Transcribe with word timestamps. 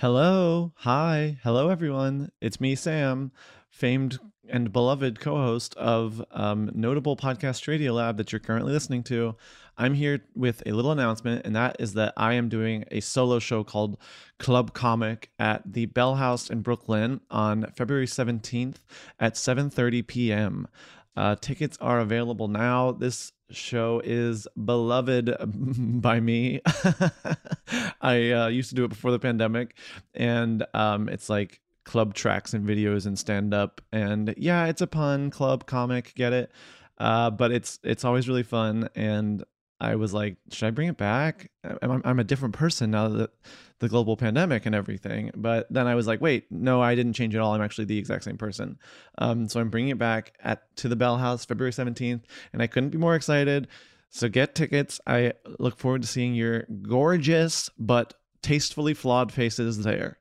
Hello. 0.00 0.70
Hi. 0.76 1.38
Hello, 1.42 1.70
everyone. 1.70 2.30
It's 2.40 2.60
me, 2.60 2.76
Sam, 2.76 3.32
famed 3.68 4.20
and 4.48 4.72
beloved 4.72 5.18
co 5.18 5.34
host 5.34 5.74
of 5.74 6.24
um, 6.30 6.70
Notable 6.72 7.16
Podcast 7.16 7.66
Radio 7.66 7.94
Lab 7.94 8.16
that 8.16 8.30
you're 8.30 8.38
currently 8.38 8.72
listening 8.72 9.02
to. 9.02 9.34
I'm 9.76 9.94
here 9.94 10.20
with 10.36 10.62
a 10.64 10.70
little 10.70 10.92
announcement, 10.92 11.44
and 11.44 11.56
that 11.56 11.78
is 11.80 11.94
that 11.94 12.12
I 12.16 12.34
am 12.34 12.48
doing 12.48 12.84
a 12.92 13.00
solo 13.00 13.40
show 13.40 13.64
called 13.64 13.98
Club 14.38 14.72
Comic 14.72 15.30
at 15.36 15.64
the 15.66 15.86
Bell 15.86 16.14
House 16.14 16.48
in 16.48 16.62
Brooklyn 16.62 17.20
on 17.28 17.66
February 17.74 18.06
17th 18.06 18.76
at 19.18 19.34
7:30 19.34 20.06
p.m. 20.06 20.68
Uh, 21.16 21.34
tickets 21.34 21.76
are 21.80 21.98
available 21.98 22.46
now. 22.46 22.92
This 22.92 23.32
show 23.50 24.00
is 24.04 24.46
beloved 24.62 25.34
by 26.00 26.20
me. 26.20 26.60
I 28.00 28.30
uh, 28.30 28.48
used 28.48 28.70
to 28.70 28.74
do 28.74 28.84
it 28.84 28.88
before 28.88 29.10
the 29.10 29.18
pandemic, 29.18 29.76
and 30.14 30.64
um, 30.74 31.08
it's 31.08 31.28
like 31.28 31.60
club 31.84 32.14
tracks 32.14 32.52
and 32.52 32.68
videos 32.68 33.06
and 33.06 33.18
stand 33.18 33.54
up. 33.54 33.80
And 33.92 34.34
yeah, 34.36 34.66
it's 34.66 34.80
a 34.80 34.86
pun 34.86 35.30
club 35.30 35.66
comic, 35.66 36.12
get 36.14 36.32
it? 36.32 36.52
Uh, 36.98 37.30
but 37.30 37.52
it's 37.52 37.78
it's 37.82 38.04
always 38.04 38.28
really 38.28 38.42
fun, 38.42 38.88
and 38.94 39.44
I 39.80 39.94
was 39.94 40.12
like, 40.12 40.36
should 40.50 40.66
I 40.66 40.70
bring 40.70 40.88
it 40.88 40.96
back? 40.96 41.50
I'm, 41.82 42.02
I'm 42.04 42.18
a 42.18 42.24
different 42.24 42.54
person 42.54 42.90
now 42.90 43.08
that 43.08 43.30
the 43.78 43.88
global 43.88 44.16
pandemic 44.16 44.66
and 44.66 44.74
everything. 44.74 45.30
But 45.36 45.72
then 45.72 45.86
I 45.86 45.94
was 45.94 46.06
like, 46.06 46.20
wait, 46.20 46.50
no, 46.50 46.82
I 46.82 46.94
didn't 46.94 47.12
change 47.12 47.34
at 47.34 47.40
all. 47.40 47.54
I'm 47.54 47.62
actually 47.62 47.84
the 47.84 47.98
exact 47.98 48.24
same 48.24 48.36
person. 48.36 48.78
Um, 49.18 49.48
so 49.48 49.60
I'm 49.60 49.70
bringing 49.70 49.90
it 49.90 49.98
back 49.98 50.36
at 50.42 50.74
to 50.78 50.88
the 50.88 50.96
Bell 50.96 51.16
House 51.16 51.44
February 51.44 51.72
17th, 51.72 52.22
and 52.52 52.62
I 52.62 52.66
couldn't 52.66 52.90
be 52.90 52.98
more 52.98 53.14
excited. 53.14 53.68
So 54.10 54.28
get 54.28 54.54
tickets. 54.54 55.00
I 55.06 55.34
look 55.58 55.78
forward 55.78 56.02
to 56.02 56.08
seeing 56.08 56.34
your 56.34 56.64
gorgeous 56.82 57.70
but 57.78 58.14
tastefully 58.42 58.94
flawed 58.94 59.30
faces 59.30 59.82
there. 59.82 60.18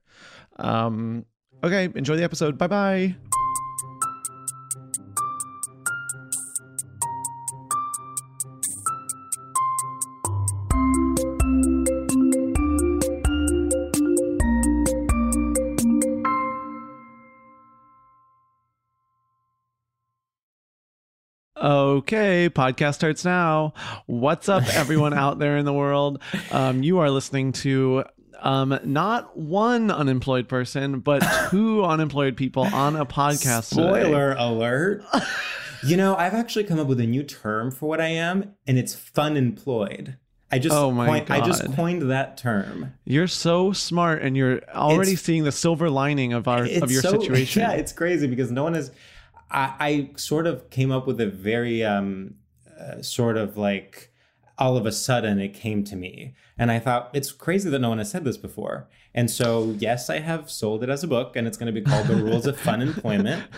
Um, 0.58 1.26
okay, 1.64 1.90
enjoy 1.96 2.18
the 2.18 2.24
episode. 2.24 2.58
Bye 2.58 2.68
bye. 2.68 3.16
Okay, 22.08 22.50
podcast 22.50 22.94
starts 22.94 23.26
now. 23.26 23.74
What's 24.06 24.48
up, 24.48 24.64
everyone 24.76 25.14
out 25.14 25.40
there 25.40 25.58
in 25.58 25.66
the 25.66 25.74
world? 25.74 26.22
Um, 26.52 26.82
you 26.82 27.00
are 27.00 27.12
listening 27.12 27.52
to 27.52 28.06
um, 28.40 28.80
not 28.86 29.38
one 29.38 29.92
unemployed 29.92 30.48
person, 30.48 31.02
but 31.02 31.22
two 31.50 31.84
unemployed 31.84 32.38
people 32.38 32.64
on 32.64 32.96
a 32.96 33.06
podcast. 33.06 33.66
Spoiler 33.66 34.30
today. 34.30 34.42
alert. 34.42 35.04
you 35.84 35.98
know, 35.98 36.16
I've 36.16 36.34
actually 36.34 36.64
come 36.64 36.80
up 36.80 36.88
with 36.88 37.02
a 37.02 37.06
new 37.06 37.24
term 37.24 37.72
for 37.72 37.90
what 37.90 38.00
I 38.00 38.08
am, 38.08 38.54
and 38.66 38.78
it's 38.78 38.96
fun 38.96 39.36
employed. 39.36 40.16
I 40.50 40.60
just 40.60 40.74
oh 40.74 40.92
my 40.92 41.08
coined, 41.08 41.28
God. 41.28 41.42
I 41.42 41.46
just 41.46 41.76
coined 41.76 42.10
that 42.10 42.38
term. 42.38 42.94
You're 43.04 43.28
so 43.28 43.74
smart, 43.74 44.22
and 44.22 44.38
you're 44.38 44.62
already 44.74 45.12
It's- 45.12 45.24
seeing 45.26 45.44
the 45.44 45.52
silver 45.52 45.90
lining 45.90 46.32
of 46.32 46.48
our 46.48 46.64
of 46.64 46.90
your 46.90 47.02
so- 47.02 47.12
situation. 47.20 47.64
Yeah, 47.64 47.72
it's 47.72 47.92
crazy 47.92 48.28
because 48.28 48.50
no 48.50 48.64
one 48.64 48.76
has. 48.76 48.92
I, 49.50 49.74
I 49.80 50.10
sort 50.16 50.48
of 50.48 50.70
came 50.70 50.92
up 50.92 51.08
with 51.08 51.20
a 51.22 51.28
very 51.28 51.84
um, 51.84 52.36
uh, 52.80 53.02
sort 53.02 53.38
of 53.38 53.58
like 53.58 54.12
all 54.58 54.76
of 54.76 54.86
a 54.86 54.92
sudden 54.92 55.40
it 55.40 55.54
came 55.54 55.84
to 55.86 55.96
me, 55.96 56.34
and 56.58 56.72
I 56.72 56.80
thought 56.80 57.10
it's 57.14 57.32
crazy 57.32 57.70
that 57.70 57.80
no 57.80 57.90
one 57.90 58.00
has 58.00 58.12
said 58.12 58.24
this 58.24 58.38
before. 58.38 58.90
And 59.18 59.30
so 59.32 59.76
yes, 59.80 60.10
I 60.12 60.20
have 60.20 60.50
sold 60.50 60.84
it 60.84 60.90
as 60.90 61.04
a 61.04 61.08
book, 61.08 61.36
and 61.36 61.48
it's 61.48 61.58
going 61.58 61.74
to 61.74 61.78
be 61.78 61.82
called 61.82 62.06
"The 62.08 62.16
Rules 62.16 62.46
of 62.46 62.58
Fun 62.58 62.82
Employment." 62.82 63.44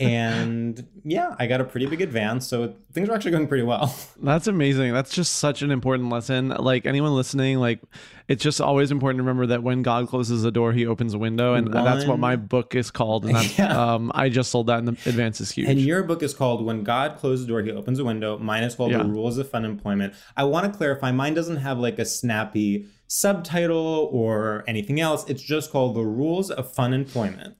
And 0.00 0.86
yeah, 1.04 1.34
I 1.38 1.46
got 1.46 1.60
a 1.60 1.64
pretty 1.64 1.84
big 1.84 2.00
advance, 2.00 2.46
so 2.46 2.74
things 2.92 3.08
are 3.10 3.14
actually 3.14 3.32
going 3.32 3.46
pretty 3.48 3.64
well. 3.64 3.94
That's 4.22 4.46
amazing. 4.46 4.94
That's 4.94 5.12
just 5.14 5.36
such 5.36 5.60
an 5.60 5.70
important 5.70 6.08
lesson. 6.08 6.48
Like 6.48 6.86
anyone 6.86 7.14
listening, 7.14 7.58
like 7.58 7.80
it's 8.28 8.42
just 8.42 8.60
always 8.62 8.90
important 8.90 9.18
to 9.18 9.22
remember 9.24 9.46
that 9.48 9.62
when 9.62 9.82
God 9.82 10.08
closes 10.08 10.44
a 10.44 10.50
door, 10.50 10.72
He 10.72 10.86
opens 10.86 11.12
a 11.12 11.18
window, 11.18 11.52
and 11.54 11.72
that's 11.72 12.06
what 12.06 12.18
my 12.18 12.36
book 12.36 12.74
is 12.74 12.90
called. 12.90 13.26
And 13.26 13.34
that's, 13.34 13.58
Yeah. 13.58 13.94
um, 13.94 14.10
I 14.14 14.28
just 14.30 14.50
sold 14.50 14.68
that, 14.68 14.78
and 14.78 14.88
the 14.88 14.92
advance 15.10 15.40
is 15.40 15.50
huge. 15.50 15.68
And 15.68 15.78
your 15.80 16.02
book 16.02 16.22
is 16.22 16.32
called 16.32 16.64
When 16.64 16.82
God 16.82 17.18
Closes 17.18 17.44
a 17.44 17.48
Door, 17.48 17.62
He 17.62 17.72
Opens 17.72 17.98
a 17.98 18.04
Window. 18.04 18.38
Mine 18.38 18.62
is 18.62 18.74
called 18.74 18.92
Yeah. 18.92 18.98
The 18.98 19.04
Rules 19.04 19.36
of 19.38 19.50
Fun 19.50 19.64
Employment. 19.64 20.14
I 20.36 20.44
want 20.44 20.70
to 20.70 20.76
clarify, 20.76 21.10
mine 21.12 21.34
doesn't 21.34 21.56
have 21.58 21.78
like 21.78 21.98
a 21.98 22.04
snappy 22.06 22.86
subtitle 23.10 24.08
or 24.12 24.62
anything 24.68 25.00
else. 25.00 25.28
It's 25.28 25.42
just 25.42 25.72
called 25.72 25.96
The 25.96 26.04
Rules 26.04 26.48
of 26.48 26.72
Fun 26.72 26.94
Employment. 26.94 27.56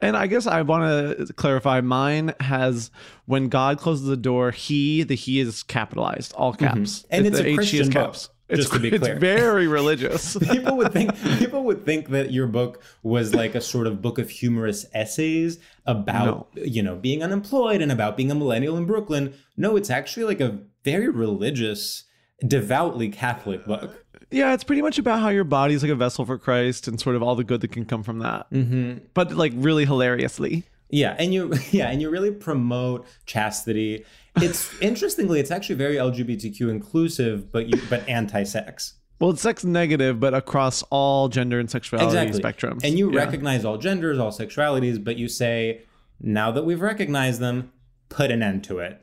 And 0.00 0.16
I 0.16 0.26
guess 0.26 0.46
I 0.46 0.62
want 0.62 1.18
to 1.18 1.32
clarify 1.34 1.80
mine 1.80 2.34
has 2.40 2.90
when 3.26 3.48
God 3.48 3.78
closes 3.78 4.06
the 4.06 4.16
door, 4.16 4.50
he, 4.50 5.04
the 5.04 5.14
he 5.14 5.38
is 5.38 5.62
capitalized, 5.62 6.32
all 6.34 6.52
caps. 6.52 7.02
Mm-hmm. 7.02 7.06
And 7.10 7.26
it's 7.26 7.38
the 7.38 7.46
a 7.46 7.54
Christian 7.54 7.80
is 7.82 7.88
book, 7.88 7.94
caps. 7.94 8.30
It's, 8.48 8.60
just 8.60 8.72
to 8.72 8.80
be 8.80 8.88
it's 8.88 9.06
very 9.06 9.68
religious. 9.68 10.36
people 10.38 10.76
would 10.78 10.92
think 10.92 11.14
people 11.38 11.62
would 11.64 11.84
think 11.84 12.08
that 12.08 12.32
your 12.32 12.46
book 12.46 12.82
was 13.02 13.34
like 13.34 13.54
a 13.54 13.60
sort 13.60 13.86
of 13.86 14.02
book 14.02 14.18
of 14.18 14.30
humorous 14.30 14.86
essays 14.94 15.58
about 15.86 16.48
you 16.54 16.82
know 16.82 16.96
being 16.96 17.22
unemployed 17.22 17.82
and 17.82 17.92
about 17.92 18.16
being 18.16 18.30
a 18.32 18.34
millennial 18.34 18.76
in 18.76 18.86
Brooklyn. 18.86 19.34
No, 19.56 19.76
it's 19.76 19.90
actually 19.90 20.24
like 20.24 20.40
a 20.40 20.58
very 20.82 21.08
religious, 21.08 22.04
devoutly 22.44 23.10
Catholic 23.10 23.64
book. 23.66 24.06
Yeah, 24.30 24.52
it's 24.54 24.64
pretty 24.64 24.82
much 24.82 24.98
about 24.98 25.20
how 25.20 25.28
your 25.28 25.44
body's 25.44 25.82
like 25.82 25.92
a 25.92 25.96
vessel 25.96 26.24
for 26.24 26.38
Christ 26.38 26.88
and 26.88 27.00
sort 27.00 27.16
of 27.16 27.22
all 27.22 27.34
the 27.34 27.44
good 27.44 27.60
that 27.62 27.72
can 27.72 27.84
come 27.84 28.02
from 28.02 28.18
that. 28.20 28.50
Mm-hmm. 28.50 29.04
But 29.14 29.32
like 29.32 29.52
really 29.56 29.84
hilariously. 29.84 30.64
Yeah, 30.90 31.16
and 31.18 31.32
you 31.34 31.52
yeah, 31.70 31.90
and 31.90 32.00
you 32.00 32.10
really 32.10 32.30
promote 32.30 33.06
chastity. 33.26 34.04
It's 34.36 34.70
interestingly, 34.80 35.40
it's 35.40 35.50
actually 35.50 35.76
very 35.76 35.96
LGBTQ 35.96 36.70
inclusive, 36.70 37.50
but 37.52 37.66
you 37.68 37.80
but 37.90 38.08
anti-sex. 38.08 38.94
Well, 39.20 39.30
it's 39.30 39.42
sex 39.42 39.64
negative, 39.64 40.20
but 40.20 40.32
across 40.32 40.82
all 40.90 41.28
gender 41.28 41.58
and 41.58 41.68
sexuality 41.68 42.16
Exactly. 42.16 42.40
spectrums. 42.40 42.84
And 42.84 42.96
you 42.96 43.10
Yeah. 43.12 43.18
recognize 43.18 43.64
all 43.64 43.76
genders, 43.76 44.16
all 44.18 44.30
sexualities, 44.30 45.02
but 45.02 45.16
you 45.16 45.26
say, 45.26 45.82
now 46.20 46.52
that 46.52 46.64
we've 46.64 46.80
recognized 46.80 47.40
them, 47.40 47.72
put 48.10 48.30
an 48.30 48.44
end 48.44 48.62
to 48.64 48.78
it. 48.78 49.00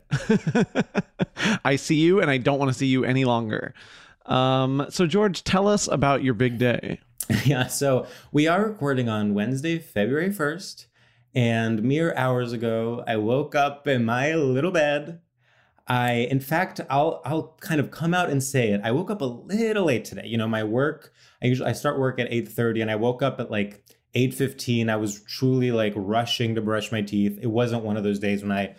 I 1.66 1.76
see 1.76 1.96
you 1.96 2.22
and 2.22 2.32
I 2.32 2.38
don't 2.38 2.60
want 2.60 2.70
to 2.72 2.78
see 2.78 2.88
you 2.88 3.04
any 3.04 3.26
longer. 3.26 3.74
Um, 4.26 4.86
so, 4.90 5.06
George, 5.06 5.44
tell 5.44 5.68
us 5.68 5.88
about 5.88 6.24
your 6.24 6.34
big 6.34 6.58
day. 6.58 7.00
yeah, 7.46 7.68
so 7.68 8.08
we 8.32 8.48
are 8.48 8.66
recording 8.66 9.10
on 9.10 9.34
Wednesday, 9.34 9.80
February 9.80 10.30
1st. 10.30 10.86
And 11.34 11.84
mere 11.84 12.16
hours 12.16 12.54
ago, 12.54 13.04
I 13.08 13.18
woke 13.18 13.56
up 13.56 13.88
in 13.88 14.06
my 14.06 14.34
little 14.34 14.72
bed. 14.72 15.20
I, 15.88 16.28
in 16.32 16.40
fact, 16.40 16.82
I'll 16.90 17.22
I'll 17.26 17.56
kind 17.60 17.80
of 17.80 17.92
come 17.92 18.14
out 18.14 18.30
and 18.30 18.42
say 18.42 18.70
it. 18.72 18.82
I 18.84 18.92
woke 18.92 19.12
up 19.12 19.22
a 19.22 19.26
little 19.26 19.86
late 19.86 20.06
today. 20.06 20.26
You 20.26 20.38
know, 20.38 20.48
my 20.48 20.64
work. 20.64 21.14
I 21.44 21.48
usually 21.48 21.70
I 21.70 21.74
start 21.74 22.00
work 22.00 22.20
at 22.20 22.32
eight 22.32 22.48
thirty, 22.48 22.82
and 22.82 22.90
I 22.90 22.96
woke 22.96 23.22
up 23.22 23.40
at 23.40 23.52
like 23.52 23.84
eight 24.16 24.34
fifteen. 24.34 24.90
I 24.90 24.96
was 24.96 25.22
truly 25.24 25.72
like 25.72 25.94
rushing 25.96 26.56
to 26.56 26.62
brush 26.62 26.92
my 26.92 27.02
teeth. 27.02 27.38
It 27.42 27.52
wasn't 27.52 27.84
one 27.84 27.98
of 27.98 28.04
those 28.04 28.18
days 28.18 28.42
when 28.42 28.52
I 28.52 28.76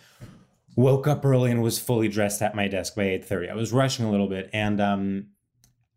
woke 0.75 1.07
up 1.07 1.23
early 1.23 1.51
and 1.51 1.61
was 1.61 1.79
fully 1.79 2.09
dressed 2.09 2.41
at 2.41 2.55
my 2.55 2.67
desk 2.67 2.95
by 2.95 3.03
eight 3.03 3.23
thirty. 3.23 3.49
I 3.49 3.55
was 3.55 3.71
rushing 3.71 4.05
a 4.05 4.11
little 4.11 4.27
bit, 4.27 4.49
and 4.51 4.81
um, 4.81 5.27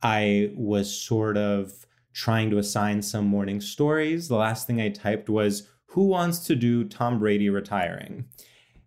I 0.02 0.52
was 0.55 0.94
sort 0.94 1.37
of 1.37 1.87
trying 2.12 2.50
to 2.50 2.58
assign 2.58 3.02
some 3.02 3.26
morning 3.26 3.61
stories. 3.61 4.29
The 4.29 4.37
last 4.37 4.67
thing 4.67 4.81
I 4.81 4.88
typed 4.88 5.29
was 5.29 5.69
who 5.87 6.06
wants 6.06 6.41
to 6.47 6.55
do 6.55 6.85
Tom 6.85 7.19
Brady 7.19 7.50
retiring? 7.50 8.26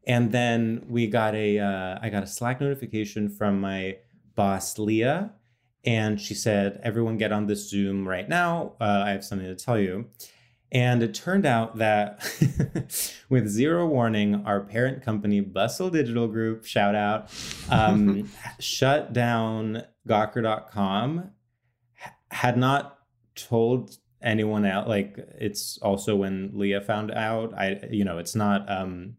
And 0.06 0.32
then 0.32 0.86
we 0.88 1.08
got 1.08 1.36
a 1.36 1.60
uh, 1.60 2.00
I 2.02 2.10
got 2.10 2.24
a 2.24 2.28
Slack 2.28 2.60
notification 2.60 3.30
from 3.30 3.62
my 3.62 3.98
boss 4.36 4.78
Leah, 4.78 5.32
and 5.86 6.20
she 6.20 6.34
said, 6.34 6.80
"Everyone 6.84 7.18
get 7.18 7.32
on 7.32 7.48
this 7.48 7.70
Zoom 7.70 8.08
right 8.08 8.28
now. 8.28 8.74
Uh, 8.82 9.04
I 9.06 9.12
have 9.12 9.24
something 9.24 9.48
to 9.48 9.56
tell 9.56 9.80
you." 9.80 10.10
And 10.74 11.04
it 11.04 11.14
turned 11.14 11.46
out 11.46 11.78
that 11.78 12.20
with 13.30 13.48
zero 13.48 13.88
warning, 13.88 14.44
our 14.46 14.60
parent 14.62 15.04
company, 15.04 15.40
Bustle 15.40 15.92
Digital 15.92 16.28
Group, 16.28 16.66
shout 16.66 16.96
out, 16.96 17.32
um, 17.70 18.30
shut 18.60 19.14
down 19.14 19.84
Gawker.com, 20.08 21.30
had 22.32 22.58
not 22.58 22.98
told 23.36 23.98
anyone 24.24 24.66
else 24.66 24.88
like 24.88 25.18
it's 25.38 25.78
also 25.80 26.16
when 26.16 26.50
leah 26.54 26.80
found 26.80 27.12
out 27.12 27.54
i 27.58 27.78
you 27.92 28.06
know 28.06 28.18
it's 28.18 28.36
not 28.36 28.70
um 28.72 29.16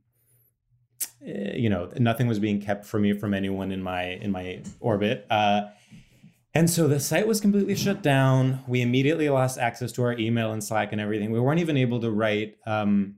eh, 1.26 1.52
you 1.54 1.68
know 1.68 1.90
nothing 1.98 2.26
was 2.26 2.38
being 2.38 2.58
kept 2.60 2.86
from 2.86 3.02
me 3.02 3.12
from 3.12 3.34
anyone 3.34 3.70
in 3.70 3.82
my 3.82 4.04
in 4.04 4.30
my 4.30 4.62
orbit. 4.80 5.26
Uh 5.28 5.62
and 6.54 6.70
so 6.70 6.86
the 6.86 7.00
site 7.00 7.26
was 7.26 7.40
completely 7.40 7.74
shut 7.74 8.02
down. 8.02 8.62
We 8.68 8.80
immediately 8.80 9.28
lost 9.28 9.58
access 9.58 9.90
to 9.92 10.02
our 10.02 10.16
email 10.18 10.52
and 10.52 10.62
slack 10.62 10.92
and 10.92 11.00
everything. 11.00 11.30
We 11.32 11.40
weren't 11.40 11.60
even 11.60 11.76
able 11.76 12.00
to 12.00 12.10
write 12.10 12.56
um 12.66 13.16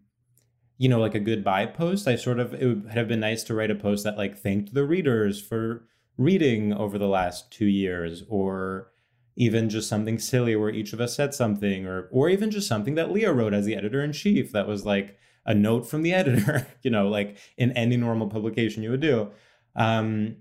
you 0.78 0.88
know 0.88 1.00
like 1.00 1.14
a 1.14 1.20
goodbye 1.20 1.66
post. 1.66 2.08
I 2.08 2.16
sort 2.16 2.40
of 2.40 2.54
it 2.54 2.66
would 2.66 2.90
have 2.92 3.08
been 3.08 3.20
nice 3.20 3.42
to 3.44 3.54
write 3.54 3.70
a 3.70 3.74
post 3.74 4.04
that 4.04 4.16
like 4.16 4.38
thanked 4.38 4.74
the 4.74 4.84
readers 4.84 5.40
for 5.40 5.86
reading 6.16 6.72
over 6.72 6.98
the 6.98 7.08
last 7.08 7.50
two 7.50 7.66
years 7.66 8.22
or 8.28 8.88
even 9.36 9.68
just 9.68 9.88
something 9.88 10.18
silly 10.18 10.56
where 10.56 10.70
each 10.70 10.94
of 10.94 11.00
us 11.00 11.14
said 11.14 11.34
something 11.34 11.86
or 11.86 12.08
or 12.10 12.28
even 12.28 12.50
just 12.50 12.68
something 12.68 12.94
that 12.94 13.12
Leah 13.12 13.32
wrote 13.32 13.54
as 13.54 13.66
the 13.66 13.76
editor 13.76 14.02
in 14.02 14.12
chief 14.12 14.52
that 14.52 14.66
was 14.66 14.86
like 14.86 15.18
a 15.44 15.54
note 15.54 15.88
from 15.88 16.02
the 16.02 16.12
editor, 16.20 16.66
you 16.82 16.90
know, 16.90 17.08
like 17.08 17.36
in 17.56 17.72
any 17.72 17.96
normal 17.96 18.28
publication 18.28 18.82
you 18.82 18.90
would 18.90 19.00
do. 19.00 19.30
Um, 19.74 20.36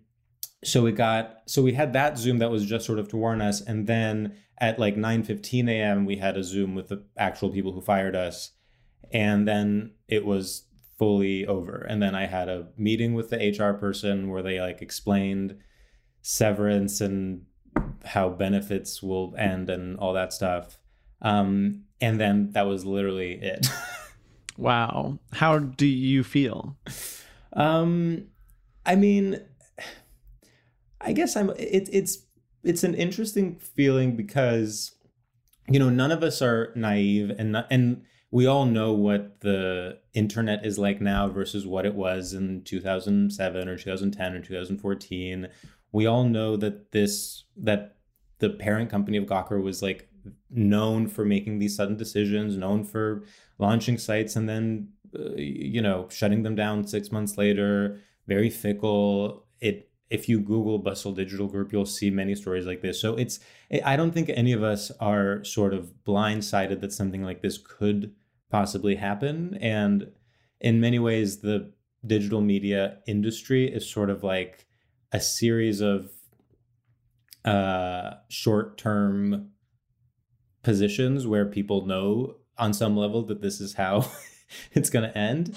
so 0.66 0.82
we 0.82 0.92
got 0.92 1.42
so 1.46 1.62
we 1.62 1.74
had 1.74 1.94
that 1.94 2.18
Zoom 2.18 2.40
that 2.40 2.52
was 2.52 2.66
just 2.66 2.86
sort 2.86 3.00
of 3.00 3.08
to 3.10 3.18
warn 3.18 3.42
us, 3.42 3.62
and 3.62 3.88
then 3.88 4.36
at 4.58 4.80
like 4.80 4.98
9 4.98 5.24
15 5.24 5.70
a.m. 5.70 6.06
we 6.06 6.18
had 6.18 6.38
a 6.38 6.44
Zoom 6.44 6.76
with 6.76 6.90
the 6.90 7.04
actual 7.18 7.50
people 7.50 7.72
who 7.72 7.82
fired 7.82 8.16
us, 8.16 8.52
and 9.12 9.48
then 9.48 9.92
it 10.08 10.26
was 10.26 10.64
fully 10.98 11.46
over. 11.46 11.86
And 11.90 12.02
then 12.02 12.16
I 12.16 12.26
had 12.26 12.50
a 12.50 12.68
meeting 12.78 13.14
with 13.14 13.30
the 13.30 13.38
HR 13.38 13.78
person 13.78 14.30
where 14.30 14.42
they 14.42 14.60
like 14.62 14.82
explained 14.82 15.58
severance 16.22 17.02
and 17.02 17.46
how 18.06 18.30
benefits 18.30 19.04
will 19.04 19.36
end 19.38 19.70
and 19.70 19.98
all 19.98 20.14
that 20.14 20.34
stuff. 20.34 20.78
Um, 21.22 21.84
and 22.02 22.20
then 22.20 22.52
that 22.52 22.66
was 22.66 22.86
literally 22.86 23.34
it. 23.34 23.68
wow. 24.58 25.20
How 25.34 25.60
do 25.60 25.86
you 25.86 26.24
feel? 26.24 26.78
Um, 27.54 28.28
I 28.86 28.96
mean, 28.96 29.42
I 31.06 31.14
guess 31.14 31.36
I'm. 31.36 31.52
It, 31.52 31.90
it's 31.92 32.20
it's 32.64 32.84
an 32.84 32.96
interesting 32.96 33.58
feeling 33.58 34.16
because 34.16 34.94
you 35.70 35.80
know 35.80 35.90
none 35.90 36.12
of 36.12 36.24
us 36.24 36.42
are 36.42 36.74
naive 36.76 37.32
and 37.38 37.64
and 37.70 38.04
we 38.32 38.46
all 38.46 38.66
know 38.66 38.92
what 38.92 39.40
the 39.42 40.00
internet 40.14 40.66
is 40.66 40.78
like 40.78 41.00
now 41.00 41.30
versus 41.30 41.66
what 41.66 41.86
it 41.86 41.96
was 41.96 42.34
in 42.34 42.64
2007 42.64 43.70
or 43.70 43.78
2010 43.78 44.34
or 44.34 44.40
2014 44.42 45.48
we 45.96 46.06
all 46.06 46.26
know 46.26 46.58
that 46.58 46.92
this 46.92 47.46
that 47.56 47.96
the 48.40 48.50
parent 48.50 48.90
company 48.90 49.18
of 49.18 49.26
Gawker 49.26 49.64
was 49.64 49.82
like 49.82 50.10
known 50.50 51.08
for 51.08 51.24
making 51.24 51.60
these 51.60 51.76
sudden 51.76 51.96
decisions, 51.96 52.58
known 52.58 52.84
for 52.84 53.24
launching 53.60 53.98
sites 53.98 54.36
and 54.36 54.50
then 54.50 54.90
uh, 55.18 55.36
you 55.38 55.82
know 55.82 56.08
shutting 56.10 56.44
them 56.44 56.54
down 56.54 56.86
six 56.86 57.14
months 57.14 57.38
later. 57.38 58.02
Very 58.28 58.50
fickle. 58.50 59.46
It 59.62 59.90
if 60.10 60.30
you 60.30 60.40
Google 60.40 60.78
Bustle 60.80 61.12
Digital 61.12 61.48
Group, 61.48 61.72
you'll 61.72 61.86
see 61.86 62.10
many 62.10 62.36
stories 62.36 62.66
like 62.66 62.82
this. 62.82 63.02
So 63.02 63.16
it's 63.16 63.40
I 63.84 63.96
don't 63.96 64.12
think 64.12 64.30
any 64.30 64.52
of 64.52 64.64
us 64.64 64.92
are 65.00 65.44
sort 65.44 65.74
of 65.74 65.94
blindsided 66.06 66.82
that 66.82 66.94
something 66.94 67.24
like 67.24 67.42
this 67.42 67.58
could 67.58 68.14
possibly 68.50 68.96
happen. 68.96 69.58
And 69.60 70.12
in 70.62 70.80
many 70.80 71.00
ways, 71.00 71.42
the 71.42 71.72
digital 72.06 72.42
media 72.42 73.00
industry 73.08 73.68
is 73.68 73.90
sort 73.90 74.10
of 74.10 74.24
like 74.24 74.68
a 75.12 75.20
series 75.20 75.82
of 75.82 76.12
uh, 77.44 78.16
short 78.30 78.78
term 78.78 79.52
positions 80.64 81.28
where 81.28 81.46
people 81.46 81.86
know 81.86 82.36
on 82.58 82.74
some 82.74 82.96
level 82.96 83.24
that 83.24 83.42
this 83.42 83.60
is 83.60 83.74
how 83.74 84.06
it's 84.72 84.90
going 84.90 85.10
to 85.10 85.18
end. 85.18 85.56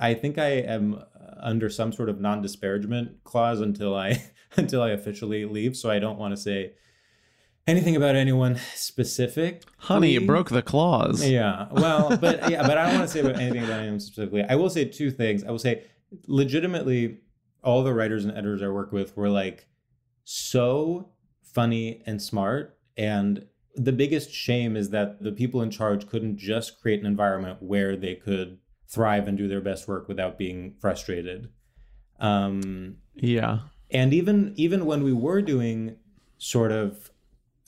I 0.00 0.14
think 0.14 0.38
I 0.38 0.48
am 0.48 1.02
under 1.42 1.68
some 1.68 1.92
sort 1.92 2.08
of 2.08 2.20
non 2.20 2.42
disparagement 2.42 3.24
clause 3.24 3.60
until 3.60 3.94
I 3.94 4.24
until 4.56 4.82
I 4.82 4.90
officially 4.90 5.44
leave. 5.44 5.76
So 5.76 5.90
I 5.90 5.98
don't 5.98 6.18
want 6.18 6.34
to 6.34 6.40
say 6.40 6.72
anything 7.66 7.96
about 7.96 8.16
anyone 8.16 8.58
specific. 8.74 9.62
Honey, 9.78 10.10
you 10.10 10.26
broke 10.26 10.50
the 10.50 10.62
clause. 10.62 11.26
Yeah. 11.26 11.68
Well, 11.70 12.16
but 12.20 12.50
yeah, 12.50 12.66
but 12.66 12.76
I 12.78 12.86
don't 12.86 12.98
want 12.98 13.08
to 13.08 13.12
say 13.12 13.20
about 13.20 13.36
anything 13.36 13.64
about 13.64 13.80
anyone 13.80 14.00
specifically. 14.00 14.44
I 14.48 14.54
will 14.56 14.70
say 14.70 14.84
two 14.84 15.10
things. 15.10 15.44
I 15.44 15.50
will 15.50 15.58
say 15.58 15.84
legitimately 16.26 17.18
all 17.62 17.82
the 17.82 17.94
writers 17.94 18.24
and 18.24 18.32
editors 18.36 18.62
I 18.62 18.68
work 18.68 18.92
with 18.92 19.16
were 19.16 19.28
like 19.28 19.66
so 20.24 21.10
funny 21.42 22.02
and 22.06 22.20
smart. 22.20 22.78
And 22.96 23.46
the 23.74 23.92
biggest 23.92 24.32
shame 24.32 24.76
is 24.76 24.90
that 24.90 25.22
the 25.22 25.32
people 25.32 25.62
in 25.62 25.70
charge 25.70 26.08
couldn't 26.08 26.38
just 26.38 26.80
create 26.80 27.00
an 27.00 27.06
environment 27.06 27.62
where 27.62 27.96
they 27.96 28.14
could 28.14 28.58
thrive 28.90 29.28
and 29.28 29.38
do 29.38 29.48
their 29.48 29.60
best 29.60 29.86
work 29.86 30.08
without 30.08 30.36
being 30.36 30.74
frustrated. 30.80 31.48
Um, 32.18 32.96
yeah. 33.14 33.60
And 33.90 34.12
even 34.12 34.52
even 34.56 34.84
when 34.84 35.02
we 35.02 35.12
were 35.12 35.40
doing 35.40 35.96
sort 36.38 36.72
of 36.72 37.10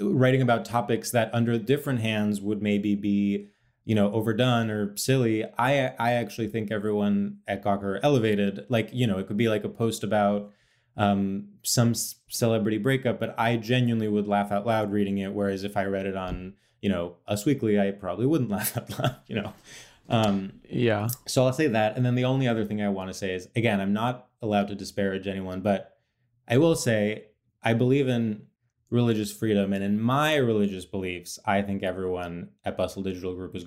writing 0.00 0.42
about 0.42 0.64
topics 0.64 1.10
that 1.12 1.30
under 1.32 1.58
different 1.58 2.00
hands 2.00 2.40
would 2.40 2.60
maybe 2.62 2.94
be 2.94 3.48
you 3.84 3.94
know 3.94 4.12
overdone 4.12 4.70
or 4.70 4.96
silly 4.96 5.44
i 5.58 5.92
i 5.98 6.12
actually 6.12 6.48
think 6.48 6.70
everyone 6.70 7.38
at 7.46 7.62
gawker 7.62 7.98
elevated 8.02 8.64
like 8.68 8.88
you 8.92 9.06
know 9.06 9.18
it 9.18 9.26
could 9.26 9.36
be 9.36 9.48
like 9.48 9.64
a 9.64 9.68
post 9.68 10.04
about 10.04 10.50
um 10.96 11.48
some 11.62 11.92
celebrity 12.28 12.78
breakup 12.78 13.18
but 13.18 13.34
i 13.38 13.56
genuinely 13.56 14.08
would 14.08 14.28
laugh 14.28 14.52
out 14.52 14.66
loud 14.66 14.92
reading 14.92 15.18
it 15.18 15.32
whereas 15.32 15.64
if 15.64 15.76
i 15.76 15.84
read 15.84 16.06
it 16.06 16.16
on 16.16 16.54
you 16.80 16.88
know 16.88 17.16
us 17.26 17.44
weekly 17.44 17.78
i 17.78 17.90
probably 17.90 18.26
wouldn't 18.26 18.50
laugh 18.56 18.76
out 18.76 18.98
loud 18.98 19.16
you 19.26 19.36
know 19.36 19.52
um 20.09 20.52
yeah 20.68 21.09
so 21.26 21.47
i'll 21.47 21.52
say 21.52 21.68
that 21.68 21.97
and 21.97 22.04
then 22.04 22.14
the 22.14 22.25
only 22.25 22.49
other 22.49 22.64
thing 22.64 22.82
i 22.82 22.88
want 22.88 23.09
to 23.09 23.14
say 23.14 23.35
is 23.35 23.49
again 23.56 23.80
i'm 23.80 23.92
not 23.92 24.28
allowed 24.42 24.68
to 24.68 24.75
disparage 24.75 25.26
anyone 25.26 25.61
but 25.61 25.97
i 26.49 26.56
will 26.56 26.75
say 26.75 27.25
i 27.62 27.73
believe 27.73 28.09
in 28.09 28.42
religious 28.92 29.32
freedom. 29.32 29.73
And 29.73 29.82
in 29.82 30.00
my 30.00 30.37
religious 30.37 30.85
beliefs, 30.85 31.40
I 31.44 31.62
think 31.62 31.82
everyone 31.82 32.50
at 32.64 32.76
Bustle 32.76 33.02
Digital 33.02 33.35
Group 33.35 33.56
is. 33.56 33.64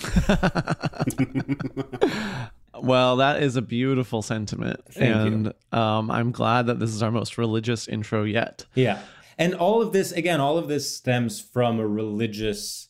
well, 2.82 3.16
that 3.16 3.42
is 3.42 3.56
a 3.56 3.62
beautiful 3.62 4.20
sentiment. 4.20 4.80
Thank 4.90 5.14
and 5.14 5.54
um, 5.72 6.10
I'm 6.10 6.32
glad 6.32 6.66
that 6.66 6.80
this 6.80 6.90
is 6.90 7.02
our 7.02 7.10
most 7.10 7.38
religious 7.38 7.88
intro 7.88 8.24
yet. 8.24 8.66
Yeah. 8.74 9.00
And 9.38 9.54
all 9.54 9.80
of 9.80 9.92
this, 9.92 10.10
again, 10.10 10.40
all 10.40 10.58
of 10.58 10.66
this 10.66 10.94
stems 10.94 11.40
from 11.40 11.78
a 11.78 11.86
religious 11.86 12.87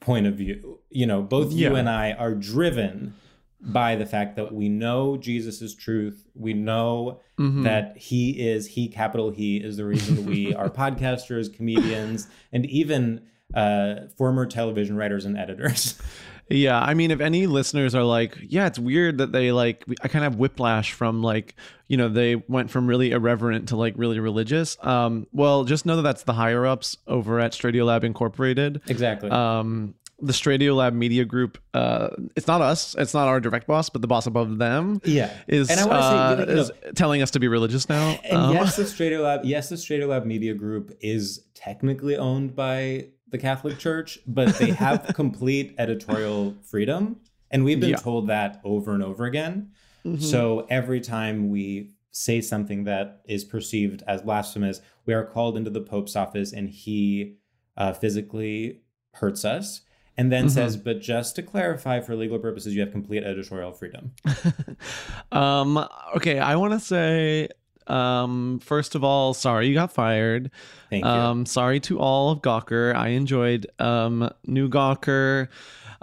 point 0.00 0.26
of 0.26 0.34
view. 0.34 0.78
You 0.90 1.06
know, 1.06 1.22
both 1.22 1.52
you 1.52 1.74
and 1.76 1.88
I 1.88 2.12
are 2.12 2.34
driven 2.34 3.14
by 3.60 3.96
the 3.96 4.04
fact 4.06 4.36
that 4.36 4.52
we 4.52 4.68
know 4.68 5.16
Jesus 5.16 5.62
is 5.62 5.74
truth. 5.74 6.26
We 6.34 6.52
know 6.52 7.20
Mhm. 7.38 7.62
that 7.64 7.96
he 7.96 8.30
is, 8.48 8.66
he 8.66 8.88
capital 8.88 9.30
He 9.30 9.56
is 9.56 9.76
the 9.78 9.84
reason 9.86 10.26
we 10.26 10.52
are 10.60 10.68
podcasters, 10.68 11.52
comedians, 11.52 12.28
and 12.52 12.66
even 12.66 13.22
uh, 13.54 14.08
former 14.18 14.44
television 14.46 14.96
writers 14.96 15.24
and 15.24 15.38
editors. 15.38 15.98
Yeah, 16.48 16.78
I 16.80 16.94
mean, 16.94 17.10
if 17.10 17.20
any 17.20 17.46
listeners 17.46 17.94
are 17.94 18.02
like, 18.02 18.36
yeah, 18.42 18.66
it's 18.66 18.78
weird 18.78 19.18
that 19.18 19.32
they 19.32 19.50
like, 19.52 19.84
I 20.02 20.08
kind 20.08 20.24
of 20.24 20.32
have 20.32 20.38
whiplash 20.38 20.92
from 20.92 21.22
like, 21.22 21.54
you 21.88 21.96
know, 21.96 22.08
they 22.08 22.36
went 22.36 22.70
from 22.70 22.86
really 22.86 23.12
irreverent 23.12 23.68
to 23.70 23.76
like 23.76 23.94
really 23.96 24.20
religious. 24.20 24.76
Um, 24.82 25.26
well, 25.32 25.64
just 25.64 25.86
know 25.86 25.96
that 25.96 26.02
that's 26.02 26.24
the 26.24 26.34
higher 26.34 26.66
ups 26.66 26.96
over 27.06 27.40
at 27.40 27.52
Stradiolab 27.52 28.04
Incorporated. 28.04 28.82
Exactly. 28.88 29.30
Um, 29.30 29.94
the 30.20 30.32
Stradiolab 30.32 30.94
Media 30.94 31.24
Group. 31.24 31.58
Uh, 31.74 32.08
it's 32.36 32.46
not 32.46 32.60
us. 32.62 32.94
It's 32.96 33.14
not 33.14 33.26
our 33.26 33.40
direct 33.40 33.66
boss, 33.66 33.90
but 33.90 34.00
the 34.00 34.06
boss 34.08 34.26
above 34.26 34.58
them. 34.58 35.00
Yeah. 35.04 35.30
is 35.48 35.68
And 35.70 35.80
I 35.80 35.86
wanna 35.86 36.02
say, 36.02 36.08
uh, 36.08 36.50
you 36.50 36.56
know- 36.56 36.92
telling 36.94 37.20
us 37.20 37.30
to 37.32 37.40
be 37.40 37.48
religious 37.48 37.88
now. 37.88 38.18
And 38.24 38.36
Um, 38.38 38.54
yes, 38.54 38.76
the 38.76 38.84
Stradiolab, 38.84 39.40
yes, 39.44 39.70
the 39.70 39.76
Stradiolab 39.76 40.24
Media 40.24 40.54
Group 40.54 40.96
is 41.00 41.44
technically 41.54 42.16
owned 42.16 42.54
by 42.54 43.06
the 43.28 43.38
Catholic 43.38 43.78
Church, 43.78 44.18
but 44.26 44.58
they 44.58 44.70
have 44.70 45.12
complete 45.14 45.74
editorial 45.78 46.56
freedom, 46.62 47.20
and 47.50 47.64
we've 47.64 47.80
been 47.80 47.90
Yeah. 47.90 47.96
told 47.96 48.28
that 48.28 48.60
over 48.64 48.92
and 48.92 49.02
over 49.02 49.24
again. 49.24 49.70
mhm. 50.04 50.20
So 50.20 50.66
every 50.70 51.00
time 51.00 51.50
we 51.50 51.90
say 52.10 52.40
something 52.40 52.84
that 52.84 53.22
is 53.26 53.44
perceived 53.44 54.02
as 54.06 54.22
blasphemous, 54.22 54.80
we 55.06 55.14
are 55.14 55.24
called 55.24 55.56
into 55.56 55.70
the 55.70 55.80
Pope's 55.80 56.14
office, 56.16 56.52
and 56.52 56.68
he 56.70 57.36
uh, 57.76 57.92
physically 57.92 58.82
hurts 59.14 59.44
us. 59.44 59.80
And 60.16 60.30
then 60.30 60.44
Mhm. 60.46 60.50
says, 60.50 60.76
but 60.76 61.00
just 61.00 61.34
to 61.34 61.42
clarify, 61.42 61.98
for 62.00 62.14
legal 62.14 62.38
purposes, 62.38 62.72
you 62.72 62.80
have 62.82 62.92
complete 62.92 63.24
editorial 63.24 63.72
freedom. 63.72 64.12
um, 65.32 65.84
okay, 66.16 66.38
I 66.38 66.54
want 66.56 66.72
to 66.72 66.78
say, 66.80 67.48
um, 67.86 68.60
first 68.60 68.94
of 68.94 69.04
all, 69.04 69.34
sorry 69.34 69.68
you 69.68 69.74
got 69.74 69.92
fired. 69.92 70.50
Thank 70.90 71.04
you. 71.04 71.10
Um, 71.10 71.46
sorry 71.46 71.80
to 71.80 71.98
all 71.98 72.30
of 72.30 72.40
Gawker. 72.40 72.94
I 72.94 73.08
enjoyed 73.08 73.66
um, 73.78 74.30
new 74.46 74.68
Gawker. 74.68 75.48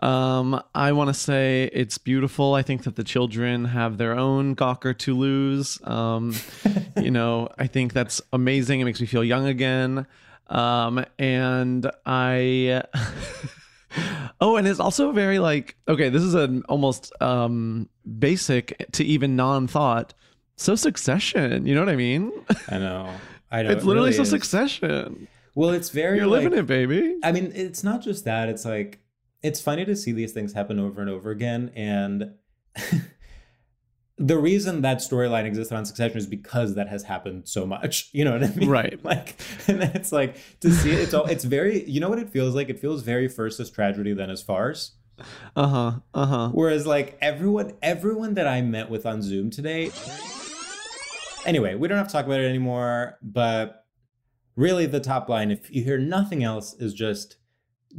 Um, 0.01 0.61
I 0.73 0.93
want 0.93 1.09
to 1.09 1.13
say 1.13 1.69
it's 1.71 1.97
beautiful. 1.97 2.55
I 2.55 2.63
think 2.63 2.83
that 2.83 2.95
the 2.95 3.03
children 3.03 3.65
have 3.65 3.97
their 3.97 4.17
own 4.17 4.55
Gawker 4.55 4.97
to 5.00 5.15
lose. 5.15 5.79
Um, 5.83 6.33
you 6.97 7.11
know, 7.11 7.50
I 7.57 7.67
think 7.67 7.93
that's 7.93 8.21
amazing. 8.33 8.79
It 8.79 8.85
makes 8.85 9.00
me 9.00 9.07
feel 9.07 9.23
young 9.23 9.45
again. 9.45 10.07
Um, 10.47 11.05
and 11.19 11.89
I. 12.05 12.83
oh, 14.41 14.57
and 14.57 14.67
it's 14.67 14.79
also 14.79 15.11
very 15.11 15.39
like 15.39 15.75
okay. 15.88 16.09
This 16.09 16.23
is 16.23 16.33
an 16.33 16.63
almost 16.67 17.11
um 17.21 17.89
basic 18.19 18.75
to 18.93 19.03
even 19.03 19.35
non-thought. 19.35 20.13
So 20.62 20.75
succession, 20.75 21.65
you 21.65 21.74
know 21.74 21.82
what 21.82 21.89
I 21.89 21.96
mean? 21.96 22.32
I 22.70 22.77
know. 22.77 23.12
I 23.51 23.63
know. 23.63 23.72
it's 23.72 23.82
it 23.82 23.88
literally 23.88 24.10
really 24.10 24.18
so 24.18 24.22
is. 24.22 24.30
succession. 24.30 25.27
Well, 25.56 25.72
it's 25.72 25.89
very 25.89 26.20
You're 26.20 26.27
like, 26.27 26.44
living 26.44 26.60
it, 26.60 26.68
baby. 26.68 27.15
I 27.24 27.32
mean, 27.32 27.51
it's 27.56 27.84
not 27.84 28.03
just 28.03 28.25
that. 28.25 28.48
It's 28.48 28.63
like 28.63 29.00
it's 29.41 29.60
funny 29.60 29.86
to 29.86 29.96
see 29.96 30.12
these 30.12 30.34
things 30.34 30.53
happen 30.53 30.77
over 30.80 31.01
and 31.01 31.10
over 31.10 31.32
again, 31.32 31.72
and 31.75 32.36
the 34.20 34.38
reason 34.38 34.84
that 34.84 34.98
storyline 35.00 35.46
existed 35.46 35.75
on 35.75 35.84
Succession 35.84 36.20
is 36.20 36.27
because 36.27 36.75
that 36.75 36.89
has 36.89 37.01
happened 37.01 37.50
so 37.50 37.65
much. 37.65 38.10
You 38.13 38.24
know 38.24 38.34
what 38.34 38.44
I 38.44 38.53
mean? 38.53 38.70
Right. 38.70 39.03
Like, 39.03 39.41
and 39.68 39.82
it's 39.82 40.12
like 40.12 40.38
to 40.60 40.70
see 40.72 40.91
it. 40.91 41.00
It's 41.00 41.15
all. 41.15 41.25
It's 41.25 41.44
very. 41.44 41.89
You 41.89 42.00
know 42.01 42.10
what 42.10 42.20
it 42.20 42.30
feels 42.30 42.53
like? 42.53 42.70
It 42.70 42.77
feels 42.77 43.01
very 43.01 43.27
first 43.27 43.60
as 43.60 43.72
tragedy, 43.72 44.13
then 44.13 44.30
as 44.30 44.44
farce. 44.44 44.91
Uh 45.56 45.68
huh. 45.68 45.91
Uh 46.13 46.25
huh. 46.27 46.50
Whereas, 46.50 46.86
like 46.86 47.18
everyone, 47.20 47.74
everyone 47.82 48.36
that 48.36 48.46
I 48.48 48.62
met 48.62 48.91
with 48.91 49.08
on 49.08 49.24
Zoom 49.24 49.50
today. 49.50 49.89
Anyway, 51.45 51.75
we 51.75 51.88
don't 51.88 51.98
have 51.98 52.07
to 52.07 52.13
talk 52.13 52.25
about 52.25 52.39
it 52.39 52.48
anymore. 52.48 53.17
But 53.21 53.86
really, 54.55 54.86
the 54.86 55.00
top 55.00 55.29
line, 55.29 55.51
if 55.51 55.74
you 55.74 55.83
hear 55.83 55.98
nothing 55.98 56.43
else, 56.43 56.74
is 56.75 56.93
just 56.93 57.38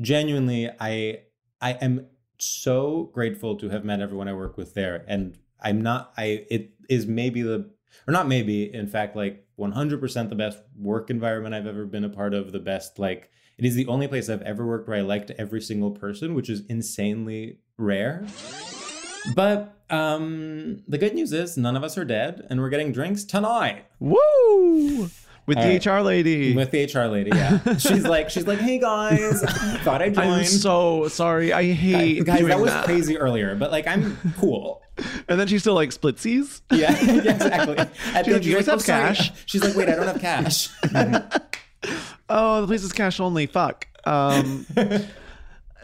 genuinely, 0.01 0.71
I 0.81 1.21
I 1.61 1.73
am 1.73 2.07
so 2.39 3.11
grateful 3.13 3.57
to 3.59 3.69
have 3.71 3.85
met 3.85 4.01
everyone 4.01 4.29
I 4.29 4.35
work 4.35 4.57
with 4.57 4.75
there, 4.75 5.05
and 5.07 5.39
I'm 5.61 5.81
not. 5.83 6.13
I 6.17 6.47
it 6.51 6.73
is 6.89 7.07
maybe 7.07 7.43
the 7.43 7.71
or 8.07 8.13
not 8.13 8.29
maybe, 8.29 8.73
in 8.73 8.87
fact, 8.87 9.17
like 9.17 9.47
100% 9.59 10.29
the 10.29 10.35
best 10.35 10.59
work 10.77 11.11
environment 11.11 11.55
I've 11.55 11.67
ever 11.67 11.85
been 11.85 12.05
a 12.05 12.09
part 12.09 12.35
of. 12.35 12.53
The 12.53 12.61
best 12.61 12.99
like. 12.99 13.31
It 13.59 13.67
is 13.67 13.75
the 13.75 13.87
only 13.87 14.09
place 14.09 14.31
I've 14.31 14.43
ever 14.43 14.67
worked 14.67 14.89
where 14.89 14.97
I 14.97 15.03
liked 15.03 15.31
every 15.33 15.61
single 15.61 15.91
person, 15.91 16.35
which 16.35 16.49
is 16.49 16.65
insanely 16.69 17.59
rare. 17.77 18.25
But 19.37 19.82
um, 19.93 20.83
the 20.89 20.99
good 20.99 21.15
news 21.15 21.33
is 21.33 21.57
none 21.57 21.77
of 21.77 21.85
us 21.85 21.97
are 21.99 22.05
dead, 22.05 22.47
and 22.51 22.61
we're 22.61 22.71
getting 22.71 22.93
drinks 22.93 23.25
tonight 23.25 23.85
Woo! 24.01 25.09
With 25.45 25.59
All 25.59 25.65
the 25.65 25.71
right. 25.71 25.85
HR 25.87 26.01
lady. 26.03 26.55
with 26.55 26.71
the 26.71 26.85
HR 26.85 27.07
lady. 27.09 27.31
Yeah, 27.35 27.59
she's 27.79 28.05
like, 28.05 28.31
she's 28.31 28.47
like, 28.47 28.61
hey 28.61 28.79
guys, 28.79 29.43
thought 29.83 30.01
I'd 30.01 30.15
join. 30.15 30.25
I'm 30.29 30.45
so 30.45 31.09
sorry. 31.09 31.53
I 31.53 31.65
hate 31.73 32.25
guys, 32.25 32.39
doing 32.39 32.49
that 32.51 32.61
was 32.61 32.71
that. 32.71 32.85
crazy 32.85 33.19
earlier, 33.19 33.57
but 33.57 33.73
like, 33.73 33.89
I'm 33.89 34.17
cool. 34.39 34.83
And 35.29 35.41
then 35.41 35.49
she's 35.49 35.63
still 35.63 35.75
like 35.75 35.91
splitsies. 35.91 36.61
Yeah, 36.71 36.93
yeah 37.01 37.33
exactly. 37.35 37.77
At 38.15 38.25
She's 38.25 38.35
like, 38.35 38.45
"You 38.45 38.55
guys 38.55 38.69
"Oh, 38.69 38.73
have 38.73 38.83
sorry." 38.83 39.03
cash?" 39.17 39.33
She's 39.47 39.65
like, 39.65 39.75
wait, 39.75 39.89
I 39.89 39.97
don't 39.97 40.07
have 40.07 40.21
cash. 40.21 40.69
Oh, 42.29 42.61
the 42.61 42.67
place 42.69 42.85
is 42.85 42.93
cash 42.93 43.19
only. 43.21 43.47
Fuck. 43.47 43.89
Um, 44.05 44.65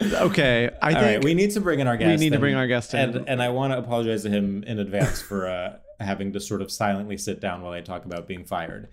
okay, 0.01 0.69
I 0.81 0.87
All 0.93 1.01
think 1.01 1.15
right, 1.15 1.23
we 1.23 1.33
need 1.33 1.51
to 1.51 1.61
bring 1.61 1.79
in 1.79 1.87
our 1.87 1.97
guest. 1.97 2.09
We 2.19 2.25
need 2.25 2.29
to 2.29 2.35
and- 2.35 2.41
bring 2.41 2.55
our 2.55 2.67
guest 2.67 2.93
in. 2.93 2.99
and 3.17 3.29
and 3.29 3.41
I 3.41 3.49
want 3.49 3.73
to 3.73 3.79
apologize 3.79 4.23
to 4.23 4.29
him 4.29 4.63
in 4.63 4.79
advance 4.79 5.21
for 5.21 5.47
uh, 5.47 5.77
having 5.99 6.33
to 6.33 6.39
sort 6.39 6.61
of 6.61 6.71
silently 6.71 7.17
sit 7.17 7.39
down 7.39 7.61
while 7.61 7.73
I 7.73 7.81
talk 7.81 8.05
about 8.05 8.27
being 8.27 8.45
fired. 8.45 8.89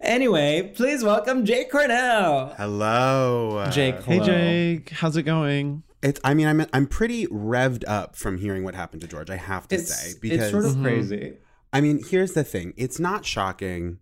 Anyway, 0.00 0.72
please 0.74 1.02
welcome 1.02 1.44
Jake 1.46 1.70
Cornell. 1.70 2.54
Hello, 2.58 3.66
Jake, 3.70 4.02
Hey. 4.02 4.20
Jake, 4.20 4.90
how's 4.90 5.16
it 5.16 5.22
going? 5.22 5.82
It's. 6.02 6.20
I 6.22 6.34
mean, 6.34 6.46
I'm. 6.46 6.66
I'm 6.72 6.86
pretty 6.86 7.26
revved 7.28 7.84
up 7.86 8.14
from 8.16 8.38
hearing 8.38 8.62
what 8.64 8.74
happened 8.74 9.00
to 9.02 9.08
George. 9.08 9.30
I 9.30 9.36
have 9.36 9.66
to 9.68 9.76
It's 9.76 9.94
say 9.94 10.18
because 10.20 10.40
it's 10.40 10.50
sort 10.50 10.66
of 10.66 10.72
Mhm. 10.76 10.82
crazy. 10.82 11.34
I 11.72 11.80
mean, 11.80 12.02
here's 12.08 12.32
the 12.32 12.44
thing. 12.44 12.74
It's 12.76 12.98
not 13.00 13.24
shocking 13.24 13.98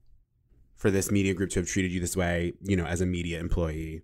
for 0.76 0.90
this 0.90 1.10
media 1.10 1.32
group 1.34 1.50
to 1.50 1.60
have 1.60 1.68
treated 1.68 1.92
you 1.92 2.00
this 2.00 2.16
way. 2.16 2.54
You 2.62 2.76
know, 2.76 2.84
as 2.84 3.00
a 3.00 3.06
media 3.06 3.38
employee, 3.38 4.02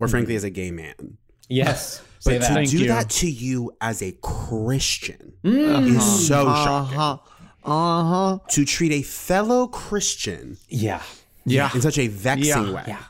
or 0.00 0.08
frankly, 0.08 0.34
as 0.34 0.44
a 0.44 0.50
gay 0.50 0.70
man. 0.70 1.18
Yes, 1.48 2.02
say 2.18 2.34
But 2.34 2.40
that. 2.42 2.48
to 2.48 2.54
Thank 2.54 2.70
do 2.70 2.78
you. 2.78 2.88
that 2.88 3.10
to 3.10 3.30
you 3.30 3.72
as 3.80 4.02
a 4.02 4.12
Christian 4.22 5.32
Mm. 5.44 5.96
is 5.96 6.26
so 6.28 6.44
shocking. 6.44 6.98
Uh 6.98 7.16
huh. 7.16 7.18
Uh 7.64 8.04
huh. 8.04 8.38
To 8.50 8.64
treat 8.64 8.92
a 8.92 9.02
fellow 9.02 9.66
Christian 9.66 10.56
Yeah, 10.68 11.02
Yeah. 11.44 11.70
in 11.74 11.80
such 11.82 11.98
a 11.98 12.06
vexing 12.08 12.46
Yeah. 12.48 12.72
way. 12.72 12.84
yeah. 12.86 13.02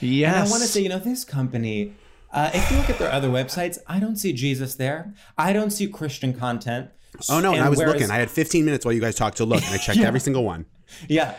Yes. 0.00 0.34
And 0.36 0.46
I 0.48 0.50
want 0.50 0.62
to 0.62 0.68
say, 0.68 0.80
you 0.82 0.88
know, 0.88 0.98
this 0.98 1.24
company, 1.24 1.92
uh, 2.32 2.50
if 2.52 2.70
you 2.70 2.76
look 2.78 2.90
at 2.90 2.98
their 2.98 3.12
other 3.12 3.28
websites, 3.28 3.78
I 3.86 3.98
don't 4.00 4.16
see 4.16 4.32
Jesus 4.32 4.74
there. 4.74 5.14
I 5.38 5.52
don't 5.52 5.70
see 5.70 5.86
Christian 5.86 6.32
content. 6.34 6.90
Oh 7.28 7.38
no! 7.40 7.52
And, 7.54 7.62
I 7.62 7.68
was 7.68 7.78
whereas- 7.78 7.94
looking. 7.94 8.10
I 8.10 8.16
had 8.18 8.30
15 8.30 8.64
minutes 8.64 8.84
while 8.84 8.92
you 8.92 9.00
guys 9.00 9.14
talked 9.14 9.36
to 9.36 9.44
look, 9.44 9.62
and 9.62 9.72
I 9.72 9.78
checked 9.78 9.98
Yeah. 10.00 10.08
every 10.08 10.20
single 10.20 10.42
one. 10.44 10.66
Yeah. 11.08 11.34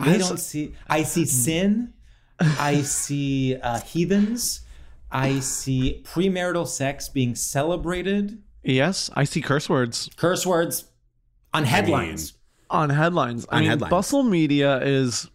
I 0.00 0.16
don't 0.18 0.38
see. 0.38 0.74
I 0.88 1.02
see 1.02 1.24
sin. 1.26 1.92
I 2.40 2.82
see 2.82 3.56
uh, 3.62 3.80
heathens. 3.80 4.60
I 5.10 5.40
see 5.40 6.02
premarital 6.04 6.66
sex 6.66 7.08
being 7.08 7.34
celebrated. 7.34 8.42
Yes, 8.62 9.10
I 9.14 9.24
see 9.24 9.40
curse 9.40 9.68
words 9.68 10.10
Curse 10.16 10.44
words 10.46 10.84
on 11.54 11.64
headlines. 11.64 12.34
on 12.68 12.90
headlines. 12.90 13.46
I 13.50 13.56
On 13.56 13.60
mean, 13.62 13.70
headlines. 13.70 13.90
Bustle 13.90 14.22
Media 14.22 14.78
is. 14.82 15.28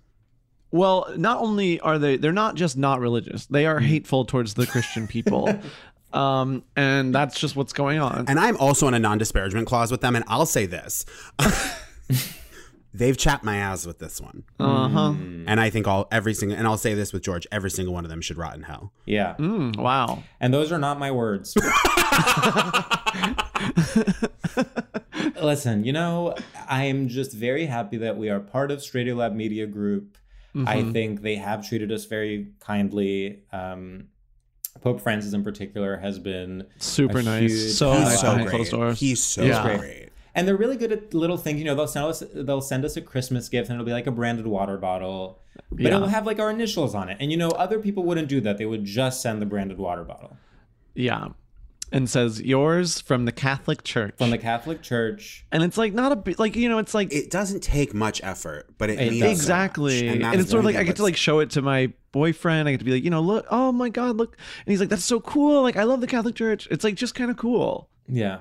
Well, 0.71 1.07
not 1.17 1.39
only 1.39 1.79
are 1.81 1.99
they, 1.99 2.17
they're 2.17 2.31
not 2.31 2.55
just 2.55 2.77
not 2.77 2.99
religious, 2.99 3.45
they 3.45 3.65
are 3.67 3.79
hateful 3.79 4.25
towards 4.25 4.55
the 4.55 4.65
Christian 4.65 5.07
people. 5.07 5.59
um, 6.13 6.63
and 6.75 7.13
that's 7.13 7.39
just 7.39 7.55
what's 7.55 7.73
going 7.73 7.99
on. 7.99 8.25
And 8.27 8.39
I'm 8.39 8.57
also 8.57 8.87
in 8.87 8.93
a 8.95 8.99
non 8.99 9.17
disparagement 9.19 9.67
clause 9.67 9.91
with 9.91 10.01
them. 10.01 10.15
And 10.15 10.25
I'll 10.27 10.47
say 10.47 10.65
this 10.65 11.05
they've 12.93 13.17
chapped 13.17 13.43
my 13.43 13.57
ass 13.57 13.85
with 13.85 13.99
this 13.99 14.21
one. 14.21 14.43
Uh 14.59 14.87
huh. 14.89 15.13
And 15.47 15.59
I 15.59 15.69
think 15.69 15.87
all, 15.87 16.07
every 16.11 16.33
single, 16.33 16.57
and 16.57 16.67
I'll 16.67 16.77
say 16.77 16.93
this 16.93 17.13
with 17.13 17.23
George 17.23 17.47
every 17.51 17.71
single 17.71 17.93
one 17.93 18.03
of 18.05 18.09
them 18.09 18.21
should 18.21 18.37
rot 18.37 18.55
in 18.55 18.63
hell. 18.63 18.91
yeah. 19.05 19.35
Mm, 19.39 19.77
wow. 19.77 20.23
And 20.39 20.53
those 20.53 20.71
are 20.71 20.77
not 20.79 20.99
my 20.99 21.11
words. 21.11 21.55
Listen, 25.41 25.83
you 25.83 25.93
know, 25.93 26.35
I 26.67 26.85
am 26.85 27.07
just 27.07 27.33
very 27.33 27.65
happy 27.65 27.97
that 27.97 28.17
we 28.17 28.29
are 28.29 28.39
part 28.39 28.71
of 28.71 28.79
Stradiolab 28.79 29.33
Media 29.33 29.65
Group. 29.67 30.17
I 30.55 30.77
Mhm. 30.81 30.93
think 30.93 31.21
they 31.23 31.35
have 31.35 31.67
treated 31.67 31.91
us 31.91 32.05
very 32.05 32.49
kindly. 32.59 33.39
Um, 33.51 34.05
Pope 34.81 35.01
Francis, 35.01 35.33
in 35.33 35.43
particular, 35.43 35.97
has 35.97 36.19
been 36.19 36.67
Super 36.77 37.21
nice. 37.23 37.51
huge- 37.51 37.71
So 37.73 37.91
He's 37.93 38.01
nice 38.03 38.21
so 38.21 38.27
behind 38.27 38.41
great. 38.43 38.55
closed 38.55 38.71
doors. 38.71 38.99
He's 38.99 39.23
so 39.23 39.43
Yeah. 39.43 39.77
great. 39.77 40.09
And 40.35 40.47
they're 40.47 40.57
really 40.57 40.77
good 40.77 40.91
at 40.91 41.13
little 41.13 41.37
things. 41.37 41.59
You 41.59 41.65
know, 41.65 41.75
they'll 41.75 41.87
send 41.87 42.05
us 42.05 42.23
they'll 42.33 42.61
send 42.61 42.85
us 42.85 42.95
a 42.97 43.01
Christmas 43.01 43.49
gift, 43.49 43.69
and 43.69 43.75
it'll 43.75 43.85
be 43.85 43.91
like 43.93 44.07
a 44.07 44.11
branded 44.11 44.47
water 44.47 44.77
bottle, 44.77 45.39
but 45.71 45.81
Yeah. 45.81 45.95
it'll 45.95 46.07
have 46.07 46.25
like 46.25 46.39
our 46.39 46.49
initials 46.49 46.95
on 46.95 47.09
it. 47.09 47.17
And 47.19 47.31
you 47.31 47.37
know, 47.37 47.49
other 47.49 47.79
people 47.79 48.03
wouldn't 48.03 48.27
do 48.29 48.41
that; 48.41 48.57
they 48.57 48.65
would 48.65 48.85
just 48.85 49.21
send 49.21 49.41
the 49.41 49.45
branded 49.45 49.77
water 49.77 50.03
bottle. 50.03 50.37
Yeah. 50.95 51.29
and 51.91 52.09
says 52.09 52.41
yours 52.41 52.99
from 52.99 53.25
the 53.25 53.31
Catholic 53.31 53.83
Church. 53.83 54.15
From 54.17 54.31
the 54.31 54.37
Catholic 54.39 54.81
Church. 54.81 55.45
and 55.51 55.61
it's 55.61 55.77
like 55.77 55.93
not 55.93 56.11
a 56.11 56.15
bit 56.15 56.39
like 56.39 56.55
you 56.55 56.67
know 56.67 56.79
it's 56.79 56.95
like 56.95 57.13
It 57.13 57.29
doesn't 57.29 57.61
take 57.61 57.93
much 57.93 58.19
effort, 58.23 58.65
but 58.79 58.89
it, 58.89 58.99
It 58.99 59.11
means 59.11 59.23
exactly 59.23 59.99
So 59.99 60.05
much. 60.05 60.13
and, 60.15 60.23
that's 60.23 60.37
it's 60.39 60.49
sort 60.49 60.59
of 60.61 60.65
like 60.65 60.75
i 60.75 60.81
get 60.83 60.95
to 60.95 61.03
like 61.03 61.15
show 61.15 61.37
it 61.39 61.51
to 61.51 61.61
my 61.61 61.93
boyfriend 62.11 62.67
i 62.67 62.71
get 62.71 62.79
to 62.79 62.83
be 62.85 62.93
like 62.93 63.03
you 63.03 63.11
know 63.11 63.21
look 63.21 63.45
oh 63.51 63.71
my 63.71 63.89
god 63.89 64.17
look 64.17 64.35
and 64.65 64.71
he's 64.71 64.79
like 64.79 64.89
that's 64.89 65.05
so 65.05 65.19
cool 65.19 65.61
like 65.61 65.77
i 65.77 65.83
love 65.83 66.01
the 66.01 66.07
catholic 66.07 66.33
church 66.33 66.67
it's 66.71 66.83
like 66.83 66.95
just 66.95 67.13
kind 67.13 67.29
of 67.29 67.37
cool 67.37 67.89
Yeah. 68.07 68.39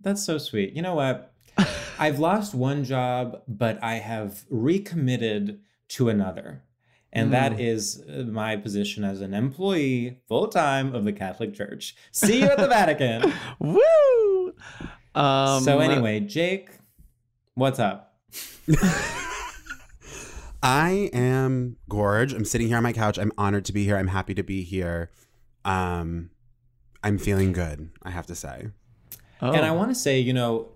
That's 0.00 0.24
so 0.24 0.38
sweet. 0.38 0.74
You 0.74 0.82
know 0.82 0.94
what? 0.94 1.32
I've 1.98 2.18
lost 2.18 2.54
one 2.54 2.84
job, 2.84 3.42
but 3.46 3.82
I 3.82 3.94
have 3.96 4.44
recommitted 4.48 5.60
to 5.88 6.08
another. 6.08 6.62
And 7.12 7.32
that 7.32 7.58
is 7.58 8.04
uh, 8.08 8.22
my 8.22 8.54
position 8.56 9.02
as 9.02 9.20
an 9.20 9.34
employee 9.34 10.20
full 10.28 10.46
time 10.46 10.94
of 10.94 11.04
the 11.04 11.12
Catholic 11.12 11.54
Church. 11.54 11.96
See 12.12 12.40
you 12.40 12.46
at 12.46 12.56
the 12.56 12.68
Vatican. 12.68 13.32
woo 13.58 14.54
um 15.14 15.62
so, 15.62 15.80
anyway, 15.80 16.20
Jake, 16.20 16.70
what's 17.54 17.78
up? 17.80 18.14
I 20.62 21.10
am 21.12 21.76
Gorge. 21.88 22.32
I'm 22.32 22.44
sitting 22.44 22.68
here 22.68 22.76
on 22.76 22.82
my 22.82 22.92
couch. 22.92 23.18
I'm 23.18 23.32
honored 23.36 23.64
to 23.66 23.72
be 23.72 23.84
here. 23.84 23.96
I'm 23.96 24.08
happy 24.08 24.34
to 24.34 24.42
be 24.42 24.62
here. 24.62 25.10
Um, 25.64 26.30
I'm 27.02 27.18
feeling 27.18 27.52
good. 27.52 27.90
I 28.02 28.10
have 28.10 28.26
to 28.26 28.34
say. 28.34 28.68
Oh. 29.42 29.52
And 29.52 29.64
I 29.64 29.70
want 29.72 29.90
to 29.90 29.94
say, 29.94 30.20
you 30.20 30.32
know, 30.32 30.68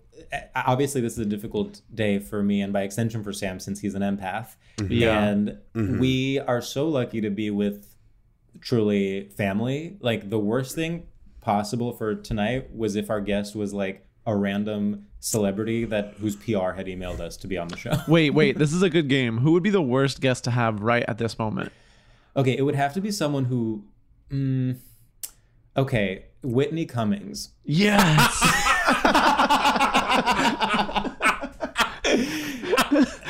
obviously 0.54 1.00
this 1.00 1.12
is 1.14 1.18
a 1.20 1.24
difficult 1.24 1.80
day 1.94 2.18
for 2.18 2.42
me 2.42 2.60
and 2.60 2.72
by 2.72 2.82
extension 2.82 3.22
for 3.22 3.32
Sam 3.32 3.60
since 3.60 3.80
he's 3.80 3.94
an 3.94 4.02
empath. 4.02 4.56
Yeah. 4.88 5.22
And 5.24 5.58
Mhm. 5.74 5.98
we 6.00 6.38
are 6.40 6.60
so 6.62 6.88
lucky 6.88 7.20
to 7.20 7.30
be 7.30 7.50
with 7.50 7.94
truly 8.60 9.28
family. 9.36 9.96
Like 10.00 10.30
the 10.30 10.38
worst 10.38 10.74
thing 10.74 11.04
possible 11.40 11.92
for 11.92 12.14
tonight 12.14 12.74
was 12.74 12.96
if 12.96 13.10
our 13.10 13.20
guest 13.20 13.54
was 13.54 13.74
like 13.74 14.06
a 14.26 14.34
random 14.34 15.06
celebrity 15.20 15.84
that 15.84 16.14
whose 16.20 16.36
PR 16.36 16.72
had 16.72 16.86
emailed 16.86 17.20
us 17.20 17.36
to 17.38 17.46
be 17.46 17.58
on 17.58 17.68
the 17.68 17.76
show. 17.76 17.92
wait 18.08 18.30
wait 18.30 18.58
this 18.58 18.72
is 18.72 18.82
a 18.82 18.88
good 18.90 19.08
game 19.08 19.38
who 19.38 19.52
would 19.52 19.62
be 19.62 19.70
the 19.70 19.82
worst 19.82 20.20
guest 20.20 20.44
to 20.44 20.50
have 20.50 20.80
right 20.80 21.04
at 21.08 21.18
this 21.18 21.38
moment 21.38 21.70
Okay, 22.36 22.56
it 22.56 22.62
would 22.62 22.74
have 22.74 22.92
to 22.94 23.00
be 23.00 23.10
someone 23.12 23.44
who 23.44 23.84
mm, 24.30 24.76
Okay, 25.76 26.26
Whitney 26.42 26.86
Cummings. 26.86 27.50
yes 27.64 28.40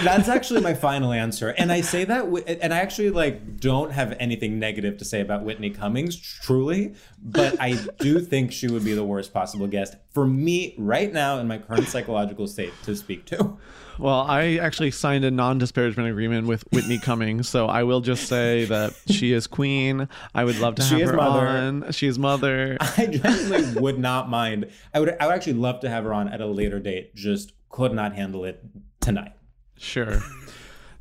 That's 0.04 0.28
actually 0.28 0.61
my 0.61 0.75
final 0.75 1.12
answer, 1.12 1.49
and 1.50 1.73
I 1.73 1.80
say 1.80 2.04
that, 2.04 2.25
and 2.62 2.73
I 2.75 2.78
actually 2.78 3.11
like 3.11 3.58
don't 3.58 3.90
have 3.92 4.14
anything 4.20 4.58
negative 4.58 4.99
to 4.99 5.04
say 5.04 5.20
about 5.20 5.44
Whitney 5.44 5.70
Cummings, 5.70 6.16
truly, 6.16 6.94
but 7.23 7.56
I 7.61 7.78
do 7.99 8.20
think 8.20 8.52
she 8.52 8.68
would 8.68 8.84
be 8.84 8.94
the 8.94 9.04
worst 9.04 9.32
possible 9.32 9.66
guest 9.66 9.96
for 10.12 10.26
me 10.26 10.75
right 10.78 11.12
now 11.12 11.38
in 11.38 11.49
my 11.49 11.58
current 11.58 11.88
psychological 11.88 12.46
state 12.46 12.73
to 12.84 12.94
speak 12.94 13.25
to. 13.26 13.56
well 13.99 14.23
i 14.28 14.56
actually 14.56 14.90
signed 14.90 15.25
a 15.25 15.30
non-disparagement 15.30 16.08
agreement 16.08 16.49
with 16.49 16.64
whitney 16.73 16.99
cummings 16.99 17.49
so 17.49 17.66
i 17.66 17.84
will 17.84 18.00
just 18.00 18.26
say 18.26 18.64
that 18.64 18.92
she 19.08 19.32
is 19.32 19.46
queen 19.46 20.08
i 20.34 20.42
would 20.44 20.58
love 20.58 20.75
to 20.75 20.82
She 20.82 20.94
have 20.94 21.02
is 21.02 21.11
her 21.11 21.16
mother. 21.16 21.46
on 21.46 21.92
she 21.92 22.08
is 22.08 22.18
mother 22.18 22.76
I 22.80 23.06
genuinely 23.06 23.80
would 23.80 23.99
not 24.00 24.28
mind. 24.28 24.68
I 24.92 24.99
would, 24.99 25.16
I 25.20 25.26
would 25.26 25.34
actually 25.37 25.52
love 25.54 25.78
to 25.80 25.88
have 25.88 26.02
her 26.02 26.12
on 26.12 26.28
at 26.28 26.40
a 26.40 26.46
later 26.46 26.80
date. 26.80 27.14
Just 27.14 27.52
could 27.68 27.92
not 27.92 28.14
handle 28.14 28.44
it 28.44 28.64
tonight. 29.00 29.32
Sure. 29.76 30.21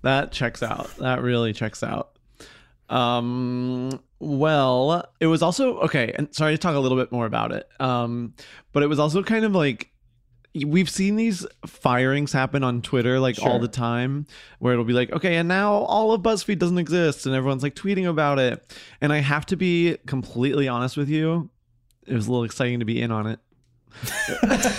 that 0.01 0.32
checks 0.32 0.63
out. 0.63 0.96
That 0.98 1.22
really 1.22 1.53
checks 1.53 1.84
out. 1.84 2.18
Um 2.89 4.00
well, 4.20 5.06
it 5.20 5.27
was 5.27 5.42
also 5.42 5.77
okay, 5.80 6.13
and 6.18 6.34
sorry 6.34 6.53
to 6.53 6.58
talk 6.58 6.75
a 6.75 6.80
little 6.80 6.98
bit 6.98 7.12
more 7.12 7.25
about 7.25 7.51
it. 7.51 7.68
Um 7.80 8.34
but 8.72 8.84
it 8.84 8.88
was 8.88 9.00
also 9.00 9.24
kind 9.24 9.46
of 9.46 9.53
like 9.53 9.94
we've 10.65 10.89
seen 10.89 11.15
these 11.15 11.48
firings 11.65 12.32
happen 12.32 12.63
on 12.63 12.82
Twitter 12.82 13.20
like 13.20 13.42
all 13.42 13.58
the 13.58 13.68
time 13.68 14.27
where 14.60 14.74
it'll 14.74 14.86
be 14.86 14.94
like, 14.94 15.12
okay, 15.12 15.38
and 15.38 15.48
now 15.48 15.74
all 15.74 16.13
of 16.13 16.22
BuzzFeed 16.22 16.60
doesn't 16.60 16.77
exist 16.77 17.25
and 17.25 17.34
everyone's 17.34 17.63
like 17.63 17.74
tweeting 17.74 18.08
about 18.08 18.38
it. 18.38 18.77
And 19.01 19.12
I 19.12 19.18
have 19.18 19.48
to 19.48 19.56
be 19.56 19.98
completely 20.06 20.68
honest 20.68 20.96
with 20.96 21.10
you. 21.10 21.50
It 22.06 22.13
was 22.13 22.27
a 22.27 22.32
little 22.32 22.44
exciting 22.44 22.80
to 22.80 22.86
be 22.86 23.01
in 23.01 23.12
on 23.12 23.25
it. 23.25 23.39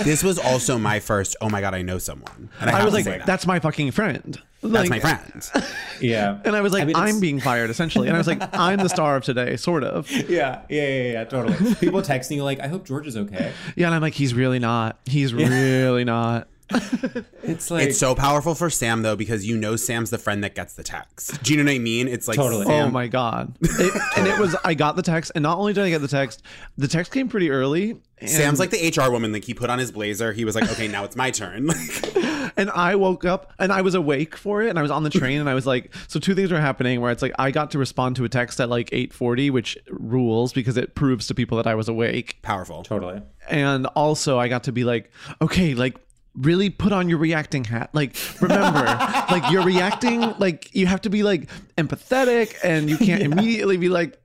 This 0.03 0.23
was 0.23 0.39
also 0.39 0.79
my 0.79 1.01
first. 1.01 1.37
Oh 1.41 1.49
my 1.49 1.61
god, 1.61 1.75
I 1.75 1.83
know 1.83 1.99
someone. 1.99 2.51
And 2.61 2.71
I 2.71 2.75
have 2.77 2.85
was 2.85 2.95
like, 2.95 3.05
that. 3.05 3.27
that's 3.27 3.47
my 3.47 3.59
fucking 3.61 3.91
friend. 3.93 4.41
that's 4.63 4.91
my 4.91 4.99
friend. 5.01 5.51
Yeah, 6.01 6.41
And 6.45 6.57
I 6.57 6.61
was 6.61 6.73
like, 6.73 6.83
I 6.83 6.87
mean, 6.87 6.97
I'm 6.97 7.21
being 7.21 7.39
fired 7.41 7.71
essentially. 7.71 8.09
And 8.09 8.17
I 8.17 8.19
was 8.19 8.27
like, 8.27 8.43
I'm 8.53 8.79
the 8.79 8.89
star 8.89 9.17
of 9.17 9.25
today, 9.25 9.57
sort 9.57 9.85
of. 9.85 10.11
Yeah, 10.29 10.63
yeah, 10.69 10.87
yeah, 10.89 11.13
yeah, 11.13 11.25
totally. 11.25 11.75
People 11.77 12.03
texting 12.03 12.37
you 12.37 12.45
like, 12.45 12.59
"I 12.61 12.67
hope 12.67 12.85
George 12.87 13.07
is 13.07 13.17
okay." 13.17 13.53
Yeah, 13.77 13.87
and 13.87 13.95
I'm 13.95 14.03
like, 14.03 14.15
he's 14.15 14.35
really 14.35 14.59
not. 14.59 14.99
He's 15.07 15.33
really 15.35 16.03
not. 16.05 16.49
It's 17.43 17.71
like 17.71 17.89
It's 17.89 17.99
so 17.99 18.15
powerful 18.15 18.55
for 18.55 18.71
Sam 18.71 19.03
though 19.03 19.17
because 19.17 19.47
you 19.47 19.57
know 19.57 19.77
Sam's 19.77 20.11
the 20.11 20.19
friend 20.19 20.43
that 20.45 20.55
gets 20.55 20.75
the 20.75 20.83
text. 20.83 21.43
Do 21.43 21.53
you 21.53 21.63
know 21.63 21.69
what 21.71 21.75
I 21.77 21.79
mean? 21.79 22.09
It's 22.09 22.27
like 22.27 22.37
Totally. 22.37 22.65
Sam- 22.65 22.89
Oh 22.89 22.91
my 22.91 23.07
god! 23.07 23.55
It- 23.63 24.03
and 24.17 24.27
it 24.27 24.39
was 24.39 24.57
I 24.65 24.75
got 24.75 24.97
the 24.97 25.03
text, 25.03 25.33
and 25.35 25.43
not 25.43 25.59
only 25.59 25.73
did 25.73 25.85
I 25.85 25.91
get 25.91 26.01
the 26.01 26.09
text, 26.09 26.43
the 26.79 26.89
text 26.89 27.13
came 27.13 27.29
pretty 27.29 27.51
early. 27.51 28.01
And, 28.19 28.31
Sam's 28.31 28.59
like 28.59 28.71
the 28.71 28.89
HR 28.97 29.11
woman. 29.11 29.33
Like 29.33 29.45
he 29.45 29.53
put 29.55 29.69
on 29.69 29.79
his 29.79 29.93
blazer. 29.93 30.33
He 30.33 30.45
was 30.47 30.55
like, 30.55 30.71
okay, 30.73 30.89
now 30.89 31.05
it's 31.05 31.17
my 31.17 31.31
turn. 31.31 31.71
Like, 32.15 32.53
and 32.57 32.71
I 32.71 32.95
woke 32.95 33.25
up 33.25 33.53
and 33.59 33.73
I 33.73 33.81
was 33.81 33.95
awake 33.97 34.37
for 34.37 34.63
it, 34.63 34.69
and 34.71 34.79
I 34.79 34.83
was 34.83 34.91
on 34.91 35.03
the 35.03 35.11
train, 35.11 35.41
and 35.41 35.49
I 35.51 35.55
was 35.55 35.67
like, 35.67 35.93
so 36.07 36.21
two 36.21 36.35
things 36.37 36.53
were 36.53 36.61
happening 36.61 37.01
where 37.01 37.11
it's 37.11 37.21
like 37.23 37.33
I 37.39 37.51
got 37.51 37.73
to 37.73 37.79
respond 37.79 38.15
to 38.17 38.25
a 38.25 38.29
text 38.29 38.61
at 38.61 38.69
like 38.69 38.91
8:40, 38.91 39.51
which 39.51 39.77
rules 39.91 40.53
because 40.53 40.77
it 40.77 40.95
proves 40.95 41.27
to 41.29 41.35
people 41.35 41.57
that 41.57 41.67
I 41.67 41.75
was 41.75 41.89
awake, 41.89 42.39
powerful. 42.43 42.83
totally. 42.85 43.23
and 43.51 43.87
also 43.89 44.39
I 44.39 44.47
got 44.49 44.65
to 44.65 44.73
be 44.73 44.85
like, 44.85 45.11
okay, 45.43 45.75
like 45.75 45.97
really 46.37 46.71
put 46.71 46.93
on 46.93 47.09
your 47.09 47.19
reacting 47.19 47.65
hat. 47.65 47.91
Like 47.93 48.17
remember, 48.41 48.85
like 49.31 49.51
you're 49.51 49.65
reacting 49.65 50.21
like 50.39 50.75
you 50.75 50.87
have 50.87 51.01
to 51.03 51.11
be 51.11 51.23
like 51.23 51.49
empathetic 51.77 52.57
and 52.63 52.89
you 52.91 52.97
can't 52.97 53.23
immediately 53.23 53.77
be 53.77 53.89
like 53.89 54.21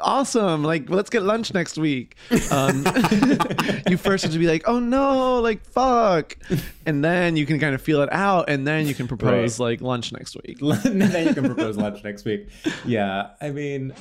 awesome, 0.00 0.62
like 0.64 0.88
let's 0.90 1.10
get 1.10 1.22
lunch 1.22 1.52
next 1.54 1.78
week. 1.78 2.16
Um, 2.50 2.84
you 3.88 3.96
first 3.96 4.24
have 4.24 4.32
to 4.32 4.38
be 4.38 4.46
like, 4.46 4.62
"Oh 4.66 4.78
no, 4.78 5.40
like 5.40 5.64
fuck." 5.64 6.36
And 6.86 7.04
then 7.04 7.36
you 7.36 7.46
can 7.46 7.58
kind 7.58 7.74
of 7.74 7.82
feel 7.82 8.02
it 8.02 8.12
out 8.12 8.48
and 8.48 8.66
then 8.66 8.86
you 8.86 8.94
can 8.94 9.08
propose 9.08 9.58
like 9.58 9.80
lunch 9.80 10.12
next 10.12 10.36
week. 10.36 10.58
then 10.84 11.28
you 11.28 11.34
can 11.34 11.44
propose 11.44 11.76
lunch 11.76 12.02
next 12.04 12.24
week. 12.24 12.48
Yeah, 12.84 13.30
I 13.40 13.50
mean, 13.50 13.94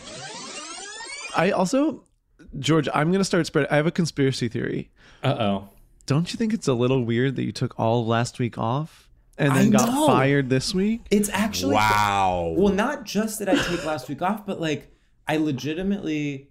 I 1.36 1.52
also 1.52 2.04
George, 2.58 2.90
I'm 2.94 3.10
going 3.10 3.20
to 3.20 3.26
start 3.26 3.46
spread 3.46 3.68
I 3.70 3.76
have 3.76 3.88
a 3.88 3.92
conspiracy 3.92 4.48
theory. 4.48 4.90
uh 5.24 5.36
oh. 5.40 5.70
Don't 6.10 6.34
you 6.34 6.38
think 6.38 6.56
it's 6.56 6.68
a 6.68 6.74
little 6.74 7.06
weird 7.06 7.36
that 7.36 7.44
you 7.44 7.52
took 7.52 7.80
all 7.80 8.04
last 8.04 8.40
week 8.40 8.58
off 8.58 9.08
and 9.38 9.56
then 9.56 9.68
I 9.68 9.78
got 9.78 9.90
know. 9.90 10.08
fired 10.08 10.50
this 10.50 10.74
week? 10.74 11.02
It's 11.12 11.30
actually 11.30 11.76
Wow. 11.76 12.56
Well, 12.58 12.74
not 12.74 13.04
just 13.04 13.38
that 13.38 13.48
I 13.48 13.54
take 13.54 13.86
last 13.86 14.10
week 14.10 14.24
off, 14.24 14.44
but 14.44 14.60
like 14.60 14.92
I 15.28 15.38
legitimately, 15.38 16.50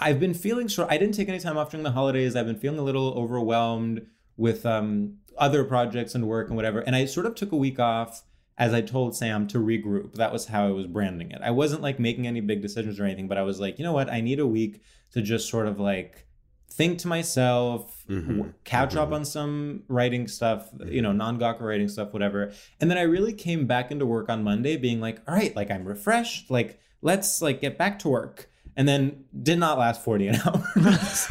I've 0.00 0.18
been 0.18 0.34
feeling 0.34 0.66
sure. 0.66 0.88
I 0.90 0.98
didn't 0.98 1.14
take 1.14 1.28
any 1.28 1.38
time 1.38 1.56
off 1.56 1.70
during 1.70 1.84
the 1.84 1.92
holidays. 1.92 2.34
I've 2.34 2.46
been 2.46 2.58
feeling 2.58 2.80
a 2.80 2.82
little 2.82 3.14
overwhelmed 3.16 4.04
with 4.36 4.66
um, 4.66 5.18
other 5.38 5.62
projects 5.62 6.16
and 6.16 6.26
work 6.26 6.48
and 6.48 6.56
whatever. 6.56 6.80
And 6.80 6.96
I 6.96 7.04
sort 7.04 7.26
of 7.26 7.36
took 7.36 7.52
a 7.52 7.56
week 7.56 7.78
off, 7.78 8.24
as 8.58 8.74
I 8.74 8.80
told 8.80 9.14
Sam, 9.14 9.46
to 9.46 9.58
regroup. 9.58 10.14
That 10.14 10.32
was 10.32 10.46
how 10.46 10.66
I 10.66 10.70
was 10.72 10.88
branding 10.88 11.30
it. 11.30 11.40
I 11.40 11.52
wasn't 11.52 11.82
like 11.82 12.00
making 12.00 12.26
any 12.26 12.40
big 12.40 12.60
decisions 12.60 12.98
or 12.98 13.04
anything, 13.04 13.28
but 13.28 13.38
I 13.38 13.42
was 13.42 13.60
like, 13.60 13.78
you 13.78 13.84
know 13.84 13.92
what? 13.92 14.10
I 14.10 14.20
need 14.20 14.40
a 14.40 14.46
week 14.46 14.82
to 15.12 15.22
just 15.22 15.48
sort 15.48 15.68
of 15.68 15.78
like 15.78 16.26
think 16.72 16.98
to 17.00 17.08
myself, 17.08 18.04
Mhm. 18.08 18.26
w- 18.36 18.52
catch 18.64 18.96
up 18.96 19.12
on 19.12 19.24
some 19.24 19.82
writing 19.88 20.26
stuff, 20.28 20.68
you 20.86 21.00
know, 21.02 21.12
non 21.12 21.38
Gawker 21.38 21.60
writing 21.62 21.88
stuff, 21.88 22.12
whatever. 22.12 22.52
And 22.80 22.90
then 22.90 22.98
I 22.98 23.02
really 23.02 23.32
came 23.32 23.66
back 23.66 23.90
into 23.90 24.06
work 24.06 24.28
on 24.28 24.42
Monday 24.42 24.76
being 24.76 25.00
like, 25.00 25.20
all 25.28 25.34
right, 25.34 25.54
like 25.54 25.70
I'm 25.70 25.84
refreshed, 25.84 26.50
like 26.50 26.80
let's 27.02 27.40
like 27.42 27.60
get 27.60 27.78
back 27.78 27.98
to 28.00 28.08
work. 28.08 28.48
And 28.76 28.88
then 28.88 29.24
did 29.42 29.58
not 29.58 29.78
last 29.78 30.02
forty 30.02 30.32
48 30.32 30.46
hours. 30.86 31.28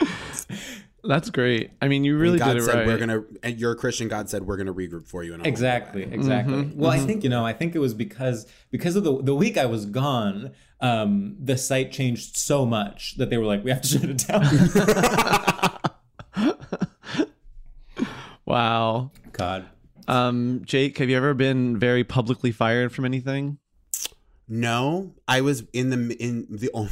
That's 1.06 1.28
great. 1.28 1.70
I 1.82 1.88
mean, 1.88 2.02
you 2.04 2.16
really 2.16 2.38
God 2.38 2.54
did 2.54 2.56
it 2.58 2.62
said 2.62 2.74
right. 2.76 2.86
we're 2.86 2.96
gonna, 2.98 3.24
and 3.42 3.58
your 3.60 3.74
Christian 3.74 4.08
God 4.08 4.30
said 4.30 4.46
we're 4.46 4.56
gonna 4.56 4.72
regroup 4.72 5.06
for 5.06 5.22
you. 5.22 5.34
In 5.34 5.40
a 5.40 5.42
whole 5.42 5.48
exactly, 5.48 6.02
exactly. 6.04 6.54
Mhm, 6.54 6.76
Well, 6.76 6.90
I 6.90 6.98
think, 6.98 7.22
you 7.24 7.28
know, 7.28 7.44
I 7.44 7.52
think 7.52 7.74
it 7.74 7.78
was 7.78 7.92
because 7.92 8.46
because 8.70 8.96
of 8.96 9.04
the 9.04 9.22
the 9.22 9.34
week 9.34 9.58
I 9.58 9.66
was 9.66 9.84
gone, 9.84 10.52
um, 10.84 11.36
the 11.40 11.56
site 11.56 11.92
changed 11.92 12.36
so 12.36 12.66
much 12.66 13.16
that 13.16 13.30
they 13.30 13.38
were 13.38 13.46
like, 13.46 13.64
we 13.64 13.70
have 13.70 13.80
to 13.80 13.88
shut 13.98 14.04
it 14.04 14.18
down. 16.44 16.58
wow. 18.44 19.10
God. 19.32 19.64
Um, 20.06 20.60
Jake, 20.66 20.98
have 20.98 21.08
you 21.08 21.16
ever 21.16 21.32
been 21.32 21.78
very 21.78 22.04
publicly 22.04 22.52
fired 22.52 22.92
from 22.92 23.06
anything? 23.06 23.56
No, 24.46 25.14
I 25.26 25.40
was 25.40 25.64
in 25.72 25.88
the 25.88 26.22
in 26.22 26.46
the 26.50 26.70
only 26.74 26.90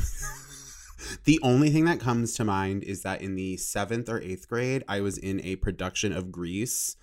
the 1.25 1.39
only 1.43 1.69
thing 1.69 1.85
that 1.85 2.01
comes 2.01 2.33
to 2.37 2.45
mind 2.45 2.83
is 2.85 3.03
that 3.03 3.21
in 3.21 3.35
the 3.35 3.59
seventh 3.59 4.09
or 4.09 4.23
eighth 4.23 4.49
grade, 4.49 4.85
I 4.89 5.03
was 5.03 5.19
in 5.19 5.39
a 5.45 5.57
production 5.57 6.15
of 6.15 6.33
Grease, 6.33 6.97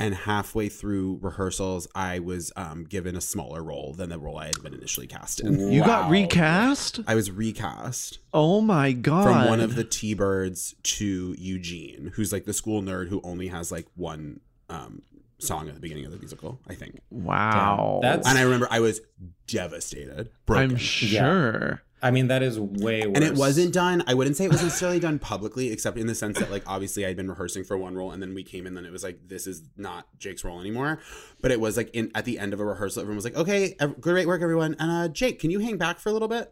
and 0.00 0.14
halfway 0.14 0.70
through 0.70 1.18
rehearsals, 1.20 1.86
I 1.94 2.20
was 2.20 2.50
um, 2.56 2.84
given 2.84 3.14
a 3.16 3.20
smaller 3.20 3.62
role 3.62 3.92
than 3.92 4.08
the 4.08 4.18
role 4.18 4.38
I 4.38 4.46
had 4.46 4.62
been 4.62 4.72
initially 4.72 5.06
cast 5.06 5.40
in. 5.40 5.70
You 5.70 5.84
got 5.84 6.10
recast? 6.10 7.00
I 7.06 7.14
was 7.14 7.30
recast 7.30 8.18
Oh 8.32 8.62
my 8.62 8.92
god. 8.92 9.24
from 9.24 9.48
one 9.48 9.60
of 9.60 9.74
the 9.74 9.84
T-Birds 9.84 10.74
to 10.82 11.34
Eugene, 11.38 12.12
who's 12.14 12.32
like 12.32 12.46
the 12.46 12.54
school 12.54 12.80
nerd 12.82 13.08
who 13.08 13.20
only 13.22 13.48
has 13.48 13.70
like 13.70 13.86
one 13.94 14.40
um, 14.70 15.02
song 15.40 15.68
at 15.68 15.74
the 15.74 15.80
beginning 15.80 16.04
of 16.06 16.12
the 16.12 16.18
musical, 16.18 16.60
I 16.68 16.74
think. 16.74 17.00
Wow. 17.10 18.00
Damn, 18.02 18.10
that's- 18.12 18.28
And 18.28 18.38
I 18.38 18.42
remember 18.42 18.68
I 18.70 18.80
was 18.80 19.00
devastated. 19.46 20.30
Broken. 20.46 20.70
I'm 20.72 20.76
sure. 20.76 21.82
I 22.02 22.10
mean, 22.10 22.28
that 22.28 22.42
is 22.42 22.58
way 22.58 23.00
worse. 23.06 23.12
and 23.14 23.22
it 23.24 23.34
wasn't 23.34 23.74
done. 23.74 24.02
I 24.06 24.14
wouldn't 24.14 24.34
say 24.36 24.46
it 24.46 24.50
was 24.50 24.62
necessarily 24.62 25.00
done 25.00 25.18
publicly, 25.18 25.70
except 25.70 25.98
in 25.98 26.06
the 26.06 26.14
sense 26.14 26.38
that, 26.38 26.50
like, 26.50 26.62
obviously 26.66 27.04
I'd 27.04 27.16
been 27.16 27.28
rehearsing 27.28 27.62
for 27.62 27.76
one 27.76 27.94
role, 27.94 28.10
and 28.10 28.22
then 28.22 28.32
we 28.32 28.42
came 28.42 28.66
in, 28.66 28.76
and 28.78 28.86
it 28.86 28.90
was 28.92 29.02
like, 29.04 29.28
this 29.28 29.46
is 29.46 29.62
not 29.76 30.06
Jake's 30.18 30.42
role 30.42 30.60
anymore. 30.60 31.00
But 31.42 31.50
it 31.50 31.60
was 31.60 31.76
like 31.76 31.90
in 31.92 32.10
at 32.14 32.24
the 32.24 32.38
end 32.38 32.54
of 32.54 32.60
a 32.60 32.64
rehearsal, 32.64 33.02
everyone 33.02 33.16
was 33.16 33.24
like, 33.24 33.36
okay, 33.36 33.76
ev- 33.80 34.00
great 34.00 34.26
work, 34.26 34.40
everyone. 34.40 34.76
And 34.78 34.90
uh, 34.90 35.08
Jake, 35.08 35.40
can 35.40 35.50
you 35.50 35.58
hang 35.58 35.76
back 35.76 35.98
for 35.98 36.08
a 36.08 36.12
little 36.12 36.28
bit? 36.28 36.50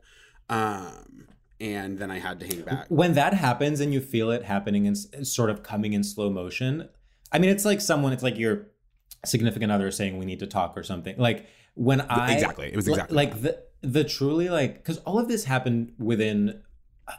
Um, 0.51 1.29
and 1.61 1.99
then 1.99 2.11
I 2.11 2.19
had 2.19 2.41
to 2.41 2.47
hang 2.47 2.61
back. 2.63 2.87
when 2.89 3.15
that 3.15 3.33
happens 3.35 3.81
and 3.81 3.93
you 3.93 4.01
feel 4.01 4.31
it 4.31 4.45
happening 4.45 4.87
and 4.87 4.97
sort 5.27 5.51
of 5.51 5.63
coming 5.63 5.93
in 5.95 6.05
slow 6.05 6.31
motion. 6.31 6.89
I 7.33 7.39
mean, 7.39 7.51
it's 7.51 7.65
like 7.65 7.81
someone. 7.81 8.13
It's 8.13 8.23
like 8.23 8.39
your 8.39 8.69
significant 9.25 9.73
other 9.73 9.91
saying 9.91 10.19
we 10.19 10.25
need 10.27 10.39
to 10.41 10.47
talk 10.47 10.77
or 10.77 10.83
something. 10.83 11.17
Like 11.19 11.47
when 11.75 12.01
I 12.03 12.33
Exactly. 12.33 12.69
It 12.69 12.77
was 12.77 12.89
exactly 12.89 13.17
like 13.17 13.41
the 13.43 13.63
the 13.81 14.05
truly 14.05 14.49
like 14.49 14.75
because 14.75 14.99
all 14.99 15.19
of 15.19 15.29
this 15.29 15.45
happened 15.45 15.93
within 15.99 16.63
uh, 17.07 17.13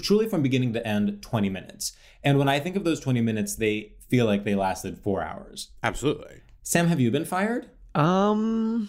truly 0.00 0.26
from 0.26 0.42
beginning 0.42 0.72
to 0.72 0.86
end 0.86 1.20
20 1.20 1.50
minutes 1.50 1.92
and 2.24 2.38
when 2.38 2.48
i 2.48 2.58
think 2.58 2.76
of 2.76 2.84
those 2.84 2.98
20 2.98 3.20
minutes 3.20 3.56
they 3.56 3.92
feel 4.08 4.24
like 4.24 4.44
they 4.44 4.54
lasted 4.54 4.96
four 4.98 5.22
hours 5.22 5.68
Absolutely. 5.82 6.40
sam 6.62 6.86
have 6.86 6.98
you 6.98 7.10
been 7.10 7.26
fired 7.26 7.68
Um 7.94 8.88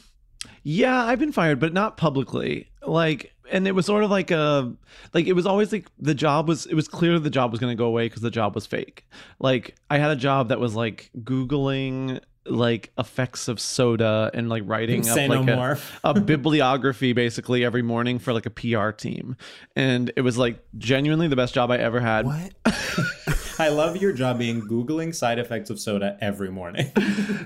yeah, 0.64 1.04
I've 1.06 1.20
been 1.20 1.32
fired, 1.32 1.60
but 1.60 1.74
not 1.74 1.98
publicly. 1.98 2.70
Like 2.86 3.34
and 3.52 3.68
it 3.68 3.74
was 3.74 3.86
sort 3.86 4.04
of 4.04 4.10
like 4.10 4.32
a 4.32 4.74
like 5.14 5.28
it 5.28 5.34
was 5.34 5.46
always 5.46 5.72
like 5.72 5.88
the 6.00 6.16
job 6.16 6.48
was 6.48 6.66
it 6.66 6.76
was 6.76 6.88
clear 6.88 7.20
the 7.20 7.30
job 7.30 7.52
was 7.52 7.60
going 7.60 7.72
to 7.72 7.78
go 7.78 7.86
away 7.86 8.08
cuz 8.10 8.22
the 8.22 8.32
job 8.32 8.56
was 8.56 8.66
fake. 8.66 9.06
Like 9.40 9.76
I 9.90 9.98
had 9.98 10.12
a 10.12 10.16
job 10.16 10.50
that 10.50 10.60
was 10.60 10.76
like 10.76 11.12
googling 11.20 12.20
like 12.46 12.92
effects 12.98 13.48
of 13.48 13.60
soda 13.60 14.30
and 14.34 14.50
like 14.50 14.64
writing 14.66 15.00
up 15.02 15.14
Say 15.16 15.28
like 15.28 15.46
no 15.46 15.54
a, 15.54 15.56
more. 15.56 15.78
a 16.04 16.20
bibliography 16.20 17.14
basically 17.14 17.64
every 17.64 17.82
morning 17.82 18.20
for 18.20 18.34
like 18.34 18.46
a 18.46 18.50
PR 18.50 18.90
team. 18.92 19.38
And 19.76 20.12
it 20.16 20.22
was 20.22 20.38
like 20.38 20.60
genuinely 20.78 21.28
the 21.28 21.36
best 21.36 21.54
job 21.54 21.72
I 21.72 21.78
ever 21.78 22.00
had. 22.00 22.26
What? 22.26 22.54
i 23.60 23.70
love 23.70 23.98
your 23.98 24.12
job 24.12 24.40
being 24.40 24.62
googling 24.62 25.14
side 25.14 25.38
effects 25.38 25.70
of 25.70 25.80
soda 25.80 26.18
every 26.22 26.50
morning 26.50 26.92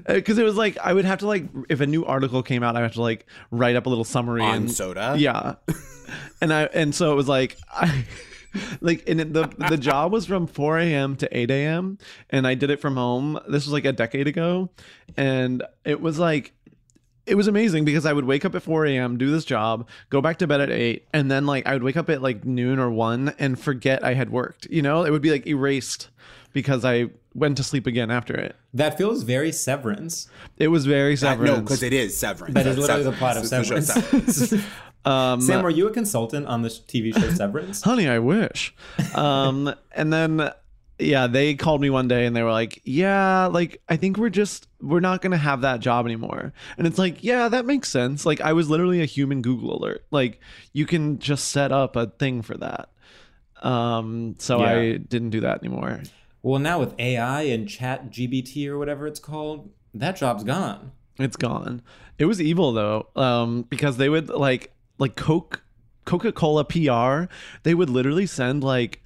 because 0.07 0.37
Uh, 0.39 0.41
it 0.41 0.45
was 0.45 0.55
like 0.55 0.77
I 0.77 0.93
would 0.93 1.03
have 1.05 1.19
to 1.19 1.27
like 1.27 1.45
if 1.69 1.81
a 1.81 1.85
new 1.87 2.05
article 2.05 2.41
came 2.43 2.63
out, 2.63 2.75
I 2.75 2.79
would 2.79 2.85
have 2.85 2.93
to 2.93 3.01
like 3.01 3.25
write 3.51 3.75
up 3.75 3.85
a 3.85 3.89
little 3.89 4.05
summary 4.05 4.41
On 4.41 4.55
and 4.55 4.71
soda? 4.71 5.15
Yeah, 5.17 5.55
and 6.41 6.53
I 6.53 6.63
and 6.63 6.95
so 6.95 7.11
it 7.11 7.15
was 7.15 7.27
like 7.27 7.57
I 7.69 8.05
like 8.81 9.07
and 9.07 9.19
the 9.19 9.49
the 9.69 9.77
job 9.77 10.11
was 10.11 10.25
from 10.25 10.47
4 10.47 10.79
a.m. 10.79 11.15
to 11.17 11.37
8 11.37 11.51
a.m. 11.51 11.97
and 12.29 12.47
I 12.47 12.53
did 12.55 12.69
it 12.69 12.79
from 12.79 12.95
home. 12.95 13.39
This 13.47 13.65
was 13.65 13.73
like 13.73 13.85
a 13.85 13.91
decade 13.93 14.27
ago, 14.27 14.69
and 15.15 15.63
it 15.85 16.01
was 16.01 16.19
like. 16.19 16.53
It 17.25 17.35
was 17.35 17.49
amazing 17.49 17.83
because 17.83 18.05
I 18.05 18.13
would 18.13 18.23
wake 18.23 18.45
up 18.45 18.55
at 18.55 18.63
4 18.63 18.85
a.m., 18.85 19.17
do 19.17 19.29
this 19.29 19.43
job, 19.43 19.89
go 20.09 20.21
back 20.21 20.37
to 20.37 20.47
bed 20.47 20.61
at 20.61 20.69
8, 20.69 21.05
and 21.13 21.29
then 21.29 21.45
like 21.45 21.67
I 21.67 21.73
would 21.73 21.83
wake 21.83 21.97
up 21.97 22.09
at 22.09 22.21
like 22.21 22.45
noon 22.45 22.79
or 22.79 22.89
1 22.89 23.33
and 23.37 23.59
forget 23.59 24.01
I 24.01 24.13
had 24.13 24.29
worked. 24.29 24.65
You 24.69 24.81
know, 24.81 25.03
it 25.03 25.11
would 25.11 25.21
be 25.21 25.31
like 25.31 25.45
erased 25.45 26.07
because 26.53 26.85
I 26.85 27.07
went 27.35 27.57
to 27.57 27.63
sleep 27.63 27.85
again 27.85 28.09
after 28.11 28.33
it. 28.33 28.55
that 28.73 28.97
feels 28.97 29.23
very 29.23 29.51
severance 29.51 30.29
It 30.57 30.69
was 30.69 30.85
very 30.85 31.13
Uh, 31.15 31.17
severance. 31.17 31.51
no, 31.57 31.61
because 31.61 31.83
it 31.83 31.91
is 31.91 32.17
Severance. 32.17 32.53
That 32.53 32.65
is 32.65 32.77
That's 32.77 32.87
literally 32.87 33.03
the 33.03 33.11
plot 33.17 33.35
of 33.35 33.43
It's 33.43 33.49
Severance. 33.49 34.53
um, 35.07 35.41
sam 35.41 35.63
were 35.63 35.69
you 35.69 35.87
a 35.87 35.91
consultant 35.91 36.45
on 36.47 36.61
the 36.61 36.69
tv 36.69 37.13
show 37.13 37.29
severance 37.33 37.81
honey, 37.83 38.07
I 38.07 38.19
wish. 38.19 38.73
Um, 39.15 39.73
and 39.91 40.11
then, 40.11 40.51
yeah, 40.99 41.27
they 41.27 41.53
called 41.55 41.79
me 41.81 41.89
one 41.89 42.07
day 42.07 42.25
and 42.25 42.35
they 42.35 42.41
were 42.43 42.51
like, 42.51 42.81
yeah, 42.83 43.45
like, 43.45 43.81
I 43.87 43.97
think 43.97 44.17
we're 44.17 44.29
just, 44.29 44.67
we're 44.81 44.99
not 44.99 45.21
going 45.21 45.31
to 45.31 45.37
have 45.37 45.61
that 45.61 45.79
job 45.79 46.05
anymore. 46.05 46.53
And 46.77 46.87
it's 46.87 46.97
like, 46.97 47.23
yeah, 47.23 47.49
that 47.49 47.65
makes 47.65 47.89
sense. 47.89 48.25
Like, 48.25 48.41
I 48.41 48.53
was 48.53 48.69
literally 48.69 49.01
a 49.01 49.05
human 49.05 49.41
Google 49.41 49.77
alert. 49.77 50.05
Like, 50.11 50.41
you 50.73 50.85
can 50.87 51.19
just 51.19 51.49
set 51.49 51.71
up 51.71 51.95
a 51.95 52.07
thing 52.07 52.41
for 52.41 52.57
that. 52.57 52.89
Um, 53.61 54.35
so 54.39 54.59
Yeah. 54.59 54.71
I 54.71 54.97
didn't 54.97 55.29
do 55.31 55.41
that 55.41 55.59
anymore. 55.59 56.01
Well, 56.41 56.59
now 56.59 56.79
with 56.79 56.93
AI 56.99 57.43
and 57.43 57.67
Chat 57.67 58.09
GPT 58.11 58.67
or 58.67 58.77
whatever 58.77 59.07
it's 59.07 59.19
called, 59.19 59.69
that 59.93 60.15
job's 60.15 60.43
gone. 60.43 60.91
It's 61.19 61.35
gone. 61.35 61.81
It 62.19 62.25
was 62.25 62.41
evil 62.41 62.73
though, 62.73 63.07
um, 63.15 63.63
because 63.63 63.97
they 63.97 64.09
would 64.09 64.29
like 64.29 64.71
like 64.97 65.15
Coke, 65.15 65.63
Coca 66.05 66.31
Cola 66.31 66.65
PR. 66.65 67.31
They 67.63 67.73
would 67.73 67.89
literally 67.89 68.25
send 68.25 68.63
like 68.63 69.03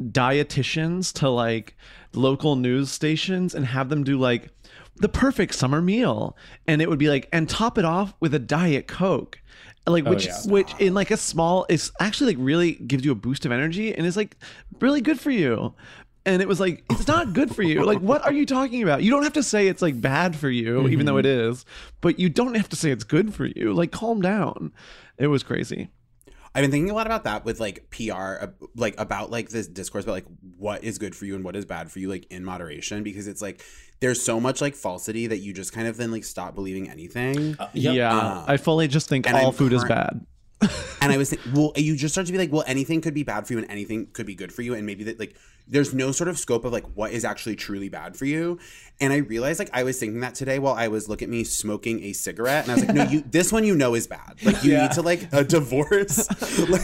dietitians 0.00 1.12
to 1.12 1.28
like 1.28 1.76
local 2.12 2.56
news 2.56 2.90
stations 2.90 3.54
and 3.54 3.66
have 3.66 3.88
them 3.88 4.04
do 4.04 4.18
like 4.18 4.50
the 4.96 5.08
perfect 5.08 5.54
summer 5.54 5.80
meal, 5.80 6.36
and 6.66 6.82
it 6.82 6.88
would 6.88 6.98
be 6.98 7.08
like 7.08 7.28
and 7.32 7.48
top 7.48 7.78
it 7.78 7.84
off 7.84 8.14
with 8.20 8.34
a 8.34 8.38
diet 8.38 8.86
Coke. 8.86 9.40
Like 9.86 10.06
oh, 10.06 10.10
which 10.10 10.26
yeah. 10.26 10.40
which 10.46 10.74
in 10.78 10.94
like 10.94 11.10
a 11.10 11.16
small 11.16 11.66
it's 11.68 11.90
actually 12.00 12.34
like 12.34 12.44
really 12.44 12.72
gives 12.72 13.04
you 13.04 13.12
a 13.12 13.16
boost 13.16 13.46
of 13.46 13.50
energy 13.50 13.94
and 13.94 14.06
it's 14.06 14.16
like 14.16 14.36
really 14.78 15.00
good 15.00 15.18
for 15.18 15.30
you. 15.30 15.74
And 16.26 16.42
it 16.42 16.48
was 16.48 16.60
like, 16.60 16.84
it's 16.90 17.08
not 17.08 17.32
good 17.32 17.56
for 17.56 17.62
you. 17.62 17.82
Like, 17.82 17.98
what 18.00 18.22
are 18.26 18.32
you 18.32 18.44
talking 18.44 18.82
about? 18.82 19.02
You 19.02 19.10
don't 19.10 19.22
have 19.22 19.32
to 19.32 19.42
say 19.42 19.68
it's 19.68 19.80
like 19.80 19.98
bad 20.02 20.36
for 20.36 20.50
you, 20.50 20.86
even 20.88 21.06
though 21.06 21.14
mm-hmm. 21.14 21.20
it 21.20 21.26
is, 21.26 21.64
but 22.02 22.18
you 22.18 22.28
don't 22.28 22.54
have 22.56 22.68
to 22.68 22.76
say 22.76 22.90
it's 22.90 23.04
good 23.04 23.34
for 23.34 23.46
you. 23.46 23.72
Like, 23.72 23.90
calm 23.90 24.20
down. 24.20 24.72
It 25.20 25.26
was 25.26 25.42
crazy. 25.42 25.90
I've 26.54 26.62
been 26.62 26.70
thinking 26.72 26.90
a 26.90 26.94
lot 26.94 27.06
about 27.06 27.24
that 27.24 27.44
with 27.44 27.60
like 27.60 27.90
PR, 27.90 28.12
uh, 28.12 28.46
like 28.74 28.98
about 28.98 29.30
like 29.30 29.50
this 29.50 29.68
discourse 29.68 30.02
about 30.02 30.14
like 30.14 30.26
what 30.56 30.82
is 30.82 30.98
good 30.98 31.14
for 31.14 31.24
you 31.24 31.36
and 31.36 31.44
what 31.44 31.54
is 31.54 31.64
bad 31.64 31.92
for 31.92 32.00
you, 32.00 32.08
like 32.08 32.26
in 32.30 32.44
moderation, 32.44 33.04
because 33.04 33.28
it's 33.28 33.40
like 33.40 33.62
there's 34.00 34.20
so 34.20 34.40
much 34.40 34.60
like 34.60 34.74
falsity 34.74 35.28
that 35.28 35.38
you 35.38 35.52
just 35.52 35.72
kind 35.72 35.86
of 35.86 35.96
then 35.96 36.10
like 36.10 36.24
stop 36.24 36.56
believing 36.56 36.90
anything. 36.90 37.56
Yep. 37.74 37.94
Yeah. 37.94 38.16
Uh, 38.16 38.44
I 38.48 38.56
fully 38.56 38.88
just 38.88 39.08
think 39.08 39.32
all 39.32 39.48
I'm 39.48 39.52
food 39.52 39.72
is 39.72 39.84
bad. 39.84 40.26
and 41.00 41.12
I 41.12 41.16
was 41.16 41.30
think, 41.30 41.42
well, 41.54 41.72
you 41.76 41.96
just 41.96 42.14
start 42.14 42.26
to 42.26 42.32
be 42.32 42.38
like, 42.38 42.52
well, 42.52 42.64
anything 42.66 43.00
could 43.00 43.14
be 43.14 43.22
bad 43.22 43.46
for 43.46 43.52
you 43.52 43.60
and 43.60 43.70
anything 43.70 44.08
could 44.12 44.26
be 44.26 44.34
good 44.34 44.52
for 44.52 44.62
you, 44.62 44.74
and 44.74 44.84
maybe 44.84 45.04
that 45.04 45.20
like 45.20 45.36
there's 45.68 45.94
no 45.94 46.12
sort 46.12 46.28
of 46.28 46.38
scope 46.38 46.64
of 46.64 46.72
like 46.72 46.84
what 46.94 47.12
is 47.12 47.24
actually 47.24 47.56
truly 47.56 47.88
bad 47.88 48.16
for 48.16 48.24
you. 48.24 48.58
And 49.00 49.12
I 49.12 49.18
realized 49.18 49.58
like 49.58 49.70
I 49.72 49.82
was 49.82 49.98
thinking 49.98 50.20
that 50.20 50.34
today 50.34 50.58
while 50.58 50.74
I 50.74 50.88
was 50.88 51.08
look 51.08 51.22
at 51.22 51.28
me 51.28 51.44
smoking 51.44 52.02
a 52.04 52.12
cigarette, 52.12 52.64
and 52.64 52.72
I 52.72 52.74
was 52.74 52.84
like, 52.86 52.94
no, 52.94 53.04
you 53.04 53.20
this 53.30 53.52
one 53.52 53.64
you 53.64 53.74
know 53.74 53.94
is 53.94 54.06
bad. 54.06 54.36
Like 54.44 54.62
you 54.64 54.72
Yeah. 54.72 54.82
need 54.82 54.92
to 54.92 55.02
like 55.02 55.32
a 55.32 55.44
divorce. 55.44 56.28
like, 56.68 56.82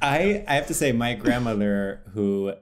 I 0.00 0.44
I 0.46 0.54
have 0.54 0.66
to 0.68 0.74
say, 0.74 0.92
my 0.92 1.14
grandmother, 1.14 2.02
who 2.14 2.52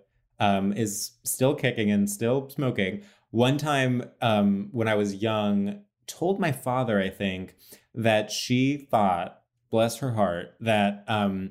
um, 0.40 0.72
is 0.72 1.12
still 1.24 1.54
kicking 1.54 1.90
and 1.90 2.08
still 2.08 2.48
smoking, 2.48 3.02
one 3.30 3.58
time 3.58 4.04
um, 4.22 4.68
when 4.72 4.88
I 4.88 4.94
was 4.94 5.16
young, 5.16 5.82
told 6.06 6.40
my 6.40 6.52
father, 6.52 7.00
I 7.00 7.10
think, 7.10 7.54
that 7.94 8.30
she 8.30 8.76
thought, 8.90 9.42
bless 9.70 9.98
her 9.98 10.12
heart, 10.12 10.54
that 10.60 11.04
um, 11.08 11.50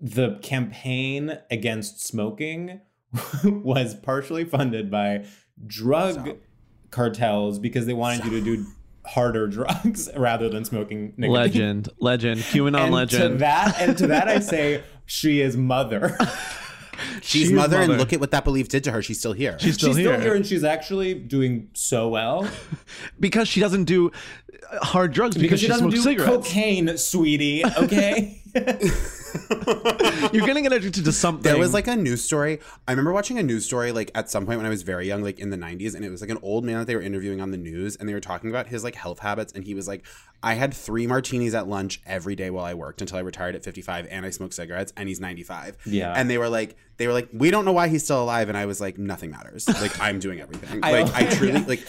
the 0.00 0.38
campaign 0.42 1.38
against 1.50 2.06
smoking 2.06 2.80
was 3.44 3.94
partially 3.94 4.44
funded 4.44 4.90
by 4.90 5.24
drug 5.66 6.14
Stop. 6.14 6.36
cartels 6.90 7.58
because 7.58 7.86
they 7.86 7.92
wanted 7.94 8.24
you 8.24 8.30
to 8.30 8.40
do 8.40 8.66
harder 9.06 9.46
drugs 9.56 10.08
rather 10.16 10.48
than 10.48 10.64
smoking 10.64 11.12
nicotine. 11.16 11.32
Legend. 11.32 11.88
Legend. 11.98 12.40
QAnon 12.40 12.66
And 12.66 12.90
to 12.90 12.92
legend. 12.92 13.40
that, 13.40 13.80
and 13.80 13.98
to 13.98 14.06
that, 14.08 14.28
I 14.28 14.38
say 14.40 14.82
she 15.06 15.40
is 15.40 15.56
mother. 15.56 16.16
she's 17.20 17.48
She's 17.48 17.52
mother, 17.52 17.80
and 17.80 17.96
look 17.98 18.12
at 18.12 18.20
what 18.20 18.30
that 18.30 18.44
belief 18.44 18.68
did 18.68 18.84
to 18.84 18.92
her. 18.92 19.02
She's 19.02 19.18
still 19.18 19.32
here. 19.32 19.58
She's 19.58 19.74
still 19.74 19.88
she's 19.90 19.96
here. 19.96 20.12
still 20.12 20.20
here, 20.20 20.34
and 20.34 20.46
she's 20.46 20.62
actually 20.64 21.14
doing 21.14 21.68
so 21.72 22.08
well 22.08 22.48
because 23.18 23.48
she 23.48 23.58
doesn't 23.58 23.84
do 23.84 24.10
uh, 24.70 24.84
hard 24.84 25.12
drugs 25.12 25.34
because, 25.34 25.42
because 25.48 25.60
she 25.60 25.66
she, 25.66 25.72
doesn't 25.72 25.90
smokes 25.90 26.04
do 26.04 26.10
cigarettes. 26.10 26.48
cocaine, 26.48 26.96
sweetie. 26.98 27.64
Okay. 27.78 28.42
You're 30.32 30.46
getting 30.46 30.66
addicted 30.66 31.04
to 31.04 31.12
something. 31.12 31.42
There 31.42 31.58
was 31.58 31.72
like 31.74 31.86
a 31.88 31.96
news 31.96 32.22
story. 32.24 32.60
I 32.86 32.92
remember 32.92 33.12
watching 33.12 33.38
a 33.38 33.42
news 33.42 33.64
story 33.64 33.92
like 33.92 34.10
at 34.14 34.30
some 34.30 34.46
point 34.46 34.58
when 34.58 34.66
I 34.66 34.70
was 34.70 34.82
very 34.82 35.06
young, 35.06 35.22
like 35.22 35.38
in 35.38 35.50
the 35.50 35.56
90s, 35.56 35.94
and 35.94 36.04
it 36.04 36.10
was 36.10 36.20
like 36.20 36.30
an 36.30 36.38
old 36.42 36.64
man 36.64 36.78
that 36.78 36.86
they 36.86 36.94
were 36.96 37.02
interviewing 37.02 37.40
on 37.40 37.50
the 37.50 37.56
news, 37.56 37.96
and 37.96 38.08
they 38.08 38.14
were 38.14 38.20
talking 38.20 38.50
about 38.50 38.66
his 38.68 38.84
like 38.84 38.94
health 38.94 39.18
habits, 39.20 39.52
and 39.52 39.64
he 39.64 39.74
was 39.74 39.88
like, 39.88 40.04
"I 40.42 40.54
had 40.54 40.72
three 40.74 41.06
martinis 41.06 41.54
at 41.54 41.68
lunch 41.68 42.00
every 42.06 42.34
day 42.36 42.50
while 42.50 42.64
I 42.64 42.74
worked 42.74 43.00
until 43.00 43.18
I 43.18 43.20
retired 43.22 43.54
at 43.54 43.64
55, 43.64 44.06
and 44.10 44.24
I 44.26 44.30
smoked 44.30 44.54
cigarettes, 44.54 44.92
and 44.96 45.08
he's 45.08 45.20
95." 45.20 45.76
Yeah. 45.86 46.12
and 46.16 46.28
they 46.30 46.38
were 46.38 46.48
like, 46.48 46.76
they 46.96 47.06
were 47.06 47.12
like, 47.12 47.28
"We 47.32 47.50
don't 47.50 47.64
know 47.64 47.72
why 47.72 47.88
he's 47.88 48.04
still 48.04 48.22
alive," 48.22 48.48
and 48.48 48.56
I 48.58 48.66
was 48.66 48.80
like, 48.80 48.98
"Nothing 48.98 49.30
matters. 49.30 49.68
Like 49.68 49.98
I'm 50.00 50.18
doing 50.18 50.40
everything. 50.40 50.80
I- 50.82 51.02
like 51.02 51.14
I 51.14 51.24
truly 51.30 51.64
like 51.64 51.80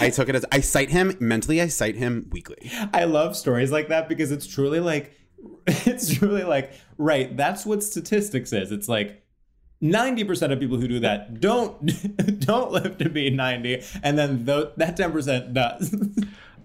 I 0.00 0.10
took 0.10 0.28
it 0.28 0.34
as 0.34 0.44
I 0.52 0.60
cite 0.60 0.90
him 0.90 1.16
mentally. 1.20 1.60
I 1.60 1.68
cite 1.68 1.96
him 1.96 2.28
weekly. 2.30 2.70
I 2.92 3.04
love 3.04 3.36
stories 3.36 3.70
like 3.72 3.88
that 3.88 4.08
because 4.08 4.30
it's 4.30 4.46
truly 4.46 4.80
like, 4.80 5.12
it's 5.66 6.20
really 6.22 6.44
like, 6.44 6.72
right. 6.98 7.36
That's 7.36 7.64
what 7.66 7.82
statistics 7.82 8.52
is. 8.52 8.72
It's 8.72 8.88
like, 8.88 9.22
90% 9.82 10.52
of 10.52 10.60
people 10.60 10.78
who 10.78 10.88
do 10.88 11.00
that 11.00 11.40
don't 11.40 12.40
don't 12.40 12.70
live 12.70 12.96
to 12.96 13.10
be 13.10 13.28
90 13.28 13.82
and 14.02 14.16
then 14.16 14.46
th- 14.46 14.68
that 14.78 14.96
10% 14.96 15.52
does 15.52 15.94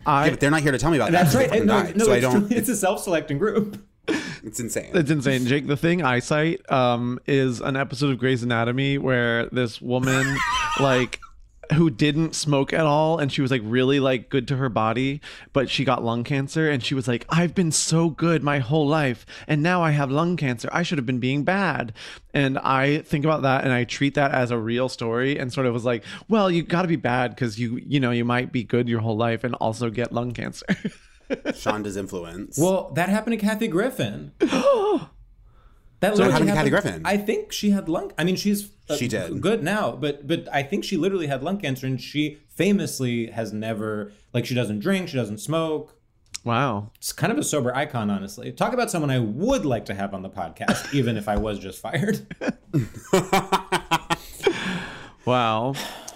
I 0.05 0.25
Yeah, 0.25 0.29
but 0.29 0.39
they're 0.39 0.51
not 0.51 0.61
here 0.61 0.71
to 0.71 0.77
tell 0.77 0.91
me 0.91 0.97
about 0.97 1.11
that. 1.11 1.23
that's 1.23 1.35
right 1.35 1.65
no, 1.65 1.81
no 1.81 2.05
so 2.05 2.11
I 2.13 2.17
it's, 2.17 2.21
don't. 2.21 2.47
true. 2.47 2.57
it's 2.57 2.69
a 2.69 2.75
self-selecting 2.77 3.37
group 3.37 3.83
It's 4.43 4.59
insane. 4.59 4.91
It's 4.93 5.11
insane. 5.11 5.45
Jake, 5.45 5.67
the 5.67 5.77
thing 5.77 6.03
I 6.03 6.19
cite 6.19 6.69
um, 6.71 7.19
is 7.27 7.61
an 7.61 7.75
episode 7.75 8.11
of 8.11 8.17
Grey's 8.19 8.43
Anatomy 8.43 8.97
where 8.97 9.47
this 9.47 9.81
woman, 9.81 10.37
like, 10.79 11.19
who 11.73 11.89
didn't 11.89 12.33
smoke 12.33 12.73
at 12.73 12.85
all 12.85 13.19
and 13.19 13.31
she 13.31 13.41
was 13.41 13.51
like 13.51 13.61
really 13.63 13.99
like 13.99 14.29
good 14.29 14.47
to 14.47 14.57
her 14.57 14.69
body 14.69 15.21
but 15.53 15.69
she 15.69 15.83
got 15.85 16.03
lung 16.03 16.23
cancer 16.23 16.69
and 16.69 16.83
she 16.83 16.95
was 16.95 17.07
like 17.07 17.25
i've 17.29 17.53
been 17.53 17.71
so 17.71 18.09
good 18.09 18.41
my 18.41 18.59
whole 18.59 18.87
life 18.87 19.25
and 19.47 19.61
now 19.61 19.83
i 19.83 19.91
have 19.91 20.09
lung 20.09 20.35
cancer. 20.35 20.69
I 20.71 20.83
should 20.83 20.97
have 20.97 21.05
been 21.05 21.19
being 21.19 21.43
bad. 21.43 21.93
And 22.33 22.57
i 22.59 22.99
think 22.99 23.25
about 23.25 23.43
that 23.43 23.63
and 23.63 23.73
i 23.73 23.83
treat 23.83 24.15
that 24.15 24.31
as 24.31 24.51
a 24.51 24.57
real 24.57 24.89
story 24.89 25.37
and 25.37 25.51
sort 25.51 25.67
of 25.67 25.73
was 25.73 25.85
like 25.85 26.03
well 26.27 26.49
you 26.49 26.63
got 26.63 26.83
to 26.83 26.87
be 26.87 26.95
bad 26.95 27.35
because 27.35 27.59
you 27.59 27.77
you 27.85 27.99
know 27.99 28.11
you 28.11 28.25
might 28.25 28.51
be 28.51 28.63
good 28.63 28.89
your 28.89 29.01
whole 29.01 29.17
life 29.17 29.43
and 29.43 29.55
also 29.55 29.89
get 29.89 30.11
lung 30.11 30.31
cancer. 30.31 30.65
Shonda's 31.29 31.97
influence. 31.97 32.57
well 32.57 32.91
that 32.95 33.09
happened 33.09 33.39
to 33.39 33.45
kathy 33.45 33.67
griffin 33.67 34.31
that 36.01 36.15
So 36.15 36.23
what 36.23 36.31
literally 36.31 36.31
happened 36.31 36.47
to 36.49 36.55
Kathy 36.55 36.69
Griffin? 36.69 37.01
i 37.05 37.17
think 37.17 37.51
she 37.51 37.71
had 37.71 37.87
lung 37.89 38.11
i 38.17 38.23
mean 38.23 38.35
she's 38.35 38.69
uh, 38.89 38.95
She 38.95 39.07
did. 39.07 39.41
good 39.41 39.63
now 39.63 39.91
but 39.91 40.27
but 40.27 40.47
i 40.53 40.63
think 40.63 40.83
she 40.83 40.97
literally 40.97 41.27
had 41.27 41.43
lung 41.43 41.57
cancer 41.59 41.85
and 41.87 41.99
she 41.99 42.39
famously 42.49 43.27
has 43.27 43.51
never 43.53 44.11
like 44.33 44.45
she 44.45 44.55
doesn't 44.55 44.79
drink 44.79 45.09
she 45.09 45.17
doesn't 45.17 45.39
smoke 45.39 45.95
wow 46.45 46.91
it's 46.95 47.11
kind 47.11 47.31
of 47.33 47.37
a 47.37 47.43
sober 47.43 47.75
icon, 47.75 48.09
honestly. 48.09 48.51
Talk 48.53 48.71
about 48.73 48.89
someone 48.89 49.11
I 49.11 49.19
would 49.19 49.65
like 49.65 49.85
to 49.85 49.93
have 49.93 50.13
on 50.13 50.21
the 50.21 50.29
podcast, 50.29 50.93
even 50.99 51.17
if 51.17 51.27
I 51.27 51.35
was 51.35 51.59
just 51.59 51.81
fired. 51.81 52.25
wow 55.25 55.73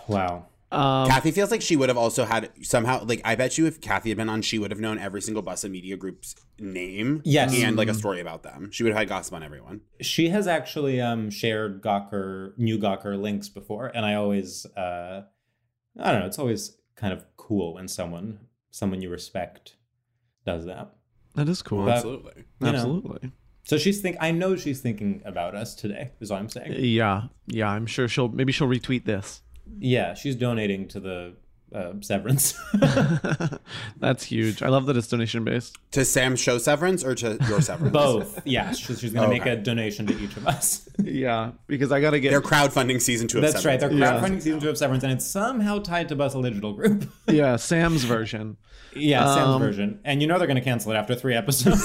wow. 0.07 0.45
Um, 0.73 1.07
Kathy 1.07 1.31
feels 1.31 1.51
like 1.51 1.61
she 1.61 1.75
would 1.75 1.89
have 1.89 1.97
also 1.97 2.25
had 2.25 2.49
somehow 2.61 3.03
like 3.05 3.21
I 3.23 3.35
bet 3.35 3.57
you 3.57 3.65
if 3.67 3.79
Kathy 3.81 4.09
had 4.09 4.17
been 4.17 4.29
on, 4.29 4.41
she 4.41 4.57
would 4.59 4.71
have 4.71 4.79
known 4.79 4.97
every 4.97 5.21
single 5.21 5.41
Bustle 5.43 5.69
Media 5.69 5.95
Group's 5.97 6.35
name. 6.59 7.21
Yes. 7.25 7.53
And 7.57 7.75
like 7.77 7.87
a 7.89 7.93
story 7.93 8.19
about 8.21 8.43
them. 8.43 8.69
She 8.71 8.83
would 8.83 8.91
have 8.93 8.99
had 8.99 9.07
gossip 9.09 9.33
on 9.35 9.43
everyone. 9.43 9.81
She 10.01 10.29
has 10.29 10.47
actually 10.47 10.99
um, 10.99 11.29
shared 11.29 11.81
Gawker, 11.81 12.57
new 12.57 12.77
Gawker 12.79 13.19
links 13.19 13.49
before, 13.49 13.87
and 13.93 14.05
I 14.05 14.15
always, 14.15 14.65
uh, 14.77 15.23
I 15.99 16.11
don't 16.11 16.21
know, 16.21 16.25
it's 16.27 16.39
always 16.39 16.77
kind 16.95 17.13
of 17.13 17.25
cool 17.37 17.75
when 17.75 17.87
someone, 17.87 18.39
someone 18.71 19.01
you 19.01 19.09
respect, 19.09 19.75
does 20.45 20.65
that. 20.65 20.93
that 21.35 21.47
is 21.49 21.61
cool 21.61 21.85
But- 21.85 21.95
Absolutely. 21.97 22.33
you 22.37 22.45
know. 22.61 22.69
absolutely 22.69 23.31
So 23.63 23.77
she's 23.77 24.01
think. 24.01 24.17
I 24.19 24.31
know 24.31 24.55
she's 24.55 24.81
thinking 24.81 25.21
about 25.25 25.55
us 25.55 25.73
today. 25.75 26.11
Is 26.19 26.29
what 26.31 26.39
I'm 26.39 26.49
saying. 26.49 26.73
yeah 26.77 27.23
yeah 27.47 27.69
i'm 27.69 27.85
sure 27.85 28.07
she'll 28.07 28.29
maybe 28.29 28.51
she'll 28.51 28.67
retweet 28.67 29.05
this 29.05 29.41
Yeah, 29.79 30.13
she's 30.13 30.35
donating 30.35 30.87
to 30.89 30.99
the 30.99 31.33
uh, 31.73 31.93
severance. 32.01 32.53
That's 33.99 34.23
huge. 34.23 34.61
I 34.61 34.69
love 34.69 34.85
that 34.85 34.95
it's 34.97 35.07
donation 35.07 35.43
based. 35.43 35.75
To 35.91 36.05
Sam's 36.05 36.39
show 36.39 36.57
severance 36.59 37.03
or 37.03 37.15
to 37.15 37.37
your 37.49 37.61
severance? 37.69 37.91
Both. 37.93 38.41
Yeah, 38.45 38.71
she's, 38.73 38.99
she's 38.99 39.11
going 39.13 39.27
to 39.27 39.33
make 39.33 39.41
Okay. 39.41 39.51
a 39.53 39.55
donation 39.57 40.05
to 40.07 40.17
each 40.19 40.37
of 40.37 40.47
us. 40.47 40.87
Yeah, 41.03 41.51
because 41.67 41.91
I 41.91 41.99
gotta 42.01 42.19
get. 42.19 42.29
They're 42.29 42.41
crowdfunding 42.41 43.01
season 43.01 43.27
two 43.27 43.39
of 43.39 43.41
That's 43.41 43.65
right. 43.65 43.79
Severance. 43.79 43.99
They're 43.99 44.13
Yeah. 44.13 44.19
crowdfunding 44.21 44.41
season 44.41 44.59
two 44.59 44.69
of 44.69 44.77
Severance, 44.77 45.03
and 45.03 45.11
it's 45.13 45.25
somehow 45.25 45.79
tied 45.79 46.09
to 46.09 46.15
Bustle 46.15 46.43
Digital 46.43 46.73
Group. 46.73 47.11
yeah, 47.27 47.55
Sam's 47.55 48.03
version. 48.03 48.57
yeah, 48.95 49.25
Sam's 49.33 49.55
Um, 49.55 49.59
version. 49.61 49.99
And 50.05 50.21
you 50.21 50.27
know 50.27 50.37
they're 50.37 50.47
going 50.47 50.55
to 50.55 50.61
cancel 50.63 50.91
it 50.91 50.95
after 50.95 51.15
three 51.15 51.33
episodes. 51.33 51.81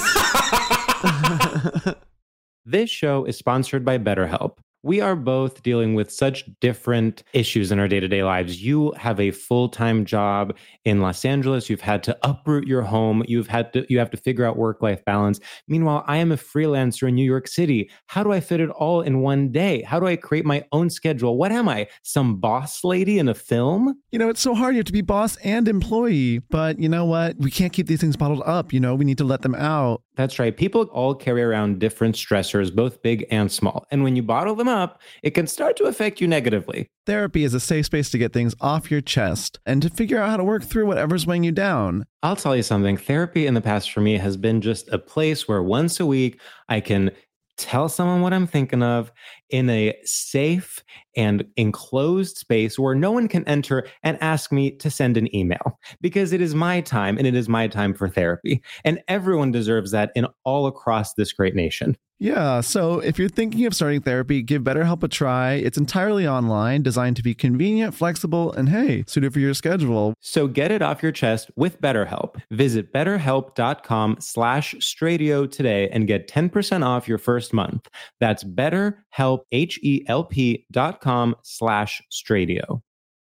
this 2.65 2.89
show 2.89 3.25
is 3.25 3.37
sponsored 3.37 3.83
by 3.83 3.97
BetterHelp. 3.97 4.57
We 4.89 5.01
are 5.01 5.15
both 5.15 5.61
dealing 5.61 5.93
with 5.93 6.09
such 6.09 6.45
different 6.61 7.21
issues 7.33 7.71
in 7.71 7.77
our 7.77 7.87
day 7.87 7.99
to 7.99 8.07
day 8.07 8.23
lives. 8.23 8.63
You 8.63 8.91
have 8.93 9.19
a 9.19 9.29
full 9.29 9.69
time 9.69 10.03
job 10.03 10.57
in 10.83 10.99
Los 10.99 11.23
Angeles. 11.23 11.69
You've 11.69 11.79
had 11.79 12.01
to 12.05 12.17
uproot 12.23 12.67
your 12.67 12.81
home. 12.81 13.23
You've 13.27 13.45
had 13.45 13.71
to 13.73 13.85
you 13.87 13.99
have 13.99 14.09
to 14.09 14.17
figure 14.17 14.45
out 14.45 14.57
work 14.57 14.81
life 14.81 15.05
balance. 15.05 15.39
Meanwhile, 15.67 16.05
I 16.07 16.17
am 16.17 16.31
a 16.31 16.37
freelancer 16.37 17.07
in 17.07 17.13
New 17.13 17.23
York 17.23 17.47
City. 17.47 17.87
How 18.07 18.23
do 18.23 18.31
I 18.31 18.39
fit 18.39 18.61
it 18.61 18.71
all 18.71 19.01
in 19.01 19.19
one 19.19 19.51
day? 19.51 19.83
How 19.83 19.99
do 19.99 20.07
I 20.07 20.15
create 20.15 20.43
my 20.43 20.65
own 20.71 20.89
schedule? 20.89 21.37
What 21.37 21.51
am 21.51 21.69
I? 21.69 21.87
Some 22.01 22.37
boss 22.37 22.83
lady 22.83 23.19
in 23.19 23.29
a 23.29 23.35
film? 23.35 23.93
You 24.11 24.17
know, 24.17 24.29
it's 24.29 24.41
so 24.41 24.55
hard. 24.55 24.73
You 24.73 24.79
have 24.79 24.87
to 24.87 24.91
be 24.91 25.01
boss 25.01 25.35
and 25.43 25.67
employee. 25.67 26.39
But 26.49 26.79
you 26.79 26.89
know 26.89 27.05
what? 27.05 27.37
We 27.37 27.51
can't 27.51 27.73
keep 27.73 27.85
these 27.85 28.01
things 28.01 28.17
bottled 28.17 28.41
up. 28.43 28.73
You 28.73 28.79
know, 28.79 28.95
we 28.95 29.05
need 29.05 29.19
to 29.19 29.23
let 29.23 29.43
them 29.43 29.53
out. 29.53 30.01
That's 30.19 30.37
right. 30.37 30.55
People 30.55 30.81
all 30.91 31.15
carry 31.15 31.41
around 31.41 31.79
different 31.79 32.13
stressors, 32.13 32.75
both 32.75 33.01
big 33.01 33.25
and 33.31 33.49
small. 33.49 33.85
And 33.89 34.03
when 34.03 34.17
you 34.17 34.21
bottle 34.21 34.53
them 34.53 34.67
up, 34.67 35.01
it 35.23 35.29
can 35.29 35.47
start 35.47 35.77
to 35.77 35.85
affect 35.85 36.19
you 36.19 36.27
negatively. 36.27 36.89
Therapy 37.05 37.45
is 37.45 37.53
a 37.53 37.59
safe 37.61 37.85
space 37.85 38.09
to 38.09 38.17
get 38.17 38.33
things 38.33 38.53
off 38.59 38.91
your 38.91 38.99
chest 38.99 39.61
and 39.65 39.81
to 39.81 39.89
figure 39.89 40.19
out 40.19 40.29
how 40.29 40.35
to 40.35 40.43
work 40.43 40.65
through 40.65 40.87
whatever's 40.87 41.25
weighing 41.25 41.45
you 41.45 41.53
down. 41.53 42.03
I'll 42.21 42.35
tell 42.35 42.53
you 42.53 42.63
something 42.63 42.97
therapy 42.97 43.47
in 43.47 43.53
the 43.53 43.61
past 43.61 43.93
for 43.93 44.01
me 44.01 44.17
has 44.17 44.35
been 44.35 44.59
just 44.59 44.89
a 44.89 44.99
place 44.99 45.47
where 45.47 45.63
once 45.63 46.01
a 46.01 46.05
week 46.05 46.41
I 46.67 46.81
can 46.81 47.11
tell 47.59 47.89
someone 47.89 48.21
what 48.21 48.33
I'm 48.33 48.47
thinking 48.47 48.81
of 48.81 49.11
in 49.49 49.69
a 49.69 49.93
safe 50.03 50.83
and 51.15 51.45
enclosed 51.57 52.37
space 52.37 52.79
where 52.79 52.95
no 52.95 53.11
one 53.11 53.27
can 53.27 53.47
enter 53.47 53.85
and 54.01 54.17
ask 54.21 54.51
me 54.51 54.71
to 54.77 54.89
send 54.89 55.17
an 55.17 55.33
email 55.35 55.77
because 56.01 56.31
it 56.31 56.41
is 56.41 56.55
my 56.55 56.81
time 56.81 57.17
and 57.17 57.27
it 57.27 57.35
is 57.35 57.49
my 57.49 57.67
time 57.67 57.93
for 57.93 58.07
therapy. 58.07 58.63
And 58.85 59.01
everyone 59.07 59.51
deserves 59.51 59.91
that 59.91 60.11
in 60.15 60.25
all 60.45 60.65
across 60.65 61.13
this 61.13 61.33
great 61.33 61.53
nation. 61.53 61.97
Yeah, 62.21 62.59
so 62.59 62.99
if 62.99 63.17
you're 63.17 63.29
thinking 63.29 63.65
of 63.65 63.73
starting 63.73 64.01
therapy, 64.01 64.41
give 64.41 64.61
BetterHelp 64.61 65.03
a 65.03 65.07
try. 65.07 65.53
It's 65.53 65.77
entirely 65.77 66.27
online, 66.27 66.81
designed 66.81 67.15
to 67.15 67.23
be 67.23 67.33
convenient, 67.33 67.95
flexible, 67.95 68.51
and 68.51 68.67
hey, 68.67 69.05
suited 69.07 69.31
for 69.31 69.39
your 69.39 69.53
schedule. 69.53 70.13
So 70.19 70.45
get 70.47 70.69
it 70.69 70.81
off 70.81 71.01
your 71.01 71.13
chest 71.13 71.49
with 71.55 71.79
BetterHelp. 71.79 72.41
Visit 72.51 72.91
betterhelp.com 72.91 74.17
slash 74.19 74.75
stradio 74.75 75.49
today 75.49 75.87
and 75.91 76.07
get 76.07 76.27
10% 76.27 76.85
off 76.85 77.07
your 77.07 77.19
first 77.19 77.53
month. 77.53 77.87
That's 78.19 78.43
betterhelp, 78.43 79.39
H-E-L-P 79.53 80.65
dot 80.71 80.99
com 80.99 81.35
slash 81.41 82.01
stradio. 82.11 82.81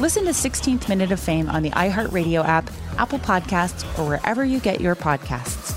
Listen 0.00 0.24
to 0.24 0.30
16th 0.30 0.88
Minute 0.88 1.12
of 1.12 1.20
Fame 1.20 1.48
on 1.50 1.62
the 1.62 1.70
iHeartRadio 1.70 2.42
app, 2.44 2.70
Apple 2.96 3.18
Podcasts, 3.18 3.84
or 3.98 4.08
wherever 4.08 4.44
you 4.44 4.58
get 4.58 4.80
your 4.80 4.96
podcasts. 4.96 5.76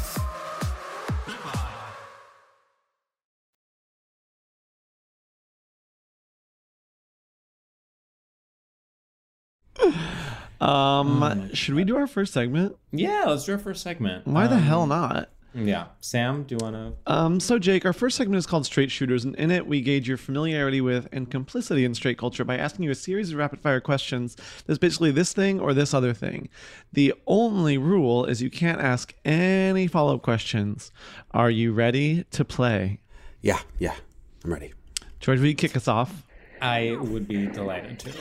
Um, 10.62 11.50
should 11.54 11.76
we 11.76 11.84
do 11.84 11.98
our 11.98 12.08
first 12.08 12.34
segment? 12.34 12.78
Yeah, 12.92 13.26
let's 13.28 13.46
do 13.46 13.54
our 13.54 13.58
first 13.58 13.84
segment. 13.84 14.26
Why 14.26 14.48
the 14.48 14.56
Um, 14.56 14.62
hell 14.62 14.88
not? 14.88 15.30
Yeah, 15.56 15.86
Sam, 16.00 16.44
do 16.44 16.56
you 16.56 16.60
want 16.60 16.76
to? 16.76 17.12
Um, 17.12 17.40
so 17.40 17.60
Jake, 17.60 17.86
our 17.86 17.94
first 17.94 18.18
segment 18.18 18.38
is 18.40 18.48
called 18.48 18.66
Straight 18.66 18.90
Shooters, 18.90 19.24
and 19.24 19.36
in 19.36 19.52
it 19.52 19.68
we 19.68 19.82
gauge 19.82 20.08
your 20.08 20.18
familiarity 20.18 20.82
with 20.82 21.08
and 21.12 21.30
complicity 21.30 21.86
in 21.86 21.94
straight 21.94 22.18
culture 22.18 22.44
by 22.44 22.58
asking 22.58 22.86
you 22.86 22.92
a 22.92 22.96
series 22.96 23.32
of 23.32 23.38
rapid 23.38 23.62
fire 23.62 23.80
questions 23.80 24.36
that's 24.66 24.80
basically 24.80 25.12
this 25.12 25.32
thing 25.34 25.60
or 25.60 25.74
this 25.74 25.94
other 25.94 26.14
thing. 26.14 26.50
The 26.92 27.14
only 27.28 27.78
rule 27.78 28.26
is 28.26 28.42
you 28.42 28.50
can't 28.50 28.82
ask 28.82 29.14
any 29.24 29.88
follow 29.88 30.16
up 30.16 30.24
questions. 30.24 30.92
Are 31.32 31.52
you 31.52 31.72
ready 31.72 32.24
to 32.32 32.44
play? 32.44 33.00
Yeah, 33.42 33.60
yeah, 33.78 33.96
I'm 34.44 34.54
ready. 34.54 34.74
George, 35.20 35.40
will 35.40 35.48
you 35.48 35.56
kick 35.56 35.78
us 35.78 35.88
off? 35.88 36.24
I 36.62 36.98
would 37.00 37.28
be 37.28 37.46
delighted 37.46 38.00
to. 38.00 38.14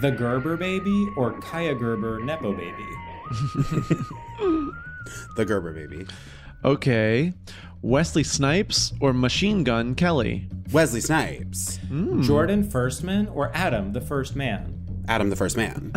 The 0.00 0.10
Gerber 0.10 0.56
baby 0.56 1.08
or 1.16 1.38
Kaya 1.40 1.74
Gerber 1.74 2.18
Nepo 2.20 2.52
baby? 2.52 2.84
The 5.36 5.44
Gerber 5.44 5.72
baby. 5.72 6.06
Okay. 6.64 7.32
Wesley 7.82 8.22
Snipes 8.22 8.92
or 9.00 9.12
Machine 9.12 9.64
Gun 9.64 9.94
Kelly? 9.94 10.48
Wesley 10.72 11.00
Snipes. 11.00 11.78
Hmm. 11.88 12.22
Jordan 12.22 12.64
Firstman 12.64 13.34
or 13.34 13.50
Adam 13.54 13.92
the 13.92 14.00
First 14.00 14.36
Man? 14.36 14.78
Adam 15.08 15.30
the 15.30 15.36
First 15.36 15.56
Man. 15.56 15.92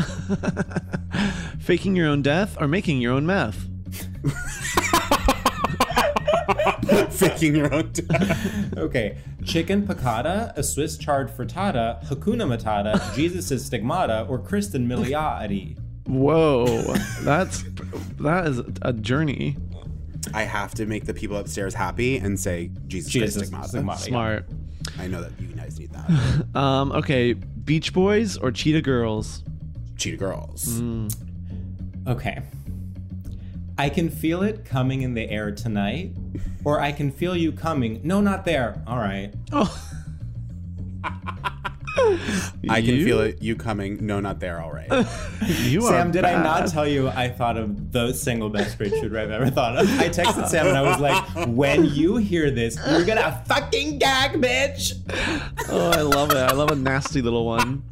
Faking 1.60 1.96
your 1.96 2.08
own 2.08 2.22
death 2.24 2.58
or 2.60 2.68
making 2.68 3.02
your 3.02 3.14
own 3.14 3.26
meth? 3.26 3.68
Faking 7.12 7.56
your 7.56 7.74
own. 7.74 7.92
death. 7.92 8.78
Okay, 8.78 9.18
chicken 9.46 9.86
piccata, 9.88 10.54
a 10.58 10.64
Swiss 10.64 10.98
chard 10.98 11.30
frittata, 11.30 12.04
Hakuna 12.08 12.46
Matata, 12.48 13.14
Jesus' 13.16 13.66
stigmata, 13.66 14.26
or 14.28 14.40
Kristen 14.40 14.88
Milioti? 14.88 15.78
Whoa, 16.06 16.94
that's 17.22 17.64
that 18.20 18.48
is 18.48 18.62
a 18.82 18.94
journey. 18.94 19.58
I 20.34 20.44
have 20.44 20.74
to 20.76 20.86
make 20.86 21.06
the 21.06 21.14
people 21.14 21.38
upstairs 21.38 21.74
happy 21.74 22.18
and 22.18 22.40
say 22.40 22.72
Jesus, 22.88 23.12
Christ 23.12 23.14
Jesus 23.14 23.48
stigmata. 23.48 23.68
stigmata. 23.70 24.00
yeah. 24.02 24.06
Smart. 24.08 24.46
I 25.00 25.08
know 25.08 25.22
that 25.22 25.32
you 25.40 25.48
guys 25.48 25.80
need 25.80 25.92
that. 25.94 26.46
Um, 26.56 26.92
okay, 26.94 27.34
Beach 27.34 27.92
Boys 27.94 28.38
or 28.38 28.52
Cheetah 28.52 28.82
Girls? 28.82 29.44
Cheetah 29.98 30.18
Girls. 30.18 30.80
Mm. 30.80 31.14
Okay. 32.08 32.42
I 33.78 33.90
can 33.90 34.10
feel 34.10 34.42
it 34.44 34.64
coming 34.64 35.02
in 35.02 35.16
the 35.16 35.30
air 35.30 35.52
tonight, 35.52 36.12
or 36.64 36.80
I 36.80 36.92
can 36.94 37.12
feel 37.12 37.36
you 37.36 37.52
coming. 37.52 38.00
No, 38.04 38.22
not 38.22 38.46
there. 38.46 38.82
All 38.88 38.98
right. 38.98 39.34
I 42.70 42.82
can 42.82 42.96
You- 42.96 43.06
feel 43.06 43.20
it. 43.22 43.42
You 43.42 43.56
coming? 43.56 44.06
No, 44.06 44.20
not 44.20 44.40
there. 44.40 44.60
All 44.62 44.72
right. 44.72 44.90
You 45.66 45.86
are 45.86 45.90
Sam, 45.92 46.12
did 46.12 46.26
I 46.26 46.42
not 46.42 46.68
tell 46.70 46.88
you 46.88 47.08
I 47.10 47.30
thought 47.30 47.58
of 47.58 47.92
the 47.92 48.14
single 48.14 48.50
best 48.50 48.72
straight 48.74 48.92
shooter 48.94 49.20
I've 49.20 49.30
ever 49.32 49.50
thought 49.50 49.78
of? 49.78 49.88
I 50.00 50.10
texted 50.10 50.48
Sam 50.50 50.68
and 50.68 50.78
I 50.78 50.82
was 50.82 51.00
like, 51.00 51.48
when 51.48 51.86
you 51.86 52.18
hear 52.18 52.50
this, 52.52 52.78
you're 52.90 53.06
gonna 53.06 53.44
fucking 53.48 54.00
gag, 54.00 54.42
bitch. 54.42 54.94
Oh, 55.70 55.92
I 55.92 56.02
love 56.02 56.32
it. 56.32 56.38
I 56.38 56.54
love 56.54 56.72
a 56.72 56.76
nasty 56.76 57.22
little 57.22 57.46
one. 57.46 57.84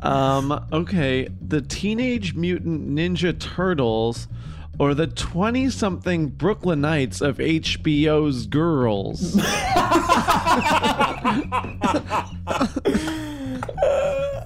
Um, 0.00 0.66
okay, 0.72 1.28
the 1.46 1.60
Teenage 1.62 2.34
Mutant 2.34 2.88
Ninja 2.90 3.38
Turtles 3.38 4.28
or 4.78 4.94
the 4.94 5.06
20-something 5.06 6.30
Brooklynites 6.32 7.20
of 7.20 7.36
HBO's 7.38 8.46
Girls? 8.46 9.36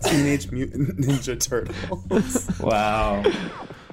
Teenage 0.05 0.51
Mutant 0.51 0.99
Ninja 0.99 1.39
Turtles. 1.39 2.61
Wow. 2.61 3.23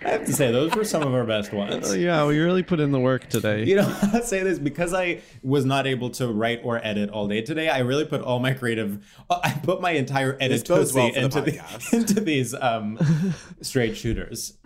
I 0.04 0.10
have 0.10 0.26
to 0.26 0.34
say, 0.34 0.52
those 0.52 0.74
were 0.76 0.84
some 0.84 1.04
of 1.04 1.14
our 1.14 1.26
best 1.26 1.54
ones. 1.54 1.96
yeah, 1.96 2.26
we 2.26 2.40
really 2.40 2.64
put 2.64 2.80
in 2.80 2.92
the 2.92 3.00
work 3.00 3.30
today. 3.30 3.66
You 3.66 3.76
know, 3.76 3.98
I'll 4.14 4.24
say 4.24 4.42
this 4.42 4.58
because 4.58 4.96
I 4.96 5.22
was 5.44 5.64
not 5.64 5.86
able 5.86 6.10
to 6.12 6.28
write 6.28 6.62
or 6.64 6.84
edit 6.84 7.12
all 7.12 7.28
day 7.28 7.42
today. 7.44 7.70
I 7.70 7.80
really 7.80 8.06
put 8.06 8.22
all 8.22 8.40
my 8.40 8.54
creative, 8.54 9.06
I 9.30 9.52
put 9.62 9.80
my 9.80 9.92
entire 9.92 10.36
edit 10.42 10.68
well 10.68 10.80
editocy 10.84 11.14
the 11.14 11.20
into, 11.24 11.42
the, 11.42 11.90
into 11.96 12.20
these 12.20 12.56
um, 12.56 12.98
straight 13.62 13.96
shooters. 13.96 14.58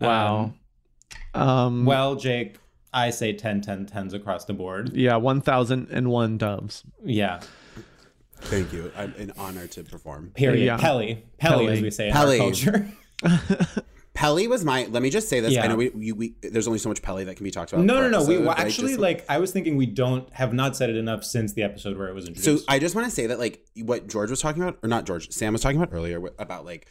wow. 0.00 0.52
Um, 1.34 1.84
Well, 1.84 2.14
Jake, 2.14 2.56
I 2.92 3.10
say 3.10 3.32
10, 3.32 3.62
10, 3.62 3.86
10s 3.86 4.14
across 4.14 4.44
the 4.44 4.52
board. 4.52 4.94
yeah, 4.94 5.16
1001 5.16 6.38
doves. 6.38 6.84
Yeah. 7.04 7.40
Thank 8.42 8.72
you. 8.72 8.90
I'm 8.96 9.14
an 9.18 9.32
honor 9.38 9.66
to 9.68 9.84
perform. 9.84 10.32
Period. 10.34 10.64
Yeah. 10.64 10.76
Pelly. 10.76 11.24
Pelly, 11.38 11.66
Pelly. 11.66 11.72
as 11.72 11.82
we 11.82 11.90
say 11.90 12.08
in 12.08 12.16
our 12.16 12.36
culture. 12.36 12.90
Pelly 14.14 14.48
was 14.48 14.64
my. 14.64 14.86
Let 14.86 15.02
me 15.02 15.10
just 15.10 15.28
say 15.28 15.40
this. 15.40 15.52
Yeah. 15.52 15.64
I 15.64 15.68
know 15.68 15.76
we, 15.76 15.88
we, 15.90 16.12
we 16.12 16.34
there's 16.42 16.66
only 16.66 16.78
so 16.78 16.88
much 16.88 17.00
Pelly 17.00 17.24
that 17.24 17.36
can 17.36 17.44
be 17.44 17.50
talked 17.50 17.72
about. 17.72 17.84
No, 17.84 17.94
per 17.94 18.10
no, 18.10 18.20
no. 18.20 18.26
We 18.26 18.36
well, 18.38 18.46
but 18.46 18.58
I 18.58 18.64
actually 18.64 18.88
just- 18.88 19.00
like. 19.00 19.24
I 19.28 19.38
was 19.38 19.52
thinking 19.52 19.76
we 19.76 19.86
don't 19.86 20.30
have 20.32 20.52
not 20.52 20.76
said 20.76 20.90
it 20.90 20.96
enough 20.96 21.24
since 21.24 21.52
the 21.52 21.62
episode 21.62 21.96
where 21.96 22.08
it 22.08 22.14
was 22.14 22.26
introduced. 22.26 22.64
So. 22.64 22.72
I 22.72 22.78
just 22.78 22.94
want 22.94 23.06
to 23.06 23.10
say 23.10 23.28
that 23.28 23.38
like 23.38 23.64
what 23.76 24.08
George 24.08 24.30
was 24.30 24.40
talking 24.40 24.62
about, 24.62 24.78
or 24.82 24.88
not 24.88 25.06
George, 25.06 25.30
Sam 25.30 25.52
was 25.52 25.62
talking 25.62 25.80
about 25.80 25.94
earlier 25.94 26.20
about 26.38 26.64
like 26.64 26.88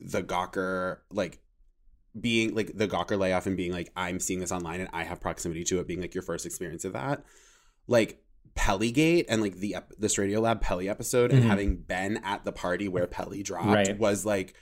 the 0.00 0.22
Gawker 0.22 0.98
like 1.10 1.40
being 2.18 2.54
like 2.54 2.76
the 2.76 2.88
Gawker 2.88 3.18
layoff 3.18 3.46
and 3.46 3.56
being 3.56 3.72
like 3.72 3.92
I'm 3.94 4.18
seeing 4.18 4.40
this 4.40 4.52
online 4.52 4.80
and 4.80 4.88
I 4.92 5.04
have 5.04 5.20
proximity 5.20 5.64
to 5.64 5.80
it 5.80 5.86
being 5.86 6.00
like 6.00 6.14
your 6.14 6.22
first 6.22 6.46
experience 6.46 6.84
of 6.84 6.94
that. 6.94 7.22
Like 7.86 8.22
Pellygate 8.56 9.26
and 9.28 9.40
like 9.42 9.56
the 9.58 9.76
this 9.98 10.18
Radio 10.18 10.40
Lab 10.40 10.60
Pelly 10.60 10.88
episode 10.88 11.30
and 11.32 11.42
Mhm. 11.44 11.46
having 11.46 11.76
been 11.76 12.16
at 12.24 12.44
the 12.44 12.52
party 12.52 12.88
where 12.88 13.06
Pelly 13.06 13.42
dropped 13.42 13.66
Right. 13.66 13.98
was 13.98 14.24
like 14.26 14.54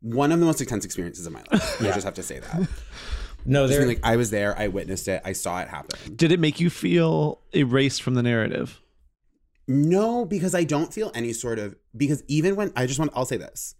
one 0.00 0.30
of 0.32 0.40
the 0.40 0.46
most 0.46 0.60
intense 0.60 0.84
experiences 0.84 1.26
of 1.26 1.32
my 1.32 1.42
life. 1.50 1.80
I 1.80 1.86
just 1.92 2.04
have 2.04 2.14
to 2.14 2.22
say 2.22 2.38
that. 2.40 2.68
no, 3.44 3.66
there. 3.66 3.86
like 3.86 4.00
I 4.02 4.16
was 4.16 4.30
there, 4.30 4.56
I 4.58 4.68
witnessed 4.68 5.08
it, 5.08 5.22
I 5.24 5.32
saw 5.32 5.60
it 5.62 5.68
happen. 5.68 6.14
Did 6.14 6.32
it 6.32 6.38
make 6.40 6.60
you 6.60 6.68
feel 6.70 7.40
erased 7.54 8.02
from 8.02 8.14
the 8.14 8.22
narrative? 8.22 8.80
No, 9.66 10.24
because 10.24 10.54
I 10.54 10.64
don't 10.64 10.92
feel 10.94 11.10
any 11.14 11.32
sort 11.32 11.58
of 11.58 11.76
because 11.96 12.22
even 12.28 12.56
when 12.56 12.72
I 12.76 12.86
just 12.86 12.98
want 12.98 13.12
I'll 13.14 13.24
say 13.26 13.36
this. 13.36 13.74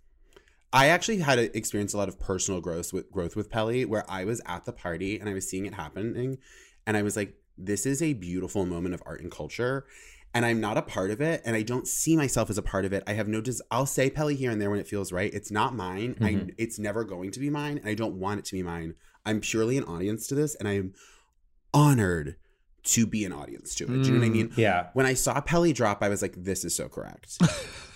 I 0.71 0.89
actually 0.89 1.19
had 1.21 1.37
to 1.37 1.57
experience 1.57 1.95
a 1.95 1.97
lot 1.97 2.11
of 2.11 2.19
personal 2.21 2.61
growth 2.61 2.93
with 2.93 3.11
growth 3.11 3.35
with 3.37 3.49
Pelly 3.49 3.87
where 3.87 4.05
I 4.11 4.25
was 4.25 4.43
at 4.45 4.67
the 4.67 4.73
party 4.73 5.19
and 5.19 5.29
I 5.29 5.33
was 5.33 5.49
seeing 5.49 5.65
it 5.65 5.73
happening 5.75 6.37
and 6.87 6.95
I 6.97 7.03
was 7.03 7.17
like 7.17 7.35
this 7.59 7.85
is 7.87 8.01
a 8.03 8.13
beautiful 8.15 8.65
moment 8.67 8.95
of 8.95 9.03
art 9.05 9.21
and 9.21 9.31
culture 9.31 9.85
and 10.35 10.45
I'm 10.45 10.61
not 10.61 10.77
a 10.77 10.83
part 10.83 11.11
of 11.11 11.21
it 11.21 11.41
and 11.45 11.57
I 11.57 11.63
don't 11.63 11.89
see 11.89 12.15
myself 12.17 12.51
as 12.51 12.59
a 12.59 12.63
part 12.63 12.85
of 12.85 12.93
it. 12.93 13.03
I 13.07 13.15
have 13.15 13.29
no 13.29 13.41
des- 13.41 13.63
I'll 13.71 13.87
say 13.87 14.11
Pelly 14.11 14.37
here 14.37 14.51
and 14.51 14.61
there 14.61 14.71
when 14.71 14.79
it 14.79 14.87
feels 14.87 15.11
right. 15.11 15.33
It's 15.33 15.51
not 15.51 15.75
mine. 15.75 16.17
I 16.21 16.33
Mhm. 16.35 16.55
it's 16.59 16.79
never 16.79 17.03
going 17.05 17.31
to 17.33 17.41
be 17.41 17.49
mine 17.51 17.79
and 17.79 17.89
I 17.89 17.95
don't 17.95 18.15
want 18.17 18.39
it 18.41 18.45
to 18.47 18.53
be 18.53 18.63
mine. 18.63 18.95
I'm 19.27 19.41
purely 19.41 19.77
an 19.79 19.85
audience 19.85 20.27
to 20.29 20.35
this 20.35 20.55
and 20.55 20.69
I 20.69 20.73
am 20.77 20.93
honored 21.75 22.37
to 22.85 23.07
be 23.07 23.25
an 23.25 23.33
audience 23.33 23.75
to 23.75 23.85
it. 23.85 23.89
Do 23.89 24.09
you 24.09 24.13
know 24.15 24.21
what 24.21 24.27
I 24.27 24.29
Mm. 24.29 24.33
mean? 24.33 24.53
yeah. 24.57 24.87
when 24.95 25.05
I 25.05 25.13
saw 25.15 25.41
Pelly 25.41 25.73
drop, 25.73 26.03
I 26.03 26.09
was 26.09 26.23
like, 26.23 26.35
this 26.43 26.65
is 26.65 26.75
so 26.75 26.89
correct. 26.89 27.39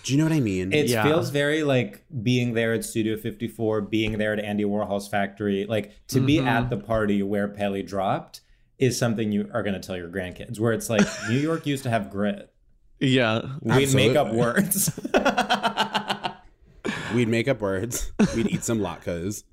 Do 0.03 0.11
you 0.11 0.17
know 0.17 0.25
what 0.25 0.33
I 0.33 0.39
mean? 0.39 0.71
It 0.73 0.87
Yeah. 0.89 1.03
feels 1.03 1.29
very 1.31 1.63
like 1.63 2.03
being 2.21 2.53
there 2.53 2.73
at 2.73 2.83
Studio 2.83 3.15
54, 3.17 3.81
being 3.81 4.17
there 4.19 4.33
at 4.33 4.39
Andy 4.39 4.65
Warhol's 4.65 5.07
factory. 5.07 5.65
Like 5.65 5.91
to 6.09 6.19
be 6.19 6.37
Mhm. 6.37 6.45
at 6.47 6.69
the 6.69 6.77
party 6.77 7.23
where 7.23 7.47
Pelly 7.47 7.81
dropped 7.81 8.41
is 8.79 8.97
something 8.97 9.31
you 9.31 9.49
are 9.53 9.63
going 9.63 9.73
to 9.73 9.79
tell 9.79 9.97
your 9.97 10.09
grandkids. 10.09 10.59
Where 10.59 10.73
it's 10.73 10.89
like 10.89 11.05
New 11.29 11.39
York 11.39 11.65
used 11.65 11.83
to 11.83 11.89
have 11.89 12.09
grit. 12.09 12.51
Yeah. 12.99 13.41
We'd 13.61 13.93
make 13.93 14.15
up 14.15 14.31
words. 14.33 14.97
We'd 17.13 17.27
make 17.27 17.47
up 17.47 17.61
words, 17.61 18.11
we'd 18.35 18.47
eat 18.47 18.63
some 18.63 18.79
latkes, 18.79 19.43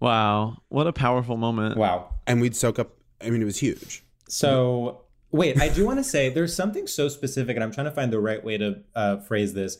Wow. 0.00 0.58
What 0.68 0.86
a 0.86 0.92
powerful 0.92 1.36
moment. 1.36 1.76
wow. 1.76 2.14
and 2.26 2.40
we'd 2.40 2.54
soak 2.54 2.78
up. 2.78 2.92
I 3.20 3.30
mean, 3.30 3.42
it 3.42 3.44
was 3.44 3.58
huge. 3.58 4.04
So 4.28 5.02
wait, 5.32 5.60
I 5.60 5.68
do 5.68 5.84
want 5.84 5.98
to 5.98 6.04
say 6.04 6.28
there's 6.28 6.54
something 6.54 6.86
so 6.86 7.08
specific, 7.08 7.56
and 7.56 7.64
I'm 7.64 7.72
trying 7.72 7.86
to 7.86 7.90
find 7.90 8.12
the 8.12 8.20
right 8.20 8.42
way 8.42 8.58
to 8.58 8.82
uh, 8.94 9.16
phrase 9.18 9.54
this 9.54 9.78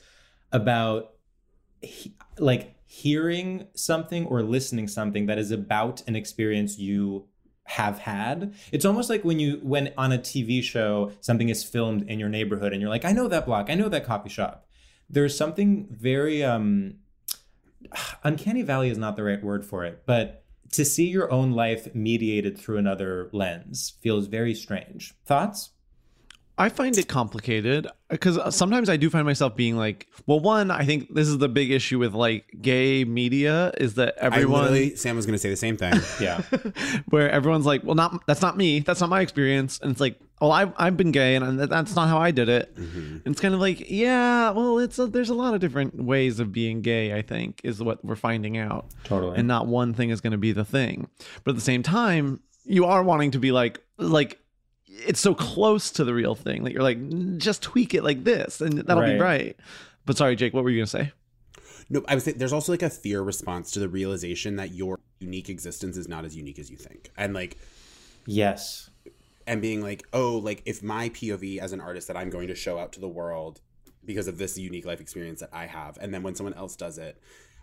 about 0.50 1.12
he, 1.80 2.16
like 2.38 2.74
hearing 2.84 3.66
something 3.74 4.26
or 4.26 4.42
listening 4.42 4.88
something 4.88 5.26
that 5.26 5.38
is 5.38 5.52
about 5.52 6.02
an 6.08 6.16
experience 6.16 6.78
you 6.78 7.26
have 7.68 7.98
had. 7.98 8.54
It's 8.72 8.86
almost 8.86 9.10
like 9.10 9.24
when 9.24 9.38
you 9.38 9.60
when 9.62 9.92
on 9.98 10.10
a 10.10 10.18
TV 10.18 10.62
show 10.62 11.12
something 11.20 11.50
is 11.50 11.62
filmed 11.62 12.08
in 12.08 12.18
your 12.18 12.30
neighborhood 12.30 12.72
and 12.72 12.80
you're 12.80 12.90
like, 12.90 13.04
I 13.04 13.12
know 13.12 13.28
that 13.28 13.44
block, 13.44 13.68
I 13.68 13.74
know 13.74 13.90
that 13.90 14.06
coffee 14.06 14.30
shop. 14.30 14.66
There's 15.10 15.36
something 15.36 15.86
very 15.90 16.42
um 16.42 16.94
uncanny 18.24 18.62
valley 18.62 18.88
is 18.88 18.96
not 18.96 19.16
the 19.16 19.22
right 19.22 19.42
word 19.42 19.66
for 19.66 19.84
it, 19.84 20.02
but 20.06 20.44
to 20.72 20.84
see 20.84 21.08
your 21.08 21.30
own 21.30 21.52
life 21.52 21.94
mediated 21.94 22.56
through 22.56 22.78
another 22.78 23.28
lens 23.32 23.94
feels 24.00 24.26
very 24.28 24.54
strange. 24.54 25.14
Thoughts? 25.26 25.70
I 26.58 26.68
find 26.68 26.98
it 26.98 27.08
complicated 27.08 27.86
because 28.10 28.36
uh, 28.36 28.50
sometimes 28.50 28.88
I 28.88 28.96
do 28.96 29.08
find 29.10 29.24
myself 29.24 29.54
being 29.54 29.76
like, 29.76 30.08
well, 30.26 30.40
one, 30.40 30.70
I 30.70 30.84
think 30.84 31.14
this 31.14 31.28
is 31.28 31.38
the 31.38 31.48
big 31.48 31.70
issue 31.70 31.98
with 31.98 32.14
like 32.14 32.46
gay 32.60 33.04
media 33.04 33.72
is 33.78 33.94
that 33.94 34.16
everyone, 34.18 34.96
Sam 34.96 35.14
was 35.14 35.24
going 35.24 35.34
to 35.34 35.38
say 35.38 35.50
the 35.50 35.56
same 35.56 35.76
thing. 35.76 35.94
Yeah. 36.20 36.42
where 37.10 37.30
everyone's 37.30 37.66
like, 37.66 37.84
well, 37.84 37.94
not 37.94 38.26
that's 38.26 38.42
not 38.42 38.56
me, 38.56 38.80
that's 38.80 39.00
not 39.00 39.08
my 39.08 39.20
experience, 39.20 39.78
and 39.80 39.92
it's 39.92 40.00
like, 40.00 40.18
well, 40.40 40.52
I've 40.52 40.72
I've 40.76 40.96
been 40.96 41.12
gay 41.12 41.36
and 41.36 41.58
that's 41.60 41.94
not 41.94 42.08
how 42.08 42.18
I 42.18 42.30
did 42.30 42.48
it. 42.48 42.74
Mm-hmm. 42.74 42.98
And 42.98 43.26
it's 43.26 43.40
kind 43.40 43.54
of 43.54 43.60
like, 43.60 43.90
yeah, 43.90 44.50
well, 44.50 44.78
it's 44.78 44.98
a, 44.98 45.06
there's 45.06 45.30
a 45.30 45.34
lot 45.34 45.54
of 45.54 45.60
different 45.60 45.94
ways 46.02 46.40
of 46.40 46.52
being 46.52 46.80
gay. 46.82 47.14
I 47.14 47.22
think 47.22 47.60
is 47.64 47.82
what 47.82 48.04
we're 48.04 48.16
finding 48.16 48.56
out, 48.58 48.86
Totally. 49.04 49.38
and 49.38 49.46
not 49.46 49.66
one 49.66 49.94
thing 49.94 50.10
is 50.10 50.20
going 50.20 50.32
to 50.32 50.38
be 50.38 50.52
the 50.52 50.64
thing. 50.64 51.08
But 51.44 51.52
at 51.52 51.56
the 51.56 51.62
same 51.62 51.82
time, 51.82 52.40
you 52.64 52.84
are 52.84 53.02
wanting 53.02 53.32
to 53.32 53.38
be 53.38 53.52
like 53.52 53.80
like 53.96 54.38
it's 55.06 55.20
so 55.20 55.34
close 55.34 55.90
to 55.92 56.04
the 56.04 56.12
real 56.14 56.34
thing 56.34 56.64
that 56.64 56.72
you're 56.72 56.82
like 56.82 56.98
just 57.38 57.62
tweak 57.62 57.94
it 57.94 58.02
like 58.04 58.24
this 58.24 58.60
and 58.60 58.78
that'll 58.78 59.02
be 59.04 59.10
Right. 59.12 59.20
right. 59.20 59.56
But 60.04 60.16
sorry, 60.16 60.36
Jake, 60.36 60.54
what 60.54 60.64
were 60.64 60.70
you 60.70 60.78
gonna 60.80 60.86
say? 60.86 61.12
No, 61.90 62.02
I 62.08 62.14
was 62.14 62.24
saying 62.24 62.38
there's 62.38 62.52
also 62.52 62.72
like 62.72 62.82
a 62.82 62.90
fear 62.90 63.22
response 63.22 63.70
to 63.72 63.78
the 63.78 63.88
realization 63.88 64.56
that 64.56 64.72
your 64.72 64.98
unique 65.20 65.48
existence 65.48 65.96
is 65.96 66.08
not 66.08 66.24
as 66.24 66.36
unique 66.36 66.58
as 66.58 66.70
you 66.70 66.76
think. 66.76 67.10
And 67.16 67.32
like, 67.34 67.56
yes. 68.26 68.90
and 69.46 69.62
being 69.62 69.82
like, 69.82 70.06
oh, 70.12 70.36
like 70.38 70.62
if 70.66 70.82
my 70.82 71.08
POV 71.10 71.58
as 71.58 71.72
an 71.72 71.80
artist 71.80 72.08
that 72.08 72.16
I'm 72.16 72.30
going 72.30 72.48
to 72.48 72.54
show 72.54 72.78
out 72.78 72.92
to 72.94 73.00
the 73.00 73.08
world 73.08 73.60
because 74.04 74.28
of 74.28 74.38
this 74.38 74.58
unique 74.58 74.84
life 74.86 75.00
experience 75.00 75.40
that 75.40 75.50
I 75.52 75.66
have, 75.66 75.98
and 76.00 76.12
then 76.12 76.22
when 76.22 76.34
someone 76.34 76.54
else 76.54 76.76
does 76.76 76.98
it, 76.98 77.20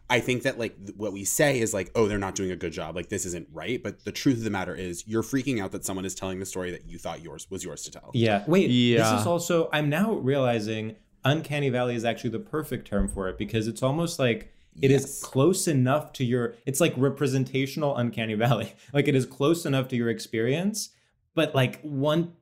I 0.10 0.20
think 0.20 0.44
that 0.44 0.60
like 0.60 0.78
th- 0.78 0.96
what 0.98 1.14
we 1.14 1.24
say 1.24 1.60
is 1.60 1.74
like, 1.74 1.90
oh, 1.96 2.08
they're 2.08 2.20
not 2.20 2.36
doing 2.36 2.52
a 2.52 2.56
good 2.56 2.74
job, 2.74 2.96
like 2.96 3.10
this 3.10 3.26
isn't 3.26 3.48
right. 3.52 3.82
But 3.82 4.06
the 4.06 4.12
truth 4.12 4.38
of 4.38 4.44
the 4.44 4.50
matter 4.52 4.76
is, 4.76 5.04
you're 5.08 5.24
freaking 5.24 5.60
out 5.62 5.72
that 5.72 5.84
someone 5.84 6.06
is 6.06 6.14
telling 6.14 6.40
the 6.40 6.46
story 6.46 6.70
that 6.72 6.88
you 6.88 6.98
thought 7.00 7.22
yours 7.24 7.48
was 7.50 7.64
yours 7.64 7.84
to 7.84 7.92
tell. 7.92 8.12
Yeah. 8.14 8.44
Wait. 8.48 8.70
Yeah. 8.70 8.98
This 9.12 9.22
is 9.22 9.28
also. 9.28 9.70
I'm 9.74 9.90
now 9.90 10.14
realizing 10.14 10.96
uncanny 11.24 11.70
valley 11.70 11.96
is 11.96 12.06
actually 12.06 12.30
the 12.30 12.40
perfect 12.40 12.88
term 12.88 13.08
for 13.08 13.28
it 13.30 13.38
because 13.38 13.68
it's 13.68 13.82
almost 13.82 14.20
like 14.20 14.52
it 14.82 14.92
is 14.92 15.02
Yes. 15.04 15.22
close 15.24 15.68
enough 15.68 16.14
to 16.14 16.24
your. 16.26 16.54
It's 16.68 16.80
like 16.80 16.94
representational 16.98 17.96
uncanny 17.98 18.36
valley. 18.36 18.74
Like 18.94 19.08
it 19.08 19.16
is 19.16 19.26
close 19.26 19.66
enough 19.66 19.88
to 19.88 19.96
your 19.96 20.10
experience, 20.10 20.90
but 21.34 21.56
like 21.56 21.82
one 21.82 22.34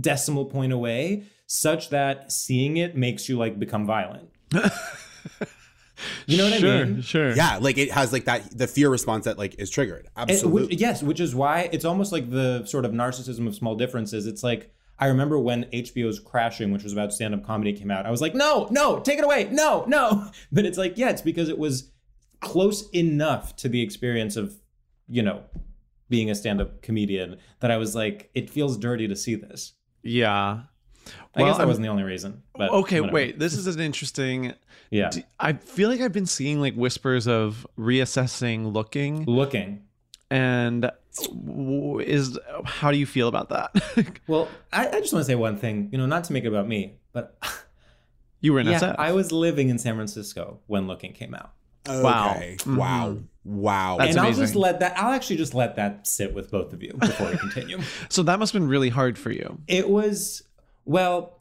decimal 0.00 0.46
point 0.46 0.72
away, 0.72 1.24
such 1.46 1.90
that 1.90 2.32
seeing 2.32 2.78
it 2.78 2.96
makes 2.96 3.28
you 3.28 3.36
like 3.36 3.58
become 3.58 3.84
violent. 3.86 4.30
you 6.26 6.36
know 6.36 6.50
what 6.50 6.60
sure, 6.60 6.82
I 6.82 6.84
mean? 6.84 7.00
Sure. 7.02 7.34
Yeah, 7.34 7.58
like 7.60 7.78
it 7.78 7.90
has 7.90 8.12
like 8.12 8.24
that 8.24 8.56
the 8.56 8.66
fear 8.66 8.88
response 8.90 9.24
that 9.24 9.38
like 9.38 9.54
is 9.58 9.70
triggered. 9.70 10.08
Absolutely. 10.16 10.66
which- 10.68 10.80
yes, 10.80 11.02
which 11.02 11.20
is 11.20 11.34
why 11.34 11.68
it's 11.72 11.84
almost 11.84 12.12
like 12.12 12.30
the 12.30 12.64
sort 12.66 12.84
of 12.84 12.92
narcissism 12.92 13.46
of 13.46 13.54
small 13.54 13.74
differences. 13.74 14.26
It's 14.26 14.42
like 14.42 14.72
I 14.98 15.08
remember 15.08 15.38
when 15.38 15.64
HBO's 15.64 16.18
Crashing, 16.18 16.72
which 16.72 16.82
was 16.82 16.92
about 16.92 17.12
stand-up 17.12 17.44
comedy, 17.44 17.72
came 17.74 17.90
out. 17.90 18.06
I 18.06 18.10
was 18.10 18.22
like, 18.22 18.34
no, 18.34 18.66
no, 18.70 18.98
take 19.00 19.18
it 19.18 19.24
away, 19.24 19.48
no, 19.50 19.84
no. 19.86 20.30
But 20.52 20.64
it's 20.64 20.78
like, 20.78 20.96
yeah, 20.96 21.10
it's 21.10 21.20
because 21.22 21.48
it 21.48 21.58
was 21.58 21.92
close 22.40 22.88
enough 22.90 23.56
to 23.56 23.68
the 23.68 23.82
experience 23.82 24.36
of, 24.36 24.54
you 25.08 25.22
know, 25.22 25.42
being 26.08 26.30
a 26.30 26.34
stand-up 26.34 26.80
comedian 26.82 27.36
that 27.60 27.70
I 27.70 27.76
was 27.76 27.94
like, 27.94 28.30
it 28.34 28.48
feels 28.48 28.78
dirty 28.78 29.06
to 29.08 29.16
see 29.16 29.34
this. 29.34 29.74
Yeah. 30.02 30.62
I 31.34 31.42
guess 31.42 31.56
that 31.56 31.60
I'm- 31.60 31.68
wasn't 31.68 31.84
the 31.84 31.90
only 31.90 32.02
reason. 32.02 32.42
But 32.56 32.70
okay, 32.70 33.00
whatever. 33.00 33.14
wait. 33.14 33.38
This 33.38 33.54
is 33.54 33.66
an 33.66 33.80
interesting. 33.80 34.54
Yeah, 34.90 35.10
I 35.40 35.54
feel 35.54 35.88
like 35.88 36.00
I've 36.00 36.12
been 36.12 36.26
seeing 36.26 36.60
like 36.60 36.74
whispers 36.74 37.26
of 37.26 37.66
reassessing 37.78 38.72
looking, 38.72 39.24
looking. 39.24 39.82
and 40.30 40.90
is 42.00 42.38
how 42.64 42.90
do 42.92 42.98
you 42.98 43.06
feel 43.06 43.28
about 43.28 43.48
that? 43.50 44.20
Well, 44.26 44.48
I, 44.72 44.88
I 44.88 45.00
just 45.00 45.12
want 45.12 45.24
to 45.24 45.24
say 45.24 45.34
one 45.34 45.56
thing. 45.56 45.88
You 45.92 45.98
know, 45.98 46.06
not 46.06 46.24
to 46.24 46.32
make 46.32 46.44
it 46.44 46.48
about 46.48 46.68
me, 46.68 46.98
but 47.12 47.36
you 48.40 48.52
were 48.52 48.60
in 48.60 48.66
yeah, 48.66 48.80
SF. 48.80 48.96
I 48.98 49.12
was 49.12 49.32
living 49.32 49.68
in 49.68 49.78
San 49.78 49.94
Francisco 49.94 50.60
when 50.66 50.86
Looking 50.86 51.12
came 51.12 51.34
out. 51.34 51.52
Wow. 51.88 52.34
Okay. 52.36 52.56
Wow. 52.66 53.08
Mm-hmm. 53.10 53.56
Wow. 53.56 53.96
That's 53.98 54.16
and 54.16 54.26
I'll 54.26 54.32
just 54.32 54.56
let 54.56 54.80
that. 54.80 54.98
I'll 54.98 55.12
actually 55.12 55.36
just 55.36 55.54
let 55.54 55.76
that 55.76 56.06
sit 56.06 56.34
with 56.34 56.50
both 56.50 56.72
of 56.72 56.82
you 56.82 56.94
before 56.94 57.30
we 57.30 57.38
continue. 57.38 57.80
so 58.08 58.22
that 58.24 58.38
must 58.38 58.52
have 58.52 58.60
been 58.60 58.68
really 58.68 58.88
hard 58.88 59.16
for 59.16 59.30
you. 59.30 59.60
it 59.68 59.88
was 59.88 60.42
well, 60.86 61.40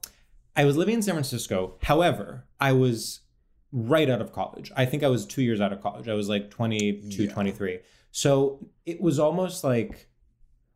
I 0.55 0.65
was 0.65 0.75
living 0.77 0.95
in 0.95 1.01
San 1.01 1.13
Francisco. 1.15 1.75
However, 1.83 2.45
I 2.59 2.71
was 2.73 3.21
right 3.71 4.09
out 4.09 4.21
of 4.21 4.31
college. 4.33 4.71
I 4.75 4.85
think 4.85 5.03
I 5.03 5.07
was 5.07 5.25
two 5.25 5.41
years 5.41 5.59
out 5.61 5.71
of 5.73 5.81
college. 5.81 6.07
I 6.07 6.13
was 6.13 6.27
like 6.29 6.49
22, 6.49 7.23
Yeah. 7.23 7.31
23. 7.33 7.79
So 8.11 8.67
it 8.85 9.01
was 9.01 9.19
almost 9.19 9.63
like 9.63 10.07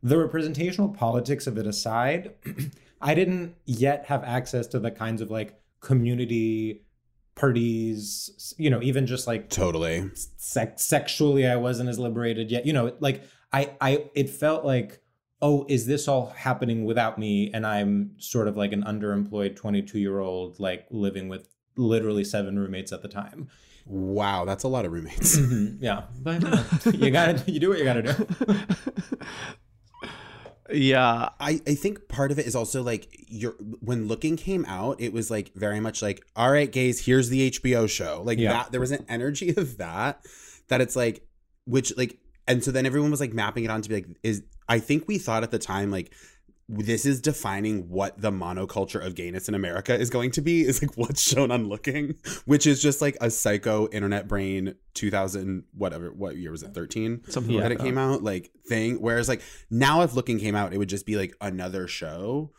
the 0.03 0.17
representational 0.17 0.89
politics 0.89 1.47
of 1.47 1.57
it 1.57 1.65
aside, 1.67 2.33
I 3.01 3.15
didn't 3.15 3.55
yet 3.65 4.05
have 4.07 4.23
access 4.23 4.67
to 4.67 4.79
the 4.79 4.91
kinds 4.91 5.21
of 5.21 5.31
like 5.31 5.59
community 5.79 6.83
parties, 7.35 8.53
you 8.57 8.69
know, 8.69 8.81
even 8.81 9.07
just 9.07 9.27
like 9.27 9.49
totally. 9.49 10.09
sex 10.37 10.83
sexually 10.85 11.47
I 11.47 11.55
wasn't 11.55 11.89
as 11.89 11.97
liberated 11.97 12.51
yet. 12.51 12.65
You 12.65 12.73
know, 12.73 12.93
like 12.99 13.23
I 13.53 13.71
I 13.79 14.09
it 14.13 14.29
felt 14.29 14.65
like 14.65 15.01
oh, 15.41 15.65
is 15.69 15.85
this 15.85 16.07
all 16.07 16.27
happening 16.35 16.85
without 16.85 17.17
me 17.17 17.49
and 17.53 17.65
I'm 17.65 18.11
sort 18.17 18.47
of 18.47 18.57
like 18.57 18.73
an 18.73 18.83
underemployed 18.83 19.57
22-year-old 19.57 20.59
like 20.59 20.85
living 20.91 21.29
with 21.29 21.47
literally 21.77 22.23
seven 22.23 22.59
roommates 22.59 22.91
at 22.91 23.01
the 23.01 23.07
time. 23.07 23.47
Wow, 23.85 24.45
that's 24.45 24.63
a 24.63 24.67
lot 24.67 24.85
of 24.85 24.91
roommates. 24.91 25.37
Mm-hmm. 25.37 25.83
Yeah, 25.83 26.03
but 26.21 26.43
you, 26.43 26.49
know, 26.49 27.05
you 27.05 27.11
got 27.11 27.37
to 27.37 27.51
you 27.51 27.59
do 27.59 27.69
what 27.69 27.79
you 27.79 27.85
got 27.85 27.93
to 27.93 28.03
do. 28.03 28.27
Yeah. 30.71 31.29
I, 31.39 31.59
I 31.67 31.75
think 31.75 32.07
part 32.07 32.31
of 32.31 32.39
it 32.39 32.45
is 32.45 32.55
also 32.55 32.83
like 32.83 33.07
your 33.27 33.53
when 33.79 34.07
looking 34.07 34.37
came 34.37 34.65
out, 34.65 35.01
it 35.01 35.13
was 35.13 35.31
like 35.31 35.51
very 35.55 35.79
much 35.79 36.01
like, 36.01 36.23
all 36.35 36.51
right, 36.51 36.71
gays, 36.71 37.05
here's 37.05 37.29
the 37.29 37.51
HBO 37.51 37.89
show. 37.89 38.21
Like 38.23 38.37
Yeah. 38.37 38.53
that 38.53 38.71
there 38.71 38.79
was 38.79 38.91
an 38.91 39.05
energy 39.09 39.53
of 39.57 39.77
that 39.77 40.25
that 40.67 40.81
it's 40.81 40.95
like 40.95 41.25
which 41.65 41.95
like 41.97 42.19
and 42.47 42.63
so 42.63 42.71
then 42.71 42.85
everyone 42.85 43.11
was 43.11 43.19
like 43.19 43.33
mapping 43.33 43.63
it 43.63 43.71
on 43.71 43.81
to 43.81 43.89
be 43.89 43.95
like, 43.95 44.07
is 44.23 44.43
I 44.69 44.79
think 44.79 45.07
we 45.07 45.17
thought 45.17 45.43
at 45.43 45.51
the 45.51 45.59
time 45.59 45.91
like 45.91 46.13
this 46.71 47.03
is 47.03 47.19
defining 47.19 47.89
what 47.89 48.21
the 48.21 48.29
monoculture 48.29 49.03
of 49.03 49.15
gayness 49.15 49.49
in 49.49 49.55
America 49.55 49.99
is 49.99 50.11
going 50.11 50.29
to 50.29 50.41
be 50.41 50.61
is 50.61 50.81
like 50.83 50.95
what's 50.97 51.19
shown 51.19 51.49
on 51.49 51.67
looking, 51.67 52.13
which 52.45 52.67
is 52.67 52.79
just 52.79 53.01
like 53.01 53.17
a 53.21 53.31
psycho 53.31 53.87
internet 53.89 54.27
brain 54.27 54.75
2000 54.93 55.63
whatever 55.73 56.11
what 56.13 56.37
year 56.37 56.51
was 56.51 56.61
it 56.61 56.73
13 56.75 57.21
Something 57.29 57.55
Yeah. 57.55 57.61
that 57.61 57.71
it 57.71 57.79
came 57.79 57.97
out 57.97 58.21
like 58.23 58.51
thing 58.67 58.97
whereas 59.01 59.27
like 59.27 59.41
now 59.71 60.01
if 60.03 60.13
looking 60.13 60.37
came 60.39 60.55
out 60.55 60.71
it 60.73 60.77
would 60.77 60.89
just 60.89 61.07
be 61.07 61.15
like 61.15 61.33
another 61.41 61.87
show 61.87 62.51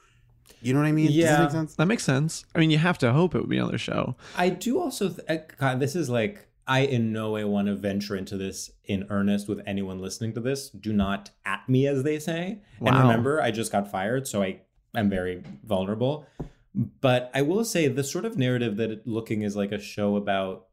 you 0.61 0.73
know 0.75 0.81
what 0.81 0.87
i 0.87 0.93
mean 0.93 1.07
Does 1.07 1.17
that 1.17 1.23
Yeah. 1.23 1.43
make 1.43 1.51
sense 1.53 1.75
That 1.77 1.87
makes 1.87 2.03
sense. 2.05 2.45
I 2.55 2.59
mean, 2.59 2.71
you 2.71 2.79
have 2.79 2.99
to 2.99 3.13
hope 3.13 3.37
it 3.37 3.41
would 3.41 3.49
be 3.49 3.59
another 3.59 3.79
show. 3.79 4.17
I 4.37 4.49
do 4.49 4.81
also 4.81 5.09
th- 5.09 5.21
eh, 5.29 5.39
God, 5.59 5.79
this 5.79 5.95
is 5.95 6.11
like 6.11 6.49
I 6.71 6.83
in 6.83 7.13
no 7.13 7.33
way 7.33 7.43
want 7.43 7.67
to 7.67 7.75
venture 7.75 8.15
into 8.15 8.37
this 8.37 8.71
in 8.85 9.05
earnest 9.11 9.49
with 9.49 9.61
anyone 9.67 10.01
listening 10.01 10.35
to 10.35 10.41
this. 10.41 10.71
Do 10.71 10.93
not 10.93 11.31
at 11.45 11.69
me, 11.69 11.89
as 11.89 12.05
they 12.05 12.21
say. 12.21 12.61
And 12.79 12.97
remember, 12.97 13.43
I 13.43 13.51
just 13.51 13.73
got 13.73 13.91
fired, 13.91 14.29
so 14.29 14.41
I 14.41 14.61
am 14.95 15.11
very 15.11 15.43
vulnerable. 15.65 16.29
But 16.73 17.29
I 17.35 17.43
will 17.43 17.65
say 17.65 17.89
the 17.89 18.05
sort 18.05 18.25
of 18.25 18.39
narrative 18.39 18.77
that 18.77 19.05
looking 19.05 19.43
is 19.43 19.57
like 19.57 19.73
a 19.73 19.81
show 19.81 20.15
about 20.15 20.69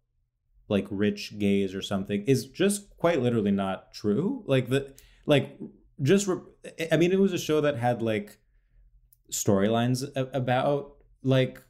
like 0.69 0.85
rich 0.91 1.39
gays 1.39 1.73
or 1.73 1.81
something 1.81 2.23
is 2.25 2.45
just 2.45 2.95
quite 2.97 3.19
literally 3.19 3.49
not 3.49 3.91
true. 3.91 4.43
Like 4.45 4.69
the 4.69 4.93
like 5.25 5.57
just 6.03 6.27
re- 6.27 6.41
I 6.91 6.97
mean 6.97 7.11
it 7.11 7.19
was 7.19 7.33
a 7.33 7.39
show 7.39 7.59
that 7.61 7.75
had 7.75 8.03
like 8.03 8.37
storylines 9.31 10.03
about 10.15 10.97
like 11.23 11.63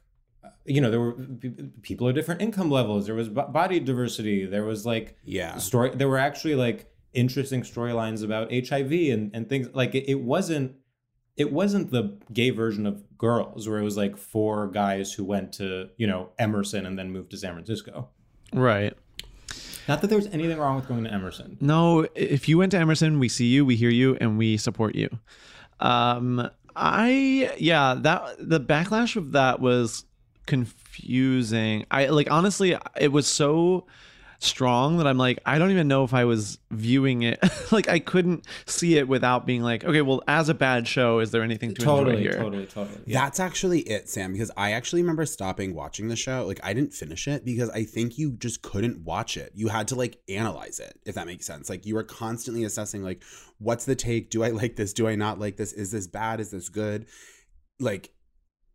you 0.68 0.80
know 0.80 0.90
there 0.90 1.00
were 1.00 1.16
people 1.82 2.08
of 2.08 2.14
different 2.14 2.42
income 2.42 2.70
levels. 2.70 3.06
There 3.06 3.14
was 3.14 3.28
b- 3.28 3.42
body 3.48 3.80
diversity. 3.80 4.44
There 4.44 4.64
was 4.64 4.84
like 4.86 5.16
yeah. 5.24 5.56
story 5.56 5.90
there 5.94 6.08
were 6.08 6.18
actually 6.18 6.54
like 6.54 6.92
interesting 7.14 7.62
storylines 7.62 8.22
about 8.22 8.52
hiv 8.52 8.92
and, 8.92 9.30
and 9.34 9.48
things 9.48 9.68
like 9.72 9.94
it, 9.94 10.08
it 10.08 10.20
wasn't 10.20 10.76
it 11.36 11.52
wasn't 11.52 11.90
the 11.90 12.18
gay 12.32 12.50
version 12.50 12.86
of 12.86 13.16
girls 13.16 13.68
where 13.68 13.78
it 13.78 13.82
was 13.82 13.96
like 13.96 14.16
four 14.16 14.66
guys 14.68 15.12
who 15.12 15.24
went 15.24 15.52
to 15.52 15.88
you 15.96 16.06
know 16.06 16.30
emerson 16.38 16.84
and 16.84 16.98
then 16.98 17.10
moved 17.10 17.30
to 17.30 17.36
san 17.36 17.54
francisco. 17.54 18.08
Right. 18.52 18.94
not 19.88 20.00
that 20.02 20.08
there's 20.08 20.26
anything 20.28 20.58
wrong 20.58 20.76
with 20.76 20.86
going 20.86 21.04
to 21.04 21.12
emerson. 21.12 21.56
No, 21.60 22.06
if 22.14 22.48
you 22.48 22.58
went 22.58 22.72
to 22.72 22.78
Emerson, 22.78 23.18
we 23.18 23.28
see 23.28 23.46
you, 23.46 23.64
we 23.64 23.76
hear 23.76 23.90
you, 23.90 24.16
and 24.20 24.38
we 24.38 24.56
support 24.56 24.94
you. 24.94 25.08
Um, 25.80 26.48
I 26.76 27.52
yeah, 27.58 27.94
that 27.98 28.36
the 28.38 28.60
backlash 28.60 29.16
of 29.16 29.32
that 29.32 29.60
was 29.60 30.04
confusing. 30.48 31.84
I 31.90 32.06
like 32.06 32.30
honestly, 32.30 32.76
it 32.98 33.12
was 33.12 33.26
so 33.26 33.86
strong 34.40 34.98
that 34.98 35.06
I'm 35.06 35.18
like, 35.18 35.40
I 35.44 35.58
don't 35.58 35.72
even 35.72 35.88
know 35.88 36.04
if 36.04 36.14
I 36.14 36.24
was 36.24 36.58
viewing 36.70 37.22
it. 37.22 37.38
like 37.72 37.88
I 37.88 37.98
couldn't 37.98 38.46
see 38.66 38.96
it 38.96 39.08
without 39.08 39.46
being 39.46 39.62
like, 39.62 39.84
okay, 39.84 40.00
well, 40.00 40.22
as 40.26 40.48
a 40.48 40.54
bad 40.54 40.88
show, 40.88 41.18
is 41.18 41.32
there 41.32 41.42
anything 41.42 41.74
to 41.74 41.82
enjoy 41.82 41.96
totally 41.96 42.22
here? 42.22 42.32
totally 42.32 42.66
totally. 42.66 43.00
That's 43.06 43.38
actually 43.38 43.80
it 43.80 44.08
sam 44.08 44.32
because 44.32 44.50
i 44.56 44.72
actually 44.72 45.02
remember 45.02 45.26
stopping 45.26 45.74
watching 45.74 46.08
the 46.08 46.16
show. 46.16 46.46
Like 46.46 46.60
i 46.62 46.72
didn't 46.72 46.94
finish 46.94 47.28
it 47.28 47.44
because 47.44 47.68
i 47.70 47.84
think 47.84 48.16
you 48.16 48.32
just 48.32 48.62
couldn't 48.62 49.04
watch 49.04 49.36
it. 49.36 49.52
You 49.54 49.68
had 49.68 49.88
to 49.88 49.96
like 49.96 50.18
analyze 50.28 50.80
it 50.80 50.98
if 51.04 51.14
that 51.16 51.26
makes 51.26 51.44
sense. 51.44 51.68
Like 51.68 51.84
you 51.84 51.94
were 51.94 52.04
constantly 52.04 52.64
assessing 52.64 53.02
like 53.02 53.22
what's 53.58 53.84
the 53.84 53.94
take? 53.94 54.30
Do 54.30 54.42
i 54.44 54.48
like 54.48 54.76
this? 54.76 54.94
Do 54.94 55.08
i 55.08 55.14
not 55.14 55.38
like 55.38 55.56
this? 55.56 55.74
Is 55.74 55.90
this 55.90 56.06
bad? 56.06 56.40
Is 56.40 56.50
this 56.50 56.70
good? 56.70 57.06
Like 57.80 58.10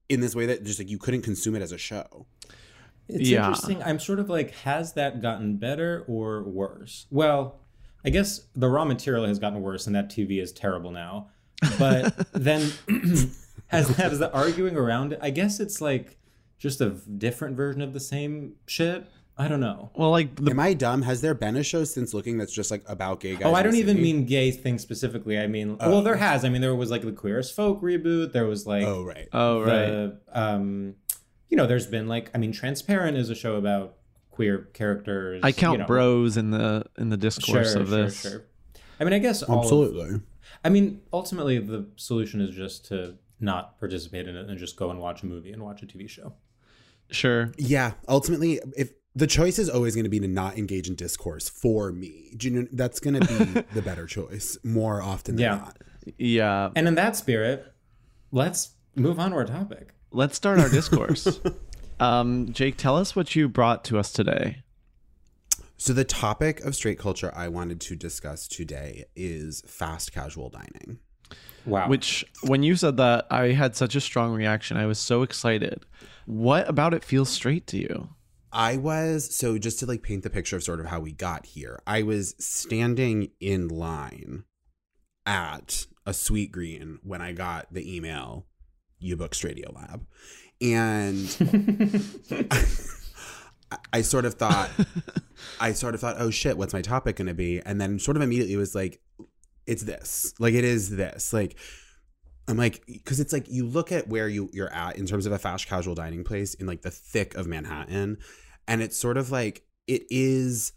in 0.10 0.20
this 0.20 0.36
way 0.36 0.46
that 0.48 0.64
just 0.64 0.80
like 0.80 0.90
you 0.90 0.98
couldn't 0.98 1.22
consume 1.22 1.56
it 1.56 1.62
as 1.62 1.72
a 1.72 1.78
show. 1.78 2.26
It's 3.08 3.30
Yeah. 3.30 3.48
interesting. 3.48 3.82
I'm 3.84 4.00
sort 4.00 4.20
of 4.20 4.30
like, 4.30 4.52
has 4.52 4.94
that 4.94 5.22
gotten 5.22 5.58
better 5.58 6.04
or 6.08 6.44
worse? 6.44 7.06
Well, 7.12 7.60
I 8.06 8.10
guess 8.10 8.48
the 8.56 8.70
raw 8.70 8.86
material 8.86 9.26
has 9.26 9.40
gotten 9.40 9.62
worse, 9.62 9.88
and 9.88 9.96
that 9.96 10.10
TV 10.10 10.42
is 10.42 10.52
terrible 10.52 10.92
now. 10.92 11.30
But 11.80 12.16
then, 12.34 12.72
has 13.68 13.90
has 13.98 14.20
the 14.20 14.32
arguing 14.34 14.76
around 14.76 15.14
it? 15.14 15.20
I 15.22 15.30
guess 15.30 15.60
it's 15.60 15.80
like 15.82 16.18
just 16.60 16.80
a 16.82 16.90
different 16.90 17.56
version 17.58 17.82
of 17.82 17.94
the 17.94 18.00
same 18.00 18.54
shit. 18.68 19.06
I 19.38 19.48
don't 19.48 19.60
know. 19.60 19.90
Well, 19.96 20.12
like 20.12 20.36
the 20.36 20.52
Am 20.52 20.60
I 20.60 20.74
dumb? 20.74 21.02
Has 21.02 21.22
there 21.22 21.34
been 21.34 21.56
a 21.56 21.64
show 21.64 21.84
since 21.86 22.14
looking 22.14 22.38
that's 22.38 22.54
just 22.54 22.70
like 22.70 22.84
about 22.88 23.20
gay 23.20 23.34
guys? 23.36 23.44
Oh, 23.46 23.56
I 23.56 23.64
don't 23.64 23.76
even 23.76 23.96
city? 23.98 24.14
mean 24.14 24.26
gay 24.26 24.52
thing 24.52 24.78
specifically. 24.78 25.40
I 25.40 25.48
mean, 25.48 25.78
well, 25.80 26.04
there 26.04 26.18
has. 26.18 26.46
I 26.46 26.50
mean, 26.50 26.62
there 26.62 26.76
was 26.76 26.92
like 26.92 27.02
the 27.02 27.12
Queer 27.12 27.40
as 27.40 27.50
Folk 27.50 27.82
reboot. 27.82 28.32
There 28.32 28.46
was 28.46 28.68
like 28.68 28.84
Oh 28.86 29.04
right. 29.04 29.28
oh 29.34 29.62
right. 29.62 29.68
the 29.68 30.20
um 30.34 30.96
you 31.50 31.58
know 31.58 31.68
there's 31.68 31.86
been 31.86 32.08
like 32.08 32.32
i 32.34 32.40
mean 32.40 32.52
transparent 32.52 33.16
is 33.16 33.30
a 33.30 33.36
show 33.36 33.58
about 33.58 33.98
queer 34.32 34.70
characters 34.74 35.40
I 35.44 35.52
count 35.52 35.74
you 35.74 35.78
know. 35.82 35.86
bros 35.86 36.36
in 36.36 36.50
the 36.50 36.84
in 36.98 37.10
the 37.10 37.18
discourse 37.18 37.74
sure, 37.74 37.82
of 37.84 37.90
sure, 37.90 38.04
this. 38.06 38.22
sure. 38.22 38.44
i 39.00 39.04
mean 39.04 39.14
i 39.14 39.20
guess 39.20 39.44
all 39.44 39.60
of- 39.60 39.64
Absolutely. 39.66 40.22
i 40.66 40.70
mean 40.70 41.02
ultimately 41.12 41.60
the 41.60 41.86
solution 41.96 42.42
is 42.42 42.56
just 42.56 42.86
to 42.86 43.20
not 43.40 43.78
participate 43.80 44.28
in 44.28 44.36
it 44.36 44.50
and 44.50 44.58
just 44.58 44.78
go 44.78 44.90
and 44.90 45.00
watch 45.00 45.22
a 45.22 45.28
movie 45.28 45.52
and 45.52 45.62
watch 45.62 45.84
a 45.84 45.86
tv 45.86 46.10
show 46.10 46.34
Sure. 47.12 47.52
Yeah. 47.58 47.92
Ultimately, 48.08 48.60
if 48.76 48.92
the 49.16 49.28
choice 49.28 49.60
is 49.60 49.70
always 49.70 49.94
going 49.96 50.06
to 50.06 50.10
be 50.10 50.20
to 50.20 50.28
not 50.28 50.58
engage 50.58 50.88
in 50.88 50.96
discourse 50.96 51.48
for 51.50 51.92
me, 51.92 52.32
do 52.38 52.50
you 52.50 52.62
know 52.62 52.68
that's 52.72 53.00
going 53.00 53.20
to 53.20 53.28
be 53.28 53.62
the 53.74 53.82
better 53.82 54.06
choice 54.08 54.58
more 54.64 55.02
often 55.02 55.36
than 55.36 55.44
Yeah. 55.44 55.56
not. 55.56 55.78
Yeah. 56.18 56.70
and 56.76 56.88
in 56.88 56.96
that 56.96 57.16
spirit 57.16 57.66
let's 58.32 58.72
move 58.96 59.20
on 59.20 59.32
to 59.32 59.38
our 59.38 59.46
topic 59.46 59.94
Let's 60.16 60.36
start 60.36 60.60
our 60.60 60.70
discourse. 60.70 61.40
um, 62.00 62.52
Jake, 62.54 62.78
tell 62.78 62.96
us 62.98 63.16
what 63.16 63.36
you 63.36 63.50
brought 63.50 63.84
to 63.86 63.98
us 63.98 64.12
today. 64.12 64.62
So 65.78 65.92
the 65.92 66.04
topic 66.04 66.62
of 66.62 66.76
straight 66.76 67.00
culture 67.00 67.32
I 67.36 67.48
wanted 67.48 67.82
to 67.82 67.96
discuss 67.96 68.48
today 68.48 69.06
is 69.16 69.64
fast 69.66 70.14
casual 70.14 70.50
dining. 70.52 71.00
wow 71.66 71.90
Which, 71.90 72.24
when 72.44 72.62
you 72.62 72.76
said 72.76 72.98
that, 72.98 73.26
I 73.32 73.54
had 73.54 73.76
such 73.76 73.96
a 73.96 74.02
strong 74.02 74.34
reaction. 74.34 74.78
I 74.78 74.86
was 74.86 75.00
so 75.00 75.24
excited. 75.24 75.84
What 76.28 76.70
about 76.70 76.94
it 76.94 77.04
feels 77.04 77.30
straight 77.30 77.66
to 77.68 77.78
you? 77.78 78.10
I 78.54 78.78
was 78.78 79.36
so 79.36 79.58
just 79.58 79.80
to 79.80 79.88
like 79.88 80.04
paint 80.04 80.24
the 80.24 80.30
picture 80.30 80.56
of 80.56 80.64
sort 80.64 80.80
of 80.80 80.86
how 80.86 81.00
we 81.00 81.12
got 81.12 81.48
here. 81.48 81.82
I 81.88 82.04
was 82.04 82.36
standing 82.38 83.32
in 83.40 83.68
line 83.68 84.44
at 85.26 85.88
a 86.06 86.12
Sweetgreen 86.12 87.00
when 87.04 87.22
I 87.22 87.32
got 87.32 87.74
the 87.74 87.96
email 87.96 88.46
you 89.00 89.18
booked 89.18 89.34
Stradio 89.36 89.76
Lab. 89.76 90.06
And 90.62 91.36
I, 92.52 93.78
I 93.94 94.02
sort 94.02 94.26
of 94.26 94.36
thought 94.36 94.70
I 95.60 95.74
sort 95.74 95.96
of 95.96 96.02
thought, 96.02 96.18
oh 96.20 96.30
shit, 96.30 96.58
what's 96.58 96.74
my 96.74 96.82
topic 96.82 97.16
gonna 97.16 97.34
be? 97.34 97.60
And 97.60 97.82
then 97.82 97.98
sort 97.98 98.18
of 98.18 98.24
immediately 98.24 98.56
was 98.56 98.76
like, 98.76 99.02
it's 99.66 99.84
this. 99.84 100.36
Like 100.40 100.54
it 100.54 100.64
is 100.64 100.92
this. 100.92 101.34
Like 101.34 101.58
I'm 102.48 102.58
like, 102.58 102.84
because 102.86 103.20
it's 103.20 103.34
like 103.34 103.50
you 103.50 103.66
look 103.66 103.92
at 103.92 104.08
where 104.08 104.28
you 104.28 104.50
you're 104.54 104.74
at 104.74 104.98
in 104.98 105.06
terms 105.06 105.26
of 105.26 105.32
a 105.32 105.40
fast 105.40 105.68
casual 105.68 105.96
dining 105.96 106.24
place 106.24 106.54
in 106.54 106.68
like 106.68 106.82
the 106.82 106.92
thick 106.92 107.36
of 107.36 107.48
Manhattan, 107.48 108.18
and 108.68 108.82
it's 108.82 108.98
sort 108.98 109.18
of 109.18 109.32
like 109.32 109.64
it 109.88 110.04
is 110.10 110.74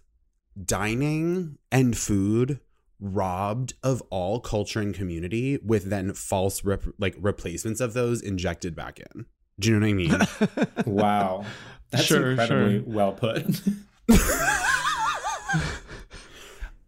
dining 0.64 1.58
and 1.70 1.96
food 1.96 2.60
robbed 2.98 3.74
of 3.82 4.02
all 4.10 4.40
culture 4.40 4.80
and 4.80 4.94
community 4.94 5.58
with 5.62 5.84
then 5.90 6.14
false 6.14 6.64
rep- 6.64 6.84
like 6.98 7.14
replacements 7.18 7.80
of 7.80 7.92
those 7.92 8.22
injected 8.22 8.74
back 8.74 8.98
in. 8.98 9.26
Do 9.60 9.68
you 9.70 9.78
know 9.78 9.86
what 9.86 9.90
I 9.90 9.92
mean? 9.92 10.86
wow 10.94 11.44
that's 11.90 12.04
Sure, 12.04 12.30
incredibly 12.30 12.78
sure. 12.80 12.82
well 12.86 13.12
put 13.12 13.60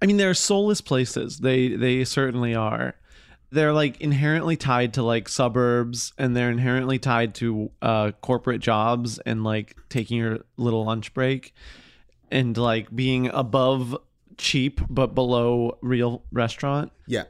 I 0.01 0.07
mean, 0.07 0.16
they're 0.16 0.34
soulless 0.34 0.80
places. 0.80 1.38
They 1.38 1.68
they 1.70 2.05
certainly 2.05 2.55
are. 2.55 2.94
They're 3.51 3.72
like 3.72 4.01
inherently 4.01 4.57
tied 4.57 4.94
to 4.94 5.03
like 5.03 5.28
suburbs, 5.28 6.12
and 6.18 6.36
they're 6.36 6.51
inherently 6.51 6.99
tied 6.99 7.34
to 7.36 7.70
uh, 7.80 8.12
corporate 8.20 8.61
jobs 8.61 9.18
and 9.20 9.42
like 9.44 9.76
taking 9.88 10.18
your 10.18 10.40
little 10.57 10.84
lunch 10.84 11.14
break, 11.14 11.55
and 12.30 12.57
like 12.57 12.94
being 12.94 13.28
above 13.28 13.96
cheap 14.36 14.80
but 14.88 15.14
below 15.14 15.78
real 15.82 16.22
restaurant. 16.32 16.92
yeah. 17.07 17.24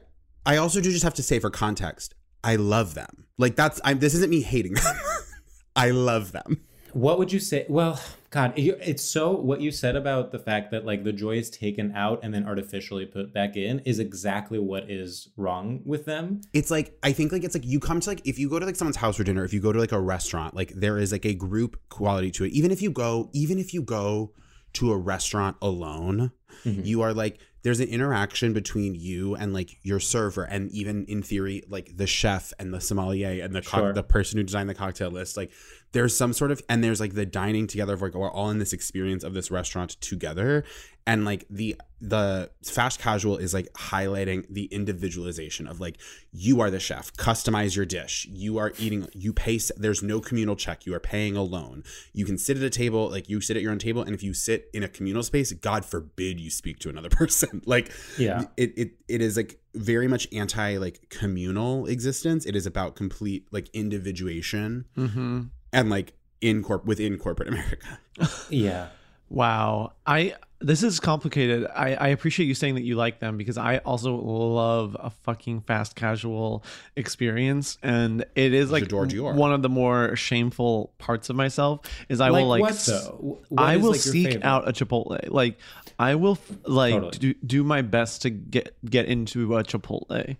I 0.45 0.57
also 0.57 0.81
do 0.81 0.89
just 0.91 1.03
have 1.03 1.13
to 1.15 1.23
say 1.23 1.37
for 1.37 1.49
context, 1.51 2.15
I 2.43 2.55
love 2.55 2.95
them. 2.95 3.25
Like 3.37 3.55
that's 3.55 3.79
I'm 3.83 3.99
this 3.99 4.15
isn't 4.15 4.29
me 4.29 4.41
hating 4.41 4.73
them. 4.73 4.95
I 5.75 5.91
love 5.91 6.31
them. 6.31 6.61
What 6.93 7.19
would 7.19 7.31
you 7.31 7.39
say? 7.39 7.65
Well, 7.69 7.99
God, 8.31 8.53
it's 8.57 9.03
so 9.03 9.31
what 9.31 9.59
you 9.61 9.71
said 9.71 9.95
about 9.95 10.31
the 10.31 10.39
fact 10.39 10.71
that 10.71 10.85
like 10.85 11.03
the 11.03 11.13
joy 11.13 11.37
is 11.37 11.49
taken 11.49 11.95
out 11.95 12.19
and 12.21 12.33
then 12.33 12.45
artificially 12.45 13.05
put 13.05 13.33
back 13.33 13.55
in 13.57 13.79
is 13.79 13.99
exactly 13.99 14.59
what 14.59 14.89
is 14.89 15.29
wrong 15.35 15.81
with 15.85 16.05
them. 16.05 16.41
it's 16.53 16.69
like 16.69 16.97
I 17.01 17.11
think 17.11 17.31
like 17.31 17.43
it's 17.43 17.55
like 17.55 17.65
you 17.65 17.79
come 17.79 17.99
to 17.99 18.09
like 18.09 18.21
if 18.25 18.37
you 18.37 18.49
go 18.49 18.59
to 18.59 18.65
like 18.65 18.75
someone's 18.75 18.97
house 18.97 19.17
for 19.17 19.23
dinner, 19.23 19.43
if 19.43 19.53
you 19.53 19.59
go 19.59 19.73
to 19.73 19.79
like 19.79 19.91
a 19.91 19.99
restaurant, 19.99 20.55
like 20.55 20.73
there 20.75 20.97
is 20.97 21.11
like 21.11 21.25
a 21.25 21.33
group 21.33 21.79
quality 21.89 22.31
to 22.31 22.43
it. 22.43 22.51
Even 22.51 22.71
if 22.71 22.81
you 22.81 22.91
go, 22.91 23.29
even 23.33 23.57
if 23.57 23.73
you 23.73 23.81
go 23.81 24.31
to 24.73 24.91
a 24.91 24.97
restaurant 24.97 25.57
alone, 25.61 26.31
mm-hmm. 26.63 26.83
you 26.83 27.01
are 27.01 27.13
like 27.13 27.39
there's 27.61 27.79
an 27.79 27.89
interaction 27.89 28.53
between 28.53 28.95
you 28.95 29.35
and 29.35 29.53
like 29.53 29.77
your 29.83 29.99
server 29.99 30.43
and 30.43 30.71
even 30.71 31.05
in 31.05 31.21
theory 31.21 31.63
like 31.67 31.97
the 31.97 32.07
chef 32.07 32.53
and 32.59 32.73
the 32.73 32.79
sommelier 32.79 33.43
and 33.43 33.53
the 33.53 33.61
co- 33.61 33.79
Sure. 33.79 33.93
the 33.93 34.03
person 34.03 34.37
who 34.37 34.43
designed 34.43 34.69
the 34.69 34.75
cocktail 34.75 35.09
list 35.09 35.35
like 35.35 35.51
there's 35.91 36.15
some 36.15 36.33
sort 36.33 36.51
of 36.51 36.61
and 36.69 36.83
there's 36.83 36.99
like 36.99 37.13
the 37.15 37.25
dining 37.25 37.65
together 37.67 37.93
of 37.93 38.01
like 38.01 38.13
we're 38.13 38.29
all 38.31 38.49
in 38.51 38.59
this 38.59 38.73
experience 38.73 39.23
of 39.23 39.33
this 39.33 39.49
restaurant 39.49 39.99
together. 40.01 40.63
And 41.07 41.25
like 41.25 41.45
the 41.49 41.75
the 41.99 42.51
fast 42.63 42.99
casual 42.99 43.37
is 43.37 43.51
like 43.53 43.67
highlighting 43.73 44.45
the 44.49 44.65
individualization 44.65 45.65
of 45.65 45.79
like 45.79 45.97
you 46.31 46.61
are 46.61 46.69
the 46.69 46.79
chef 46.79 47.11
customize 47.13 47.75
your 47.75 47.85
dish. 47.85 48.27
You 48.29 48.59
are 48.59 48.73
eating 48.77 49.07
you 49.13 49.33
pay 49.33 49.59
there's 49.77 50.03
no 50.03 50.19
communal 50.21 50.55
check. 50.55 50.85
You 50.85 50.93
are 50.93 50.99
paying 50.99 51.35
alone. 51.35 51.83
You 52.13 52.25
can 52.25 52.37
sit 52.37 52.57
at 52.57 52.63
a 52.63 52.69
table 52.69 53.09
like 53.09 53.27
you 53.27 53.41
sit 53.41 53.57
at 53.57 53.63
your 53.63 53.71
own 53.71 53.79
table 53.79 54.03
and 54.03 54.13
if 54.13 54.21
you 54.21 54.35
sit 54.35 54.69
in 54.73 54.83
a 54.83 54.87
communal 54.87 55.23
space 55.23 55.51
god 55.53 55.83
forbid 55.83 56.39
you 56.39 56.51
speak 56.51 56.77
to 56.79 56.89
another 56.89 57.09
person. 57.21 57.63
Like 57.65 57.91
Yeah. 58.19 58.43
it 58.55 58.73
it, 58.77 58.91
it 59.07 59.21
is 59.21 59.35
like 59.35 59.59
very 59.73 60.07
much 60.07 60.27
anti 60.31 60.77
like 60.77 61.09
communal 61.09 61.87
existence. 61.87 62.45
It 62.45 62.55
is 62.55 62.67
about 62.67 62.95
complete 62.95 63.47
like 63.51 63.69
individuation. 63.73 64.85
Mm-hmm. 64.95 65.41
And 65.73 65.89
like 65.89 66.13
in 66.41 66.63
corp 66.63 66.85
within 66.85 67.17
corporate 67.17 67.47
america 67.53 67.77
Yeah. 68.49 68.87
Wow. 69.29 69.93
I 70.05 70.35
this 70.61 70.83
is 70.83 70.99
complicated. 70.99 71.65
I, 71.73 71.93
I 71.95 72.07
appreciate 72.09 72.47
you 72.47 72.53
saying 72.53 72.75
that 72.75 72.83
you 72.83 72.95
like 72.95 73.19
them 73.21 73.37
because 73.37 73.57
I 73.57 73.77
also 73.77 74.13
love 74.17 74.97
a 74.99 75.09
fucking 75.09 75.61
fast 75.61 75.95
casual 75.95 76.65
experience. 76.97 77.77
And 77.81 78.25
it 78.35 78.53
is 78.53 78.69
like 78.69 78.83
J'adore 78.83 79.07
Dior. 79.07 79.35
one 79.35 79.53
of 79.53 79.61
the 79.61 79.69
more 79.69 80.17
shameful 80.17 80.91
parts 80.97 81.29
of 81.29 81.37
myself 81.37 81.81
is 82.09 82.19
I 82.19 82.27
like 82.29 82.41
will 82.41 82.49
like 82.49 82.61
what 82.61 82.73
though? 82.75 83.39
What 83.47 83.63
I 83.63 83.77
will 83.77 83.91
like, 83.91 84.01
seek 84.01 84.43
out 84.43 84.67
a 84.67 84.73
Chipotle. 84.73 85.29
Like 85.29 85.57
I 85.97 86.15
will 86.15 86.37
like 86.65 86.93
Totally. 86.93 87.17
do, 87.19 87.33
do 87.45 87.63
my 87.63 87.81
best 87.81 88.23
to 88.23 88.29
get 88.29 88.75
get 88.83 89.05
into 89.05 89.55
a 89.57 89.63
Chipotle. 89.63 90.35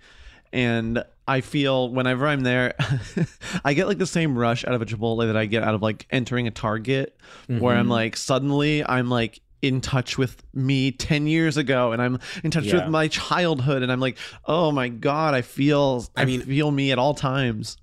And 0.51 1.03
I 1.29 1.41
feel 1.41 1.89
whenever 1.89 2.27
I'm 2.27 2.41
there, 2.41 2.73
I 3.63 3.73
get 3.73 3.87
like 3.87 3.97
the 3.99 4.05
same 4.07 4.37
rush 4.37 4.65
out 4.65 4.73
of 4.73 4.81
a 4.81 4.85
Chipotle 4.85 5.25
that 5.27 5.37
I 5.37 5.45
get 5.45 5.63
out 5.63 5.75
of 5.75 5.81
like 5.81 6.07
entering 6.09 6.47
a 6.47 6.51
Target, 6.51 7.15
where 7.47 7.57
Mm-hmm. 7.57 7.79
I'm 7.79 7.87
like 7.89 8.17
suddenly 8.17 8.83
I'm 8.85 9.09
like 9.09 9.39
in 9.61 9.81
touch 9.81 10.17
with 10.17 10.41
me 10.53 10.89
10 10.91 11.27
years 11.27 11.57
ago 11.57 11.91
and 11.91 12.01
I'm 12.01 12.17
in 12.45 12.49
touch 12.51 12.63
Yeah. 12.65 12.75
with 12.75 12.87
my 12.87 13.09
childhood 13.09 13.83
and 13.83 13.91
I'm 13.91 13.99
like, 13.99 14.17
"Oh 14.45 14.71
my 14.71 14.87
god, 14.89 15.33
I 15.33 15.41
feel 15.41 16.05
I, 16.15 16.21
I 16.21 16.25
mean- 16.25 16.41
feel 16.41 16.71
me 16.71 16.91
at 16.91 16.97
all 16.99 17.13
times." 17.13 17.77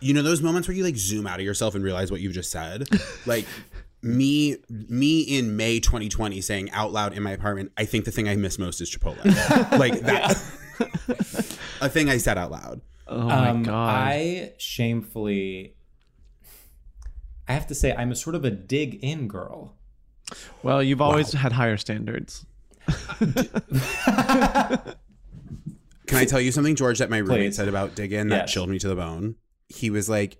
you 0.00 0.14
know 0.14 0.22
those 0.22 0.40
moments 0.40 0.68
where 0.68 0.76
you 0.76 0.84
like 0.84 0.96
zoom 0.96 1.26
out 1.26 1.40
of 1.40 1.44
yourself 1.44 1.74
and 1.74 1.82
realize 1.82 2.08
what 2.10 2.20
you've 2.20 2.32
just 2.32 2.52
said 2.52 2.88
like 3.26 3.44
me 4.02 4.56
me 4.68 5.22
in 5.22 5.56
may 5.56 5.80
2020 5.80 6.40
saying 6.40 6.70
out 6.70 6.92
loud 6.92 7.12
in 7.14 7.20
my 7.24 7.32
apartment 7.32 7.72
i 7.76 7.84
think 7.84 8.04
the 8.04 8.12
thing 8.12 8.28
i 8.28 8.36
miss 8.36 8.60
most 8.60 8.80
is 8.80 8.88
chipotle 8.88 9.24
like 9.78 9.98
that 10.02 10.40
a 11.80 11.88
thing 11.88 12.08
i 12.08 12.16
said 12.16 12.38
out 12.38 12.52
loud 12.52 12.80
Oh 13.08 13.18
my 13.26 13.48
um, 13.50 13.62
god. 13.62 13.88
I 13.88 14.52
shamefully 14.58 15.74
I 17.46 17.52
have 17.54 17.66
to 17.68 17.74
say 17.74 17.94
I'm 17.94 18.12
a 18.12 18.14
sort 18.14 18.36
of 18.36 18.44
a 18.44 18.50
Dig 18.50 18.98
Inn 19.02 19.26
girl. 19.28 19.74
well, 20.62 20.82
you've 20.82 21.00
always 21.00 21.32
had 21.32 21.52
higher 21.52 21.76
standards. 21.78 22.44
can 26.06 26.16
i 26.16 26.24
tell 26.24 26.40
you 26.40 26.50
something 26.50 26.74
george 26.74 26.98
that 26.98 27.10
my 27.10 27.18
roommate 27.18 27.48
Please. 27.48 27.56
said 27.56 27.68
about 27.68 27.94
Dig 27.94 28.12
Inn 28.12 28.28
that 28.30 28.42
Yes. 28.46 28.52
chilled 28.52 28.70
me 28.70 28.78
to 28.78 28.88
the 28.88 28.96
bone 28.96 29.34
he 29.68 29.90
was 29.90 30.08
like 30.08 30.38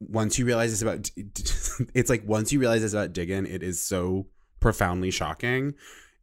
once 0.00 0.38
you 0.38 0.46
realize 0.46 0.72
it's 0.72 0.80
about 0.82 1.10
it's 1.94 2.08
like 2.10 2.22
once 2.26 2.50
you 2.52 2.58
realize 2.60 2.82
it's 2.82 2.94
about 2.94 3.12
Dig 3.12 3.28
Inn, 3.30 3.44
it 3.46 3.62
is 3.62 3.78
so 3.80 4.26
profoundly 4.60 5.10
shocking 5.10 5.74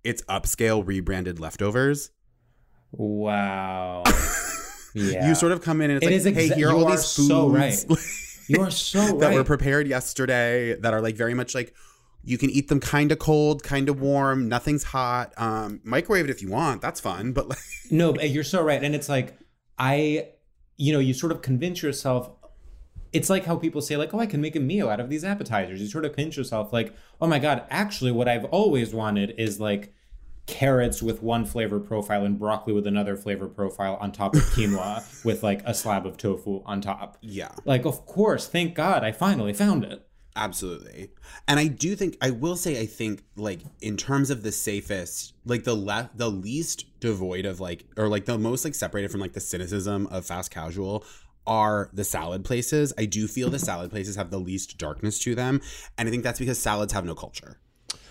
it's 0.03 0.21
upscale 0.23 0.85
rebranded 0.85 1.39
leftovers 1.39 2.11
Wow. 2.91 4.01
Yeah. 4.93 5.27
you 5.27 5.35
sort 5.35 5.51
of 5.51 5.61
come 5.61 5.81
in 5.81 5.91
and 5.91 5.97
it's 5.97 6.05
It 6.05 6.25
like 6.25 6.35
is 6.35 6.49
hey 6.49 6.49
exa- 6.49 6.55
here 6.55 6.69
are 6.69 6.71
you 6.71 6.77
all 6.77 6.87
are 6.87 6.91
these 6.95 7.13
foods 7.15 7.27
so 7.27 7.49
right. 7.49 7.85
You're 8.47 8.71
so 8.71 9.17
that 9.19 9.33
were 9.33 9.43
prepared 9.43 9.87
yesterday 9.87 10.73
that 10.79 10.93
are 10.93 11.01
like 11.01 11.15
very 11.15 11.35
much 11.35 11.53
like 11.53 11.73
you 12.23 12.37
can 12.37 12.49
eat 12.49 12.67
them 12.67 12.79
kind 12.79 13.11
of 13.11 13.19
cold, 13.19 13.63
kind 13.63 13.87
of 13.89 14.01
warm, 14.01 14.49
nothing's 14.49 14.83
hot. 14.83 15.33
Um, 15.37 15.79
microwave 15.83 16.25
it 16.25 16.31
if 16.31 16.41
you 16.41 16.49
want. 16.49 16.81
That's 16.81 16.99
fun, 16.99 17.31
but 17.31 17.47
like 17.47 17.59
No, 17.91 18.11
but 18.11 18.29
you're 18.29 18.43
so 18.43 18.61
right. 18.61 18.83
And 18.83 18.93
it's 18.93 19.07
like, 19.07 19.37
I, 19.77 20.29
you 20.77 20.91
know, 20.91 20.99
you 20.99 21.13
sort 21.13 21.31
of 21.31 21.41
convince 21.41 21.81
yourself. 21.81 22.31
It's 23.13 23.29
like 23.29 23.45
how 23.45 23.55
people 23.55 23.81
say, 23.81 23.95
like, 23.97 24.13
oh, 24.13 24.19
I 24.19 24.25
can 24.25 24.41
make 24.41 24.55
a 24.55 24.59
meal 24.59 24.89
out 24.89 24.99
of 24.99 25.09
these 25.09 25.23
appetizers. 25.23 25.79
You 25.81 25.87
sort 25.87 26.05
of 26.05 26.13
convince 26.13 26.35
yourself, 26.37 26.73
like, 26.73 26.93
oh 27.21 27.27
my 27.27 27.39
God, 27.39 27.63
actually, 27.69 28.11
what 28.11 28.27
I've 28.27 28.45
always 28.45 28.93
wanted 28.93 29.33
is 29.37 29.59
like 29.59 29.93
carrots 30.49 31.01
with 31.01 31.21
one 31.21 31.45
flavor 31.45 31.79
profile 31.79 32.25
and 32.25 32.39
broccoli 32.39 32.73
with 32.73 32.87
another 32.87 33.15
flavor 33.15 33.47
profile 33.47 33.97
on 34.01 34.11
top 34.11 34.35
of 34.35 34.41
quinoa 34.41 35.03
with 35.23 35.43
like 35.43 35.61
a 35.65 35.73
slab 35.73 36.05
of 36.05 36.17
tofu 36.17 36.63
on 36.65 36.81
top. 36.81 37.17
yeah. 37.21 37.51
Like, 37.65 37.85
of 37.85 38.05
course, 38.05 38.47
thank 38.47 38.73
God 38.73 39.03
I 39.03 39.11
finally 39.11 39.53
found 39.53 39.85
it. 39.85 40.05
Absolutely. 40.35 41.09
And 41.47 41.59
I 41.59 41.67
do 41.67 41.95
think 41.95 42.17
I 42.21 42.29
will 42.29 42.55
say 42.55 42.79
I 42.79 42.85
think 42.85 43.23
like 43.35 43.59
in 43.81 43.97
terms 43.97 44.29
of 44.29 44.41
the 44.41 44.51
safest, 44.51 45.33
like 45.45 45.63
the 45.63 45.75
left 45.75 46.17
the 46.17 46.29
least 46.29 46.85
devoid 46.99 47.45
of 47.45 47.59
like 47.59 47.85
or 47.97 48.07
like 48.07 48.25
the 48.25 48.37
most 48.37 48.63
like 48.63 48.75
separated 48.75 49.11
from 49.11 49.19
like 49.19 49.33
the 49.33 49.39
cynicism 49.39 50.07
of 50.07 50.25
fast 50.25 50.49
casual 50.49 51.03
are 51.45 51.89
the 51.93 52.03
salad 52.03 52.45
places. 52.45 52.93
I 52.97 53.05
do 53.05 53.27
feel 53.27 53.49
the 53.49 53.59
salad 53.59 53.91
places 53.91 54.15
have 54.15 54.29
the 54.29 54.39
least 54.39 54.77
darkness 54.77 55.19
to 55.19 55.35
them, 55.35 55.61
and 55.97 56.07
I 56.07 56.11
think 56.11 56.23
that's 56.23 56.39
because 56.39 56.59
salads 56.59 56.93
have 56.93 57.05
no 57.05 57.15
culture. 57.15 57.59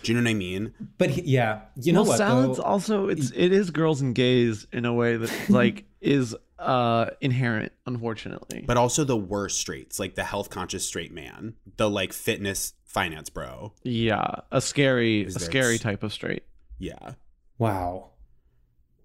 Do 0.03 0.13
you 0.13 0.19
know 0.19 0.25
what 0.25 0.31
I 0.31 0.35
mean? 0.35 0.75
But 0.97 1.11
he- 1.11 1.23
yeah, 1.23 1.63
you 1.77 1.93
know 1.93 2.01
well, 2.03 2.11
what? 2.11 2.19
salads 2.19 2.57
though? 2.59 2.65
also 2.65 3.09
it's 3.09 3.31
it 3.31 3.53
is 3.53 3.71
girls 3.71 4.01
and 4.01 4.15
gays 4.15 4.67
in 4.73 4.85
a 4.85 4.93
way 4.95 5.17
that 5.17 5.33
like 5.51 5.85
is 6.01 6.35
uh 6.59 7.07
inherent, 7.21 7.73
unfortunately. 7.87 8.65
But 8.67 8.77
also 8.77 9.05
the 9.05 9.17
worst 9.17 9.61
straights, 9.61 9.99
like 9.99 10.15
the 10.15 10.25
health 10.25 10.51
conscious 10.51 10.87
straight 10.87 11.13
man, 11.13 11.55
the 11.77 11.89
like 11.91 12.13
fitness 12.13 12.75
finance 12.85 13.29
bro. 13.31 13.73
yeah, 13.83 14.27
a 14.51 14.61
scary, 14.61 15.25
a 15.25 15.27
Is 15.27 15.35
there- 15.35 15.45
scary 15.47 15.79
type 15.79 16.03
of 16.03 16.13
straight. 16.13 16.45
Yeah. 16.79 17.15
Wow. 17.59 18.11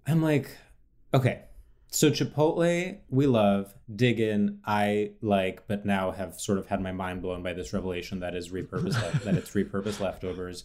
I'm 0.06 0.22
like, 0.22 0.48
okay. 1.12 1.42
So 1.94 2.10
Chipotle, 2.10 2.98
we 3.08 3.28
love. 3.28 3.72
Dig 3.94 4.18
Inn, 4.18 4.58
I 4.66 5.12
like, 5.22 5.68
but 5.68 5.86
now 5.86 6.10
have 6.10 6.40
sort 6.40 6.58
of 6.58 6.66
had 6.66 6.80
my 6.80 6.90
mind 6.90 7.22
blown 7.22 7.44
by 7.44 7.52
this 7.52 7.72
revelation 7.72 8.18
that 8.18 8.34
is 8.34 8.48
repurposed 8.48 9.00
left, 9.00 9.24
that 9.24 9.36
it's 9.36 9.52
repurposed 9.52 10.00
leftovers. 10.00 10.64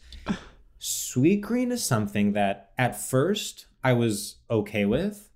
Sweetgreen 0.82 1.72
is 1.72 1.86
something 1.86 2.34
that 2.34 2.72
at 2.80 3.00
first 3.00 3.68
I 3.84 3.94
was 3.94 4.38
okay 4.50 4.86
with, 4.86 5.30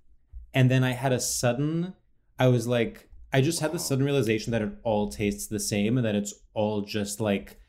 and 0.52 0.68
then 0.68 0.82
I 0.82 0.94
had 0.94 1.12
a 1.12 1.20
sudden, 1.20 1.94
I 2.40 2.48
was 2.48 2.66
like, 2.66 3.08
I 3.32 3.40
just 3.40 3.60
had 3.60 3.70
the 3.70 3.78
sudden 3.78 4.04
realization 4.04 4.50
that 4.50 4.62
it 4.62 4.72
all 4.82 5.10
tastes 5.10 5.46
the 5.46 5.60
same 5.60 5.96
and 5.96 6.04
that 6.04 6.16
it's 6.16 6.34
all 6.54 6.80
just 6.80 7.20
like 7.20 7.60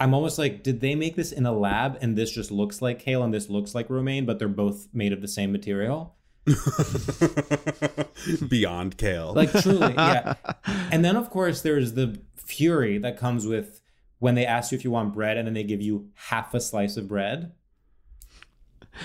I'm 0.00 0.14
almost 0.14 0.36
like, 0.36 0.64
did 0.64 0.80
they 0.80 0.96
make 0.96 1.14
this 1.14 1.30
in 1.30 1.46
a 1.46 1.52
lab 1.52 1.96
and 2.00 2.18
this 2.18 2.32
just 2.32 2.50
looks 2.50 2.82
like 2.82 2.98
kale 2.98 3.22
and 3.22 3.32
this 3.32 3.48
looks 3.48 3.72
like 3.72 3.88
romaine, 3.88 4.26
but 4.26 4.40
they're 4.40 4.48
both 4.48 4.88
made 4.92 5.12
of 5.12 5.20
the 5.20 5.28
same 5.28 5.52
material? 5.52 6.16
Beyond 8.48 8.96
kale. 8.96 9.32
Like 9.34 9.52
truly, 9.52 9.94
yeah. 9.94 10.34
And 10.90 11.04
then 11.04 11.16
of 11.16 11.30
course 11.30 11.62
there's 11.62 11.94
the 11.94 12.20
fury 12.36 12.98
that 12.98 13.18
comes 13.18 13.46
with 13.46 13.80
when 14.18 14.34
they 14.34 14.46
ask 14.46 14.72
you 14.72 14.78
if 14.78 14.84
you 14.84 14.90
want 14.90 15.14
bread 15.14 15.36
and 15.36 15.46
then 15.46 15.54
they 15.54 15.64
give 15.64 15.80
you 15.80 16.08
half 16.14 16.54
a 16.54 16.60
slice 16.60 16.96
of 16.96 17.08
bread. 17.08 17.52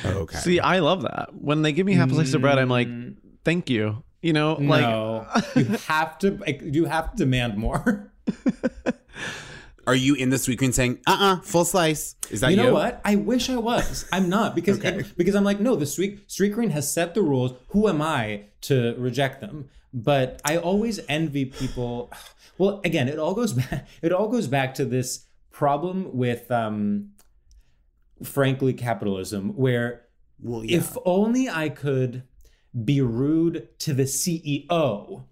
okay. 0.06 0.38
See, 0.38 0.60
I 0.60 0.80
love 0.80 1.04
that. 1.04 1.30
When 1.34 1.62
they 1.62 1.72
give 1.72 1.86
me 1.86 1.94
half 1.94 2.12
a 2.12 2.16
slice 2.16 2.34
of 2.34 2.42
bread, 2.42 2.58
I'm 2.58 2.70
like, 2.70 2.88
mm. 2.88 3.16
thank 3.44 3.70
you. 3.70 4.04
You 4.22 4.34
know, 4.34 4.54
like 4.54 5.46
you 5.56 5.66
have 5.88 6.18
to. 6.20 6.38
like, 6.38 6.62
You 6.64 6.86
have 6.86 7.12
to 7.12 7.18
demand 7.18 7.58
more. 7.58 8.12
Are 9.86 9.96
you 9.96 10.16
in 10.16 10.30
the 10.30 10.38
Sweetgreen 10.38 10.74
saying, 10.74 11.00
uh 11.08 11.18
uh 11.20 11.42
full 11.42 11.66
slice? 11.66 12.16
Is 12.32 12.42
that 12.42 12.52
you 12.52 12.58
you? 12.58 12.64
know 12.64 12.74
what? 12.74 13.02
I 13.04 13.16
wish 13.16 13.50
I 13.50 13.58
was. 13.58 14.06
I'm 14.12 14.30
not 14.30 14.56
because 14.56 14.80
it- 14.84 15.18
because 15.18 15.36
I'm 15.36 15.44
like 15.44 15.60
no. 15.60 15.76
The 15.76 15.86
sweet 15.86 16.30
street 16.32 16.50
green 16.54 16.70
has 16.72 16.92
set 16.92 17.14
the 17.14 17.22
rules. 17.22 17.54
Who 17.70 17.88
am 17.90 18.02
I 18.02 18.46
to 18.62 18.96
reject 18.98 19.42
them? 19.42 19.70
But 19.94 20.42
I 20.46 20.58
always 20.58 21.00
envy 21.10 21.46
people. 21.46 22.12
Well, 22.60 22.82
again, 22.86 23.10
it 23.10 23.18
all 23.18 23.34
goes 23.34 23.52
back. 23.64 23.88
It 24.04 24.12
all 24.14 24.28
goes 24.28 24.48
back 24.48 24.76
to 24.76 24.86
this 24.86 25.26
problem 25.50 26.16
with, 26.16 26.52
um, 26.52 27.14
frankly, 28.24 28.74
capitalism, 28.74 29.56
where 29.56 30.04
Well, 30.40 30.64
yeah. 30.64 30.78
if 30.78 30.96
only 31.04 31.50
I 31.50 31.70
could 31.70 32.24
be 32.86 33.02
rude 33.02 33.70
to 33.80 33.94
the 33.96 34.04
CEO, 34.04 35.24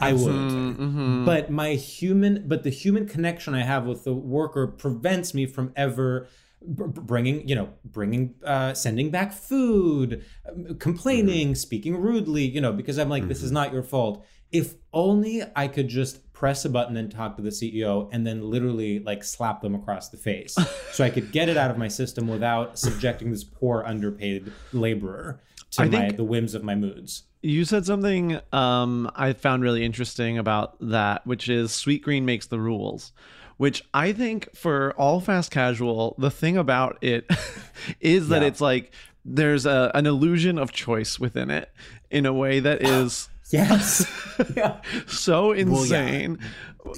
I 0.00 0.12
would. 0.12 0.32
mm-hmm. 0.32 1.24
But 1.24 1.50
my 1.50 1.70
human, 1.74 2.48
but 2.48 2.62
the 2.62 2.70
human 2.70 3.06
connection 3.06 3.54
I 3.54 3.62
have 3.62 3.86
with 3.86 4.04
the 4.04 4.14
worker 4.14 4.66
prevents 4.66 5.34
me 5.34 5.46
from 5.46 5.72
ever 5.76 6.28
br- 6.62 6.86
br- 6.86 7.00
bringing, 7.00 7.46
you 7.48 7.54
know, 7.54 7.70
bringing, 7.84 8.34
uh, 8.44 8.74
sending 8.74 9.10
back 9.10 9.32
food, 9.32 10.24
um, 10.48 10.76
complaining, 10.78 11.54
speaking 11.54 11.96
rudely, 11.96 12.44
you 12.44 12.60
know, 12.60 12.72
because 12.72 12.98
I'm 12.98 13.08
like, 13.08 13.28
this 13.28 13.42
is 13.42 13.52
not 13.52 13.72
your 13.72 13.82
fault. 13.82 14.24
If 14.52 14.74
only 14.92 15.42
I 15.54 15.68
could 15.68 15.88
just 15.88 16.29
press 16.40 16.64
a 16.64 16.70
button 16.70 16.96
and 16.96 17.12
talk 17.12 17.36
to 17.36 17.42
the 17.42 17.50
CEO 17.50 18.08
and 18.12 18.26
then 18.26 18.40
literally 18.40 18.98
like 19.00 19.22
slap 19.22 19.60
them 19.60 19.74
across 19.74 20.08
the 20.08 20.16
face 20.16 20.56
so 20.92 21.04
I 21.04 21.10
could 21.10 21.32
get 21.32 21.50
it 21.50 21.58
out 21.58 21.70
of 21.70 21.76
my 21.76 21.86
system 21.88 22.26
without 22.28 22.78
subjecting 22.78 23.30
this 23.30 23.44
poor 23.44 23.84
underpaid 23.86 24.50
laborer 24.72 25.38
to 25.72 25.82
I 25.82 25.88
my 25.88 26.10
the 26.12 26.24
whims 26.24 26.54
of 26.54 26.64
my 26.64 26.74
moods. 26.74 27.24
You 27.42 27.66
said 27.66 27.84
something 27.84 28.40
um, 28.54 29.10
I 29.14 29.34
found 29.34 29.62
really 29.62 29.84
interesting 29.84 30.38
about 30.38 30.76
that, 30.80 31.26
which 31.26 31.50
is 31.50 31.72
Sweetgreen 31.72 32.22
makes 32.22 32.46
the 32.46 32.58
rules. 32.58 33.12
Which 33.58 33.84
I 33.92 34.12
think 34.14 34.48
for 34.56 34.94
all 34.96 35.20
fast 35.20 35.50
casual, 35.50 36.14
the 36.16 36.30
thing 36.30 36.56
about 36.56 36.96
it 37.02 37.30
is 38.00 38.28
that 38.28 38.40
Yeah. 38.40 38.48
it's 38.48 38.62
like 38.62 38.92
there's 39.26 39.66
a, 39.66 39.90
an 39.94 40.06
illusion 40.06 40.56
of 40.56 40.72
choice 40.72 41.20
within 41.20 41.50
it 41.50 41.70
in 42.10 42.24
a 42.24 42.32
way 42.32 42.60
that 42.60 42.82
is 42.82 43.28
Yes. 43.50 44.06
yeah. 44.56 44.80
so 45.06 45.48
Well, 45.48 45.56
yeah. 45.56 45.62
insane. 45.62 46.38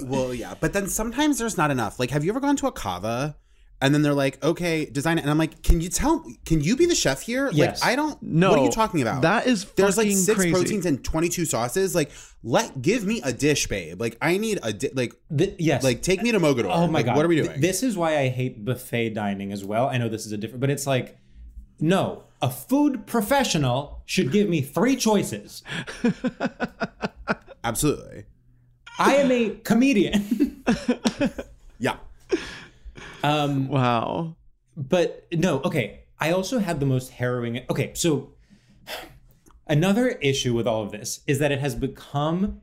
Well, 0.05 0.33
yeah, 0.33 0.53
but 0.59 0.73
then 0.73 0.87
sometimes 0.87 1.37
there's 1.37 1.57
not 1.57 1.71
enough. 1.71 1.99
Like, 1.99 2.11
have 2.11 2.23
you 2.23 2.31
ever 2.31 2.39
gone 2.39 2.55
to 2.57 2.67
a 2.67 2.71
Cava? 2.71 3.35
And 3.81 3.93
then 3.93 4.01
they're 4.01 4.13
like, 4.13 4.41
okay, 4.41 4.85
design 4.85 5.17
it. 5.17 5.21
And 5.23 5.29
I'm 5.29 5.37
like, 5.37 5.61
can 5.61 5.81
you 5.81 5.89
tell, 5.89 6.25
can 6.45 6.61
you 6.61 6.77
be 6.77 6.85
the 6.85 6.95
chef 6.95 7.21
here? 7.21 7.49
Yes. 7.51 7.81
Like, 7.81 7.91
I 7.91 7.95
don't, 7.97 8.21
No, 8.23 8.49
what 8.51 8.59
are 8.59 8.63
you 8.63 8.71
talking 8.71 9.01
about? 9.01 9.23
That 9.23 9.45
is 9.45 9.65
There's 9.75 9.97
like 9.97 10.09
six 10.09 10.37
crazy. 10.39 10.53
proteins 10.53 10.85
and 10.85 11.03
22 11.03 11.43
sauces. 11.43 11.93
Like, 11.93 12.11
let, 12.43 12.81
give 12.81 13.03
me 13.03 13.19
a 13.25 13.33
dish, 13.33 13.67
babe. 13.67 13.99
Like, 13.99 14.17
I 14.21 14.37
need 14.37 14.59
a, 14.63 14.71
di- 14.71 14.91
like, 14.93 15.13
The, 15.29 15.53
yes. 15.59 15.83
like, 15.83 16.01
take 16.01 16.21
me 16.21 16.31
to 16.31 16.39
Mogador. 16.39 16.69
Oh 16.71 16.87
my 16.87 16.99
Like, 16.99 17.07
god! 17.07 17.17
What 17.17 17.25
are 17.25 17.27
we 17.27 17.41
doing? 17.41 17.59
This 17.59 17.83
is 17.83 17.97
why 17.97 18.19
I 18.19 18.29
hate 18.29 18.63
buffet 18.63 19.09
dining 19.15 19.51
as 19.51 19.65
well. 19.65 19.87
I 19.89 19.97
know 19.97 20.07
this 20.07 20.25
is 20.25 20.31
a 20.31 20.37
different, 20.37 20.61
but 20.61 20.69
it's 20.69 20.87
like, 20.87 21.17
no, 21.79 22.23
a 22.41 22.49
food 22.49 23.05
professional 23.07 24.01
should 24.05 24.31
give 24.31 24.49
me 24.49 24.61
three 24.61 24.95
choices. 24.95 25.63
Absolutely. 27.63 28.25
I 28.99 29.15
am 29.15 29.31
a 29.31 29.49
comedian. 29.63 30.63
Yeah. 31.79 31.97
um, 33.23 33.67
Wow. 33.67 34.35
but 34.77 35.27
no, 35.33 35.59
okay. 35.63 36.03
I 36.17 36.31
also 36.31 36.59
had 36.59 36.79
the 36.79 36.85
most 36.85 37.09
harrowing. 37.11 37.59
Okay, 37.69 37.91
so 37.93 38.29
another 39.67 40.09
issue 40.21 40.53
with 40.53 40.65
all 40.65 40.83
of 40.83 40.91
this 40.93 41.19
is 41.27 41.39
that 41.39 41.51
it 41.51 41.59
has 41.59 41.75
become 41.75 42.61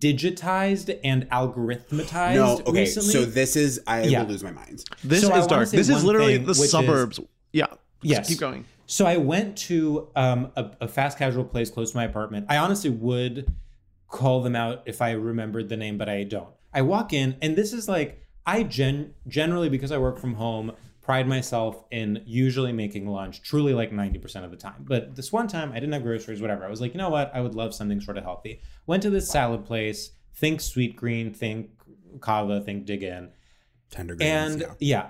digitized 0.00 0.98
and 1.04 1.28
algorithmatized 1.30 2.34
No, 2.34 2.58
okay. 2.66 2.80
recently. 2.80 3.12
So 3.12 3.24
this 3.24 3.54
is, 3.54 3.80
I 3.86 4.02
Yeah. 4.04 4.22
will 4.22 4.30
lose 4.30 4.42
my 4.42 4.50
mind. 4.50 4.82
This 5.04 5.20
So 5.20 5.36
is 5.36 5.46
dark. 5.46 5.68
This 5.68 5.88
is 5.88 6.02
literally 6.02 6.38
thing, 6.38 6.46
the 6.46 6.48
which 6.52 6.58
is- 6.58 6.70
suburbs. 6.70 7.20
yeah. 7.52 7.66
Yes. 8.08 8.28
Keep 8.28 8.38
going. 8.38 8.64
So 8.86 9.04
I 9.04 9.16
went 9.16 9.56
to 9.58 10.08
um, 10.14 10.52
a, 10.56 10.70
a 10.82 10.88
fast 10.88 11.18
casual 11.18 11.44
place 11.44 11.70
close 11.70 11.90
to 11.90 11.96
my 11.96 12.04
apartment. 12.04 12.46
I 12.48 12.56
honestly 12.58 12.90
would 12.90 13.52
call 14.08 14.42
them 14.42 14.54
out 14.54 14.82
if 14.86 15.02
I 15.02 15.12
remembered 15.12 15.68
the 15.68 15.76
name, 15.76 15.98
but 15.98 16.08
I 16.08 16.22
don't. 16.22 16.48
I 16.72 16.82
walk 16.82 17.12
in, 17.12 17.36
and 17.42 17.56
this 17.56 17.72
is 17.72 17.88
like 17.88 18.22
I 18.46 18.62
gen 18.62 19.14
generally 19.26 19.68
because 19.68 19.90
I 19.90 19.98
work 19.98 20.18
from 20.18 20.34
home 20.34 20.72
pride 21.06 21.28
myself 21.28 21.84
in 21.92 22.20
usually 22.26 22.72
making 22.72 23.06
lunch 23.06 23.40
truly 23.40 23.72
like 23.72 23.92
90% 23.92 24.44
of 24.44 24.50
the 24.50 24.56
time. 24.56 24.84
But 24.84 25.14
this 25.14 25.32
one 25.32 25.46
time 25.46 25.70
I 25.70 25.74
didn't 25.76 25.92
have 25.92 26.02
groceries, 26.02 26.40
whatever. 26.40 26.64
I 26.64 26.68
was 26.68 26.80
like, 26.80 26.94
you 26.94 26.98
know 26.98 27.10
what? 27.10 27.30
I 27.32 27.40
would 27.40 27.54
love 27.54 27.72
something 27.76 28.00
sort 28.00 28.18
of 28.18 28.24
healthy. 28.24 28.60
Went 28.86 29.04
to 29.04 29.10
this 29.10 29.28
salad 29.28 29.64
place. 29.64 30.10
Think 30.34 30.58
Sweetgreen. 30.58 31.34
Think 31.34 31.70
Cava. 32.18 32.60
Think 32.60 32.86
Dig 32.86 33.04
Inn. 33.04 33.30
Tender 33.88 34.16
greens. 34.16 34.54
And 34.54 34.60
yeah. 34.62 34.66
yeah. 34.80 35.08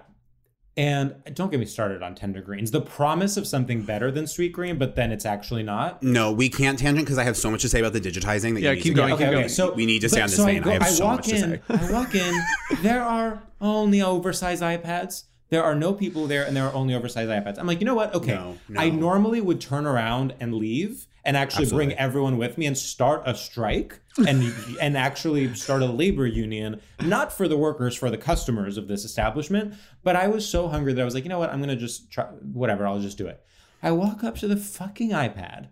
And 0.78 1.14
don't 1.32 1.50
get 1.50 1.58
me 1.58 1.64
started 1.64 2.02
on 2.02 2.14
tender 2.14 2.42
greens. 2.42 2.70
The 2.70 2.82
promise 2.82 3.38
of 3.38 3.46
something 3.46 3.82
better 3.82 4.10
than 4.10 4.26
Sweetgreen, 4.26 4.78
but 4.78 4.94
then 4.94 5.10
it's 5.10 5.24
actually 5.24 5.62
not. 5.62 6.02
No, 6.02 6.32
we 6.32 6.50
can't 6.50 6.78
tangent 6.78 7.06
because 7.06 7.16
I 7.16 7.24
have 7.24 7.36
so 7.36 7.50
much 7.50 7.62
to 7.62 7.68
say 7.70 7.80
about 7.80 7.94
the 7.94 8.00
digitizing 8.00 8.52
that 8.54 8.60
Yeah, 8.60 8.72
you 8.72 8.82
keep 8.82 8.92
to 8.94 8.96
going, 9.00 9.10
go. 9.12 9.16
keep 9.16 9.30
going. 9.30 9.48
So 9.48 9.72
we 9.72 9.86
need 9.86 10.00
to 10.00 10.10
stay 10.10 10.20
on 10.20 10.26
this 10.28 10.36
so 10.36 10.44
vein. 10.44 10.58
I, 10.62 10.64
go- 10.64 10.70
have 10.72 10.88
so 10.88 11.04
walk 11.06 11.16
much 11.20 11.28
to 11.28 11.34
in, 11.36 11.40
say. 11.40 11.60
I 11.88 11.92
walk 11.92 12.14
in. 12.14 12.34
There 12.82 13.02
are 13.02 13.42
only 13.60 14.02
oversized 14.02 14.62
iPads. 14.62 15.24
There 15.48 15.64
are 15.64 15.74
no 15.74 15.94
people 15.94 16.26
there, 16.26 16.44
and 16.44 16.54
there 16.54 16.64
are 16.64 16.74
only 16.74 16.92
oversized 16.92 17.30
iPads. 17.30 17.58
I'm 17.58 17.66
like, 17.66 17.80
you 17.80 17.86
know 17.86 17.94
what? 17.94 18.14
Okay, 18.14 18.34
No, 18.34 18.58
no. 18.68 18.80
I 18.80 18.90
normally 18.90 19.40
would 19.40 19.60
turn 19.62 19.86
around 19.86 20.34
and 20.40 20.52
leave 20.52 21.06
and 21.26 21.36
actually 21.36 21.66
bring 21.68 21.92
everyone 21.94 22.38
with 22.38 22.56
me 22.56 22.64
and 22.66 22.78
start 22.78 23.22
a 23.26 23.34
strike 23.34 23.98
and 24.26 24.54
and 24.80 24.96
actually 24.96 25.52
start 25.54 25.82
a 25.82 25.86
labor 25.86 26.26
union, 26.26 26.80
not 27.02 27.32
for 27.32 27.48
the 27.48 27.56
workers, 27.56 27.94
for 27.94 28.10
the 28.10 28.16
customers 28.16 28.78
of 28.78 28.88
this 28.88 29.04
establishment. 29.04 29.74
But 30.02 30.16
I 30.16 30.28
was 30.28 30.48
so 30.48 30.68
hungry 30.68 30.92
that 30.94 31.02
I 31.02 31.04
was 31.04 31.14
like, 31.14 31.24
you 31.24 31.28
know 31.28 31.38
what? 31.38 31.50
I'm 31.50 31.60
gonna 31.60 31.76
just 31.76 32.10
try 32.10 32.24
whatever. 32.24 32.86
I'll 32.86 33.00
just 33.00 33.18
do 33.18 33.26
it. 33.26 33.42
I 33.82 33.90
walk 33.90 34.24
up 34.24 34.36
to 34.36 34.48
the 34.48 34.56
fucking 34.56 35.10
iPad. 35.10 35.68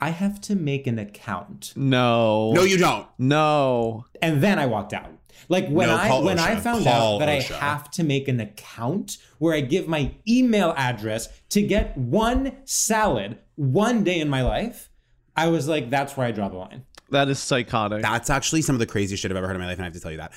I 0.00 0.10
have 0.10 0.40
to 0.42 0.54
make 0.56 0.86
an 0.86 0.98
account, 0.98 1.74
No. 1.76 2.52
No, 2.52 2.62
you 2.62 2.78
don't. 2.78 3.06
No. 3.18 4.06
and 4.22 4.42
then 4.42 4.58
I 4.58 4.64
walked 4.66 4.94
out. 4.94 5.12
Like 5.50 5.68
when 5.68 5.88
No, 5.88 5.96
I 5.96 6.08
call 6.08 6.22
when 6.22 6.38
I 6.38 6.54
found 6.54 6.84
Call 6.84 7.16
out 7.16 7.18
that 7.18 7.28
OSHA. 7.28 7.56
I 7.56 7.58
have 7.58 7.90
to 7.90 8.04
make 8.04 8.28
an 8.28 8.38
account 8.38 9.18
where 9.38 9.52
I 9.52 9.60
give 9.60 9.88
my 9.88 10.14
email 10.26 10.72
address 10.76 11.28
to 11.50 11.60
get 11.60 11.98
one 11.98 12.56
salad 12.64 13.36
one 13.56 14.04
day 14.04 14.20
in 14.20 14.30
my 14.30 14.42
life, 14.42 14.90
I 15.36 15.48
was 15.48 15.66
like, 15.66 15.90
that's 15.90 16.16
where 16.16 16.26
I 16.26 16.30
draw 16.30 16.48
the 16.48 16.56
line. 16.56 16.84
That 17.10 17.28
is 17.28 17.40
psychotic. 17.40 18.00
That's 18.00 18.30
actually 18.30 18.62
some 18.62 18.76
of 18.76 18.78
the 18.78 18.86
craziest 18.86 19.20
shit 19.20 19.32
I've 19.32 19.36
ever 19.36 19.48
heard 19.48 19.56
in 19.56 19.60
my 19.60 19.66
life, 19.66 19.78
and 19.78 19.82
I 19.82 19.86
have 19.86 19.94
to 19.94 20.00
tell 20.00 20.12
you 20.12 20.18
that. 20.18 20.32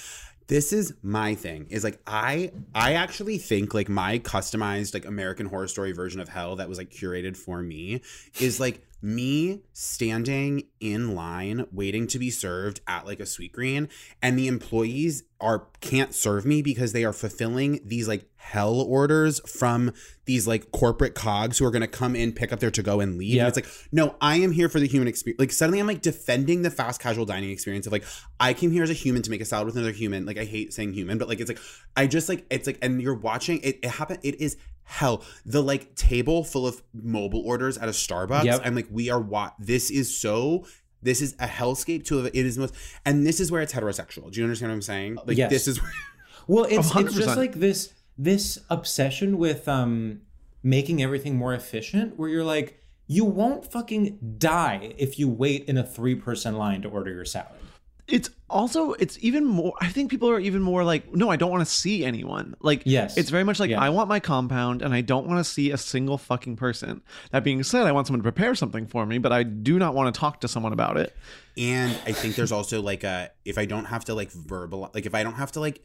This 0.48 0.74
is 0.74 0.96
my 1.04 1.36
thing. 1.36 1.68
Is 1.70 1.84
like 1.84 2.02
I 2.08 2.52
I 2.74 2.94
actually 2.94 3.38
think 3.38 3.76
like 3.76 3.90
my 3.90 4.18
customized 4.18 4.96
like 4.96 5.06
American 5.06 5.46
Horror 5.46 5.68
Story 5.68 5.92
version 5.92 6.20
of 6.20 6.28
hell 6.28 6.56
that 6.56 6.68
was 6.68 6.80
like 6.80 6.90
curated 6.90 7.38
for 7.38 7.62
me 7.62 8.02
is 8.42 8.60
like 8.60 8.82
me 9.04 9.60
standing 9.74 10.64
in 10.80 11.14
line 11.14 11.68
waiting 11.74 12.08
to 12.08 12.18
be 12.18 12.30
served 12.30 12.80
at 12.88 13.06
like 13.06 13.20
a 13.20 13.24
Sweetgreen 13.24 13.90
and 14.22 14.40
the 14.40 14.48
employees 14.48 15.24
are 15.42 15.68
can't 15.82 16.16
serve 16.16 16.46
me 16.46 16.62
because 16.62 16.94
they 16.94 17.04
are 17.04 17.12
fulfilling 17.12 17.82
these 17.84 18.08
like 18.08 18.26
hell 18.38 18.80
orders 18.80 19.42
from 19.42 19.92
these 20.24 20.48
like 20.48 20.72
corporate 20.72 21.16
cogs 21.16 21.58
who 21.58 21.66
are 21.66 21.72
going 21.72 21.82
to 21.82 21.88
come 21.88 22.16
in 22.16 22.32
pick 22.32 22.54
up 22.54 22.62
their 22.62 22.72
to 22.72 22.82
go 22.82 23.02
and 23.02 23.18
leave. 23.18 23.40
And 23.40 23.48
it's 23.50 23.58
like 23.58 23.68
no 23.92 24.16
i 24.22 24.38
am 24.38 24.54
here 24.54 24.70
for 24.70 24.80
the 24.80 24.88
human 24.88 25.10
experience 25.10 25.40
like 25.40 25.52
suddenly 25.52 25.80
i'm 25.80 25.88
like 25.88 26.02
defending 26.02 26.62
the 26.62 26.72
fast 26.72 27.02
casual 27.02 27.26
dining 27.26 27.50
experience 27.52 27.86
of 27.86 27.92
like 27.92 28.06
i 28.40 28.54
came 28.54 28.72
here 28.72 28.84
as 28.84 28.90
a 28.90 28.94
human 28.94 29.22
to 29.22 29.30
make 29.30 29.42
a 29.42 29.46
salad 29.46 29.66
with 29.66 29.76
another 29.76 29.92
human. 29.92 30.26
Like 30.26 30.38
i 30.38 30.46
hate 30.46 30.74
saying 30.74 30.94
human 30.94 31.18
but 31.18 31.28
like 31.28 31.42
it's 31.42 31.50
like 31.50 31.60
i 31.98 32.08
just 32.08 32.30
like 32.30 32.46
it's 32.50 32.68
like 32.68 32.78
and 32.82 33.02
you're 33.02 33.16
watching 33.16 33.60
it 33.64 33.80
it 33.84 33.90
happen 33.90 34.18
it 34.24 34.40
is 34.40 34.56
hell 34.86 35.24
the 35.46 35.62
like 35.64 35.96
table 35.96 36.44
full 36.44 36.68
of 36.68 36.82
mobile 36.94 37.42
orders 37.46 37.78
at 37.78 37.88
a 37.88 37.92
starbucks 37.92 38.44
Yep. 38.44 38.62
i'm 38.66 38.76
like 38.76 38.88
we 38.92 39.10
are 39.10 39.20
what 39.20 39.54
this 39.60 39.90
is 39.90 40.16
so 40.16 40.66
this 41.02 41.22
is 41.22 41.34
a 41.40 41.48
hellscape 41.48 42.06
to 42.06 42.26
it 42.26 42.34
is 42.36 42.58
most 42.58 42.74
and 43.06 43.26
this 43.26 43.40
is 43.40 43.52
where 43.52 43.62
it's 43.62 43.74
heterosexual 43.74 44.32
do 44.32 44.40
you 44.40 44.46
understand 44.46 44.72
what 44.72 44.76
i'm 44.76 44.82
saying 44.82 45.18
like 45.26 45.38
Yes. 45.38 45.50
this 45.50 45.68
is 45.68 45.82
where 45.82 45.92
Well, 46.48 46.66
it's, 46.66 46.76
it's 46.76 46.92
100%. 46.92 47.14
just 47.16 47.38
like 47.38 47.54
this 47.54 47.94
this 48.18 48.60
obsession 48.70 49.38
with 49.38 49.68
um 49.68 50.22
making 50.62 51.02
everything 51.02 51.36
more 51.38 51.54
efficient 51.54 52.18
where 52.20 52.30
you're 52.30 52.44
like 52.44 52.80
you 53.08 53.24
won't 53.26 53.70
fucking 53.72 54.36
die 54.38 54.94
if 54.98 55.18
you 55.20 55.28
wait 55.30 55.66
in 55.66 55.78
a 55.78 55.84
three 55.84 56.16
person 56.16 56.56
line 56.58 56.82
to 56.82 56.90
order 56.90 57.12
your 57.12 57.26
salad. 57.26 57.60
it's 58.08 58.30
also 58.54 58.94
it's 58.94 59.18
even 59.22 59.44
more 59.46 59.74
i 59.82 59.88
think 59.90 60.10
people 60.12 60.30
are 60.30 60.40
even 60.40 60.62
more 60.62 60.84
like 60.84 61.14
no 61.14 61.30
i 61.30 61.36
don't 61.36 61.52
want 61.52 61.66
to 61.68 61.72
see 61.74 62.06
anyone 62.06 62.56
like 62.62 62.82
Yes. 62.86 63.18
it's 63.18 63.30
very 63.30 63.44
much 63.44 63.60
like 63.60 63.70
Yeah. 63.72 63.82
i 63.82 63.90
want 63.90 64.08
my 64.10 64.20
compound 64.20 64.82
and 64.82 64.94
i 64.94 65.02
don't 65.02 65.28
want 65.28 65.40
to 65.40 65.44
see 65.44 65.72
a 65.72 65.78
single 65.78 66.18
fucking 66.18 66.56
person 66.56 67.02
that 67.32 67.44
being 67.44 67.64
said 67.64 67.88
i 67.88 67.92
want 67.92 68.08
someone 68.08 68.20
to 68.20 68.24
prepare 68.32 68.54
something 68.56 68.86
for 68.88 69.06
me 69.06 69.18
but 69.18 69.32
i 69.32 69.44
do 69.44 69.78
not 69.80 69.96
want 69.96 70.14
to 70.14 70.18
talk 70.20 70.40
to 70.42 70.48
someone 70.48 70.72
about 70.74 70.98
it 70.98 71.16
And 71.58 71.92
I 72.08 72.14
think 72.14 72.36
there's 72.36 72.52
also 72.52 72.82
like 72.82 73.04
a 73.04 73.30
if 73.46 73.58
I 73.60 73.66
don't 73.66 73.86
have 73.86 74.06
to 74.06 74.14
like 74.16 74.32
verbal 74.32 74.90
like 74.96 75.06
if 75.06 75.14
I 75.14 75.22
don't 75.24 75.36
have 75.44 75.52
to 75.54 75.60
like 75.60 75.84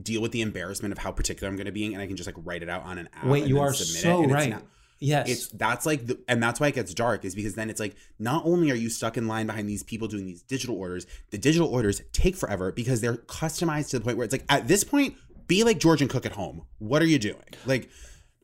deal 0.00 0.20
with 0.20 0.32
the 0.32 0.42
embarrassment 0.42 0.92
of 0.92 0.98
how 0.98 1.12
particular 1.12 1.48
I'm 1.48 1.56
going 1.56 1.66
to 1.66 1.72
be 1.72 1.84
and 1.92 2.02
I 2.02 2.06
can 2.08 2.16
just 2.16 2.26
like 2.26 2.34
write 2.44 2.62
it 2.64 2.68
out 2.68 2.82
on 2.82 2.98
an 2.98 3.08
app. 3.14 3.24
Wait, 3.26 3.42
and 3.42 3.48
you 3.50 3.60
are 3.60 3.72
so 3.72 4.22
it, 4.22 4.24
it's 4.24 4.32
right. 4.34 4.50
not- 4.50 4.62
yes. 4.98 5.28
it's 5.28 5.48
that's 5.48 5.86
like 5.86 6.06
the, 6.06 6.18
and 6.28 6.42
that's 6.42 6.60
why 6.60 6.68
it 6.68 6.74
gets 6.74 6.94
dark 6.94 7.24
is 7.24 7.34
because 7.34 7.54
then 7.54 7.70
it's 7.70 7.80
like 7.80 7.96
not 8.18 8.44
only 8.44 8.70
are 8.70 8.76
you 8.76 8.88
stuck 8.88 9.16
in 9.16 9.28
line 9.28 9.46
behind 9.46 9.68
these 9.68 9.82
people 9.82 10.08
doing 10.08 10.26
these 10.26 10.42
digital 10.42 10.76
orders 10.76 11.06
the 11.30 11.38
digital 11.38 11.68
orders 11.68 12.02
take 12.12 12.36
forever 12.36 12.72
because 12.72 13.00
they're 13.00 13.16
customized 13.16 13.90
to 13.90 13.98
the 13.98 14.04
point 14.04 14.16
where 14.16 14.24
it's 14.24 14.32
like 14.32 14.44
at 14.48 14.68
this 14.68 14.84
point 14.84 15.14
be 15.46 15.64
like 15.64 15.78
george 15.78 16.00
and 16.00 16.10
cook 16.10 16.26
at 16.26 16.32
home 16.32 16.62
what 16.78 17.02
are 17.02 17.06
you 17.06 17.18
doing 17.18 17.42
like 17.66 17.88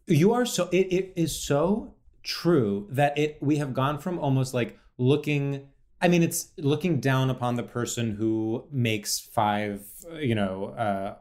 You 0.06 0.32
are 0.32 0.44
so 0.44 0.68
it, 0.72 0.92
it 0.92 1.12
is 1.16 1.34
so 1.34 1.94
true 2.22 2.86
that 2.90 3.16
it 3.16 3.38
we 3.40 3.56
have 3.56 3.74
gone 3.74 3.98
from 3.98 4.18
almost 4.18 4.54
like 4.54 4.78
looking 4.98 5.68
I 6.00 6.08
mean 6.08 6.22
it's 6.22 6.48
looking 6.58 7.00
down 7.00 7.30
upon 7.30 7.56
the 7.56 7.62
person 7.62 8.12
who 8.12 8.64
makes 8.70 9.20
five 9.20 9.84
you 10.18 10.34
know 10.34 10.66
uh 10.66 11.16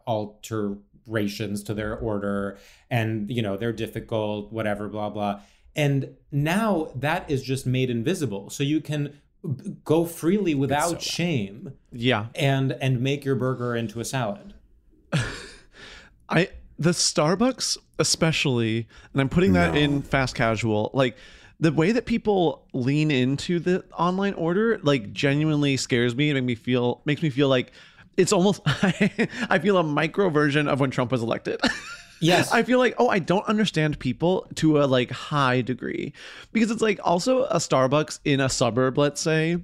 alterations 1.12 1.64
to 1.64 1.74
their 1.74 1.98
order 1.98 2.58
and 2.90 3.30
you 3.30 3.42
know 3.42 3.58
they're 3.58 3.74
difficult 3.74 4.52
whatever 4.52 4.88
blah 4.88 5.10
blah. 5.10 5.42
And 5.76 6.16
now 6.32 6.92
that 6.96 7.30
is 7.32 7.44
just 7.44 7.66
made 7.66 7.90
invisible. 7.90 8.50
So 8.50 8.64
you 8.64 8.82
can 8.82 9.14
b- 9.44 9.76
go 9.86 10.06
freely 10.06 10.54
without 10.54 10.90
so 10.90 11.00
shame 11.00 11.74
yeah. 11.92 12.28
and 12.36 12.74
and 12.74 13.02
make 13.02 13.24
your 13.26 13.36
burger 13.36 13.76
into 13.76 14.00
a 14.00 14.06
salad. 14.06 14.54
I 16.30 16.50
the 16.78 16.92
Starbucks 16.92 17.78
especially, 18.00 18.88
and 19.14 19.22
I'm 19.22 19.30
putting 19.30 19.54
that 19.54 19.74
No. 19.74 19.80
in 19.80 20.02
fast 20.02 20.36
casual, 20.36 20.90
like 20.94 21.16
the 21.60 21.72
way 21.72 21.92
that 21.92 22.06
people 22.08 22.68
lean 22.74 23.12
into 23.12 23.60
the 23.60 23.86
online 23.98 24.34
order 24.34 24.80
like 24.82 25.14
genuinely 25.14 25.78
scares 25.78 26.16
me 26.16 26.30
and 26.30 26.36
make 26.36 26.44
me 26.44 26.56
feel 26.56 27.02
makes 27.06 27.22
me 27.22 27.30
feel 27.30 27.48
like 27.50 27.72
it's 28.18 28.32
almost 28.32 28.62
I 28.66 29.60
feel 29.62 29.78
a 29.78 29.84
micro 29.84 30.30
version 30.30 30.68
of 30.68 30.80
when 30.80 30.92
Trump 30.92 31.12
was 31.12 31.22
elected. 31.22 31.60
yes 32.22 32.52
I 32.52 32.64
feel 32.64 32.80
like, 32.80 32.96
oh, 32.98 33.08
I 33.10 33.20
don't 33.20 33.46
understand 33.48 34.00
people 34.00 34.48
to 34.56 34.82
a 34.82 34.86
like 34.86 35.12
high 35.12 35.62
degree. 35.62 36.14
Because 36.52 36.72
it's 36.72 36.82
like 36.82 37.00
also 37.04 37.46
a 37.46 37.58
Starbucks 37.58 38.20
in 38.26 38.40
a 38.40 38.50
suburb, 38.50 38.98
let's 38.98 39.22
say. 39.22 39.58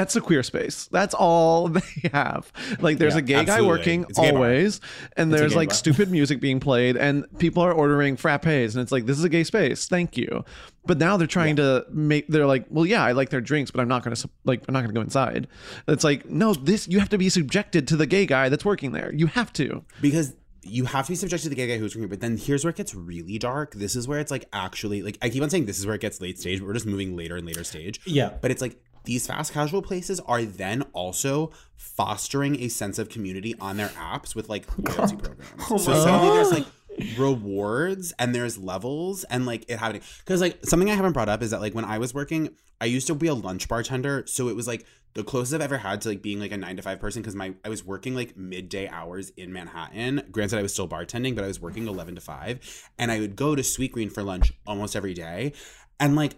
That's 0.00 0.16
a 0.16 0.20
queer 0.22 0.42
space. 0.42 0.88
That's 0.90 1.12
all 1.14 1.68
they 1.76 2.10
have. 2.12 2.50
Like 2.80 2.96
there's 2.96 3.12
Yeah, 3.14 3.18
a 3.18 3.22
gay 3.22 3.44
guy 3.44 3.60
working 3.60 4.06
It's 4.08 4.18
a 4.18 4.22
bar. 4.22 4.32
always, 4.32 4.80
and 5.16 5.30
It's 5.30 5.38
there's 5.40 5.52
gay 5.52 5.58
like 5.58 5.68
bar. 5.68 5.74
stupid 5.76 6.10
music 6.10 6.40
being 6.40 6.58
played, 6.58 6.96
and 6.96 7.26
people 7.38 7.62
are 7.62 7.72
ordering 7.72 8.16
frappes, 8.16 8.72
and 8.72 8.82
it's 8.82 8.92
like 8.92 9.04
this 9.04 9.18
is 9.18 9.24
a 9.24 9.28
gay 9.28 9.44
space. 9.44 9.86
Thank 9.88 10.16
you. 10.16 10.44
But 10.86 10.96
now 10.96 11.18
they're 11.18 11.26
trying 11.26 11.56
to 11.56 11.84
make. 11.90 12.26
They're 12.28 12.46
like, 12.46 12.64
well, 12.70 12.86
yeah, 12.86 13.04
I 13.04 13.12
like 13.12 13.28
their 13.28 13.42
drinks, 13.42 13.70
but 13.70 13.80
I'm 13.82 13.88
not 13.88 14.02
gonna 14.02 14.16
like. 14.44 14.62
I'm 14.66 14.72
not 14.72 14.80
gonna 14.80 14.94
go 14.94 15.02
inside. 15.02 15.46
It's 15.86 16.04
like, 16.04 16.24
no, 16.30 16.54
this 16.54 16.88
you 16.88 16.98
have 17.00 17.10
to 17.10 17.18
be 17.18 17.28
subjected 17.28 17.86
to 17.88 17.96
the 17.96 18.06
gay 18.06 18.24
guy 18.24 18.48
that's 18.48 18.64
working 18.64 18.92
there. 18.92 19.12
You 19.12 19.26
have 19.26 19.52
to. 19.54 19.84
because 20.00 20.34
you 20.62 20.84
have 20.84 21.06
to 21.06 21.12
be 21.12 21.16
subjected 21.16 21.44
to 21.44 21.48
the 21.48 21.54
gay 21.54 21.66
guy 21.66 21.78
who's 21.78 21.92
drinking. 21.92 22.10
But 22.10 22.20
then 22.20 22.36
here's 22.36 22.64
where 22.64 22.70
it 22.70 22.76
gets 22.76 22.94
really 22.94 23.38
dark. 23.38 23.72
This 23.74 23.96
is 23.96 24.06
where 24.06 24.20
it's 24.20 24.30
like 24.30 24.44
actually 24.52 25.02
like 25.02 25.16
I 25.22 25.28
keep 25.30 25.42
on 25.42 25.48
saying 25.50 25.64
this 25.66 25.78
is 25.78 25.86
where 25.86 25.94
it 25.94 26.00
gets 26.02 26.20
late 26.20 26.38
stage, 26.38 26.60
but 26.60 26.66
we're 26.66 26.74
just 26.74 26.84
moving 26.86 27.16
later 27.16 27.36
and 27.36 27.46
later 27.46 27.64
stage. 27.64 27.98
Yeah. 28.04 28.30
But 28.42 28.50
it's 28.50 28.60
like 28.62 28.78
these 29.04 29.26
fast 29.26 29.52
casual 29.52 29.82
places 29.82 30.20
are 30.20 30.42
then 30.42 30.82
also 30.92 31.50
fostering 31.76 32.60
a 32.60 32.68
sense 32.68 32.98
of 32.98 33.08
community 33.08 33.54
on 33.60 33.76
their 33.76 33.88
apps 33.88 34.34
with 34.34 34.48
like 34.48 34.66
loyalty 34.78 35.16
programs. 35.16 35.68
so 35.68 35.78
suddenly 35.78 36.28
there's 36.34 36.52
like 36.52 36.66
rewards 37.16 38.12
and 38.18 38.34
there's 38.34 38.58
levels 38.58 39.24
and 39.24 39.46
like 39.46 39.64
it 39.68 39.78
happening 39.78 40.02
because 40.18 40.40
like 40.40 40.58
something 40.64 40.90
I 40.90 40.94
haven't 40.94 41.12
brought 41.12 41.28
up 41.28 41.42
is 41.42 41.50
that 41.50 41.60
like 41.60 41.74
when 41.74 41.84
I 41.84 41.98
was 41.98 42.12
working, 42.12 42.50
I 42.80 42.86
used 42.86 43.06
to 43.08 43.14
be 43.14 43.26
a 43.26 43.34
lunch 43.34 43.68
bartender, 43.68 44.24
so 44.26 44.48
it 44.48 44.56
was 44.56 44.66
like 44.66 44.86
the 45.14 45.24
closest 45.24 45.54
I've 45.54 45.60
ever 45.60 45.78
had 45.78 46.00
to 46.02 46.08
like 46.08 46.22
being 46.22 46.40
like 46.40 46.52
a 46.52 46.56
nine 46.56 46.76
to 46.76 46.82
five 46.82 47.00
person 47.00 47.22
because 47.22 47.34
my 47.34 47.54
I 47.64 47.68
was 47.68 47.84
working 47.84 48.14
like 48.14 48.36
midday 48.36 48.88
hours 48.88 49.30
in 49.36 49.52
Manhattan. 49.52 50.22
Granted, 50.30 50.58
I 50.58 50.62
was 50.62 50.72
still 50.72 50.88
bartending, 50.88 51.34
but 51.34 51.44
I 51.44 51.48
was 51.48 51.60
working 51.60 51.86
eleven 51.86 52.14
to 52.14 52.20
five, 52.20 52.88
and 52.98 53.10
I 53.10 53.20
would 53.20 53.36
go 53.36 53.54
to 53.54 53.62
Sweetgreen 53.62 54.12
for 54.12 54.22
lunch 54.22 54.52
almost 54.66 54.96
every 54.96 55.14
day, 55.14 55.52
and 55.98 56.16
like. 56.16 56.34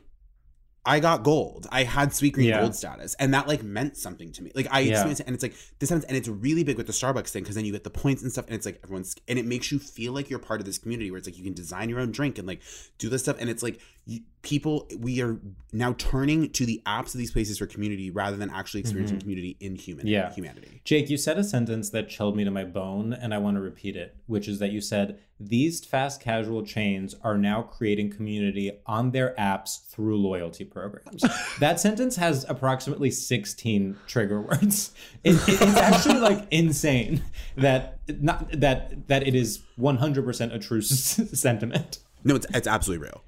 I 0.85 0.99
got 0.99 1.22
gold. 1.22 1.68
I 1.70 1.85
had 1.85 2.09
Sweetgreen 2.11 2.47
Yeah. 2.47 2.61
gold 2.61 2.74
status, 2.74 3.14
and 3.20 3.33
that 3.35 3.47
like 3.47 3.62
meant 3.62 3.97
something 3.97 4.33
to 4.33 4.43
me. 4.43 4.51
Like 4.55 4.66
I 4.70 4.80
Yeah. 4.80 4.91
experienced 4.93 5.20
it, 5.20 5.26
and 5.28 5.35
it's 5.35 5.43
like 5.43 5.55
this 5.78 5.91
happens, 5.91 6.05
and 6.07 6.16
it's 6.16 6.26
really 6.28 6.64
big 6.64 6.76
with 6.76 6.89
the 6.89 6.93
Starbucks 6.93 7.28
thing 7.28 7.45
because 7.45 7.55
then 7.55 7.64
you 7.64 7.70
get 7.70 7.85
the 7.85 7.91
points 7.91 8.22
and 8.22 8.33
stuff, 8.33 8.47
and 8.47 8.55
it's 8.57 8.66
like 8.66 8.80
everyone's, 8.83 9.14
and 9.28 9.39
it 9.39 9.47
makes 9.47 9.70
you 9.70 9.78
feel 9.78 10.12
like 10.12 10.28
you're 10.28 10.41
part 10.41 10.59
of 10.61 10.66
this 10.66 10.78
community 10.78 11.11
where 11.12 11.18
it's 11.18 11.28
like 11.28 11.39
you 11.39 11.45
can 11.45 11.55
design 11.55 11.89
your 11.89 12.01
own 12.01 12.11
drink 12.11 12.37
and 12.39 12.49
like 12.49 12.62
do 12.99 13.09
this 13.09 13.22
stuff, 13.22 13.37
and 13.39 13.49
it's 13.49 13.62
like 13.62 13.78
you, 14.07 14.20
people 14.43 14.88
we 14.99 15.22
are 15.22 15.38
now 15.72 15.95
turning 15.99 16.51
to 16.51 16.66
the 16.66 16.82
apps 16.84 17.14
of 17.14 17.18
these 17.18 17.30
places 17.30 17.59
for 17.59 17.66
community 17.66 18.11
rather 18.11 18.36
than 18.36 18.51
actually 18.51 18.80
experiencing 18.80 19.20
community 19.20 19.57
in 19.61 19.76
human 19.76 20.05
Mm-hmm. 20.05 20.12
Yeah. 20.12 20.32
humanity. 20.34 20.80
Jake, 20.84 21.09
you 21.09 21.16
said 21.16 21.38
a 21.38 21.45
sentence 21.45 21.90
that 21.90 22.09
chilled 22.09 22.36
me 22.36 22.43
to 22.45 22.51
my 22.51 22.64
bone, 22.64 23.12
and 23.12 23.32
I 23.32 23.38
want 23.38 23.57
to 23.57 23.61
repeat 23.61 23.95
it, 23.97 24.16
which 24.26 24.49
is 24.49 24.59
that 24.59 24.72
you 24.72 24.80
said, 24.80 25.20
These 25.38 25.84
fast 25.84 26.20
casual 26.20 26.64
chains 26.64 27.14
are 27.22 27.38
now 27.38 27.62
creating 27.62 28.11
community 28.11 28.72
on 28.84 29.12
their 29.12 29.32
apps 29.38 29.86
through 29.88 30.16
loyalty 30.20 30.64
programs. 30.64 31.22
that 31.61 31.78
sentence 31.78 32.16
has 32.16 32.45
approximately 32.49 33.11
16 33.12 33.97
trigger 34.09 34.40
words. 34.40 34.93
It, 35.24 35.34
it- 35.36 35.62
it's 35.62 35.76
actually 35.76 36.18
like 36.18 36.49
insane 36.51 37.22
that 37.57 38.01
not 38.20 38.51
that 38.61 39.07
that 39.07 39.24
it 39.26 39.36
is 39.36 39.61
100% 39.78 40.53
a 40.55 40.59
true 40.59 40.78
s- 40.80 41.20
sentiment. 41.40 42.01
No, 42.24 42.34
it's 42.34 42.47
it's 42.53 42.66
absolutely 42.66 43.07
real. 43.07 43.22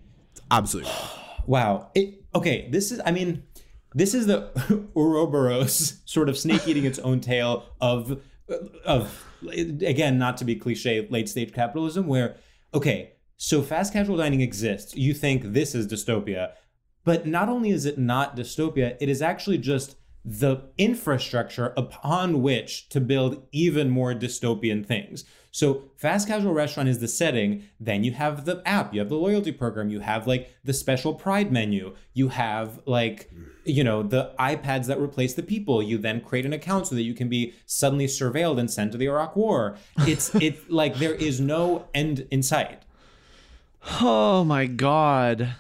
Absolutely. 0.51 0.93
Wow. 1.47 1.91
It 1.95 2.25
okay, 2.35 2.71
this 2.71 2.91
is 2.91 3.03
I 3.05 3.11
mean, 3.11 3.43
this 3.95 4.15
is 4.15 4.27
the 4.27 4.51
Ouroboros 4.97 6.01
sort 6.07 6.31
of 6.31 6.39
snake 6.39 6.67
eating 6.67 6.87
its 6.87 6.99
own 7.01 7.21
tail 7.21 7.67
of 7.83 8.23
of 8.87 9.23
again, 9.53 10.19
not 10.19 10.39
to 10.39 10.47
be 10.47 10.57
cliche, 10.57 11.07
late 11.11 11.29
stage 11.29 11.53
capitalism, 11.53 12.07
where 12.07 12.37
okay, 12.73 13.13
so 13.37 13.61
fast 13.61 13.93
casual 13.93 14.17
dining 14.17 14.41
exists. 14.41 14.97
You 14.97 15.13
think 15.13 15.53
this 15.53 15.75
is 15.75 15.87
dystopia, 15.87 16.53
but 17.05 17.27
not 17.27 17.51
only 17.51 17.71
is 17.71 17.85
it 17.85 17.99
not 17.99 18.37
dystopia, 18.37 18.97
it 19.01 19.11
is 19.11 19.21
actually 19.21 19.59
just 19.59 19.97
the 20.25 20.63
infrastructure 20.79 21.75
upon 21.77 22.41
which 22.41 22.89
to 22.89 23.01
build 23.01 23.47
even 23.53 23.91
more 23.91 24.15
dystopian 24.15 24.85
things. 24.85 25.25
So, 25.55 25.85
fast 25.97 26.27
casual 26.27 26.53
restaurant 26.53 26.89
is 26.89 26.99
the 26.99 27.07
setting. 27.07 27.63
Then 27.79 28.03
you 28.03 28.11
have 28.11 28.45
the 28.45 28.61
app, 28.67 28.93
you 28.93 28.99
have 28.99 29.09
the 29.09 29.15
loyalty 29.15 29.53
program, 29.53 29.89
you 29.89 30.01
have 30.01 30.27
like 30.27 30.53
the 30.65 30.73
special 30.73 31.15
pride 31.15 31.53
menu, 31.53 31.95
you 32.13 32.31
have 32.31 32.81
like, 32.87 33.31
you 33.65 33.85
know, 33.85 34.03
the 34.03 34.33
iPads 34.37 34.87
that 34.87 34.99
replace 34.99 35.35
the 35.35 35.45
people. 35.45 35.81
You 35.81 35.97
then 35.97 36.21
create 36.21 36.45
an 36.45 36.53
account 36.53 36.89
so 36.89 36.97
that 36.97 37.03
you 37.03 37.15
can 37.15 37.29
be 37.29 37.55
suddenly 37.67 38.07
surveilled 38.07 38.59
and 38.59 38.69
sent 38.69 38.91
to 38.93 38.99
the 38.99 39.07
Iraq 39.07 39.37
War. 39.37 39.77
It's 39.99 40.35
it 40.47 40.73
like 40.73 40.97
there 40.97 41.15
is 41.15 41.39
no 41.41 41.87
end 41.95 42.27
in 42.33 42.43
sight. 42.43 42.83
Oh 44.01 44.43
my 44.43 44.67
god. 44.67 45.55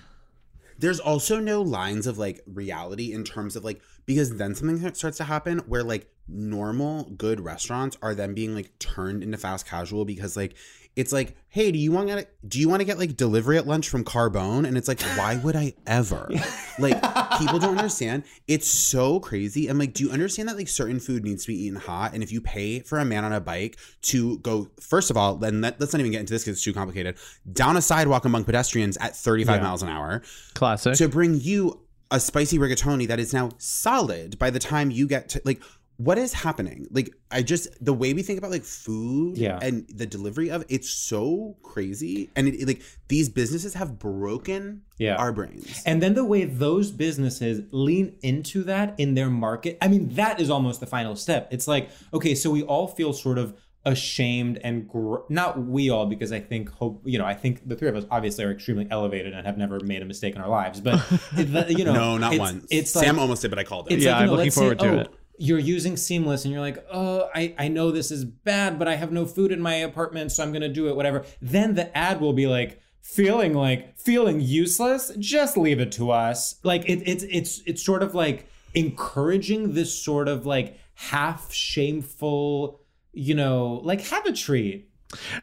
there's 0.76 0.98
also 0.98 1.38
no 1.38 1.62
lines 1.62 2.08
of 2.08 2.18
like 2.18 2.42
reality 2.52 3.12
in 3.12 3.22
terms 3.22 3.54
of 3.54 3.62
like 3.64 3.80
because 4.06 4.36
then 4.36 4.54
something 4.54 4.94
starts 4.94 5.18
to 5.18 5.24
happen 5.24 5.58
where 5.66 5.82
like 5.82 6.10
normal 6.26 7.04
good 7.18 7.40
restaurants 7.40 7.96
are 8.02 8.14
then 8.14 8.34
being 8.34 8.54
like 8.54 8.78
turned 8.78 9.22
into 9.22 9.36
fast 9.36 9.66
casual 9.66 10.04
because 10.06 10.36
like 10.38 10.54
it's 10.96 11.12
like 11.12 11.36
hey 11.48 11.70
do 11.72 11.78
you 11.78 11.90
want 11.92 12.08
to 12.08 12.26
do 12.46 12.58
you 12.60 12.68
want 12.68 12.80
to 12.80 12.84
get 12.84 12.98
like 12.98 13.16
delivery 13.16 13.58
at 13.58 13.66
lunch 13.66 13.88
from 13.88 14.04
carbone? 14.04 14.66
And 14.66 14.78
it's 14.78 14.88
like 14.88 15.02
why 15.18 15.36
would 15.42 15.56
i 15.56 15.74
ever? 15.86 16.28
Like 16.76 17.00
people 17.38 17.60
don't 17.60 17.78
understand. 17.78 18.24
It's 18.48 18.66
so 18.66 19.20
crazy. 19.20 19.68
I'm 19.68 19.78
like 19.78 19.92
do 19.92 20.02
you 20.04 20.10
understand 20.10 20.48
that 20.48 20.56
like 20.56 20.66
certain 20.68 20.98
food 20.98 21.22
needs 21.22 21.44
to 21.44 21.52
be 21.52 21.66
eaten 21.66 21.78
hot? 21.78 22.14
And 22.14 22.22
if 22.22 22.32
you 22.32 22.40
pay 22.40 22.80
for 22.80 22.98
a 22.98 23.04
man 23.04 23.24
on 23.24 23.32
a 23.32 23.40
bike 23.40 23.76
to 24.02 24.38
go 24.38 24.68
first 24.80 25.10
of 25.10 25.16
all 25.16 25.36
then 25.36 25.60
let, 25.60 25.80
us 25.80 25.92
not 25.92 26.00
even 26.00 26.10
get 26.12 26.20
into 26.20 26.32
this 26.32 26.42
because 26.42 26.56
it's 26.56 26.64
too 26.64 26.72
complicated 26.72 27.16
down 27.52 27.76
a 27.76 27.82
sidewalk 27.82 28.24
among 28.24 28.44
pedestrians 28.44 28.96
at 28.96 29.14
35 29.14 29.56
Yeah. 29.56 29.62
miles 29.62 29.82
an 29.82 29.88
hour 29.88 30.22
Classic. 30.54 30.94
to 30.94 31.08
bring 31.08 31.34
you 31.40 31.80
a 32.14 32.20
spicy 32.20 32.56
rigatoni 32.64 33.06
that 33.08 33.20
is 33.24 33.32
now 33.38 33.46
solid 33.58 34.38
by 34.38 34.48
the 34.56 34.58
time 34.72 34.90
you 34.98 35.06
get 35.14 35.28
to 35.32 35.40
like 35.44 35.60
what 35.96 36.18
is 36.18 36.32
happening 36.32 36.80
like 36.90 37.08
i 37.30 37.40
just 37.52 37.64
the 37.88 37.92
way 38.02 38.12
we 38.18 38.22
think 38.22 38.36
about 38.40 38.50
like 38.56 38.64
food 38.64 39.38
Yeah. 39.38 39.58
and 39.66 39.86
the 40.00 40.06
delivery 40.16 40.48
of 40.56 40.64
it's 40.68 40.90
so 40.90 41.56
crazy 41.62 42.30
and 42.36 42.48
it, 42.48 42.66
like 42.66 42.82
these 43.14 43.28
businesses 43.40 43.74
have 43.80 43.90
broken 43.98 44.82
Yeah. 44.98 45.16
our 45.22 45.32
brains 45.38 45.82
And 45.86 45.96
then 46.02 46.14
the 46.20 46.24
way 46.32 46.42
those 46.66 46.90
businesses 47.04 47.62
lean 47.86 48.06
into 48.22 48.58
that 48.64 48.88
in 48.98 49.14
their 49.18 49.30
market, 49.46 49.72
I 49.84 49.88
mean, 49.92 50.04
that 50.20 50.34
is 50.42 50.48
almost 50.50 50.78
the 50.80 50.86
final 50.96 51.14
step. 51.16 51.42
It's 51.54 51.68
like, 51.74 51.84
okay, 52.16 52.34
so 52.42 52.46
we 52.56 52.62
all 52.72 52.86
feel 52.98 53.12
sort 53.12 53.38
of 53.38 53.46
ashamed 53.86 54.58
and 54.64 54.88
gr- 54.88 55.18
not 55.28 55.62
we 55.62 55.90
all 55.90 56.06
because 56.06 56.32
I 56.32 56.40
think 56.40 56.70
hope 56.70 57.02
you 57.04 57.18
know 57.18 57.26
I 57.26 57.34
think 57.34 57.68
the 57.68 57.76
three 57.76 57.88
of 57.88 57.96
us 57.96 58.04
obviously 58.10 58.44
are 58.44 58.50
extremely 58.50 58.86
elevated 58.90 59.34
and 59.34 59.46
have 59.46 59.58
never 59.58 59.80
made 59.80 60.00
a 60.02 60.04
mistake 60.04 60.34
in 60.34 60.40
our 60.40 60.48
lives, 60.48 60.80
but 60.80 61.00
you 61.36 61.84
know, 61.84 61.92
no 61.92 62.18
not 62.18 62.32
it's, 62.32 62.40
once 62.40 62.66
It's 62.70 62.96
like, 62.96 63.04
sam 63.04 63.18
almost 63.18 63.42
did 63.42 63.50
but 63.50 63.58
i 63.58 63.64
called 63.64 63.90
it 63.90 63.98
Yeah, 63.98 64.12
like, 64.12 64.22
I'm 64.22 64.30
looking 64.30 64.50
forward 64.50 64.80
say, 64.80 64.86
to 64.86 64.94
oh, 64.94 65.00
it. 65.00 65.14
You're 65.36 65.58
using 65.58 65.96
Seamless 65.96 66.44
and 66.44 66.52
you're 66.52 66.60
like, 66.60 66.86
oh, 66.92 67.28
I, 67.34 67.56
I 67.58 67.66
know 67.66 67.90
this 67.90 68.12
is 68.12 68.24
bad, 68.24 68.78
but 68.78 68.86
I 68.86 68.94
have 68.94 69.10
no 69.10 69.26
food 69.26 69.50
in 69.50 69.60
my 69.60 69.74
apartment, 69.74 70.30
so 70.30 70.44
I'm 70.44 70.52
going 70.52 70.62
to 70.62 70.68
do 70.68 70.88
it, 70.88 70.94
whatever. 70.94 71.24
Then 71.42 71.74
the 71.74 71.96
ad 71.98 72.20
will 72.20 72.34
be 72.34 72.46
like, 72.46 72.80
feeling 73.00 73.52
like, 73.52 73.98
feeling 73.98 74.40
useless, 74.40 75.10
just 75.18 75.56
leave 75.56 75.80
it 75.80 75.90
to 75.92 76.12
us. 76.12 76.60
Like, 76.62 76.88
it, 76.88 77.02
it's, 77.04 77.24
it's, 77.24 77.62
it's 77.66 77.84
sort 77.84 78.04
of 78.04 78.14
like 78.14 78.46
encouraging 78.74 79.72
this 79.72 79.92
sort 79.92 80.28
of 80.28 80.46
like 80.46 80.78
half 80.94 81.52
shameful, 81.52 82.80
you 83.14 83.34
know, 83.34 83.80
like 83.84 84.00
have 84.02 84.26
a 84.26 84.32
treat. 84.32 84.88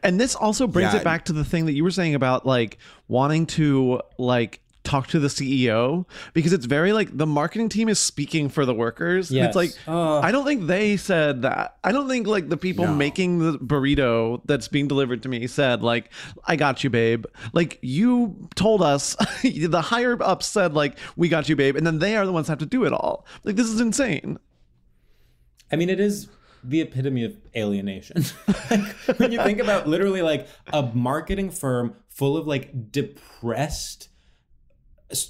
And 0.03 0.19
this 0.19 0.36
also 0.36 0.67
brings 0.67 0.93
Yeah. 0.93 0.99
it 0.99 1.03
back 1.03 1.26
to 1.26 1.34
the 1.34 1.45
thing 1.45 1.65
that 1.67 1.74
you 1.74 1.84
were 1.84 1.91
saying 1.91 2.13
about 2.15 2.45
like 2.45 2.78
wanting 3.07 3.45
to 3.47 4.01
like 4.17 4.59
talk 4.84 5.05
to 5.07 5.19
the 5.19 5.28
CEO 5.28 6.05
because 6.34 6.51
it's 6.53 6.65
very 6.65 6.91
like 6.91 7.15
the 7.15 7.28
marketing 7.28 7.69
team 7.69 7.88
is 7.88 7.99
speaking 7.99 8.49
for 8.49 8.65
the 8.65 8.74
workers. 8.74 9.30
And 9.30 9.38
Yes. 9.38 9.47
it's 9.49 9.55
like 9.55 9.72
Uh. 9.88 10.19
I 10.19 10.32
don't 10.32 10.43
think 10.43 10.65
they 10.67 10.97
said 10.97 11.43
that. 11.43 11.78
I 11.84 11.91
don't 11.93 12.09
think 12.09 12.26
like 12.28 12.49
the 12.49 12.57
people 12.57 12.86
No. 12.88 12.95
making 12.95 13.39
the 13.39 13.59
burrito 13.59 14.41
that's 14.45 14.67
being 14.67 14.88
delivered 14.88 15.22
to 15.24 15.30
me 15.30 15.45
said 15.47 15.84
like 15.84 16.09
I 16.45 16.55
got 16.57 16.84
you 16.84 16.89
babe. 16.89 17.26
Like 17.53 17.78
you 17.82 18.49
told 18.55 18.82
us 18.82 19.15
the 19.43 19.82
higher 19.82 20.17
ups 20.22 20.47
said 20.47 20.74
like 20.74 20.97
we 21.15 21.30
got 21.30 21.47
you 21.47 21.55
babe 21.55 21.76
and 21.78 21.86
then 21.88 21.99
they 21.99 22.17
are 22.17 22.26
the 22.26 22.34
ones 22.34 22.47
that 22.47 22.53
have 22.53 22.59
to 22.59 22.65
do 22.65 22.84
it 22.84 22.91
all. 22.91 23.26
Like 23.45 23.55
this 23.55 23.67
is 23.67 23.80
insane. 23.80 24.38
I 25.72 25.78
mean, 25.78 25.89
it 25.89 25.99
is 26.01 26.28
the 26.64 26.82
epitome 26.82 27.24
of 27.24 27.36
alienation. 27.55 28.24
like, 28.70 28.82
when 29.18 29.32
you 29.32 29.41
think 29.43 29.59
about 29.59 29.88
literally 29.88 30.22
like 30.22 30.47
a 30.74 30.84
marketing 30.93 31.49
firm 31.49 31.95
full 32.09 32.38
of 32.38 32.47
like 32.47 32.91
depressed, 32.91 34.09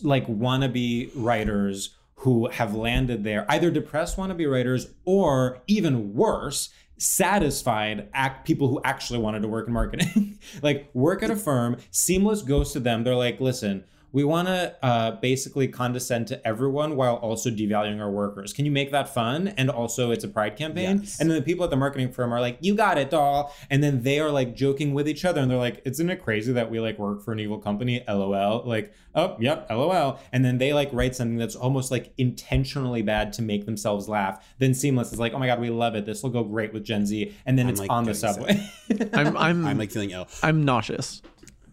like 0.04 0.28
wannabe 0.28 1.12
writers 1.16 1.96
who 2.16 2.48
have 2.50 2.76
landed 2.76 3.24
there, 3.24 3.46
either 3.50 3.72
depressed 3.72 4.18
wannabe 4.18 4.50
writers 4.50 4.88
or 5.06 5.62
even 5.68 6.14
worse, 6.14 6.70
satisfied 6.98 8.08
act 8.14 8.46
people 8.46 8.68
who 8.68 8.80
actually 8.84 9.18
wanted 9.18 9.42
to 9.42 9.48
work 9.48 9.68
in 9.68 9.74
marketing. 9.74 10.38
like 10.62 10.90
work 10.94 11.24
at 11.24 11.32
a 11.32 11.36
firm, 11.36 11.78
Seamless 11.90 12.44
goes 12.44 12.74
to 12.74 12.80
them. 12.80 13.04
They're 13.04 13.16
like, 13.16 13.42
listen, 13.42 13.84
we 14.14 14.24
want 14.24 14.48
to 14.48 14.76
uh, 14.84 15.12
basically 15.12 15.68
condescend 15.68 16.28
to 16.28 16.48
everyone 16.48 16.96
while 16.96 17.16
also 17.16 17.50
devaluing 17.50 18.02
our 18.02 18.12
workers. 18.12 18.52
Can 18.54 18.66
you 18.66 18.72
make 18.72 18.92
that 18.92 19.14
fun? 19.14 19.50
And 19.50 19.70
also, 19.70 20.12
it's 20.12 20.24
a 20.24 20.28
pride 20.28 20.58
campaign. 20.58 21.00
Yes. 21.00 21.20
And 21.20 21.30
then 21.30 21.38
the 21.38 21.44
people 21.44 21.64
at 21.64 21.70
the 21.70 21.78
marketing 21.78 22.12
firm 22.12 22.34
are 22.34 22.42
like, 22.42 22.58
"You 22.60 22.76
got 22.76 22.98
it, 22.98 23.10
doll." 23.10 23.56
And 23.70 23.84
then 23.84 24.04
they 24.04 24.20
are 24.20 24.32
like 24.32 24.56
joking 24.56 24.94
with 24.94 25.08
each 25.08 25.24
other, 25.24 25.42
and 25.42 25.50
they're 25.50 25.58
like, 25.58 25.82
"Isn't 25.86 26.10
it 26.10 26.24
crazy 26.24 26.52
that 26.54 26.70
we 26.70 26.80
like 26.80 27.00
work 27.00 27.22
for 27.24 27.32
an 27.32 27.40
evil 27.40 27.58
company?" 27.58 28.04
LOL. 28.08 28.64
Like, 28.66 28.94
oh, 29.16 29.38
yep, 29.40 29.68
LOL. 29.70 30.20
And 30.34 30.44
then 30.44 30.58
they 30.58 30.74
like 30.74 30.90
write 30.92 31.16
something 31.16 31.38
that's 31.38 31.56
almost 31.56 31.92
like 31.92 32.14
intentionally 32.18 33.02
bad 33.02 33.34
to 33.34 33.42
make 33.42 33.66
themselves 33.66 34.10
laugh. 34.10 34.46
Then 34.60 34.74
Seamless 34.74 35.14
is 35.14 35.20
like, 35.20 35.34
"Oh 35.34 35.40
my 35.40 35.48
god, 35.48 35.60
we 35.60 35.70
love 35.70 35.96
it. 35.96 36.06
This 36.06 36.24
will 36.24 36.32
go 36.32 36.44
great 36.44 36.74
with 36.74 36.84
Gen 36.84 37.06
Z." 37.06 37.34
And 37.46 37.58
then 37.58 37.68
I'm, 37.68 37.72
it's 37.72 37.80
like, 37.80 37.92
on 37.92 38.04
the 38.04 38.14
subway. 38.14 38.70
I'm 39.14 39.38
I'm 39.38 39.66
i'm 39.66 39.78
like 39.78 39.92
feeling 39.92 40.12
ill 40.12 40.28
I'm 40.44 40.66
nauseous. 40.66 41.22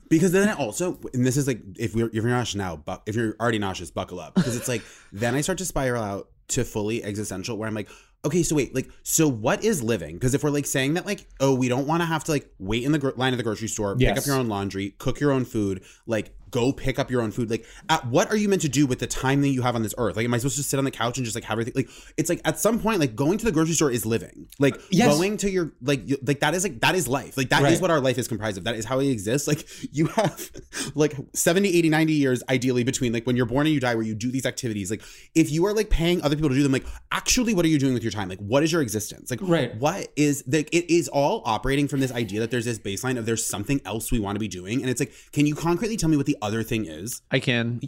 Because 0.09 0.33
then 0.33 0.49
also 0.57 0.99
and 1.15 1.27
this 1.27 1.37
is 1.37 1.47
like 1.47 1.61
if 1.79 1.95
we're 1.95 2.07
if 2.07 2.15
you're 2.15 2.25
nauseous 2.25 2.57
now 2.57 2.77
but 2.77 3.03
if 3.07 3.15
you're 3.15 3.35
already 3.41 3.59
nauseous 3.59 3.91
buckle 3.91 4.21
up. 4.21 4.35
Because 4.35 4.57
it's 4.57 4.69
like 4.69 4.83
then 5.13 5.35
i 5.35 5.41
start 5.41 5.59
to 5.59 5.65
spiral 5.65 6.03
out 6.03 6.29
to 6.49 6.65
fully 6.65 7.05
existential 7.05 7.59
where 7.59 7.69
i'm 7.69 7.75
like 7.75 7.89
okay 8.25 8.43
so 8.43 8.57
wait 8.57 8.75
like 8.75 8.91
so 9.03 9.29
what 9.29 9.63
is 9.65 9.83
living? 9.83 10.15
Because 10.15 10.35
if 10.35 10.43
we're 10.43 10.51
like 10.51 10.67
saying 10.67 10.95
that 10.95 11.07
like 11.07 11.27
oh 11.41 11.55
we 11.55 11.69
don't 11.69 11.87
want 11.87 12.03
to 12.03 12.07
have 12.07 12.25
to 12.25 12.33
like 12.33 12.51
wait 12.59 12.85
in 12.85 12.93
the 12.93 12.99
gro- 12.99 13.13
line 13.17 13.33
of 13.33 13.37
the 13.37 13.43
grocery 13.45 13.69
store 13.69 13.97
pick 13.97 14.17
up 14.17 14.27
your 14.27 14.37
own 14.37 14.49
laundry 14.49 14.91
cook 14.99 15.21
your 15.21 15.33
own 15.33 15.45
food 15.45 15.85
like 16.07 16.35
go 16.51 16.73
pick 16.73 16.99
up 16.99 17.11
your 17.11 17.23
own 17.23 17.31
food. 17.31 17.51
Like 17.51 17.65
at, 17.89 18.07
what 18.07 18.31
are 18.31 18.37
you 18.37 18.49
meant 18.49 18.63
to 18.63 18.69
do 18.69 18.87
with 18.87 18.99
the 18.99 19.07
time 19.07 19.41
that 19.43 19.49
you 19.49 19.63
have 19.63 19.75
on 19.75 19.83
this 19.83 19.95
earth? 19.99 20.17
Like 20.17 20.25
am 20.25 20.35
i 20.35 20.39
supposed 20.39 20.57
to 20.57 20.63
sit 20.63 20.79
on 20.79 20.85
the 20.85 20.91
couch 20.91 21.19
and 21.19 21.25
just 21.25 21.35
like 21.35 21.45
have 21.45 21.55
everything? 21.55 21.75
Like 21.77 21.89
it's 22.17 22.29
like 22.29 22.41
at 22.45 22.59
some 22.59 22.79
point 22.81 23.01
like 23.01 23.15
going 23.17 23.39
to 23.39 23.45
the 23.45 23.53
grocery 23.53 23.75
store 23.75 23.91
is 23.91 24.05
living. 24.07 24.49
Like 24.59 24.77
uh, 24.77 24.81
Yes. 24.91 25.17
going 25.17 25.37
to 25.39 25.51
your 25.51 25.73
like 25.83 26.09
you, 26.09 26.17
like 26.23 26.41
that 26.41 26.55
is 26.55 26.65
like 26.65 26.81
that 26.81 26.95
is 26.95 27.09
life. 27.09 27.37
Like 27.37 27.49
that 27.51 27.63
is 27.63 27.73
Right. 27.73 27.81
what 27.83 27.91
our 27.91 28.01
life 28.01 28.19
is 28.19 28.29
comprised 28.29 28.59
of. 28.59 28.65
That 28.65 28.75
is 28.77 28.85
how 28.85 29.01
it 29.01 29.09
exists. 29.09 29.47
Like 29.49 29.67
you 29.93 30.07
have 30.07 30.51
like 30.95 31.15
70 31.35 31.69
80 31.77 31.89
90 31.89 32.13
years 32.13 32.43
ideally 32.49 32.85
between 32.85 33.13
like 33.13 33.27
when 33.27 33.37
you're 33.37 33.47
born 33.47 33.67
and 33.67 33.75
you 33.75 33.81
die 33.81 33.95
where 33.95 34.05
you 34.05 34.15
do 34.15 34.31
these 34.31 34.47
activities. 34.47 34.91
Like 34.91 35.03
if 35.35 35.51
you 35.51 35.67
are 35.67 35.73
like 35.75 35.91
paying 35.91 36.23
other 36.23 36.37
people 36.37 36.49
to 36.51 36.55
do 36.55 36.63
them 36.63 36.73
like 36.73 36.87
actually 37.13 37.55
what 37.55 37.65
are 37.65 37.69
you 37.69 37.79
doing 37.79 37.95
with 37.95 38.03
your 38.03 38.13
time? 38.13 38.29
Like 38.29 38.39
what 38.41 38.63
is 38.63 38.73
your 38.73 38.83
existence? 38.83 39.31
Like 39.31 39.41
Right. 39.43 39.75
what 39.77 40.09
is 40.17 40.45
like 40.47 40.69
it 40.73 40.93
is 40.93 41.09
all 41.09 41.43
operating 41.45 41.89
from 41.89 42.01
this 42.01 42.13
idea 42.13 42.41
that 42.41 42.51
there's 42.51 42.65
this 42.65 42.79
baseline 42.79 43.19
of 43.19 43.27
there's 43.27 43.45
something 43.45 43.81
else 43.85 44.11
we 44.13 44.19
want 44.19 44.37
to 44.37 44.41
be 44.41 44.49
doing. 44.49 44.81
And 44.81 44.91
it's 44.91 45.01
like 45.01 45.13
can 45.33 45.47
you 45.47 45.55
concretely 45.55 45.97
tell 45.97 46.09
me 46.09 46.17
what 46.17 46.27
the 46.27 46.37
other 46.43 46.62
thing 46.62 46.84
is 46.86 47.22
I 47.30 47.41
can 47.41 47.80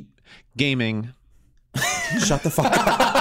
gaming. 0.56 1.14
shut 2.24 2.42
the 2.42 2.50
fuck 2.50 2.66
up 2.66 3.20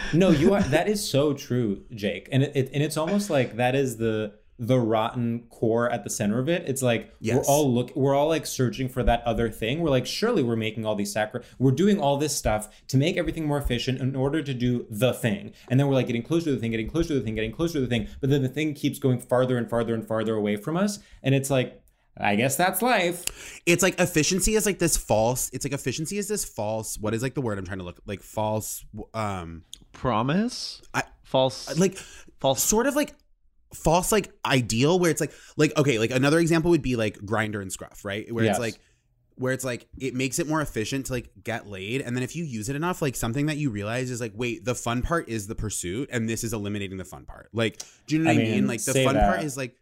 no, 0.12 0.30
you 0.30 0.54
are. 0.54 0.62
That 0.62 0.88
is 0.88 1.08
so 1.08 1.32
true, 1.32 1.82
Jake. 1.94 2.28
And 2.32 2.42
it, 2.42 2.52
it 2.54 2.70
and 2.72 2.82
it's 2.82 2.96
almost 2.96 3.30
like 3.30 3.56
that 3.56 3.74
is 3.74 3.96
the 3.96 4.34
the 4.62 4.78
rotten 4.78 5.44
core 5.48 5.88
at 5.90 6.04
the 6.04 6.10
center 6.10 6.38
of 6.38 6.46
it. 6.46 6.62
It's 6.68 6.82
like 6.82 7.14
we're 7.36 7.42
all 7.48 7.72
look 7.72 7.96
we're 7.96 8.14
all 8.14 8.28
like 8.28 8.44
searching 8.44 8.90
for 8.90 9.02
that 9.02 9.22
other 9.24 9.48
thing. 9.50 9.80
We're 9.80 9.88
like, 9.88 10.04
surely 10.06 10.42
we're 10.42 10.54
making 10.54 10.84
all 10.84 10.94
these 10.94 11.10
sacri 11.12 11.40
we're 11.58 11.70
doing 11.72 11.98
all 11.98 12.18
this 12.18 12.36
stuff 12.36 12.68
to 12.88 12.98
make 12.98 13.16
everything 13.16 13.46
more 13.46 13.56
efficient 13.56 14.00
in 14.02 14.14
order 14.14 14.42
to 14.42 14.52
do 14.52 14.86
the 14.90 15.14
thing. 15.14 15.52
And 15.70 15.80
then 15.80 15.88
we're 15.88 15.94
like 15.94 16.08
getting 16.08 16.22
closer 16.22 16.44
to 16.46 16.52
the 16.52 16.58
thing, 16.58 16.72
getting 16.72 16.90
closer 16.90 17.08
to 17.08 17.14
the 17.14 17.22
thing, 17.24 17.34
getting 17.34 17.52
closer 17.52 17.74
to 17.74 17.80
the 17.80 17.86
thing. 17.86 18.06
But 18.20 18.28
then 18.28 18.42
the 18.42 18.48
thing 18.50 18.74
keeps 18.74 18.98
going 18.98 19.18
farther 19.20 19.56
and 19.56 19.68
farther 19.68 19.94
and 19.94 20.06
farther 20.06 20.34
away 20.34 20.56
from 20.56 20.76
us. 20.76 20.98
And 21.22 21.34
it's 21.34 21.48
like, 21.50 21.82
I 22.18 22.36
guess 22.36 22.56
that's 22.56 22.82
life. 22.82 23.24
it's 23.64 23.82
like 23.82 23.98
efficiency 23.98 24.56
is 24.56 24.66
like 24.66 24.78
this 24.78 24.96
false 24.98 25.48
it's 25.54 25.64
like 25.64 25.72
efficiency 25.72 26.18
is 26.18 26.28
this 26.28 26.44
false 26.44 26.98
what 26.98 27.14
is 27.14 27.22
like 27.22 27.32
the 27.34 27.40
word 27.40 27.56
i'm 27.58 27.64
trying 27.64 27.78
to 27.78 27.84
look 27.84 28.00
like 28.04 28.20
false 28.20 28.84
um 29.14 29.62
Promise? 29.92 30.82
I- 30.92 31.04
False 31.22 31.78
like 31.78 31.96
false 32.40 32.60
sort 32.62 32.88
of 32.88 32.96
like 32.96 33.14
false 33.74 34.10
like 34.12 34.32
ideal 34.44 34.98
where 34.98 35.10
it's 35.10 35.20
like 35.20 35.32
like 35.56 35.76
okay 35.76 35.98
like 35.98 36.10
another 36.10 36.38
example 36.38 36.70
would 36.70 36.82
be 36.82 36.96
like 36.96 37.16
Grindr 37.18 37.62
and 37.62 37.72
scruff 37.72 38.04
right? 38.04 38.30
Where 38.32 38.44
Yes. 38.44 38.56
it's 38.56 38.60
like 38.60 38.80
where 39.36 39.52
it's 39.54 39.64
like 39.64 39.86
it 39.98 40.14
makes 40.14 40.38
it 40.38 40.46
more 40.46 40.60
efficient 40.60 41.06
to 41.06 41.12
like 41.14 41.30
get 41.42 41.66
laid 41.66 42.02
and 42.02 42.14
then 42.14 42.22
if 42.22 42.36
you 42.36 42.44
use 42.44 42.68
it 42.68 42.76
enough 42.76 43.00
like 43.00 43.16
something 43.16 43.46
that 43.46 43.56
you 43.56 43.70
realize 43.70 44.10
is 44.10 44.20
like 44.20 44.32
wait 44.34 44.64
the 44.64 44.74
fun 44.74 45.00
part 45.00 45.28
is 45.28 45.46
the 45.46 45.54
pursuit 45.54 46.10
and 46.12 46.28
this 46.28 46.44
is 46.44 46.52
eliminating 46.52 46.98
the 46.98 47.04
fun 47.04 47.24
part. 47.24 47.48
Like 47.52 47.80
do 48.06 48.16
you 48.16 48.22
know 48.22 48.30
what 48.30 48.38
i, 48.38 48.40
I 48.40 48.44
mean, 48.44 48.52
mean, 48.52 48.66
like 48.66 48.84
the 48.84 48.92
fun 49.04 49.14
part 49.14 49.42
is 49.42 49.56
like 49.56 49.76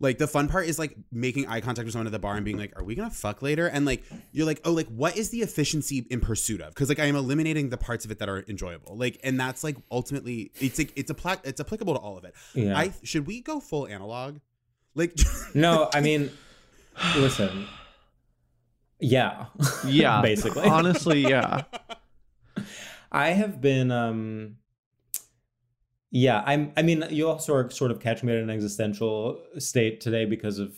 like 0.00 0.18
the 0.18 0.26
fun 0.26 0.48
part 0.48 0.66
is 0.66 0.78
like 0.78 0.96
making 1.12 1.46
eye 1.46 1.60
contact 1.60 1.84
with 1.84 1.92
someone 1.92 2.06
at 2.06 2.12
the 2.12 2.18
bar 2.18 2.34
and 2.34 2.44
being 2.44 2.56
like 2.58 2.72
are 2.76 2.82
we 2.82 2.94
gonna 2.94 3.10
fuck 3.10 3.42
later 3.42 3.66
and 3.66 3.84
like 3.84 4.02
you're 4.32 4.46
like 4.46 4.60
oh 4.64 4.72
like 4.72 4.88
what 4.88 5.16
is 5.16 5.30
the 5.30 5.42
efficiency 5.42 6.06
in 6.10 6.20
pursuit 6.20 6.60
of 6.60 6.70
because 6.70 6.88
like 6.88 6.98
i 6.98 7.04
am 7.04 7.16
eliminating 7.16 7.68
the 7.68 7.76
parts 7.76 8.04
of 8.04 8.10
it 8.10 8.18
that 8.18 8.28
are 8.28 8.42
enjoyable 8.48 8.96
like 8.96 9.20
and 9.22 9.38
that's 9.38 9.62
like 9.62 9.76
ultimately 9.90 10.50
it's 10.60 10.78
like 10.78 10.92
it's 10.96 11.10
a 11.10 11.14
pla- 11.14 11.36
it's 11.44 11.60
applicable 11.60 11.94
to 11.94 12.00
all 12.00 12.16
of 12.16 12.24
it 12.24 12.34
Yeah. 12.54 12.76
i 12.78 12.92
should 13.02 13.26
we 13.26 13.40
go 13.42 13.60
full 13.60 13.86
analog 13.86 14.38
like 14.94 15.14
No, 15.54 15.88
I 15.94 16.00
mean, 16.00 16.30
listen. 17.16 17.66
Yeah. 18.98 19.46
Yeah. 19.86 20.20
Basically. 20.22 20.66
Honestly, 20.68 21.20
yeah. 21.22 21.62
I 23.12 23.28
have 23.30 23.60
been 23.60 23.90
um 23.90 24.56
yeah, 26.10 26.42
I'm 26.44 26.72
I 26.76 26.82
mean, 26.82 27.04
you 27.10 27.28
also 27.28 27.54
are 27.54 27.70
sort 27.70 27.90
of 27.90 28.00
catching 28.00 28.26
me 28.26 28.34
at 28.34 28.42
an 28.42 28.50
existential 28.50 29.40
state 29.58 30.00
today 30.00 30.24
because 30.24 30.58
of 30.58 30.76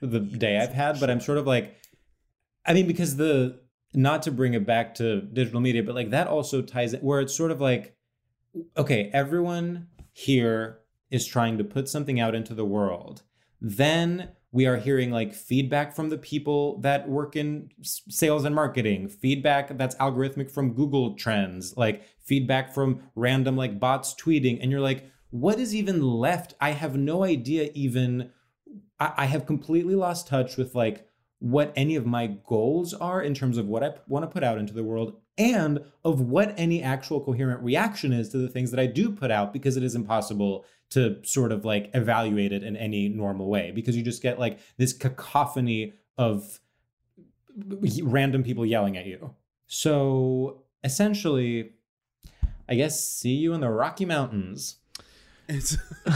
the 0.00 0.18
day 0.20 0.58
I've 0.58 0.72
had, 0.72 0.98
but 0.98 1.08
I'm 1.08 1.20
sort 1.20 1.38
of 1.38 1.46
like 1.46 1.76
I 2.66 2.72
mean, 2.72 2.86
because 2.86 3.16
the 3.16 3.60
not 3.94 4.22
to 4.22 4.30
bring 4.30 4.54
it 4.54 4.66
back 4.66 4.94
to 4.96 5.20
digital 5.20 5.60
media, 5.60 5.82
but 5.82 5.94
like 5.94 6.10
that 6.10 6.26
also 6.26 6.62
ties 6.62 6.94
it 6.94 7.02
where 7.02 7.20
it's 7.20 7.34
sort 7.34 7.50
of 7.50 7.60
like 7.60 7.96
okay, 8.76 9.10
everyone 9.12 9.88
here 10.12 10.80
is 11.10 11.26
trying 11.26 11.58
to 11.58 11.64
put 11.64 11.88
something 11.88 12.18
out 12.20 12.34
into 12.34 12.54
the 12.54 12.64
world. 12.64 13.22
Then 13.60 14.30
we 14.52 14.66
are 14.66 14.76
hearing 14.76 15.10
like 15.10 15.32
feedback 15.32 15.96
from 15.96 16.10
the 16.10 16.18
people 16.18 16.78
that 16.82 17.08
work 17.08 17.36
in 17.36 17.70
sales 17.82 18.44
and 18.44 18.54
marketing, 18.54 19.08
feedback 19.08 19.76
that's 19.78 19.96
algorithmic 19.96 20.50
from 20.50 20.74
Google 20.74 21.14
Trends, 21.14 21.74
like 21.76 22.02
feedback 22.20 22.72
from 22.72 23.00
random 23.16 23.56
like 23.56 23.80
bots 23.80 24.14
tweeting. 24.14 24.58
And 24.60 24.70
you're 24.70 24.80
like, 24.80 25.10
what 25.30 25.58
is 25.58 25.74
even 25.74 26.02
left? 26.02 26.54
I 26.60 26.72
have 26.72 26.96
no 26.96 27.24
idea 27.24 27.70
even. 27.74 28.30
I, 29.00 29.12
I 29.16 29.24
have 29.24 29.46
completely 29.46 29.94
lost 29.94 30.28
touch 30.28 30.58
with 30.58 30.74
like 30.74 31.08
what 31.38 31.72
any 31.74 31.96
of 31.96 32.06
my 32.06 32.26
goals 32.46 32.92
are 32.92 33.22
in 33.22 33.32
terms 33.34 33.56
of 33.56 33.66
what 33.66 33.82
I 33.82 33.94
want 34.06 34.22
to 34.22 34.30
put 34.30 34.44
out 34.44 34.58
into 34.58 34.74
the 34.74 34.84
world 34.84 35.16
and 35.38 35.80
of 36.04 36.20
what 36.20 36.54
any 36.58 36.82
actual 36.82 37.20
coherent 37.20 37.62
reaction 37.62 38.12
is 38.12 38.28
to 38.28 38.38
the 38.38 38.48
things 38.48 38.70
that 38.70 38.78
I 38.78 38.86
do 38.86 39.10
put 39.10 39.30
out 39.30 39.52
because 39.52 39.78
it 39.78 39.82
is 39.82 39.94
impossible 39.94 40.66
to 40.94 41.24
sort 41.24 41.52
of 41.52 41.64
like 41.64 41.90
evaluate 41.94 42.52
it 42.52 42.62
in 42.62 42.76
any 42.76 43.08
normal 43.08 43.48
way 43.48 43.70
because 43.70 43.96
you 43.96 44.02
just 44.02 44.22
get 44.22 44.38
like 44.38 44.58
this 44.76 44.92
cacophony 44.92 45.94
of 46.18 46.60
random 48.02 48.42
people 48.42 48.64
yelling 48.64 48.96
at 48.96 49.06
you. 49.06 49.34
So 49.66 50.62
essentially, 50.84 51.72
I 52.68 52.74
guess 52.74 53.02
see 53.02 53.34
you 53.34 53.52
in 53.54 53.60
the 53.60 53.70
Rocky 53.70 54.04
Mountains. 54.04 54.76
it's 55.48 55.76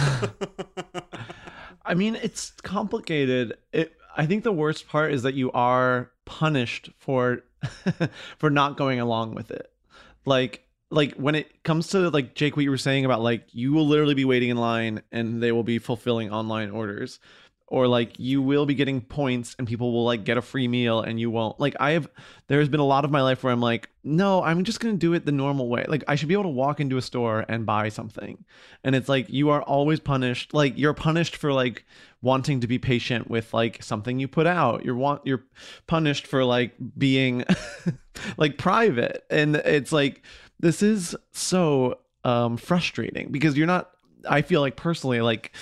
I 1.85 1.95
mean, 1.95 2.17
it's 2.17 2.51
complicated. 2.63 3.57
It 3.73 3.97
I 4.17 4.27
think 4.27 4.45
the 4.45 4.53
worst 4.53 4.89
part 4.89 5.13
is 5.13 5.23
that 5.23 5.35
you 5.35 5.53
are 5.53 6.11
punished 6.25 6.91
for 6.99 7.43
for 8.39 8.51
not 8.51 8.77
going 8.77 9.01
along 9.01 9.35
with 9.35 9.51
it. 9.51 9.71
Like 10.25 10.66
like 10.91 11.15
when 11.15 11.35
it 11.35 11.63
comes 11.65 11.89
to 11.89 12.11
like 12.11 12.35
Jake 12.35 12.57
what 12.57 12.65
you 12.65 12.71
were 12.71 12.79
saying 12.79 13.05
about 13.05 13.21
like 13.21 13.45
you 13.53 13.73
will 13.73 13.87
literally 13.87 14.15
be 14.15 14.25
waiting 14.25 14.51
in 14.51 14.57
line 14.57 15.03
and 15.11 15.43
they 15.43 15.53
will 15.53 15.65
be 15.65 15.79
fulfilling 15.79 16.33
online 16.33 16.71
orders. 16.71 17.19
Or 17.69 17.89
like 17.89 18.21
you 18.21 18.43
will 18.43 18.65
be 18.65 18.77
getting 18.77 19.01
points 19.01 19.57
and 19.59 19.67
people 19.67 19.93
will 19.93 20.05
like 20.05 20.23
get 20.23 20.39
a 20.39 20.43
free 20.43 20.69
meal 20.69 21.01
and 21.01 21.19
you 21.19 21.33
won't. 21.33 21.59
Like 21.59 21.75
i 21.81 21.91
have 21.93 22.09
there's 22.47 22.69
been 22.69 22.79
a 22.79 22.87
lot 22.87 23.05
of 23.05 23.11
my 23.11 23.23
life 23.23 23.43
where 23.43 23.53
i'm 23.53 23.61
like 23.61 23.91
no 24.05 24.41
i'm 24.45 24.63
just 24.63 24.81
to 24.81 24.93
do 24.93 25.15
it 25.15 25.27
the 25.27 25.33
normal 25.33 25.69
way. 25.69 25.85
Like 25.89 26.05
i 26.07 26.15
should 26.15 26.29
be 26.29 26.35
able 26.35 26.45
to 26.45 26.51
walk 26.51 26.79
into 26.79 26.97
a 26.97 27.03
store 27.03 27.45
and 27.49 27.67
buy 27.67 27.89
something. 27.89 28.45
And 28.85 28.95
it's 28.95 29.09
like 29.09 29.29
you 29.29 29.51
are 29.51 29.63
always 29.63 29.99
punished 29.99 30.55
like 30.55 30.79
you're 30.79 30.95
punished 30.95 31.35
for 31.35 31.53
like 31.53 31.85
wanting 32.23 32.61
to 32.61 32.67
be 32.67 32.79
patient 32.79 33.29
with 33.29 33.53
like 33.53 33.83
something 33.83 34.19
you 34.19 34.29
put 34.29 34.47
out. 34.47 34.85
You're 34.85 34.95
want 34.95 35.23
you're 35.25 35.45
punished 35.89 36.27
for 36.27 36.45
like 36.45 36.75
being 36.97 37.45
like 38.37 38.59
private. 38.59 39.25
And 39.29 39.57
it's 39.57 39.93
like 39.93 40.23
this 40.61 40.83
is 40.83 41.15
so 41.33 41.99
um 42.25 42.57
frustrating 42.57 43.31
because 43.31 43.57
you're 43.57 43.67
not 43.67 43.91
i 44.29 44.43
feel 44.43 44.61
like 44.61 44.77
personally 44.77 45.21
like 45.21 45.53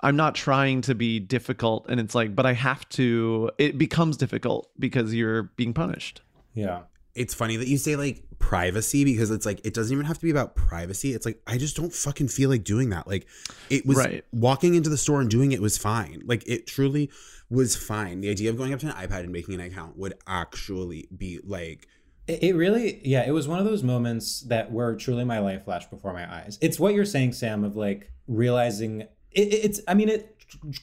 I'm 0.00 0.16
not 0.16 0.34
trying 0.34 0.82
to 0.82 0.94
be 0.94 1.18
difficult 1.18 1.86
and 1.88 1.98
it's 1.98 2.14
like 2.14 2.36
but 2.36 2.44
I 2.44 2.52
have 2.52 2.86
to 2.90 3.50
it 3.56 3.78
becomes 3.78 4.18
difficult 4.18 4.68
because 4.78 5.14
you're 5.14 5.44
being 5.56 5.72
punished. 5.72 6.20
Yeah. 6.52 6.82
it's 7.14 7.32
funny 7.32 7.56
that 7.56 7.68
you 7.68 7.78
say 7.78 7.96
like 7.96 8.22
privacy 8.38 9.04
because 9.04 9.30
it's 9.30 9.46
like 9.46 9.64
it 9.64 9.72
doesn't 9.72 9.94
even 9.94 10.04
have 10.04 10.18
to 10.18 10.22
be 10.24 10.30
about 10.30 10.56
privacy. 10.56 11.14
It's 11.14 11.24
like 11.24 11.40
I 11.46 11.56
just 11.56 11.74
don't 11.74 11.90
fucking 11.92 12.28
feel 12.28 12.50
like 12.50 12.64
doing 12.64 12.90
that. 12.90 13.06
Like 13.06 13.26
it 13.70 13.86
was 13.86 13.96
Right. 13.96 14.24
walking 14.30 14.74
into 14.74 14.90
the 14.90 14.98
store 14.98 15.22
and 15.22 15.30
doing 15.30 15.52
it 15.52 15.62
was 15.62 15.78
fine. 15.78 16.20
Like 16.26 16.42
it 16.46 16.66
truly 16.66 17.10
was 17.48 17.74
fine. 17.74 18.20
The 18.20 18.28
idea 18.28 18.50
of 18.50 18.58
going 18.58 18.74
up 18.74 18.80
to 18.80 18.86
an 18.86 18.92
iPad 18.92 19.20
and 19.20 19.32
making 19.32 19.54
an 19.54 19.60
account 19.60 19.96
would 19.96 20.14
actually 20.26 21.08
be 21.16 21.40
like 21.42 21.88
It 22.26 22.54
really, 22.54 23.00
yeah, 23.04 23.24
it 23.26 23.32
was 23.32 23.46
one 23.46 23.58
of 23.58 23.66
those 23.66 23.82
moments 23.82 24.40
that 24.42 24.72
were 24.72 24.94
truly 24.96 25.24
my 25.24 25.40
life 25.40 25.64
flashed 25.64 25.90
before 25.90 26.12
my 26.14 26.32
eyes. 26.32 26.58
It's 26.62 26.80
what 26.80 26.94
you're 26.94 27.04
saying, 27.04 27.32
Sam, 27.34 27.64
of 27.64 27.76
like 27.76 28.10
realizing 28.26 29.02
it- 29.32 29.52
it's, 29.52 29.80
I 29.86 29.92
mean, 29.94 30.08
it 30.08 30.30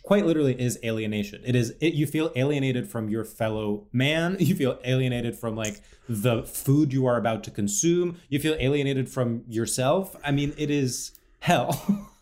quite 0.03 0.25
literally 0.25 0.59
is 0.61 0.77
alienation. 0.83 1.41
It 1.45 1.55
is, 1.55 1.73
it, 1.79 1.93
you 1.93 2.05
feel 2.05 2.31
alienated 2.35 2.89
from 2.89 3.09
your 3.09 3.23
fellow 3.25 3.87
man. 3.91 4.37
You 4.39 4.53
feel 4.55 4.77
alienated 4.83 5.35
from 5.35 5.55
like 5.55 5.81
the 6.07 6.43
food 6.43 6.93
you 6.93 7.05
are 7.07 7.17
about 7.17 7.43
to 7.45 7.51
consume. 7.51 8.17
You 8.29 8.39
feel 8.39 8.55
alienated 8.59 9.09
from 9.09 9.43
yourself. 9.47 10.15
I 10.23 10.31
mean, 10.31 10.53
it 10.57 10.69
is 10.69 11.11
hell. 11.39 12.07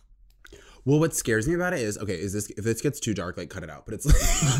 Well, 0.86 0.98
what 0.98 1.14
scares 1.14 1.46
me 1.46 1.54
about 1.54 1.74
it 1.74 1.80
is 1.80 1.98
okay. 1.98 2.14
Is 2.14 2.32
this 2.32 2.48
if 2.56 2.64
this 2.64 2.80
gets 2.80 2.98
too 3.00 3.12
dark, 3.12 3.36
like 3.36 3.50
cut 3.50 3.62
it 3.62 3.68
out. 3.68 3.84
But 3.84 3.94
it's 3.94 4.06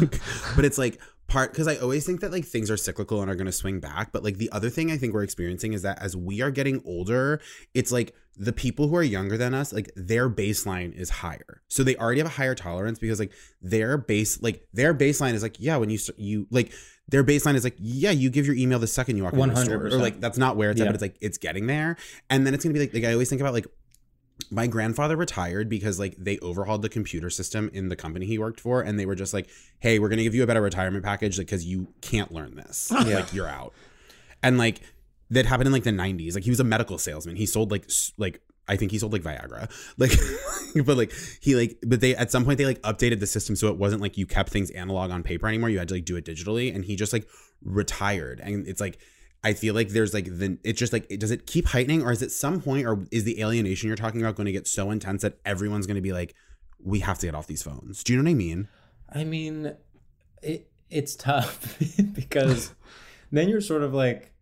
like, 0.00 0.20
but 0.54 0.66
it's 0.66 0.76
like 0.76 1.00
part 1.30 1.52
because 1.52 1.68
I 1.68 1.76
always 1.76 2.04
think 2.04 2.20
that 2.20 2.32
like 2.32 2.44
things 2.44 2.70
are 2.70 2.76
cyclical 2.76 3.22
and 3.22 3.30
are 3.30 3.34
going 3.34 3.46
to 3.46 3.52
swing 3.52 3.80
back. 3.80 4.12
But 4.12 4.22
like 4.22 4.36
the 4.36 4.50
other 4.52 4.68
thing 4.68 4.90
I 4.90 4.98
think 4.98 5.14
we're 5.14 5.22
experiencing 5.22 5.72
is 5.72 5.82
that 5.82 6.02
as 6.02 6.16
we 6.16 6.42
are 6.42 6.50
getting 6.50 6.82
older, 6.84 7.40
it's 7.72 7.90
like 7.90 8.14
the 8.36 8.52
people 8.52 8.88
who 8.88 8.96
are 8.96 9.02
younger 9.02 9.38
than 9.38 9.54
us, 9.54 9.72
like 9.72 9.90
their 9.96 10.28
baseline 10.28 10.94
is 10.94 11.08
higher, 11.08 11.62
so 11.68 11.82
they 11.82 11.96
already 11.96 12.20
have 12.20 12.26
a 12.26 12.30
higher 12.30 12.54
tolerance 12.54 12.98
because 12.98 13.18
like 13.18 13.32
their 13.62 13.96
base, 13.96 14.42
like 14.42 14.66
their 14.72 14.92
baseline 14.92 15.34
is 15.34 15.42
like 15.42 15.56
yeah, 15.58 15.76
when 15.76 15.88
you 15.88 15.98
you 16.16 16.46
like 16.50 16.72
their 17.08 17.24
baseline 17.24 17.54
is 17.54 17.64
like 17.64 17.76
yeah, 17.78 18.10
you 18.10 18.30
give 18.30 18.46
your 18.46 18.56
email 18.56 18.78
the 18.78 18.86
second 18.86 19.16
you 19.16 19.24
walk 19.24 19.32
into 19.34 19.46
the 19.54 19.64
store, 19.64 19.86
or 19.86 19.90
like 20.02 20.20
that's 20.20 20.38
not 20.38 20.56
where 20.56 20.70
it's 20.70 20.80
at, 20.80 20.86
but 20.88 20.94
it's 20.94 21.02
like 21.02 21.16
it's 21.20 21.38
getting 21.38 21.66
there, 21.66 21.96
and 22.28 22.46
then 22.46 22.54
it's 22.54 22.64
gonna 22.64 22.72
be 22.74 22.80
like 22.80 22.94
like 22.94 23.04
I 23.04 23.12
always 23.12 23.28
think 23.28 23.40
about 23.40 23.54
like 23.54 23.66
my 24.50 24.66
grandfather 24.66 25.16
retired 25.16 25.68
because 25.68 25.98
like 25.98 26.14
they 26.18 26.38
overhauled 26.40 26.82
the 26.82 26.88
computer 26.88 27.30
system 27.30 27.70
in 27.72 27.88
the 27.88 27.96
company 27.96 28.26
he 28.26 28.38
worked 28.38 28.60
for 28.60 28.82
and 28.82 28.98
they 28.98 29.06
were 29.06 29.14
just 29.14 29.34
like 29.34 29.48
hey 29.80 29.98
we're 29.98 30.08
going 30.08 30.18
to 30.18 30.24
give 30.24 30.34
you 30.34 30.42
a 30.42 30.46
better 30.46 30.62
retirement 30.62 31.04
package 31.04 31.36
because 31.36 31.64
you 31.64 31.88
can't 32.00 32.32
learn 32.32 32.54
this 32.54 32.90
like 33.06 33.32
you're 33.32 33.48
out 33.48 33.72
and 34.42 34.58
like 34.58 34.80
that 35.30 35.46
happened 35.46 35.66
in 35.66 35.72
like 35.72 35.84
the 35.84 35.90
90s 35.90 36.34
like 36.34 36.44
he 36.44 36.50
was 36.50 36.60
a 36.60 36.64
medical 36.64 36.98
salesman 36.98 37.36
he 37.36 37.46
sold 37.46 37.70
like 37.70 37.88
like 38.18 38.40
I 38.68 38.76
think 38.76 38.92
he 38.92 38.98
sold 38.98 39.12
like 39.12 39.22
Viagra. 39.22 39.68
Like 39.98 40.12
but 40.86 40.96
like 40.96 41.12
he 41.40 41.56
like 41.56 41.78
but 41.84 42.00
they 42.00 42.14
at 42.14 42.30
some 42.30 42.44
point 42.44 42.58
they 42.58 42.66
like 42.66 42.80
updated 42.82 43.18
the 43.18 43.26
system 43.26 43.56
so 43.56 43.68
it 43.68 43.76
wasn't 43.76 44.00
like 44.00 44.16
you 44.16 44.26
kept 44.26 44.50
things 44.50 44.70
analog 44.70 45.10
on 45.10 45.24
paper 45.24 45.48
anymore. 45.48 45.68
You 45.68 45.80
had 45.80 45.88
to 45.88 45.94
like 45.94 46.04
do 46.04 46.16
it 46.16 46.24
digitally 46.24 46.72
and 46.72 46.84
he 46.84 46.94
just 46.94 47.12
like 47.12 47.26
retired. 47.62 48.40
And 48.40 48.66
it's 48.68 48.80
like 48.80 48.98
I 49.42 49.54
feel 49.54 49.74
like 49.74 49.88
there's 49.88 50.12
like 50.12 50.26
the 50.26 50.58
it's 50.64 50.78
just 50.78 50.92
like 50.92 51.08
does 51.18 51.30
it 51.30 51.46
keep 51.46 51.66
heightening 51.68 52.02
or 52.02 52.12
is 52.12 52.20
it 52.22 52.30
some 52.30 52.60
point 52.60 52.86
or 52.86 53.06
is 53.10 53.24
the 53.24 53.40
alienation 53.42 53.86
you're 53.88 53.96
talking 53.96 54.20
about 54.20 54.36
going 54.36 54.46
to 54.46 54.52
get 54.52 54.66
so 54.66 54.90
intense 54.90 55.22
that 55.22 55.38
everyone's 55.44 55.86
going 55.86 55.94
to 55.96 56.02
be 56.02 56.12
like 56.12 56.34
we 56.82 57.00
have 57.00 57.18
to 57.18 57.26
get 57.26 57.34
off 57.34 57.46
these 57.46 57.62
phones. 57.62 58.02
Do 58.04 58.12
you 58.12 58.18
know 58.18 58.24
what 58.24 58.30
I 58.30 58.34
mean? 58.34 58.68
I 59.12 59.24
mean, 59.24 59.74
it 60.42 60.70
it's 60.90 61.14
tough 61.16 61.78
because 62.14 62.74
then 63.32 63.48
you're 63.48 63.60
sort 63.60 63.82
of 63.82 63.94
like, 63.94 64.32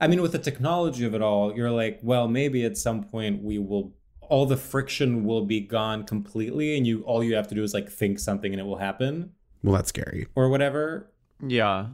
I 0.00 0.06
mean, 0.08 0.20
with 0.22 0.32
the 0.32 0.38
technology 0.38 1.04
of 1.04 1.14
it 1.14 1.22
all, 1.22 1.54
you're 1.56 1.70
like, 1.70 2.00
well, 2.02 2.28
maybe 2.28 2.64
at 2.64 2.76
some 2.76 3.02
point 3.04 3.42
we 3.42 3.58
will, 3.58 3.92
all 4.20 4.46
the 4.46 4.56
friction 4.56 5.24
will 5.24 5.44
be 5.44 5.60
gone 5.60 6.04
completely, 6.04 6.76
and 6.76 6.86
you 6.86 7.02
all 7.02 7.22
you 7.24 7.34
have 7.34 7.48
to 7.48 7.54
do 7.54 7.62
is 7.62 7.72
like 7.74 7.88
think 7.90 8.18
something 8.18 8.52
and 8.52 8.60
it 8.60 8.64
will 8.64 8.78
happen 8.78 9.30
Well, 9.62 9.74
that's 9.74 9.88
scary. 9.90 10.26
or 10.34 10.48
whatever, 10.48 11.10
Yeah. 11.46 11.86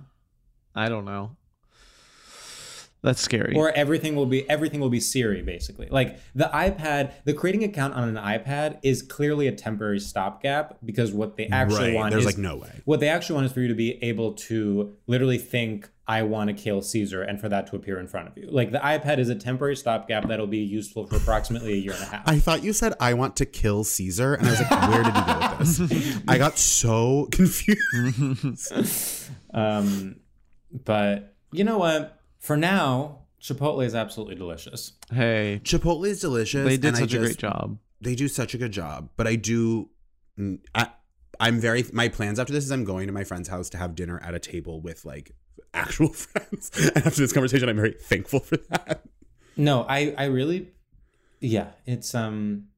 I 0.74 0.88
don't 0.88 1.04
know. 1.04 1.35
That's 3.06 3.20
scary. 3.20 3.54
or 3.54 3.70
everything 3.70 4.16
will 4.16 4.26
be 4.26 4.48
everything 4.50 4.80
will 4.80 4.90
be 4.90 4.98
Siri 4.98 5.40
basically. 5.40 5.86
Like 5.88 6.18
the 6.34 6.50
iPad, 6.52 7.12
the 7.24 7.34
creating 7.34 7.62
account 7.62 7.94
on 7.94 8.08
an 8.08 8.16
iPad 8.16 8.80
is 8.82 9.00
clearly 9.00 9.46
a 9.46 9.52
temporary 9.52 10.00
stopgap 10.00 10.78
because 10.84 11.12
what 11.12 11.36
they 11.36 11.46
actually 11.46 11.90
right. 11.90 11.94
want 11.94 12.10
There's 12.10 12.24
is 12.24 12.26
like 12.26 12.38
no 12.38 12.56
way. 12.56 12.82
What 12.84 12.98
they 12.98 13.08
actually 13.08 13.34
want 13.36 13.46
is 13.46 13.52
for 13.52 13.60
you 13.60 13.68
to 13.68 13.76
be 13.76 14.02
able 14.02 14.32
to 14.32 14.96
literally 15.06 15.38
think, 15.38 15.88
I 16.08 16.24
want 16.24 16.48
to 16.48 16.54
kill 16.54 16.82
Caesar, 16.82 17.22
and 17.22 17.40
for 17.40 17.48
that 17.48 17.68
to 17.68 17.76
appear 17.76 18.00
in 18.00 18.08
front 18.08 18.26
of 18.26 18.36
you. 18.36 18.48
Like 18.50 18.72
the 18.72 18.78
iPad 18.78 19.18
is 19.18 19.28
a 19.28 19.36
temporary 19.36 19.76
stopgap 19.76 20.26
that'll 20.26 20.48
be 20.48 20.58
useful 20.58 21.06
for 21.06 21.14
approximately 21.14 21.74
a 21.74 21.76
year 21.76 21.92
and 21.92 22.02
a 22.02 22.06
half. 22.06 22.28
I 22.28 22.40
thought 22.40 22.64
you 22.64 22.72
said 22.72 22.94
I 22.98 23.14
want 23.14 23.36
to 23.36 23.46
kill 23.46 23.84
Caesar, 23.84 24.34
and 24.34 24.48
I 24.48 24.50
was 24.50 24.60
like, 24.60 24.90
where 24.90 25.04
did 25.04 25.14
you 25.14 25.24
go 25.24 25.56
with 25.58 25.78
this? 25.78 26.22
I 26.28 26.38
got 26.38 26.58
so 26.58 27.28
confused. 27.30 28.72
Um, 29.54 30.16
But 30.84 31.36
you 31.52 31.64
know 31.64 31.78
what? 31.78 32.15
For 32.46 32.56
now, 32.56 33.22
Chipotle 33.42 33.84
is 33.84 33.96
absolutely 33.96 34.36
delicious. 34.36 34.92
Hey, 35.12 35.60
Chipotle 35.64 36.06
is 36.06 36.20
delicious. 36.20 36.64
they 36.64 36.76
did 36.76 36.84
and 36.84 36.96
I 36.96 37.00
such 37.00 37.14
a 37.14 37.18
great 37.18 37.38
job. 37.38 37.78
They 38.00 38.14
do 38.14 38.28
such 38.28 38.54
a 38.54 38.58
good 38.58 38.70
job. 38.70 39.08
But 39.16 39.26
I 39.26 39.34
do. 39.34 39.90
mm, 40.38 40.60
I, 40.72 40.90
I'm 41.40 41.58
very. 41.58 41.84
My 41.92 42.06
plans 42.08 42.38
after 42.38 42.52
this 42.52 42.62
is 42.62 42.70
I'm 42.70 42.84
going 42.84 43.08
to 43.08 43.12
my 43.12 43.24
friend's 43.24 43.48
house 43.48 43.68
to 43.70 43.78
have 43.78 43.96
dinner 43.96 44.22
at 44.22 44.32
a 44.32 44.38
table 44.38 44.80
with 44.80 45.04
like 45.04 45.32
actual 45.74 46.08
friends. 46.12 46.70
And 46.94 46.98
after 46.98 47.20
this 47.20 47.32
conversation, 47.32 47.68
I'm 47.68 47.74
very 47.74 47.96
thankful 48.00 48.38
for 48.38 48.58
that. 48.70 49.02
No, 49.56 49.84
I 49.88 50.14
I 50.16 50.26
really 50.26 50.68
yeah, 51.40 51.70
it's 51.84 52.14
um 52.14 52.68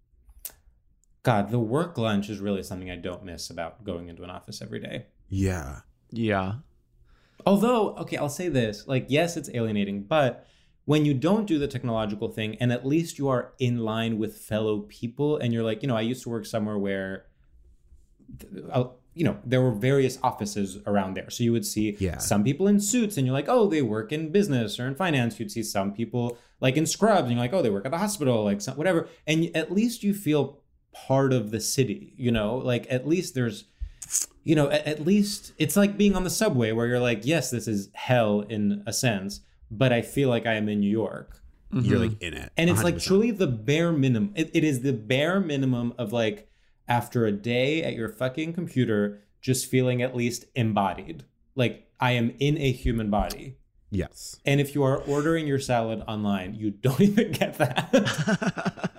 God, 1.25 1.51
the 1.51 1.59
work 1.59 1.99
lunch 1.99 2.31
is 2.31 2.41
really 2.41 2.63
something 2.63 2.91
I 2.91 2.97
don't 2.97 3.23
miss 3.23 3.51
about 3.51 3.85
going 3.85 4.09
into 4.09 4.23
an 4.25 4.31
office 4.31 4.63
every 4.63 4.81
day. 4.81 5.09
Yeah. 5.29 5.81
Yeah. 6.11 6.55
Although, 7.49 7.95
okay, 8.03 8.17
I'll 8.19 8.29
say 8.29 8.49
this, 8.49 8.87
like 8.87 9.07
yes, 9.09 9.37
it's 9.39 9.51
alienating, 9.55 10.03
but 10.03 10.47
when 10.85 11.05
you 11.05 11.15
don't 11.15 11.47
do 11.47 11.59
the 11.59 11.69
technological 11.69 12.29
thing 12.29 12.57
and 12.61 12.73
at 12.73 12.87
least 12.87 13.19
you 13.19 13.29
are 13.29 13.53
in 13.59 13.79
line 13.79 14.19
with 14.19 14.37
fellow 14.37 14.81
people 15.01 15.37
and 15.39 15.53
you're 15.53 15.63
like, 15.63 15.83
you 15.83 15.89
know, 15.89 15.97
I 15.97 16.01
used 16.13 16.23
to 16.25 16.31
work 16.31 16.47
somewhere 16.47 16.79
where 16.79 17.27
you 19.15 19.25
know, 19.25 19.37
there 19.45 19.61
were 19.61 19.73
various 19.73 20.19
offices 20.23 20.79
around 20.87 21.15
there. 21.15 21.29
So 21.31 21.43
you 21.43 21.53
would 21.53 21.67
see 21.67 21.97
Yeah. 21.99 22.19
some 22.19 22.45
people 22.45 22.69
in 22.69 22.79
suits 22.81 23.17
and 23.17 23.27
you're 23.27 23.35
like, 23.41 23.49
oh, 23.49 23.67
they 23.67 23.83
work 23.83 24.13
in 24.13 24.31
business 24.31 24.79
or 24.79 24.87
in 24.87 24.95
finance. 24.95 25.41
You'd 25.41 25.51
see 25.51 25.63
some 25.63 25.93
people 25.93 26.39
like 26.61 26.77
in 26.77 26.87
scrubs 26.87 27.23
and 27.23 27.33
you're 27.33 27.41
like, 27.41 27.53
oh, 27.53 27.63
they 27.63 27.71
work 27.71 27.85
at 27.87 27.91
the 27.91 27.99
hospital, 27.99 28.45
like 28.45 28.61
some, 28.61 28.77
whatever. 28.77 29.09
And 29.27 29.51
at 29.57 29.73
least 29.73 30.05
you 30.05 30.15
feel 30.15 30.61
part 30.93 31.33
of 31.33 31.51
the 31.51 31.61
city, 31.61 32.15
you 32.17 32.31
know, 32.31 32.57
like 32.59 32.87
at 32.91 33.09
least 33.09 33.35
there's, 33.35 33.65
you 34.45 34.55
know, 34.55 34.71
at, 34.71 34.87
at 34.87 35.05
least 35.07 35.53
it's 35.59 35.77
like 35.77 35.97
being 35.99 36.17
on 36.17 36.25
the 36.25 36.31
subway 36.31 36.73
where 36.73 36.87
you're 36.87 37.01
like, 37.01 37.25
yes, 37.25 37.51
this 37.51 37.69
is 37.69 37.91
hell 37.95 38.41
in 38.49 38.83
a 38.87 38.93
sense, 38.93 39.41
but 39.71 39.93
I 39.93 40.03
feel 40.03 40.29
like 40.29 40.47
I 40.47 40.55
am 40.55 40.69
in 40.69 40.81
New 40.81 40.91
York 40.91 41.41
You're 41.73 41.99
like 41.99 42.13
mm-hmm. 42.13 42.25
in 42.25 42.35
it. 42.35 42.53
and 42.57 42.71
it's 42.71 42.83
like 42.83 42.95
100%. 42.97 43.05
truly 43.07 43.31
the 43.31 43.47
bare 43.47 43.93
minimum 43.93 44.33
it, 44.35 44.51
it 44.55 44.65
is 44.65 44.81
the 44.81 44.95
bare 44.95 45.39
minimum 45.41 45.93
of 45.99 46.13
like 46.15 46.49
after 46.89 47.27
a 47.27 47.33
day 47.33 47.83
at 47.83 47.93
your 47.93 48.09
fucking 48.09 48.55
computer 48.55 49.21
just 49.43 49.67
feeling 49.67 50.01
at 50.01 50.17
least 50.17 50.47
embodied 50.55 51.25
like 51.55 51.87
i 52.01 52.13
am 52.13 52.33
in 52.39 52.57
a 52.57 52.73
human 52.73 53.11
body 53.11 53.57
Yes. 53.91 54.41
and 54.47 54.61
if 54.63 54.75
you 54.75 54.83
are 54.83 54.97
ordering 54.97 55.47
your 55.47 55.59
salad 55.59 56.03
online 56.09 56.55
you 56.55 56.71
don't 56.71 57.01
even 57.11 57.33
get 57.33 57.59
that 57.59 57.91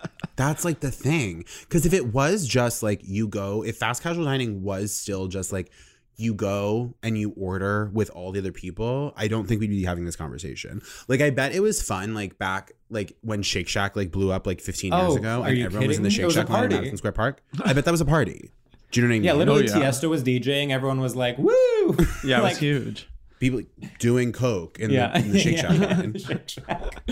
That's 0.39 0.63
like 0.63 0.79
the 0.79 0.89
thing. 0.91 1.43
Because 1.61 1.85
if 1.85 1.93
it 1.93 2.13
was 2.13 2.47
just 2.47 2.81
like 2.81 3.01
you 3.03 3.27
go, 3.27 3.61
if 3.63 3.75
fast 3.77 4.01
casual 4.01 4.23
dining 4.23 4.63
was 4.63 4.93
still 4.95 5.27
just 5.27 5.51
like 5.51 5.69
you 6.15 6.33
go 6.33 6.93
and 7.03 7.17
you 7.17 7.33
order 7.37 7.89
with 7.93 8.09
all 8.11 8.31
the 8.31 8.39
other 8.39 8.51
people, 8.53 9.13
I 9.17 9.27
don't 9.27 9.47
think 9.47 9.59
we'd 9.59 9.69
be 9.69 9.83
having 9.83 10.05
this 10.05 10.15
conversation. 10.15 10.81
Like 11.09 11.19
I 11.21 11.29
bet 11.29 11.53
it 11.53 11.59
was 11.59 11.81
fun 11.81 12.13
like 12.13 12.37
back 12.37 12.71
like 12.89 13.17
when 13.21 13.41
Shake 13.41 13.67
Shack 13.67 13.95
like 13.97 14.11
blew 14.11 14.31
up 14.31 14.47
like 14.47 14.61
15 14.61 14.93
years 14.93 15.03
Oh, 15.13 15.17
ago 15.17 15.43
and 15.43 15.57
you 15.57 15.65
everyone 15.65 15.87
was 15.89 15.97
in 15.97 16.03
the? 16.03 16.09
Shake 16.09 16.25
It 16.27 16.31
Shack 16.31 16.49
line 16.49 16.63
in 16.63 16.69
party. 16.69 16.75
Madison 16.75 16.97
Square 16.97 17.11
Park. 17.13 17.41
I 17.65 17.73
bet 17.73 17.83
that 17.85 17.91
was 17.91 18.01
a 18.01 18.05
party. 18.05 18.51
Do 18.91 18.99
you 19.01 19.05
know 19.07 19.11
what 19.11 19.15
I 19.15 19.19
mean? 19.19 19.23
yeah 19.25 19.33
literally 19.33 19.69
Oh, 19.71 19.77
yeah. 19.77 19.89
tiesto 19.89 20.09
was 20.09 20.23
djing 20.23 20.71
everyone 20.71 20.99
was 21.01 21.15
like 21.17 21.37
woo 21.37 21.97
Yeah, 22.23 22.39
it 22.39 22.43
was 22.43 22.57
huge. 22.57 23.09
People 23.39 23.61
doing 23.99 24.31
coke 24.33 24.79
in, 24.79 24.89
yeah 24.89 25.11
the, 25.13 25.19
in 25.25 25.31
the 25.33 25.39
Shake 25.39 25.57
Yeah. 25.57 25.73
Shack 25.73 25.97
line. 25.97 26.17
Shake 26.17 26.49
Shack. 26.49 27.03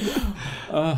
Ugh. 0.71 0.97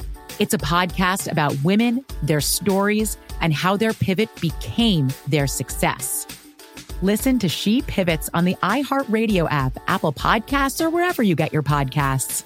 It's 0.39 0.53
a 0.53 0.57
podcast 0.57 1.31
about 1.31 1.55
women, 1.63 2.03
their 2.23 2.41
stories, 2.41 3.17
and 3.41 3.53
how 3.53 3.77
their 3.77 3.93
pivot 3.93 4.29
became 4.41 5.09
their 5.27 5.47
success. 5.47 6.25
Listen 7.01 7.39
to 7.39 7.49
She 7.49 7.81
Pivots 7.81 8.29
on 8.33 8.45
the 8.45 8.55
iHeartRadio 8.55 9.47
app, 9.49 9.77
Apple 9.87 10.13
Podcasts, 10.13 10.83
or 10.83 10.89
wherever 10.89 11.23
you 11.23 11.35
get 11.35 11.51
your 11.51 11.63
podcasts. 11.63 12.43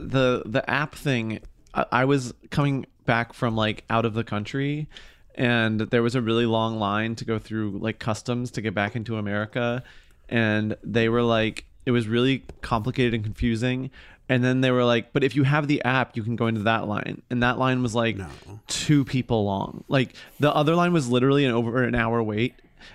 the 0.00 0.42
the 0.46 0.68
app 0.68 0.94
thing 0.94 1.40
I, 1.74 1.86
I 1.92 2.04
was 2.04 2.32
coming 2.50 2.86
back 3.04 3.32
from 3.32 3.54
like 3.56 3.84
out 3.90 4.04
of 4.04 4.14
the 4.14 4.24
country 4.24 4.88
and 5.34 5.80
there 5.80 6.02
was 6.02 6.14
a 6.14 6.20
really 6.20 6.46
long 6.46 6.78
line 6.78 7.14
to 7.16 7.24
go 7.24 7.38
through 7.38 7.78
like 7.80 7.98
customs 7.98 8.50
to 8.52 8.60
get 8.60 8.74
back 8.74 8.94
into 8.96 9.16
America 9.16 9.82
and 10.28 10.76
they 10.82 11.08
were 11.08 11.22
like 11.22 11.64
it 11.86 11.90
was 11.92 12.06
really 12.08 12.44
complicated 12.62 13.14
and 13.14 13.24
confusing 13.24 13.90
And 14.28 14.44
then 14.44 14.60
they 14.60 14.70
were 14.70 14.84
like, 14.84 15.12
but 15.12 15.24
if 15.24 15.34
you 15.34 15.42
have 15.42 15.66
the 15.66 15.82
app, 15.82 16.16
you 16.16 16.22
can 16.22 16.36
go 16.36 16.46
into 16.46 16.62
that 16.62 16.86
line. 16.86 17.20
And 17.30 17.42
that 17.42 17.58
line 17.58 17.82
was 17.82 17.96
like 17.96 18.16
No. 18.16 18.28
two 18.68 19.04
people 19.04 19.44
long. 19.44 19.82
Like 19.88 20.14
the 20.38 20.54
other 20.54 20.76
line 20.76 20.92
was 20.92 21.08
literally 21.08 21.44
an 21.44 21.50
over 21.52 21.82
an 21.82 21.96
hour 21.96 22.22
wait. 22.22 22.54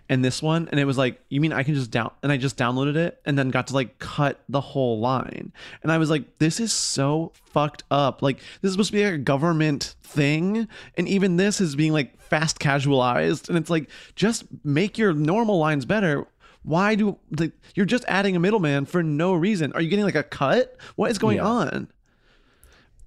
And 0.09 0.23
this 0.23 0.41
one, 0.41 0.67
and 0.71 0.79
it 0.79 0.85
was 0.85 0.97
like, 0.97 1.21
you 1.29 1.41
mean 1.41 1.53
I 1.53 1.63
can 1.63 1.75
just 1.75 1.91
down 1.91 2.11
and 2.23 2.31
I 2.31 2.37
just 2.37 2.57
downloaded 2.57 2.95
it 2.95 3.21
and 3.25 3.37
then 3.37 3.49
got 3.49 3.67
to 3.67 3.73
like 3.73 3.99
cut 3.99 4.41
the 4.49 4.61
whole 4.61 4.99
line. 4.99 5.51
And 5.83 5.91
I 5.91 5.97
was 5.97 6.09
like, 6.09 6.37
this 6.39 6.59
is 6.59 6.71
so 6.71 7.31
fucked 7.45 7.83
up. 7.91 8.21
Like 8.21 8.37
this 8.61 8.69
is 8.69 8.73
supposed 8.73 8.91
to 8.91 8.97
be 8.97 9.03
like 9.05 9.13
a 9.13 9.17
government 9.17 9.95
thing. 10.03 10.67
And 10.97 11.07
even 11.07 11.37
this 11.37 11.59
is 11.61 11.75
being 11.75 11.93
like 11.93 12.19
fast 12.21 12.59
casualized. 12.59 13.49
And 13.49 13.57
it's 13.57 13.69
like, 13.69 13.89
just 14.15 14.45
make 14.63 14.97
your 14.97 15.13
normal 15.13 15.59
lines 15.59 15.85
better. 15.85 16.25
Why 16.63 16.95
do 16.95 17.17
like 17.37 17.51
you're 17.75 17.85
just 17.85 18.05
adding 18.07 18.35
a 18.35 18.39
middleman 18.39 18.85
for 18.85 19.03
no 19.03 19.33
reason? 19.35 19.71
Are 19.73 19.81
you 19.81 19.89
getting 19.89 20.05
like 20.05 20.15
a 20.15 20.23
cut? 20.23 20.75
What 20.95 21.11
is 21.11 21.19
going 21.19 21.37
Yeah. 21.37 21.45
on? 21.45 21.87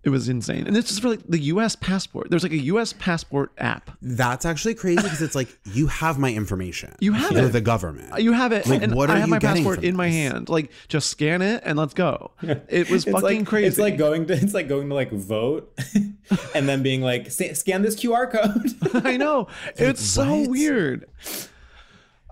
It 0.09 0.11
was 0.11 0.31
insane. 0.31 0.67
And 0.67 0.75
this 0.75 0.91
is 0.91 0.99
for 0.99 1.11
like 1.11 1.21
the 1.29 1.39
US 1.39 1.77
passport. 1.77 2.31
There's 2.31 2.43
like 2.43 2.53
a 2.53 2.59
US 2.73 2.95
passport 2.95 3.53
app. 3.59 3.91
That's 4.01 4.47
actually 4.47 4.75
crazy 4.75 5.03
because 5.03 5.21
it's 5.21 5.35
like 5.35 5.49
you 5.75 5.87
have 5.89 6.19
my 6.19 6.33
information. 6.33 6.97
You 6.99 7.13
have 7.13 7.33
You're 7.33 7.45
it. 7.49 7.53
the 7.53 7.61
government. 7.61 8.19
You 8.19 8.33
have 8.33 8.53
it, 8.53 8.67
Like, 8.67 8.83
and 8.83 8.95
what 8.95 9.11
are 9.11 9.17
I 9.17 9.19
have 9.19 9.29
you 9.29 9.33
my 9.33 9.39
passport 9.39 9.85
in 9.85 9.95
my 9.97 10.09
hand. 10.09 10.49
Like, 10.49 10.73
just 10.89 11.11
scan 11.11 11.43
it 11.43 11.63
and 11.63 11.79
let's 11.79 11.93
go. 11.93 12.31
It 12.71 12.89
was 12.89 13.05
It's 13.07 13.13
fucking 13.13 13.41
like, 13.41 13.47
crazy. 13.47 13.67
It's 13.67 13.77
like 13.79 13.99
going 13.99 14.25
to 14.29 14.33
it's 14.33 14.55
like 14.55 14.67
going 14.67 14.89
to 14.89 14.95
like 14.95 15.13
vote, 15.13 15.79
and 16.55 16.67
then 16.67 16.83
being 16.83 17.03
like, 17.03 17.31
scan 17.31 17.83
this 17.83 17.95
QR 17.95 18.31
code. 18.33 19.05
I 19.07 19.19
know. 19.19 19.49
It's 19.77 20.01
so 20.03 20.39
what? 20.41 20.49
weird. 20.49 21.05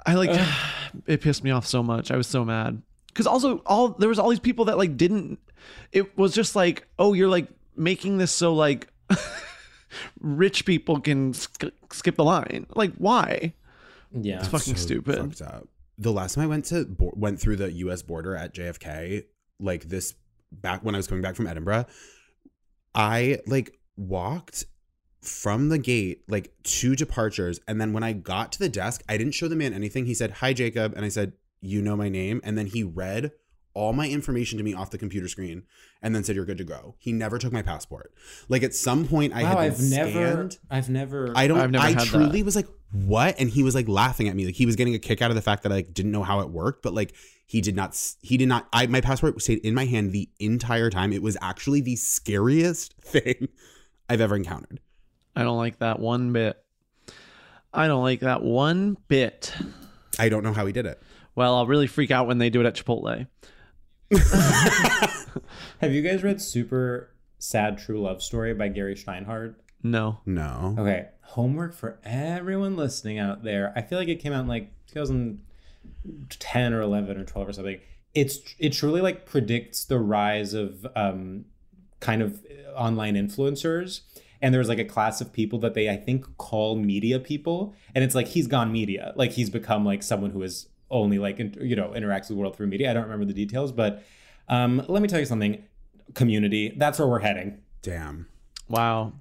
I 0.07 0.15
like 0.15 0.31
it 1.07 1.21
pissed 1.21 1.45
me 1.45 1.51
off 1.51 1.67
so 1.67 1.83
much. 1.83 2.11
I 2.11 2.17
was 2.17 2.27
so 2.27 2.43
mad. 2.43 2.81
Cuz 3.13 3.27
also 3.27 3.59
all 3.67 3.91
there 3.91 4.09
was 4.09 4.19
all 4.19 4.31
these 4.31 4.41
people 4.41 4.65
that 4.65 4.79
like 4.79 4.97
didn't 4.97 5.41
it 5.93 6.17
was 6.17 6.35
just 6.35 6.55
like, 6.57 6.87
"Oh, 6.99 7.13
you're 7.13 7.29
like 7.29 7.49
making 7.77 8.19
this 8.19 8.33
so 8.33 8.55
like 8.55 8.89
rich 10.21 10.65
people 10.65 11.01
can 11.01 11.33
sk- 11.35 11.73
skip 11.93 12.17
the 12.17 12.25
line." 12.25 12.67
Like, 12.75 12.93
why? 12.97 13.55
yeah, 14.13 14.39
It's 14.39 14.49
fucking 14.49 14.77
so 14.77 14.81
stupid. 14.83 15.41
up. 15.43 15.69
The 15.99 16.13
last 16.13 16.35
time 16.35 16.45
I 16.45 16.47
went 16.47 16.65
to 16.67 16.85
bo- 16.85 17.13
went 17.17 17.41
through 17.41 17.57
the 17.57 17.73
U.S. 17.73 18.03
border 18.03 18.37
at 18.37 18.55
JFK, 18.55 19.25
like 19.59 19.85
this 19.89 20.15
back 20.53 20.85
when 20.85 20.95
I 20.95 20.99
was 20.99 21.07
coming 21.07 21.23
back 21.23 21.37
from 21.37 21.47
Edinburgh, 21.47 21.87
I 22.95 23.39
like 23.47 23.79
walked 23.97 24.65
from 25.23 25.71
the 25.71 25.79
gate 25.79 26.23
like 26.29 26.53
two 26.63 26.95
departures, 26.97 27.61
and 27.67 27.81
then 27.81 27.93
when 27.93 28.03
I 28.03 28.13
got 28.13 28.53
to 28.53 28.59
the 28.59 28.69
desk, 28.69 29.03
I 29.09 29.17
didn't 29.17 29.35
show 29.35 29.49
the 29.49 29.57
man 29.57 29.73
anything. 29.73 30.07
He 30.07 30.15
said, 30.15 30.31
"Hi, 30.33 30.53
Jacob," 30.53 30.93
and 30.95 31.05
I 31.05 31.09
said, 31.09 31.33
"You 31.61 31.83
know 31.83 31.97
my 31.97 32.09
name," 32.09 32.41
and 32.45 32.57
then 32.57 32.67
he 32.67 32.83
read 32.83 33.33
all 33.77 33.93
my 33.93 34.09
information 34.09 34.57
to 34.57 34.65
me 34.65 34.73
off 34.73 34.91
the 34.91 34.97
computer 34.97 35.29
screen 35.29 35.63
and 36.01 36.15
then 36.15 36.25
said 36.25 36.35
you're 36.35 36.47
good 36.47 36.57
to 36.57 36.65
go. 36.65 36.95
He 36.99 37.13
never 37.13 37.39
took 37.39 37.53
my 37.53 37.61
passport. 37.61 38.13
Like 38.49 38.63
at 38.63 38.75
some 38.75 39.07
point 39.07 39.35
I 39.35 39.43
had 39.43 39.55
wow, 39.55 39.63
been 39.63 39.73
I've 39.73 39.81
never. 40.15 40.51
I've 40.71 40.89
never. 40.89 41.33
I 41.37 41.47
don't. 41.47 41.61
I've 41.61 41.71
never 41.71 41.85
I 41.85 41.91
had 41.91 42.01
truly 42.01 42.39
that. 42.39 42.45
was 42.45 42.57
like, 42.57 42.67
"What?" 42.91 43.39
And 43.39 43.51
he 43.51 43.63
was 43.63 43.75
like 43.75 43.87
laughing 43.87 44.29
at 44.29 44.35
me, 44.35 44.47
like 44.47 44.55
he 44.55 44.65
was 44.65 44.77
getting 44.77 44.95
a 44.95 44.99
kick 44.99 45.21
out 45.21 45.31
of 45.31 45.37
the 45.37 45.43
fact 45.43 45.63
that 45.65 45.73
I 45.73 45.77
like, 45.77 45.93
didn't 45.95 46.11
know 46.11 46.23
how 46.23 46.41
it 46.41 46.49
worked. 46.49 46.83
But 46.83 46.95
like, 46.95 47.15
he 47.45 47.61
did 47.61 47.77
not. 47.77 48.01
He 48.23 48.39
did 48.39 48.49
not. 48.49 48.67
I 48.73 48.87
my 48.87 49.03
passport 49.03 49.41
stayed 49.43 49.59
in 49.59 49.75
my 49.75 49.85
hand 49.85 50.13
the 50.13 50.31
entire 50.41 50.89
time. 50.89 51.13
It 51.13 51.23
was 51.23 51.37
actually 51.43 51.83
the 51.83 51.97
scariest 51.97 52.95
thing 53.03 53.49
I've 54.09 54.23
ever 54.23 54.37
encountered. 54.37 54.81
I 55.37 55.43
don't 55.43 55.59
like 55.59 55.81
that 55.81 56.01
one 56.01 56.33
bit. 56.33 56.57
I 57.75 57.89
don't 57.89 58.03
like 58.03 58.21
that 58.21 58.43
one 58.43 58.97
bit. 59.07 59.53
I 60.19 60.31
don't 60.31 60.43
know 60.43 60.55
how 60.55 60.65
he 60.65 60.73
did 60.73 60.87
it. 60.87 61.03
Well, 61.35 61.55
I'll 61.55 61.67
really 61.67 61.87
freak 61.87 62.11
out 62.11 62.27
when 62.27 62.39
they 62.39 62.49
do 62.49 62.61
it 62.63 62.67
at 62.67 62.75
Chipotle. 62.75 63.27
Have 65.81 65.93
you 65.93 66.01
guys 66.01 66.23
read 66.23 66.41
Super 66.41 67.11
Sad 67.39 67.79
True 67.79 68.01
Love 68.01 68.23
Story 68.23 68.55
by 68.55 68.69
Gary 68.69 68.95
Shteyngart? 68.95 69.57
No. 69.83 70.21
No. 70.25 70.77
Okay, 70.79 71.09
homework 71.23 71.75
for 71.75 71.99
everyone 72.05 72.77
listening 72.77 73.19
out 73.19 73.43
there. 73.43 73.73
I 73.75 73.83
feel 73.83 73.99
like 73.99 74.09
it 74.09 74.21
came 74.21 74.33
out 74.33 74.43
in 74.43 74.49
like 74.49 74.71
2010 74.93 76.73
or 76.73 76.81
11 76.81 77.19
or 77.19 77.25
12 77.25 77.49
or 77.49 77.53
something. 77.53 77.81
It's 78.15 78.39
it 78.59 78.73
truly 78.73 79.01
like 79.01 79.27
predicts 79.27 79.85
the 79.85 79.99
rise 79.99 80.55
of 80.55 80.87
um, 80.95 81.47
kind 81.99 82.23
of 82.23 82.45
online 82.77 83.17
influencers. 83.17 84.03
And 84.41 84.55
there's 84.55 84.69
like 84.69 84.79
a 84.79 84.85
class 84.85 85.21
of 85.21 85.33
people 85.33 85.59
that 85.61 85.75
they 85.75 85.89
I 85.91 85.97
think 85.97 86.37
call 86.37 86.77
media 86.77 87.19
people, 87.19 87.75
and 87.95 88.05
it's 88.05 88.15
like 88.15 88.29
he's 88.29 88.47
gone 88.47 88.71
media, 88.71 89.13
like 89.17 89.33
he's 89.33 89.51
become 89.51 89.85
like 89.85 90.05
someone 90.05 90.31
who 90.31 90.43
is 90.43 90.69
only 90.91 91.19
like 91.19 91.39
you 91.39 91.77
know 91.77 91.89
interacts 91.89 92.23
with 92.23 92.29
the 92.29 92.35
world 92.37 92.57
through 92.57 92.69
media. 92.69 92.91
I 92.91 92.95
don't 92.95 93.05
remember 93.05 93.25
the 93.25 93.35
details, 93.35 93.73
but 93.73 94.03
um, 94.49 94.85
let 94.89 95.03
me 95.03 95.09
tell 95.09 95.21
you 95.21 95.27
something. 95.27 95.63
Community, 96.15 96.73
that's 96.77 97.01
where 97.01 97.09
we're 97.09 97.19
heading. 97.19 97.59
Damn. 97.83 98.29
Wow. 98.69 99.13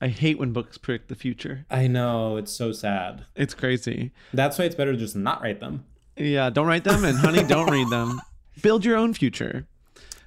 I 0.00 0.08
hate 0.08 0.38
when 0.38 0.52
books 0.52 0.76
predict 0.76 1.08
the 1.08 1.14
future. 1.14 1.64
I 1.70 1.86
know 1.86 2.36
it's 2.36 2.52
so 2.52 2.72
sad. 2.72 3.24
It's 3.36 3.54
crazy. 3.54 4.10
That's 4.32 4.58
why 4.58 4.64
it's 4.64 4.74
better 4.74 4.92
to 4.92 4.98
just 4.98 5.14
not 5.14 5.40
write 5.40 5.60
them. 5.60 5.84
Yeah, 6.16 6.50
don't 6.50 6.66
write 6.66 6.84
them, 6.84 7.04
and 7.04 7.16
honey, 7.16 7.42
don't 7.44 7.70
read 7.70 7.88
them. 7.88 8.20
Build 8.62 8.84
your 8.84 8.96
own 8.96 9.14
future. 9.14 9.66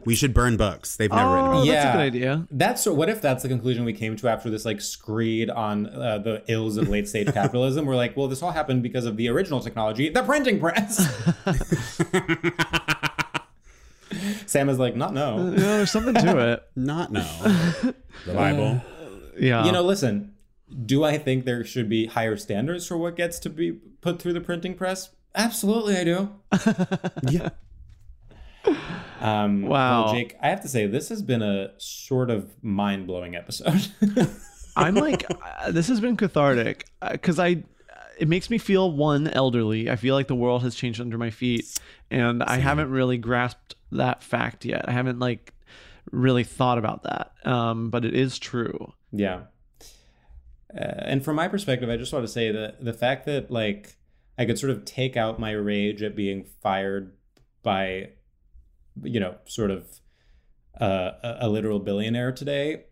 We 0.08 0.16
should 0.16 0.34
burn 0.34 0.56
books. 0.56 0.96
They've 0.96 1.12
never 1.12 1.34
written 1.34 1.50
Oh, 1.50 1.64
about. 1.64 1.66
that's 1.66 1.86
a 1.86 1.92
good 1.92 2.00
idea. 2.00 2.48
That's 2.50 2.86
what 2.86 3.10
if 3.10 3.22
that's 3.22 3.44
the 3.44 3.50
conclusion 3.50 3.84
we 3.84 3.92
came 3.92 4.16
to 4.16 4.30
after 4.30 4.50
this 4.50 4.64
like 4.64 4.80
screed 4.80 5.50
on 5.50 5.88
uh, 5.88 6.20
the 6.20 6.44
ills 6.48 6.78
of 6.78 6.88
late 6.88 7.10
stage 7.10 7.28
capitalism? 7.34 7.86
We're 7.86 7.98
like, 7.98 8.16
well, 8.16 8.30
this 8.30 8.42
all 8.42 8.52
happened 8.52 8.84
because 8.84 9.04
of 9.04 9.18
the 9.18 9.28
original 9.28 9.60
technology, 9.60 10.08
the 10.08 10.24
printing 10.24 10.62
press. 10.62 11.14
Sam 14.46 14.70
is 14.70 14.80
like, 14.80 14.96
not 14.96 15.14
no. 15.14 15.40
You 15.40 15.44
know, 15.44 15.52
there's 15.78 15.92
something 15.92 16.14
to 16.14 16.54
it. 16.54 16.64
Not 16.78 17.12
no. 17.12 17.20
the 18.26 18.34
Bible. 18.34 18.82
Yeah. 19.38 19.66
You 19.66 19.74
know, 19.74 19.84
listen. 19.84 20.34
Do 20.86 21.04
I 21.04 21.18
think 21.18 21.44
there 21.44 21.66
should 21.66 21.90
be 21.90 22.06
higher 22.06 22.38
standards 22.38 22.88
for 22.88 22.96
what 22.98 23.18
gets 23.18 23.40
to 23.40 23.50
be 23.50 23.74
put 23.74 24.22
through 24.22 24.34
the 24.34 24.42
printing 24.42 24.74
press? 24.74 25.10
Absolutely, 25.36 25.98
I 25.98 26.04
do. 26.06 26.30
yeah. 27.30 27.50
Um, 29.20 29.64
Wow. 29.64 30.06
Well, 30.06 30.14
Jake, 30.14 30.36
I 30.42 30.50
have 30.50 30.62
to 30.62 30.68
say 30.68 30.88
this 30.88 31.10
has 31.10 31.22
been 31.22 31.42
a 31.42 31.72
sort 31.78 32.30
of 32.30 32.52
mind 32.64 33.08
blowing 33.08 33.36
episode. 33.36 33.88
I'm 34.76 34.96
like, 34.96 35.26
uh, 35.30 35.72
this 35.72 35.88
has 35.88 36.00
been 36.00 36.16
cathartic 36.16 36.86
because 37.12 37.40
I, 37.40 37.64
it 38.20 38.28
makes 38.28 38.50
me 38.50 38.58
feel 38.58 38.92
one 38.92 39.28
elderly. 39.28 39.90
I 39.90 39.96
feel 39.96 40.16
like 40.16 40.28
the 40.28 40.36
world 40.36 40.62
has 40.64 40.76
changed 40.76 41.02
under 41.02 41.18
my 41.18 41.32
feet, 41.32 41.80
and 42.12 42.44
I 42.44 42.58
haven't 42.58 42.92
really 42.92 43.18
grasped 43.18 43.76
that 43.92 44.22
fact 44.22 44.66
yet. 44.66 44.88
I 44.88 44.92
haven't 44.92 45.20
like 45.20 45.54
really 46.12 46.44
thought 46.44 46.78
about 46.78 47.04
that, 47.04 47.32
um, 47.46 47.90
but 47.90 48.06
it 48.06 48.14
is 48.14 48.38
true. 48.38 48.94
Yeah. 49.12 49.42
Uh, 50.76 50.84
and 50.84 51.26
from 51.26 51.38
my 51.38 51.48
perspective, 51.48 51.90
I 51.90 51.98
just 51.98 52.14
want 52.14 52.26
to 52.26 52.32
say 52.32 52.52
that 52.52 52.84
the 52.84 52.94
fact 52.94 53.26
that 53.26 53.50
like 53.50 53.96
I 54.38 54.46
could 54.46 54.60
sort 54.60 54.72
of 54.72 54.86
take 54.86 55.18
out 55.18 55.40
my 55.40 55.52
rage 55.52 56.04
at 56.04 56.16
being 56.16 56.44
fired 56.62 57.14
by, 57.64 58.10
you 59.04 59.20
know, 59.20 59.36
sort 59.46 59.72
of 59.72 59.88
uh, 60.80 61.12
a, 61.24 61.38
a 61.42 61.50
literal 61.50 61.80
billionaire 61.80 62.32
today 62.32 62.84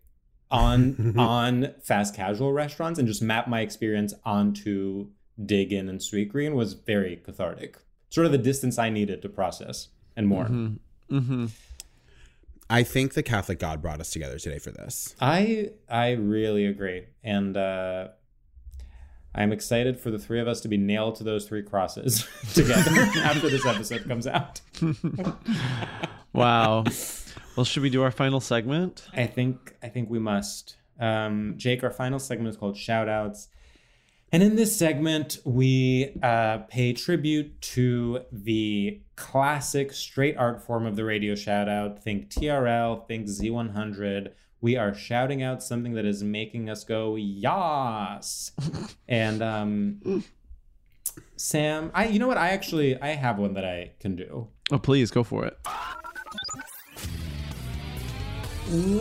on 0.50 1.14
on 1.18 1.74
fast 1.82 2.14
casual 2.14 2.52
restaurants 2.52 2.98
and 2.98 3.08
just 3.08 3.22
map 3.22 3.48
my 3.48 3.60
experience 3.60 4.14
onto 4.24 5.08
Dig 5.44 5.72
Inn 5.72 5.88
and 5.88 6.00
Sweetgreen 6.00 6.54
was 6.54 6.74
very 6.74 7.16
cathartic. 7.16 7.78
Sort 8.10 8.26
of 8.26 8.32
the 8.32 8.38
distance 8.38 8.78
I 8.78 8.88
needed 8.88 9.22
to 9.22 9.28
process 9.28 9.88
and 10.16 10.26
more. 10.26 10.46
Mm-hmm. 10.46 11.46
I 12.68 12.82
think 12.82 13.14
the 13.14 13.22
Catholic 13.22 13.58
God 13.58 13.80
brought 13.80 14.00
us 14.00 14.10
together 14.10 14.38
today 14.38 14.58
for 14.58 14.70
this. 14.70 15.14
I 15.20 15.70
I 15.88 16.12
really 16.12 16.66
agree, 16.66 17.06
and 17.22 17.56
uh, 17.56 18.08
I'm 19.36 19.52
excited 19.52 20.00
for 20.00 20.10
the 20.10 20.18
three 20.18 20.40
of 20.40 20.48
us 20.48 20.60
to 20.62 20.68
be 20.68 20.78
nailed 20.78 21.16
to 21.16 21.24
those 21.24 21.46
three 21.46 21.62
crosses 21.62 22.26
together 22.54 22.90
after 23.22 23.50
this 23.50 23.66
episode 23.66 24.06
comes 24.08 24.26
out. 24.26 24.60
Wow. 26.32 26.84
well, 27.56 27.64
should 27.64 27.82
we 27.82 27.88
do 27.88 28.02
our 28.02 28.10
final 28.10 28.40
segment? 28.40 29.08
I 29.14 29.24
think 29.24 29.74
I 29.82 29.88
think 29.88 30.10
we 30.10 30.18
must. 30.18 30.76
Um, 31.00 31.54
Jake, 31.56 31.82
our 31.82 31.90
final 31.90 32.18
segment 32.18 32.50
is 32.50 32.58
called 32.58 32.76
Shout 32.76 33.08
Outs. 33.08 33.48
And 34.32 34.42
in 34.42 34.54
this 34.54 34.76
segment, 34.76 35.38
we 35.46 36.12
uh, 36.22 36.58
pay 36.68 36.92
tribute 36.92 37.58
to 37.62 38.20
the 38.30 39.00
classic 39.14 39.94
straight 39.94 40.36
art 40.36 40.62
form 40.62 40.84
of 40.84 40.96
the 40.96 41.06
radio 41.06 41.34
shout 41.34 41.70
out. 41.70 42.02
Think 42.02 42.28
TRL, 42.28 43.06
think 43.08 43.28
Z100. 43.28 44.32
We 44.66 44.76
are 44.76 44.92
shouting 44.92 45.44
out 45.44 45.62
something 45.62 45.92
that 45.92 46.04
is 46.04 46.24
making 46.24 46.68
us 46.68 46.82
go, 46.82 47.14
yas. 47.14 48.50
and 49.08 49.40
um, 49.40 50.24
Sam, 51.36 51.92
I 51.94 52.08
you 52.08 52.18
know 52.18 52.26
what? 52.26 52.36
I 52.36 52.48
actually 52.48 53.00
I 53.00 53.10
have 53.10 53.38
one 53.38 53.54
that 53.54 53.64
I 53.64 53.92
can 54.00 54.16
do. 54.16 54.48
Oh, 54.72 54.78
please 54.80 55.12
go 55.12 55.22
for 55.22 55.46
it. 55.46 55.56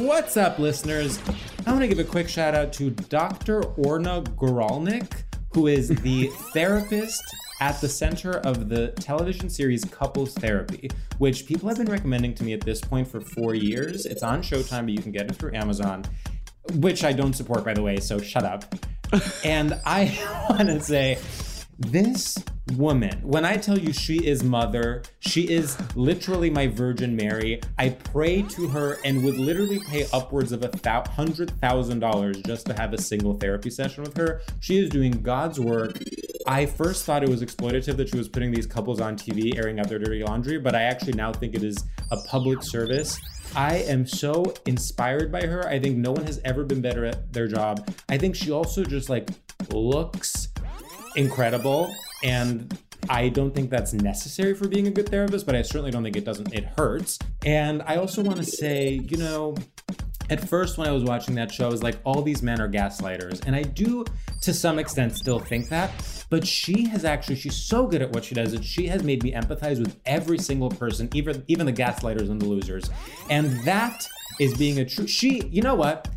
What's 0.06 0.38
up, 0.38 0.60
listeners? 0.60 1.20
I 1.66 1.72
want 1.72 1.82
to 1.82 1.88
give 1.88 1.98
a 1.98 2.04
quick 2.04 2.30
shout 2.30 2.54
out 2.54 2.72
to 2.74 2.92
Dr. 2.92 3.64
Orna 3.64 4.22
Guralnik, 4.22 5.24
who 5.56 5.66
is 5.66 5.90
the 5.90 6.28
therapist 6.54 7.24
at 7.60 7.80
the 7.82 7.90
center 7.90 8.38
of 8.40 8.70
the 8.70 8.90
television 9.00 9.50
series 9.50 9.86
Couples 9.86 10.34
Therapy, 10.34 10.90
which 11.18 11.46
people 11.46 11.70
have 11.70 11.78
been 11.78 11.92
recommending 11.92 12.34
to 12.36 12.44
me 12.44 12.54
at 12.54 12.62
this 12.62 12.82
point 12.82 13.08
for 13.08 13.22
four 13.22 13.56
years. 13.56 14.06
It's 14.06 14.24
on 14.24 14.42
Showtime, 14.42 14.82
but 14.86 14.92
you 14.92 15.02
can 15.02 15.12
get 15.12 15.30
it 15.30 15.36
through 15.36 15.56
Amazon, 15.56 16.06
which 16.76 17.04
I 17.04 17.14
don't 17.14 17.34
support, 17.34 17.64
by 17.64 17.74
the 17.74 17.82
way, 17.82 17.98
so 17.98 18.20
shut 18.20 18.44
up. 18.44 18.76
and 19.44 19.80
I 19.86 20.18
want 20.50 20.68
to 20.68 20.80
say, 20.80 21.20
this 21.78 22.38
woman, 22.76 23.20
when 23.22 23.44
I 23.44 23.58
tell 23.58 23.78
you 23.78 23.92
she 23.92 24.26
is 24.26 24.44
mother, 24.44 25.04
she 25.20 25.42
is 25.42 25.78
literally 25.96 26.50
my 26.50 26.68
Virgin 26.68 27.16
Mary. 27.16 27.62
I 27.78 27.90
pray 27.90 28.44
to 28.44 28.68
her 28.70 28.98
and 29.04 29.24
would 29.24 29.38
literally 29.38 29.80
pay 29.80 30.08
upwards 30.14 30.52
of 30.52 30.64
a 30.64 31.08
hundred 31.10 31.52
thousand 31.60 32.00
dollars 32.00 32.38
just 32.46 32.66
to 32.68 32.74
have 32.74 32.94
a 32.94 33.02
single 33.02 33.34
therapy 33.36 33.70
session 33.70 34.04
with 34.04 34.16
her. 34.18 34.42
She 34.62 34.78
is 34.78 34.90
doing 34.90 35.12
God's 35.22 35.60
work. 35.60 36.00
I 36.48 36.66
first 36.66 37.06
thought 37.06 37.24
it 37.24 37.30
was 37.30 37.42
exploitative 37.42 37.98
that 37.98 38.10
she 38.10 38.18
was 38.18 38.30
putting 38.30 38.52
these 38.52 38.68
couples 38.68 39.02
on 39.02 39.18
TV 39.18 39.58
airing 39.58 39.80
out 39.80 39.90
their 39.90 40.00
dirty 40.00 40.24
laundry, 40.24 40.60
but 40.60 40.76
I 40.76 40.84
actually 40.84 41.14
now 41.14 41.34
think 41.34 41.56
it 41.56 41.64
is 41.64 41.84
a 42.12 42.18
public 42.28 42.62
service. 42.62 43.20
I 43.56 43.78
am 43.78 44.06
so 44.06 44.54
inspired 44.66 45.32
by 45.32 45.42
her. 45.42 45.68
I 45.68 45.80
think 45.80 45.98
no 45.98 46.12
one 46.12 46.26
has 46.26 46.40
ever 46.46 46.64
been 46.64 46.82
better 46.82 47.06
at 47.06 47.34
their 47.34 47.48
job. 47.48 47.90
I 48.10 48.18
think 48.18 48.36
she 48.36 48.52
also 48.52 48.84
just 48.84 49.10
like 49.10 49.30
looks 49.72 50.50
incredible 51.16 51.96
and 52.24 52.78
I 53.10 53.30
don't 53.30 53.54
think 53.54 53.70
that's 53.70 53.94
necessary 53.94 54.56
for 54.56 54.68
being 54.68 54.88
a 54.88 54.92
good 54.92 55.10
therapist, 55.10 55.46
but 55.46 55.56
I 55.56 55.62
certainly 55.62 55.92
don't 55.92 56.04
think 56.04 56.16
it 56.16 56.26
doesn't 56.26 56.54
it 56.54 56.66
hurts. 56.78 57.20
And 57.46 57.82
I 57.84 57.98
also 57.98 58.24
want 58.24 58.38
to 58.38 58.44
say, 58.44 58.94
you 58.94 59.18
know, 59.18 59.56
at 60.30 60.48
first 60.48 60.78
when 60.78 60.88
I 60.88 60.92
was 60.92 61.04
watching 61.04 61.36
that 61.36 61.52
show, 61.52 61.68
I 61.68 61.72
was 61.72 61.84
like, 61.84 61.98
all 62.04 62.22
these 62.22 62.42
men 62.42 62.60
are 62.62 62.70
gaslighters. 62.70 63.46
And 63.46 63.56
I 63.56 63.64
do 63.64 64.06
to 64.42 64.54
some 64.54 64.80
extent 64.80 65.16
still 65.16 65.40
think 65.40 65.70
that. 65.70 65.92
But 66.30 66.46
she 66.46 66.88
has 66.88 67.06
actually, 67.06 67.36
she's 67.36 67.56
so 67.56 67.88
good 67.88 68.02
at 68.02 68.12
what 68.12 68.26
she 68.26 68.36
does 68.36 68.52
that 68.52 68.64
she 68.64 68.88
has 68.88 69.04
made 69.04 69.24
me 69.24 69.32
empathize 69.32 69.80
with 69.80 70.00
every 70.06 70.38
single 70.38 70.70
person, 70.70 71.10
even 71.14 71.44
even 71.48 71.66
the 71.66 71.74
gaslighters 71.74 72.30
and 72.30 72.42
the 72.42 72.48
losers. 72.48 72.90
And 73.30 73.60
that 73.66 74.08
is 74.40 74.58
being 74.58 74.80
a 74.80 74.86
true 74.86 75.08
she, 75.08 75.46
you 75.48 75.62
know 75.62 75.76
what? 75.76 76.10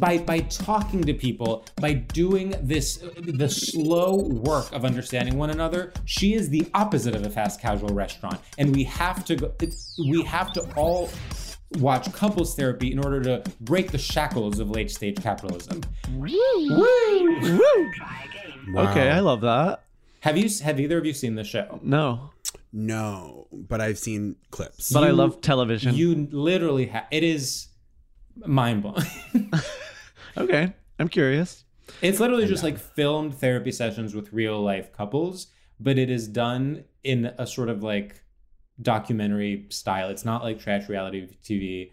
By 0.00 0.18
by 0.18 0.40
talking 0.40 1.02
to 1.04 1.14
people 1.14 1.64
by 1.76 1.92
doing 1.92 2.54
this 2.60 3.04
the 3.18 3.48
slow 3.48 4.16
work 4.16 4.72
of 4.72 4.84
understanding 4.84 5.36
one 5.36 5.50
another 5.50 5.92
she 6.06 6.34
is 6.34 6.48
the 6.48 6.68
opposite 6.74 7.14
of 7.14 7.24
a 7.24 7.30
fast 7.30 7.60
casual 7.60 7.90
restaurant 7.90 8.40
and 8.58 8.74
we 8.74 8.82
have 8.84 9.24
to 9.26 9.36
go 9.36 9.52
we 10.08 10.24
have 10.24 10.52
to 10.54 10.62
all 10.74 11.10
watch 11.78 12.12
couples 12.12 12.54
therapy 12.56 12.90
in 12.92 12.98
order 12.98 13.20
to 13.22 13.42
break 13.60 13.90
the 13.92 13.98
shackles 13.98 14.58
of 14.58 14.70
late 14.70 14.90
stage 14.90 15.16
capitalism 15.22 15.80
Wow. 18.72 18.90
Okay, 18.90 19.08
I 19.10 19.20
love 19.20 19.40
that. 19.42 19.82
have 20.20 20.36
you 20.36 20.48
have 20.62 20.78
either 20.80 20.98
of 20.98 21.06
you 21.06 21.12
seen 21.14 21.34
the 21.34 21.44
show 21.44 21.80
No, 21.82 22.30
No, 22.72 23.46
but 23.52 23.80
I've 23.80 23.98
seen 23.98 24.36
clips. 24.50 24.92
but 24.92 25.04
I 25.04 25.10
love 25.10 25.40
television. 25.40 25.94
you 25.94 26.28
literally 26.30 26.86
have 26.86 27.06
it 27.10 27.22
is 27.24 27.68
mind 28.46 28.82
blowing 28.82 29.50
okay, 30.36 30.72
I'm 30.98 31.08
curious. 31.08 31.64
It's 32.02 32.20
literally 32.20 32.46
just 32.46 32.62
like 32.62 32.78
filmed 32.78 33.34
therapy 33.34 33.72
sessions 33.72 34.14
with 34.14 34.32
real 34.32 34.60
life 34.62 34.92
couples, 34.92 35.48
but 35.80 35.98
it 35.98 36.08
is 36.08 36.28
done 36.28 36.84
in 37.02 37.26
a 37.36 37.46
sort 37.46 37.68
of 37.68 37.82
like 37.82 38.22
documentary 38.80 39.66
style. 39.70 40.08
It's 40.10 40.24
not 40.24 40.42
like 40.42 40.58
trash 40.58 40.88
reality 40.88 41.28
TV. 41.44 41.92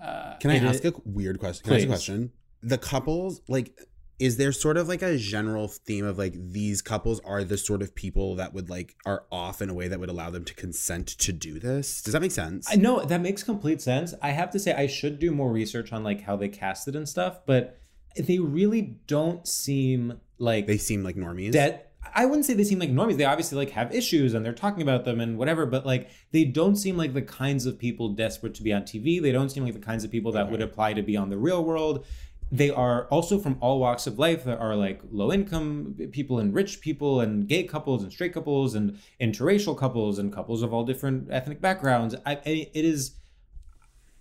Uh, 0.00 0.36
Can 0.38 0.50
I 0.50 0.56
ask 0.58 0.84
is- 0.84 0.92
a 0.92 0.94
weird 1.04 1.38
question? 1.38 1.64
Can 1.64 1.72
I 1.74 1.76
ask 1.76 1.84
a 1.84 1.88
question? 1.88 2.32
The 2.62 2.78
couples, 2.78 3.40
like, 3.48 3.76
is 4.18 4.36
there 4.36 4.50
sort 4.50 4.76
of 4.76 4.88
like 4.88 5.00
a 5.02 5.16
general 5.16 5.68
theme 5.68 6.04
of 6.04 6.18
like 6.18 6.34
these 6.36 6.82
couples 6.82 7.20
are 7.24 7.44
the 7.44 7.56
sort 7.56 7.82
of 7.82 7.94
people 7.94 8.34
that 8.34 8.52
would 8.52 8.68
like 8.68 8.96
are 9.06 9.24
off 9.30 9.62
in 9.62 9.70
a 9.70 9.74
way 9.74 9.86
that 9.86 10.00
would 10.00 10.08
allow 10.08 10.28
them 10.28 10.44
to 10.44 10.54
consent 10.54 11.06
to 11.06 11.32
do 11.32 11.60
this? 11.60 12.02
Does 12.02 12.14
that 12.14 12.20
make 12.20 12.32
sense? 12.32 12.66
I 12.70 12.74
know 12.74 13.04
that 13.04 13.20
makes 13.20 13.44
complete 13.44 13.80
sense. 13.80 14.14
I 14.20 14.30
have 14.30 14.50
to 14.50 14.58
say 14.58 14.72
I 14.72 14.88
should 14.88 15.20
do 15.20 15.30
more 15.30 15.52
research 15.52 15.92
on 15.92 16.02
like 16.02 16.22
how 16.22 16.34
they 16.36 16.48
cast 16.48 16.88
it 16.88 16.96
and 16.96 17.08
stuff, 17.08 17.40
but 17.46 17.78
they 18.16 18.40
really 18.40 18.82
don't 19.06 19.46
seem 19.46 20.20
like 20.38 20.66
They 20.66 20.78
seem 20.78 21.04
like 21.04 21.14
normies. 21.14 21.52
that 21.52 21.87
I 22.14 22.26
wouldn't 22.26 22.44
say 22.44 22.54
they 22.54 22.64
seem 22.64 22.78
like 22.78 22.90
normies. 22.90 23.16
They 23.16 23.24
obviously 23.24 23.56
like 23.56 23.70
have 23.70 23.94
issues 23.94 24.34
and 24.34 24.44
they're 24.44 24.52
talking 24.52 24.82
about 24.82 25.04
them 25.04 25.20
and 25.20 25.38
whatever, 25.38 25.66
but 25.66 25.86
like 25.86 26.10
they 26.32 26.44
don't 26.44 26.76
seem 26.76 26.96
like 26.96 27.14
the 27.14 27.22
kinds 27.22 27.66
of 27.66 27.78
people 27.78 28.10
desperate 28.10 28.54
to 28.54 28.62
be 28.62 28.72
on 28.72 28.82
TV. 28.82 29.20
They 29.20 29.32
don't 29.32 29.50
seem 29.50 29.64
like 29.64 29.74
the 29.74 29.80
kinds 29.80 30.04
of 30.04 30.10
people 30.10 30.32
that 30.32 30.50
would 30.50 30.62
apply 30.62 30.94
to 30.94 31.02
be 31.02 31.16
on 31.16 31.30
the 31.30 31.36
real 31.36 31.64
world. 31.64 32.04
They 32.50 32.70
are 32.70 33.06
also 33.08 33.38
from 33.38 33.58
all 33.60 33.78
walks 33.78 34.06
of 34.06 34.18
life. 34.18 34.44
There 34.44 34.58
are 34.58 34.74
like 34.74 35.02
low 35.10 35.32
income 35.32 35.96
people 36.12 36.38
and 36.38 36.54
rich 36.54 36.80
people 36.80 37.20
and 37.20 37.46
gay 37.46 37.64
couples 37.64 38.02
and 38.02 38.10
straight 38.10 38.32
couples 38.32 38.74
and 38.74 38.98
interracial 39.20 39.76
couples 39.76 40.18
and 40.18 40.32
couples 40.32 40.62
of 40.62 40.72
all 40.72 40.84
different 40.84 41.28
ethnic 41.30 41.60
backgrounds. 41.60 42.14
I, 42.24 42.36
I 42.36 42.70
it 42.72 42.84
is 42.84 43.12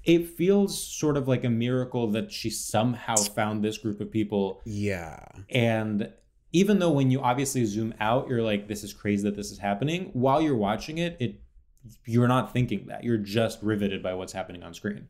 it 0.07 0.29
feels 0.29 0.81
sort 0.81 1.17
of 1.17 1.27
like 1.27 1.43
a 1.43 1.49
miracle 1.49 2.07
that 2.11 2.31
she 2.31 2.49
somehow 2.49 3.15
found 3.15 3.61
this 3.63 3.77
group 3.77 3.99
of 3.99 4.09
people 4.09 4.61
yeah. 4.63 5.19
and 5.49 6.09
even 6.53 6.79
though 6.79 6.91
when 6.91 7.11
you 7.11 7.21
obviously 7.21 7.65
zoom 7.65 7.93
out, 7.99 8.27
you're 8.29 8.41
like, 8.41 8.67
this 8.67 8.83
is 8.83 8.93
crazy 8.93 9.23
that 9.23 9.35
this 9.35 9.51
is 9.51 9.57
happening, 9.59 10.09
while 10.13 10.41
you're 10.41 10.55
watching 10.55 10.97
it, 10.97 11.17
it 11.19 11.41
you're 12.05 12.27
not 12.27 12.51
thinking 12.53 12.87
that. 12.87 13.03
You're 13.03 13.17
just 13.17 13.61
riveted 13.61 14.01
by 14.03 14.13
what's 14.13 14.33
happening 14.33 14.63
on 14.63 14.73
screen. 14.73 15.07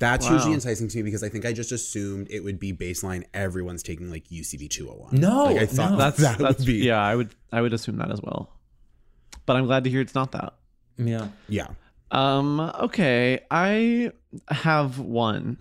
That's 0.00 0.26
Wow. 0.26 0.32
usually 0.34 0.54
enticing 0.54 0.88
to 0.88 0.96
me 0.98 1.02
because 1.04 1.22
I 1.22 1.28
think 1.28 1.44
I 1.44 1.52
just 1.52 1.70
assumed 1.70 2.26
it 2.30 2.40
would 2.42 2.58
be 2.58 2.72
baseline. 2.72 3.24
Everyone's 3.34 3.82
taking 3.84 4.10
like 4.10 4.24
UCB 4.28 4.68
201. 4.68 5.20
No, 5.20 5.44
like 5.44 5.58
I 5.58 5.66
thought 5.66 5.90
no. 5.92 5.96
That's 5.96 6.16
that 6.18 6.38
that's 6.38 6.58
would 6.58 6.66
be. 6.66 6.74
yeah. 6.78 7.00
I 7.00 7.14
would 7.14 7.34
I 7.52 7.60
would 7.60 7.72
assume 7.72 7.98
that 7.98 8.10
as 8.10 8.20
well. 8.20 8.50
But 9.46 9.56
I'm 9.56 9.66
glad 9.66 9.84
to 9.84 9.90
hear 9.90 10.00
it's 10.00 10.14
not 10.14 10.32
that. 10.32 10.54
Yeah. 10.96 11.28
Yeah. 11.48 11.68
Um, 12.10 12.60
okay, 12.60 13.40
I 13.50 14.12
have 14.50 14.98
one. 14.98 15.58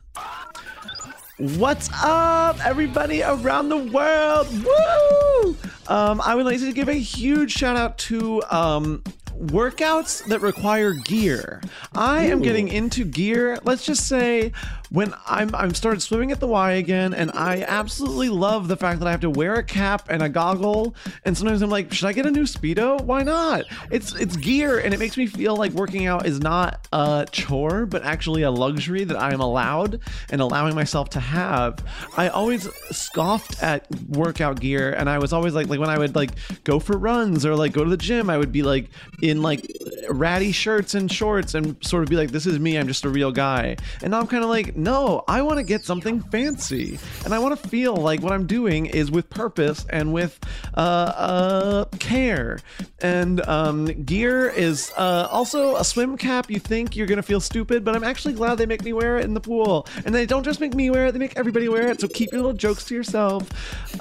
What's 1.42 1.90
up, 2.04 2.64
everybody 2.64 3.24
around 3.24 3.70
the 3.70 3.78
world? 3.78 4.48
Woo! 4.64 5.58
Um, 5.88 6.22
I 6.22 6.36
would 6.36 6.46
like 6.46 6.60
to 6.60 6.72
give 6.72 6.88
a 6.88 6.94
huge 6.94 7.52
shout 7.52 7.76
out 7.76 7.98
to 7.98 8.44
um 8.52 9.02
workouts 9.40 10.24
that 10.26 10.42
require 10.42 10.94
gear. 10.94 11.60
I 11.96 12.26
am 12.26 12.44
getting 12.44 12.68
into 12.68 13.06
gear. 13.06 13.58
Let's 13.64 13.84
just 13.84 14.08
say 14.08 14.52
when 14.92 15.14
I'm 15.26 15.56
I'm 15.56 15.74
started 15.74 16.02
swimming 16.02 16.32
at 16.32 16.42
the 16.42 16.48
Y 16.48 16.74
again, 16.74 17.14
and 17.14 17.32
I 17.32 17.62
absolutely 17.62 18.28
love 18.28 18.68
the 18.68 18.76
fact 18.76 19.00
that 19.00 19.08
I 19.08 19.12
have 19.12 19.22
to 19.22 19.30
wear 19.30 19.56
a 19.56 19.64
cap 19.64 20.08
and 20.10 20.22
a 20.22 20.28
goggle. 20.28 20.96
And 21.24 21.38
sometimes 21.38 21.62
I'm 21.62 21.70
like, 21.70 21.94
should 21.94 22.08
I 22.08 22.14
get 22.14 22.26
a 22.26 22.32
new 22.32 22.44
speedo? 22.44 23.02
Why 23.02 23.24
not? 23.24 23.66
It's 23.90 24.14
it's 24.16 24.36
gear, 24.36 24.80
and 24.80 24.94
it 24.94 25.00
makes 25.00 25.16
me 25.16 25.28
feel 25.28 25.56
like 25.56 25.72
working 25.72 26.08
out 26.08 26.26
is 26.26 26.42
not 26.42 26.88
a 26.92 27.26
chore, 27.32 27.86
but 27.86 28.04
actually 28.04 28.42
a 28.42 28.52
luxury 28.52 29.06
that 29.06 29.18
I 29.18 29.34
am 29.34 29.40
allowed 29.40 30.02
and 30.30 30.42
allowing 30.42 30.76
myself 30.76 31.10
to 31.12 31.22
have. 31.22 31.80
I 32.18 32.28
always 32.28 32.68
scoffed 32.94 33.64
at 33.64 33.88
workout 34.10 34.60
gear, 34.60 34.92
and 34.92 35.10
I 35.10 35.20
was 35.20 35.32
always 35.32 35.54
like, 35.54 35.68
like 35.68 35.80
when 35.80 35.90
I 35.90 35.98
would 35.98 36.16
like 36.16 36.32
go 36.66 36.80
for 36.80 36.98
runs 36.98 37.46
or 37.46 37.56
like 37.56 37.72
go 37.72 37.86
to 37.86 37.90
the 37.90 37.96
gym, 37.96 38.30
I 38.30 38.38
would 38.38 38.52
be 38.52 38.62
like 38.62 38.90
in 39.22 39.42
like 39.42 39.66
ratty 40.10 40.52
shirts 40.52 40.96
and 40.96 41.10
shorts 41.10 41.56
and 41.56 41.78
sort 41.82 42.04
of 42.04 42.10
be 42.10 42.18
like, 42.18 42.32
this 42.32 42.46
is 42.46 42.60
me, 42.60 42.78
I'm 42.78 42.88
just 42.88 43.06
a 43.06 43.10
real 43.10 43.32
guy. 43.32 43.78
And 44.02 44.12
now 44.12 44.20
I'm 44.20 44.28
kind 44.28 44.44
of 44.44 44.50
like, 44.50 44.76
no, 44.82 45.24
I 45.28 45.42
want 45.42 45.58
to 45.58 45.64
get 45.64 45.86
something 45.86 46.22
fancy, 46.22 46.98
and 47.24 47.34
I 47.34 47.40
want 47.40 47.60
to 47.60 47.70
feel 47.70 47.96
like 47.96 48.22
what 48.22 48.32
I'm 48.32 48.48
doing 48.48 48.88
is 48.88 49.12
with 49.12 49.30
purpose 49.30 49.86
and 49.90 50.12
with 50.12 50.40
uh, 50.76 50.80
uh, 50.80 51.86
care. 52.00 52.60
And 53.02 53.46
um, 53.48 53.86
gear 53.86 54.50
is 54.50 54.92
uh, 54.98 55.28
also 55.30 55.76
a 55.76 55.84
swim 55.84 56.18
cap. 56.18 56.50
You 56.50 56.60
think 56.60 56.96
you're 56.96 57.08
gonna 57.08 57.22
feel 57.22 57.40
stupid, 57.40 57.84
but 57.84 57.96
I'm 57.96 58.04
actually 58.04 58.34
glad 58.34 58.58
they 58.58 58.66
make 58.66 58.84
me 58.84 58.94
wear 58.94 59.18
it 59.20 59.26
in 59.26 59.34
the 59.34 59.40
pool. 59.40 59.88
And 60.06 60.14
they 60.14 60.26
don't 60.26 60.44
just 60.44 60.60
make 60.60 60.74
me 60.74 60.90
wear 60.90 61.08
it; 61.08 61.12
they 61.12 61.20
make 61.20 61.38
everybody 61.38 61.70
wear 61.70 61.90
it. 61.90 62.02
So 62.02 62.08
keep 62.08 62.32
your 62.32 62.42
little 62.42 62.58
jokes 62.58 62.86
to 62.86 62.96
yourself. 62.96 63.50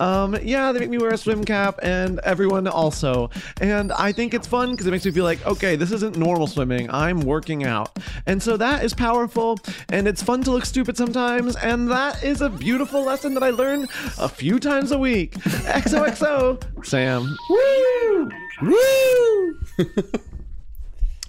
Um, 0.00 0.36
yeah, 0.42 0.72
they 0.72 0.80
make 0.80 0.90
me 0.90 0.98
wear 0.98 1.10
a 1.10 1.18
swim 1.18 1.44
cap, 1.44 1.78
and 1.82 2.20
everyone 2.20 2.66
also. 2.66 3.30
And 3.60 3.92
I 3.92 4.12
think 4.12 4.34
it's 4.34 4.46
fun 4.46 4.70
because 4.70 4.86
it 4.86 4.90
makes 4.90 5.04
me 5.04 5.10
feel 5.10 5.24
like, 5.24 5.44
okay, 5.46 5.76
this 5.76 5.92
isn't 5.92 6.16
normal 6.16 6.46
swimming. 6.46 6.90
I'm 6.90 7.20
working 7.20 7.64
out, 7.64 7.98
and 8.26 8.42
so 8.42 8.56
that 8.56 8.82
is 8.84 8.94
powerful. 8.94 9.58
And 9.90 10.08
it's 10.08 10.22
fun 10.22 10.42
to 10.44 10.50
look 10.50 10.64
stupid 10.70 10.96
sometimes, 10.96 11.56
and 11.56 11.90
that 11.90 12.22
is 12.22 12.40
a 12.40 12.48
beautiful 12.48 13.02
lesson 13.02 13.34
that 13.34 13.42
I 13.42 13.50
learn 13.50 13.88
a 14.18 14.28
few 14.28 14.60
times 14.60 14.92
a 14.92 14.98
week. 14.98 15.32
XOXO, 15.34 16.86
Sam. 16.86 17.36
Woo! 17.50 18.30
Woo! 18.62 19.60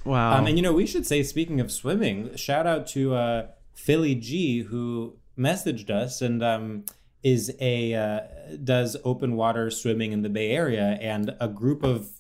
wow. 0.06 0.38
Um, 0.38 0.46
and 0.46 0.58
you 0.58 0.62
know, 0.62 0.74
we 0.74 0.86
should 0.86 1.08
say, 1.08 1.24
speaking 1.24 1.60
of 1.60 1.72
swimming, 1.72 2.36
shout 2.36 2.68
out 2.68 2.86
to 2.90 3.16
uh, 3.16 3.48
Philly 3.74 4.14
G 4.14 4.62
who 4.62 5.18
messaged 5.36 5.90
us 5.90 6.22
and 6.22 6.44
um, 6.44 6.86
is 7.24 7.52
a 7.60 7.96
uh, 7.96 8.20
does 8.64 8.96
open 9.04 9.36
water 9.36 9.72
swimming 9.72 10.12
in 10.12 10.22
the 10.22 10.30
Bay 10.30 10.52
Area, 10.52 11.00
and 11.02 11.36
a 11.40 11.48
group 11.48 11.82
of 11.82 12.12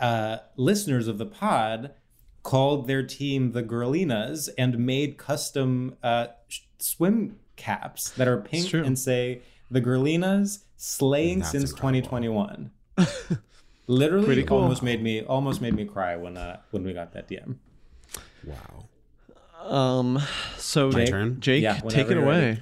uh, 0.00 0.38
listeners 0.56 1.06
of 1.06 1.18
the 1.18 1.26
pod 1.26 1.92
called 2.42 2.86
their 2.86 3.02
team 3.04 3.52
the 3.52 3.62
Girlinas 3.62 4.48
and 4.56 4.78
made 4.78 5.16
custom 5.16 5.96
uh, 6.00 6.26
sh- 6.26 6.35
swim 6.78 7.36
caps 7.56 8.10
that 8.10 8.28
are 8.28 8.36
pink 8.38 8.72
and 8.74 8.98
say 8.98 9.40
the 9.70 9.80
Girlinas 9.80 10.60
slaying 10.76 11.38
That's 11.40 11.50
since 11.52 11.70
incredible. 11.70 12.08
2021. 12.08 12.70
Literally, 13.88 14.26
Pretty 14.26 14.42
cool. 14.42 14.58
almost 14.62 14.82
made 14.82 15.02
me 15.02 15.22
almost 15.22 15.60
made 15.60 15.74
me 15.74 15.84
cry 15.84 16.16
when 16.16 16.36
uh, 16.36 16.58
when 16.72 16.82
we 16.84 16.92
got 16.92 17.12
that 17.12 17.28
DM. 17.28 17.56
Wow. 18.44 18.88
Um, 19.68 20.22
so 20.58 20.90
My 20.90 21.04
turn? 21.04 21.40
Jake, 21.40 21.62
Yeah, 21.62 21.78
take 21.80 22.08
it 22.10 22.16
away. 22.18 22.60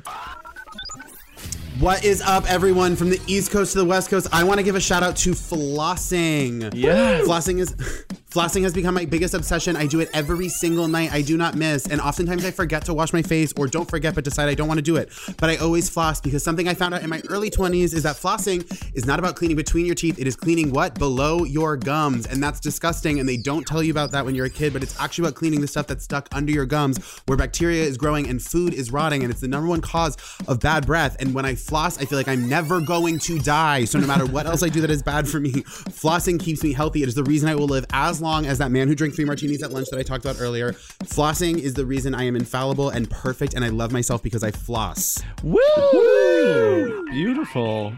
What 1.80 2.04
is 2.04 2.22
up, 2.22 2.50
everyone 2.50 2.94
from 2.94 3.10
the 3.10 3.20
East 3.26 3.50
Coast 3.50 3.72
to 3.72 3.78
the 3.78 3.84
West 3.84 4.08
Coast? 4.08 4.28
I 4.32 4.44
want 4.44 4.58
to 4.58 4.62
give 4.64 4.76
a 4.76 4.80
shout 4.80 5.02
out 5.02 5.16
to 5.16 5.30
flossing. 5.32 6.70
Yeah. 6.72 7.20
Flossing 7.22 7.58
is 7.58 7.74
flossing 8.35 8.62
has 8.62 8.74
become 8.74 8.97
my 8.97 9.05
biggest 9.05 9.32
obsession. 9.32 9.77
I 9.77 9.86
do 9.86 10.01
it 10.01 10.11
every 10.12 10.48
single 10.48 10.89
night. 10.89 11.12
I 11.12 11.23
do 11.23 11.36
not 11.36 11.55
miss, 11.55 11.86
and 11.86 12.01
oftentimes 12.01 12.44
I 12.44 12.51
forget 12.51 12.85
to 12.86 12.94
wash 12.94 13.12
my 13.12 13.23
face 13.23 13.52
or 13.56 13.69
don't 13.69 13.89
forget 13.89 14.12
but 14.16 14.24
decide 14.24 14.48
I 14.48 14.55
don't 14.55 14.66
want 14.66 14.78
to 14.78 14.82
do 14.82 14.97
it. 14.97 15.12
But 15.39 15.51
I 15.51 15.56
always 15.56 15.89
floss 15.89 16.20
because 16.20 16.43
something 16.43 16.66
I 16.66 16.74
found 16.74 16.94
out 16.94 17.05
in 17.05 17.11
my 17.11 17.23
early 17.28 17.48
20s 17.48 17.94
is 17.94 18.02
that 18.02 18.16
flossing 18.16 18.65
is 18.93 19.06
not 19.06 19.20
about 19.20 19.36
cleaning 19.36 19.56
between 19.56 19.86
your 19.86 19.94
teeth. 19.94 20.19
It 20.19 20.27
is 20.27 20.35
cleaning 20.35 20.73
what? 20.73 20.97
Below 20.97 21.44
your 21.44 21.77
gums. 21.77 22.27
And 22.27 22.43
that's 22.43 22.59
disgusting 22.59 23.20
and 23.20 23.28
they 23.28 23.36
don't 23.36 23.65
tell 23.65 23.85
you 23.85 23.93
about 23.93 24.11
that 24.11 24.24
when 24.24 24.35
you're 24.35 24.47
a 24.47 24.51
kid, 24.51 24.73
but 24.73 24.82
it's 24.82 24.98
actually 25.01 25.28
about 25.28 25.36
cleaning 25.36 25.61
the 25.61 25.69
stuff 25.69 25.86
that's 25.86 26.02
stuck 26.02 26.28
under 26.32 26.51
your 26.51 26.66
gums 26.66 26.98
where 27.27 27.39
bacteria 27.39 27.85
is 27.85 27.97
growing 27.97 28.28
and 28.28 28.43
food 28.43 28.74
is 28.74 28.90
rotting 28.90 29.23
and 29.23 29.31
it's 29.31 29.43
the 29.43 29.48
number 29.48 29.69
one 29.69 29.81
cause 29.81 30.16
of 30.48 30.59
bad 30.59 30.86
breath. 30.86 31.16
And 31.20 31.35
when 31.35 31.44
I 31.44 31.55
floss, 31.55 31.98
I 31.98 32.05
feel 32.05 32.19
like 32.19 32.28
I'm 32.28 32.48
never 32.48 32.81
going 32.81 33.20
to 33.20 33.39
die. 33.39 33.85
So 33.85 34.01
no 34.01 34.09
matter 34.09 34.27
what 34.27 34.47
else 34.47 34.65
I 34.65 34.69
do 34.70 34.81
that 34.81 34.90
is 34.90 35.05
bad 35.05 35.28
for 35.28 35.39
me, 35.39 35.52
flossing 35.52 36.40
keeps 36.40 36.65
me 36.65 36.73
healthy. 36.73 37.05
It 37.05 37.09
is 37.09 37.15
the 37.15 37.23
reason 37.23 37.48
I 37.48 37.55
will 37.55 37.69
live 37.69 37.86
as 37.93 38.23
long 38.24 38.46
as 38.46 38.59
that 38.59 38.72
man 38.72 38.88
who 38.88 38.94
drank 38.96 39.14
three 39.14 39.24
martinis 39.24 39.62
at 39.62 39.70
lunch 39.70 39.88
that 39.90 39.98
I 40.01 40.02
talked 40.02 40.24
about 40.24 40.40
earlier. 40.40 40.72
Flossing 41.05 41.59
is 41.59 41.74
the 41.74 41.86
reason 41.86 42.14
I 42.14 42.24
am 42.24 42.34
infallible 42.34 42.88
and 42.88 43.09
perfect 43.09 43.55
and 43.55 43.64
I 43.64 43.68
love 43.68 43.92
myself 43.92 44.22
because 44.22 44.42
I 44.42 44.51
floss. 44.51 45.22
Woo! 45.44 47.05
Beautiful. 47.10 47.94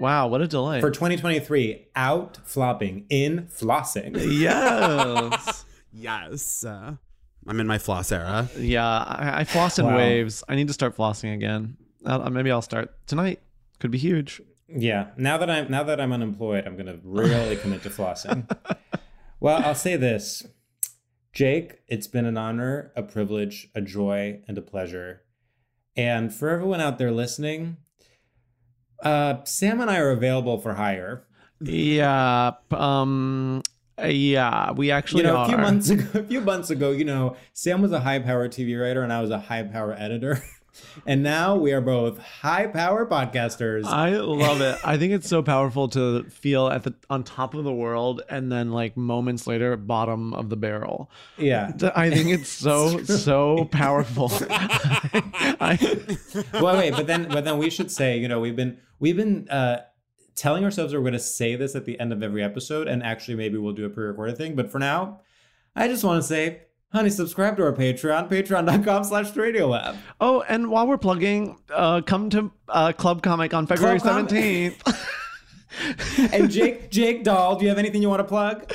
Wow, 0.00 0.26
what 0.28 0.42
a 0.42 0.48
delight. 0.48 0.80
For 0.80 0.90
2023, 0.90 1.86
out 1.94 2.38
flopping, 2.44 3.06
in 3.08 3.46
flossing. 3.46 4.16
yes. 4.38 5.64
Yes. 5.94 6.64
Uh, 6.64 6.94
I'm 7.46 7.60
in 7.60 7.66
my 7.66 7.76
floss 7.76 8.10
era. 8.12 8.48
yeah, 8.56 8.86
I, 8.86 9.40
I 9.40 9.44
floss 9.44 9.78
in 9.78 9.84
Wow. 9.84 9.98
waves. 9.98 10.42
I 10.48 10.54
need 10.54 10.68
to 10.68 10.72
start 10.72 10.96
flossing 10.96 11.34
again. 11.34 11.76
Uh, 12.02 12.30
maybe 12.30 12.50
I'll 12.50 12.62
start 12.62 12.94
tonight. 13.06 13.40
Could 13.78 13.90
be 13.90 13.98
huge. 13.98 14.40
Yeah. 14.74 15.08
Now 15.18 15.36
that 15.36 15.50
I'm 15.50 15.70
now 15.70 15.82
that 15.82 16.00
I'm 16.00 16.10
unemployed, 16.14 16.66
I'm 16.66 16.76
gonna 16.78 16.96
really 17.04 17.56
commit 17.56 17.82
to 17.82 17.90
flossing. 17.90 18.48
Well, 19.42 19.60
I'll 19.64 19.74
say 19.74 19.96
this. 19.96 20.46
Jake, 21.32 21.80
it's 21.88 22.06
been 22.06 22.26
an 22.26 22.38
honor, 22.38 22.92
a 22.94 23.02
privilege, 23.02 23.70
a 23.74 23.80
joy, 23.80 24.40
and 24.46 24.56
a 24.56 24.62
pleasure. 24.62 25.22
And 25.96 26.32
for 26.32 26.48
everyone 26.48 26.80
out 26.80 26.98
there 26.98 27.10
listening, 27.10 27.78
uh, 29.02 29.42
Sam 29.42 29.80
and 29.80 29.90
I 29.90 29.98
are 29.98 30.12
available 30.12 30.60
for 30.60 30.74
hire. 30.74 31.26
Yeah. 31.60 32.52
Um. 32.70 33.62
Yeah, 34.00 34.70
we 34.72 34.92
actually 34.92 35.22
you 35.22 35.28
know, 35.28 35.38
are. 35.38 35.46
a 35.46 35.48
few 35.48 35.58
months 35.58 35.90
ago, 35.90 36.04
a 36.20 36.22
few 36.22 36.40
months 36.40 36.70
ago, 36.70 36.92
you 36.92 37.04
know, 37.04 37.36
Sam 37.52 37.82
was 37.82 37.90
a 37.90 37.98
high 37.98 38.20
power 38.20 38.48
TV 38.48 38.80
writer 38.80 39.02
and 39.02 39.12
I 39.12 39.20
was 39.20 39.30
a 39.30 39.40
high 39.40 39.64
power 39.64 39.92
editor. 39.92 40.40
And 41.06 41.22
now 41.22 41.56
we 41.56 41.72
are 41.72 41.80
both 41.80 42.18
high 42.18 42.66
power 42.66 43.06
podcasters. 43.06 43.84
I 43.84 44.16
love 44.16 44.60
it. 44.60 44.78
I 44.84 44.96
think 44.96 45.12
it's 45.12 45.28
so 45.28 45.42
powerful 45.42 45.88
to 45.90 46.24
feel 46.24 46.68
at 46.68 46.82
the 46.84 46.94
on 47.10 47.24
top 47.24 47.54
of 47.54 47.64
the 47.64 47.72
world 47.72 48.22
and 48.28 48.50
then 48.50 48.70
like 48.70 48.96
moments 48.96 49.46
later 49.46 49.76
bottom 49.76 50.32
of 50.34 50.48
the 50.48 50.56
barrel. 50.56 51.10
yeah. 51.36 51.72
I 51.94 52.10
think 52.10 52.28
it's 52.28 52.48
so 52.68 53.02
so 53.04 53.68
powerful. 53.70 54.30
I, 54.50 55.78
well, 56.54 56.76
wait, 56.76 56.92
but 56.92 57.06
then, 57.06 57.28
but 57.28 57.44
then 57.44 57.58
we 57.58 57.70
should 57.70 57.90
say, 57.90 58.18
you 58.18 58.28
know, 58.28 58.40
we've 58.40 58.56
been, 58.56 58.78
we've 58.98 59.16
been 59.16 59.48
uh, 59.48 59.82
telling 60.34 60.64
ourselves 60.64 60.94
we're 60.94 61.00
going 61.00 61.12
to 61.12 61.18
say 61.18 61.56
this 61.56 61.74
at 61.74 61.84
the 61.84 61.98
end 62.00 62.12
of 62.12 62.22
every 62.22 62.42
episode, 62.42 62.88
and 62.88 63.02
actually, 63.02 63.36
maybe 63.36 63.58
we'll 63.58 63.72
do 63.72 63.84
a 63.84 63.90
pre-recorded 63.90 64.36
thing. 64.36 64.54
But 64.54 64.70
for 64.70 64.78
now, 64.78 65.20
I 65.76 65.88
just 65.88 66.04
want 66.04 66.22
to 66.22 66.26
say, 66.26 66.62
honey, 66.92 67.10
subscribe 67.10 67.56
to 67.56 67.64
our 67.64 67.72
Patreon, 67.72 68.28
Patreon.com/slash 68.30 69.32
Stradiolab. 69.32 69.96
oh, 70.20 70.42
and 70.48 70.70
while 70.70 70.86
we're 70.86 70.98
plugging, 70.98 71.58
uh, 71.72 72.00
come 72.02 72.30
to 72.30 72.50
uh, 72.68 72.92
Club 72.92 73.22
Comic 73.22 73.54
on 73.54 73.66
February 73.66 73.98
Club 74.00 74.28
Comic. 74.28 74.30
seventeenth. 74.30 75.08
And 76.34 76.50
Jake, 76.50 76.90
Jake 76.90 77.24
Dahl, 77.24 77.56
do 77.56 77.64
you 77.64 77.70
have 77.70 77.78
anything 77.78 78.02
you 78.02 78.10
want 78.10 78.20
to 78.20 78.24
plug? 78.24 78.70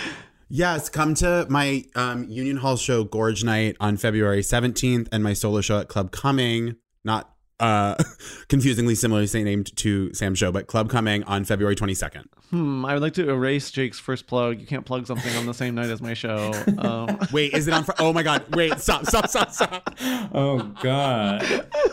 Yes, 0.50 0.90
come 0.90 1.14
to 1.16 1.46
my 1.48 1.86
um, 1.94 2.28
Union 2.28 2.58
Hall 2.58 2.76
show, 2.76 3.04
Gorge 3.04 3.44
Night, 3.44 3.78
on 3.80 3.98
February 3.98 4.42
17th, 4.42 5.08
and 5.12 5.24
my 5.24 5.34
solo 5.34 5.62
show 5.62 5.80
at 5.80 5.90
Club 5.90 6.10
Cumming, 6.12 6.78
not 7.04 7.36
uh, 7.60 7.96
confusingly 8.50 8.96
similarly 8.96 9.44
named 9.44 9.76
to 9.78 10.14
Sam's 10.14 10.38
show, 10.38 10.52
but 10.52 10.68
Club 10.68 10.90
Cumming 10.90 11.24
on 11.24 11.44
February 11.46 11.76
22nd. 11.76 12.26
hmm, 12.50 12.86
I 12.86 12.94
would 12.94 13.02
like 13.02 13.14
to 13.16 13.30
erase 13.30 13.72
Jake's 13.72 14.00
first 14.00 14.28
plug. 14.28 14.60
You 14.60 14.68
can't 14.68 14.86
plug 14.86 15.08
something 15.08 15.36
on 15.36 15.46
the 15.46 15.54
same 15.54 15.76
night 15.76 15.90
as 15.90 16.02
my 16.02 16.14
show. 16.14 16.52
Um, 16.78 17.18
Wait, 17.32 17.54
is 17.54 17.68
it 17.68 17.74
on? 17.74 17.84
Fr- 17.84 17.92
oh 18.00 18.14
my 18.14 18.24
God! 18.24 18.44
Wait, 18.56 18.80
stop, 18.80 19.06
stop, 19.06 19.28
stop, 19.28 19.52
stop. 19.52 19.94
Oh 20.34 20.60
God. 20.82 21.42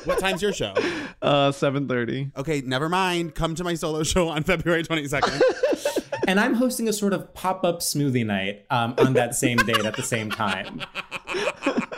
What 0.04 0.18
time's 0.18 0.42
your 0.42 0.52
show? 0.52 0.74
uh, 1.22 1.50
seven 1.52 1.88
thirty. 1.88 2.30
Okay, 2.36 2.60
never 2.60 2.88
mind. 2.88 3.34
Come 3.34 3.54
to 3.54 3.64
my 3.64 3.74
solo 3.74 4.02
show 4.02 4.28
on 4.28 4.42
February 4.42 4.82
22nd. 4.82 6.20
and 6.28 6.38
I'm 6.38 6.54
hosting 6.54 6.88
a 6.88 6.92
sort 6.92 7.12
of 7.12 7.32
pop-up 7.34 7.80
smoothie 7.80 8.26
night 8.26 8.66
um, 8.70 8.94
on 8.98 9.14
that 9.14 9.34
same 9.34 9.58
date 9.58 9.84
at 9.84 9.96
the 9.96 10.02
same 10.02 10.30
time. 10.30 10.80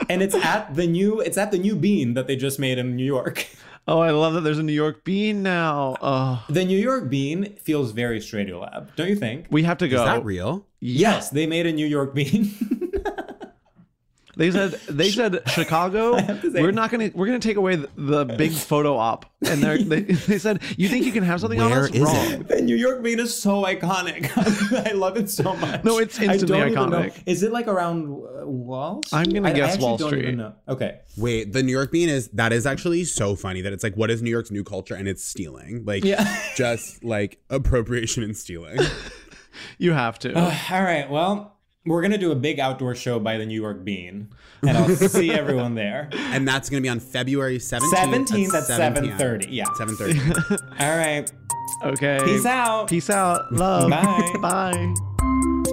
And 0.08 0.22
it's 0.22 0.34
at 0.34 0.74
the 0.74 0.86
new, 0.86 1.20
it's 1.20 1.38
at 1.38 1.50
the 1.50 1.58
new 1.58 1.76
Bean 1.76 2.14
that 2.14 2.26
they 2.26 2.36
just 2.36 2.58
made 2.58 2.78
in 2.78 2.96
New 2.96 3.04
York. 3.04 3.46
Oh, 3.88 4.00
I 4.00 4.10
love 4.10 4.34
that. 4.34 4.40
There's 4.40 4.58
a 4.58 4.64
New 4.64 4.72
York 4.72 5.04
Bean 5.04 5.44
now. 5.44 5.96
Oh, 6.02 6.44
The 6.48 6.64
New 6.64 6.76
York 6.76 7.08
Bean 7.08 7.54
feels 7.54 7.92
very 7.92 8.18
Stradiolab, 8.18 8.96
don't 8.96 9.08
you 9.08 9.14
think? 9.14 9.46
we 9.48 9.62
have 9.62 9.78
to 9.78 9.86
go. 9.86 9.98
Is 9.98 10.04
that 10.06 10.24
real? 10.24 10.66
Yes, 10.80 11.30
they 11.30 11.46
made 11.46 11.66
a 11.66 11.72
New 11.72 11.86
York 11.86 12.12
Bean. 12.12 12.52
They 14.38 14.50
said 14.50 14.72
they 14.88 15.08
said 15.10 15.40
Chicago. 15.48 16.18
say- 16.18 16.60
We're 16.60 16.70
not 16.70 16.90
gonna 16.90 17.10
we're 17.14 17.24
gonna 17.26 17.38
take 17.38 17.56
away 17.56 17.76
the, 17.76 17.88
the 17.96 18.24
big 18.26 18.52
photo 18.52 18.96
op, 18.96 19.24
and 19.48 19.62
they're, 19.62 19.78
they 19.78 20.00
they 20.02 20.38
said 20.38 20.60
you 20.76 20.88
think 20.90 21.06
you 21.06 21.12
can 21.12 21.22
have 21.22 21.40
something 21.40 21.58
on 21.58 21.70
Where 21.70 21.84
us? 21.84 21.90
is 21.90 22.00
Wrong. 22.02 22.32
it? 22.32 22.48
the 22.48 22.60
New 22.60 22.76
York 22.76 23.02
Bean 23.02 23.18
is 23.18 23.34
so 23.34 23.62
iconic. 23.64 24.30
I 24.86 24.92
love 24.92 25.16
it 25.16 25.30
so 25.30 25.56
much. 25.56 25.82
No, 25.84 25.98
it's 25.98 26.18
I 26.20 26.24
instantly 26.24 26.58
don't 26.58 26.72
even 26.72 26.90
know- 26.90 26.98
iconic. 27.04 27.22
Is 27.24 27.42
it 27.42 27.50
like 27.50 27.66
around 27.66 28.08
uh, 28.08 28.46
Wall? 28.46 29.00
I'm 29.10 29.24
gonna 29.30 29.48
I- 29.48 29.52
I 29.52 29.54
guess 29.54 29.72
actually 29.72 29.84
Wall 29.86 29.96
don't 29.96 30.08
Street. 30.10 30.22
even 30.24 30.36
know. 30.36 30.52
Okay. 30.68 31.00
Wait, 31.16 31.54
the 31.54 31.62
New 31.62 31.72
York 31.72 31.90
Bean 31.90 32.10
is 32.10 32.28
that 32.32 32.52
is 32.52 32.66
actually 32.66 33.04
so 33.04 33.36
funny 33.36 33.62
that 33.62 33.72
it's 33.72 33.82
like, 33.82 33.94
what 33.96 34.10
is 34.10 34.20
New 34.20 34.28
York's 34.30 34.50
new 34.50 34.64
culture? 34.64 34.94
And 34.94 35.08
it's 35.08 35.24
stealing. 35.24 35.84
Like, 35.86 36.04
Yeah. 36.04 36.24
just 36.56 37.02
like 37.02 37.40
appropriation 37.48 38.22
and 38.22 38.36
stealing. 38.36 38.78
You 39.78 39.92
have 39.92 40.18
to. 40.20 40.34
Uh, 40.36 40.54
all 40.70 40.82
right. 40.82 41.08
Well, 41.08 41.55
we're 41.86 42.02
gonna 42.02 42.18
do 42.18 42.32
a 42.32 42.36
big 42.36 42.58
outdoor 42.60 42.94
show 42.94 43.18
by 43.18 43.38
the 43.38 43.46
New 43.46 43.60
York 43.60 43.84
Bean, 43.84 44.28
and 44.62 44.76
I'll 44.76 44.88
see 44.88 45.30
everyone 45.42 45.74
there. 45.74 46.08
and 46.12 46.46
that's 46.46 46.68
going 46.68 46.82
to 46.82 46.86
be 46.86 46.90
on 46.90 47.00
February 47.00 47.58
17th. 47.58 48.28
17th 48.28 48.54
at 48.54 48.94
7:30, 48.94 49.46
yeah. 49.50 49.64
7.30. 49.66 50.80
All 50.80 50.96
right. 50.96 51.30
okay. 51.84 52.20
Peace 52.24 52.46
out. 52.46 52.88
Peace 52.88 53.10
out. 53.10 53.52
Love. 53.52 53.90
Bye. 53.90 54.34
Bye. 54.40 55.72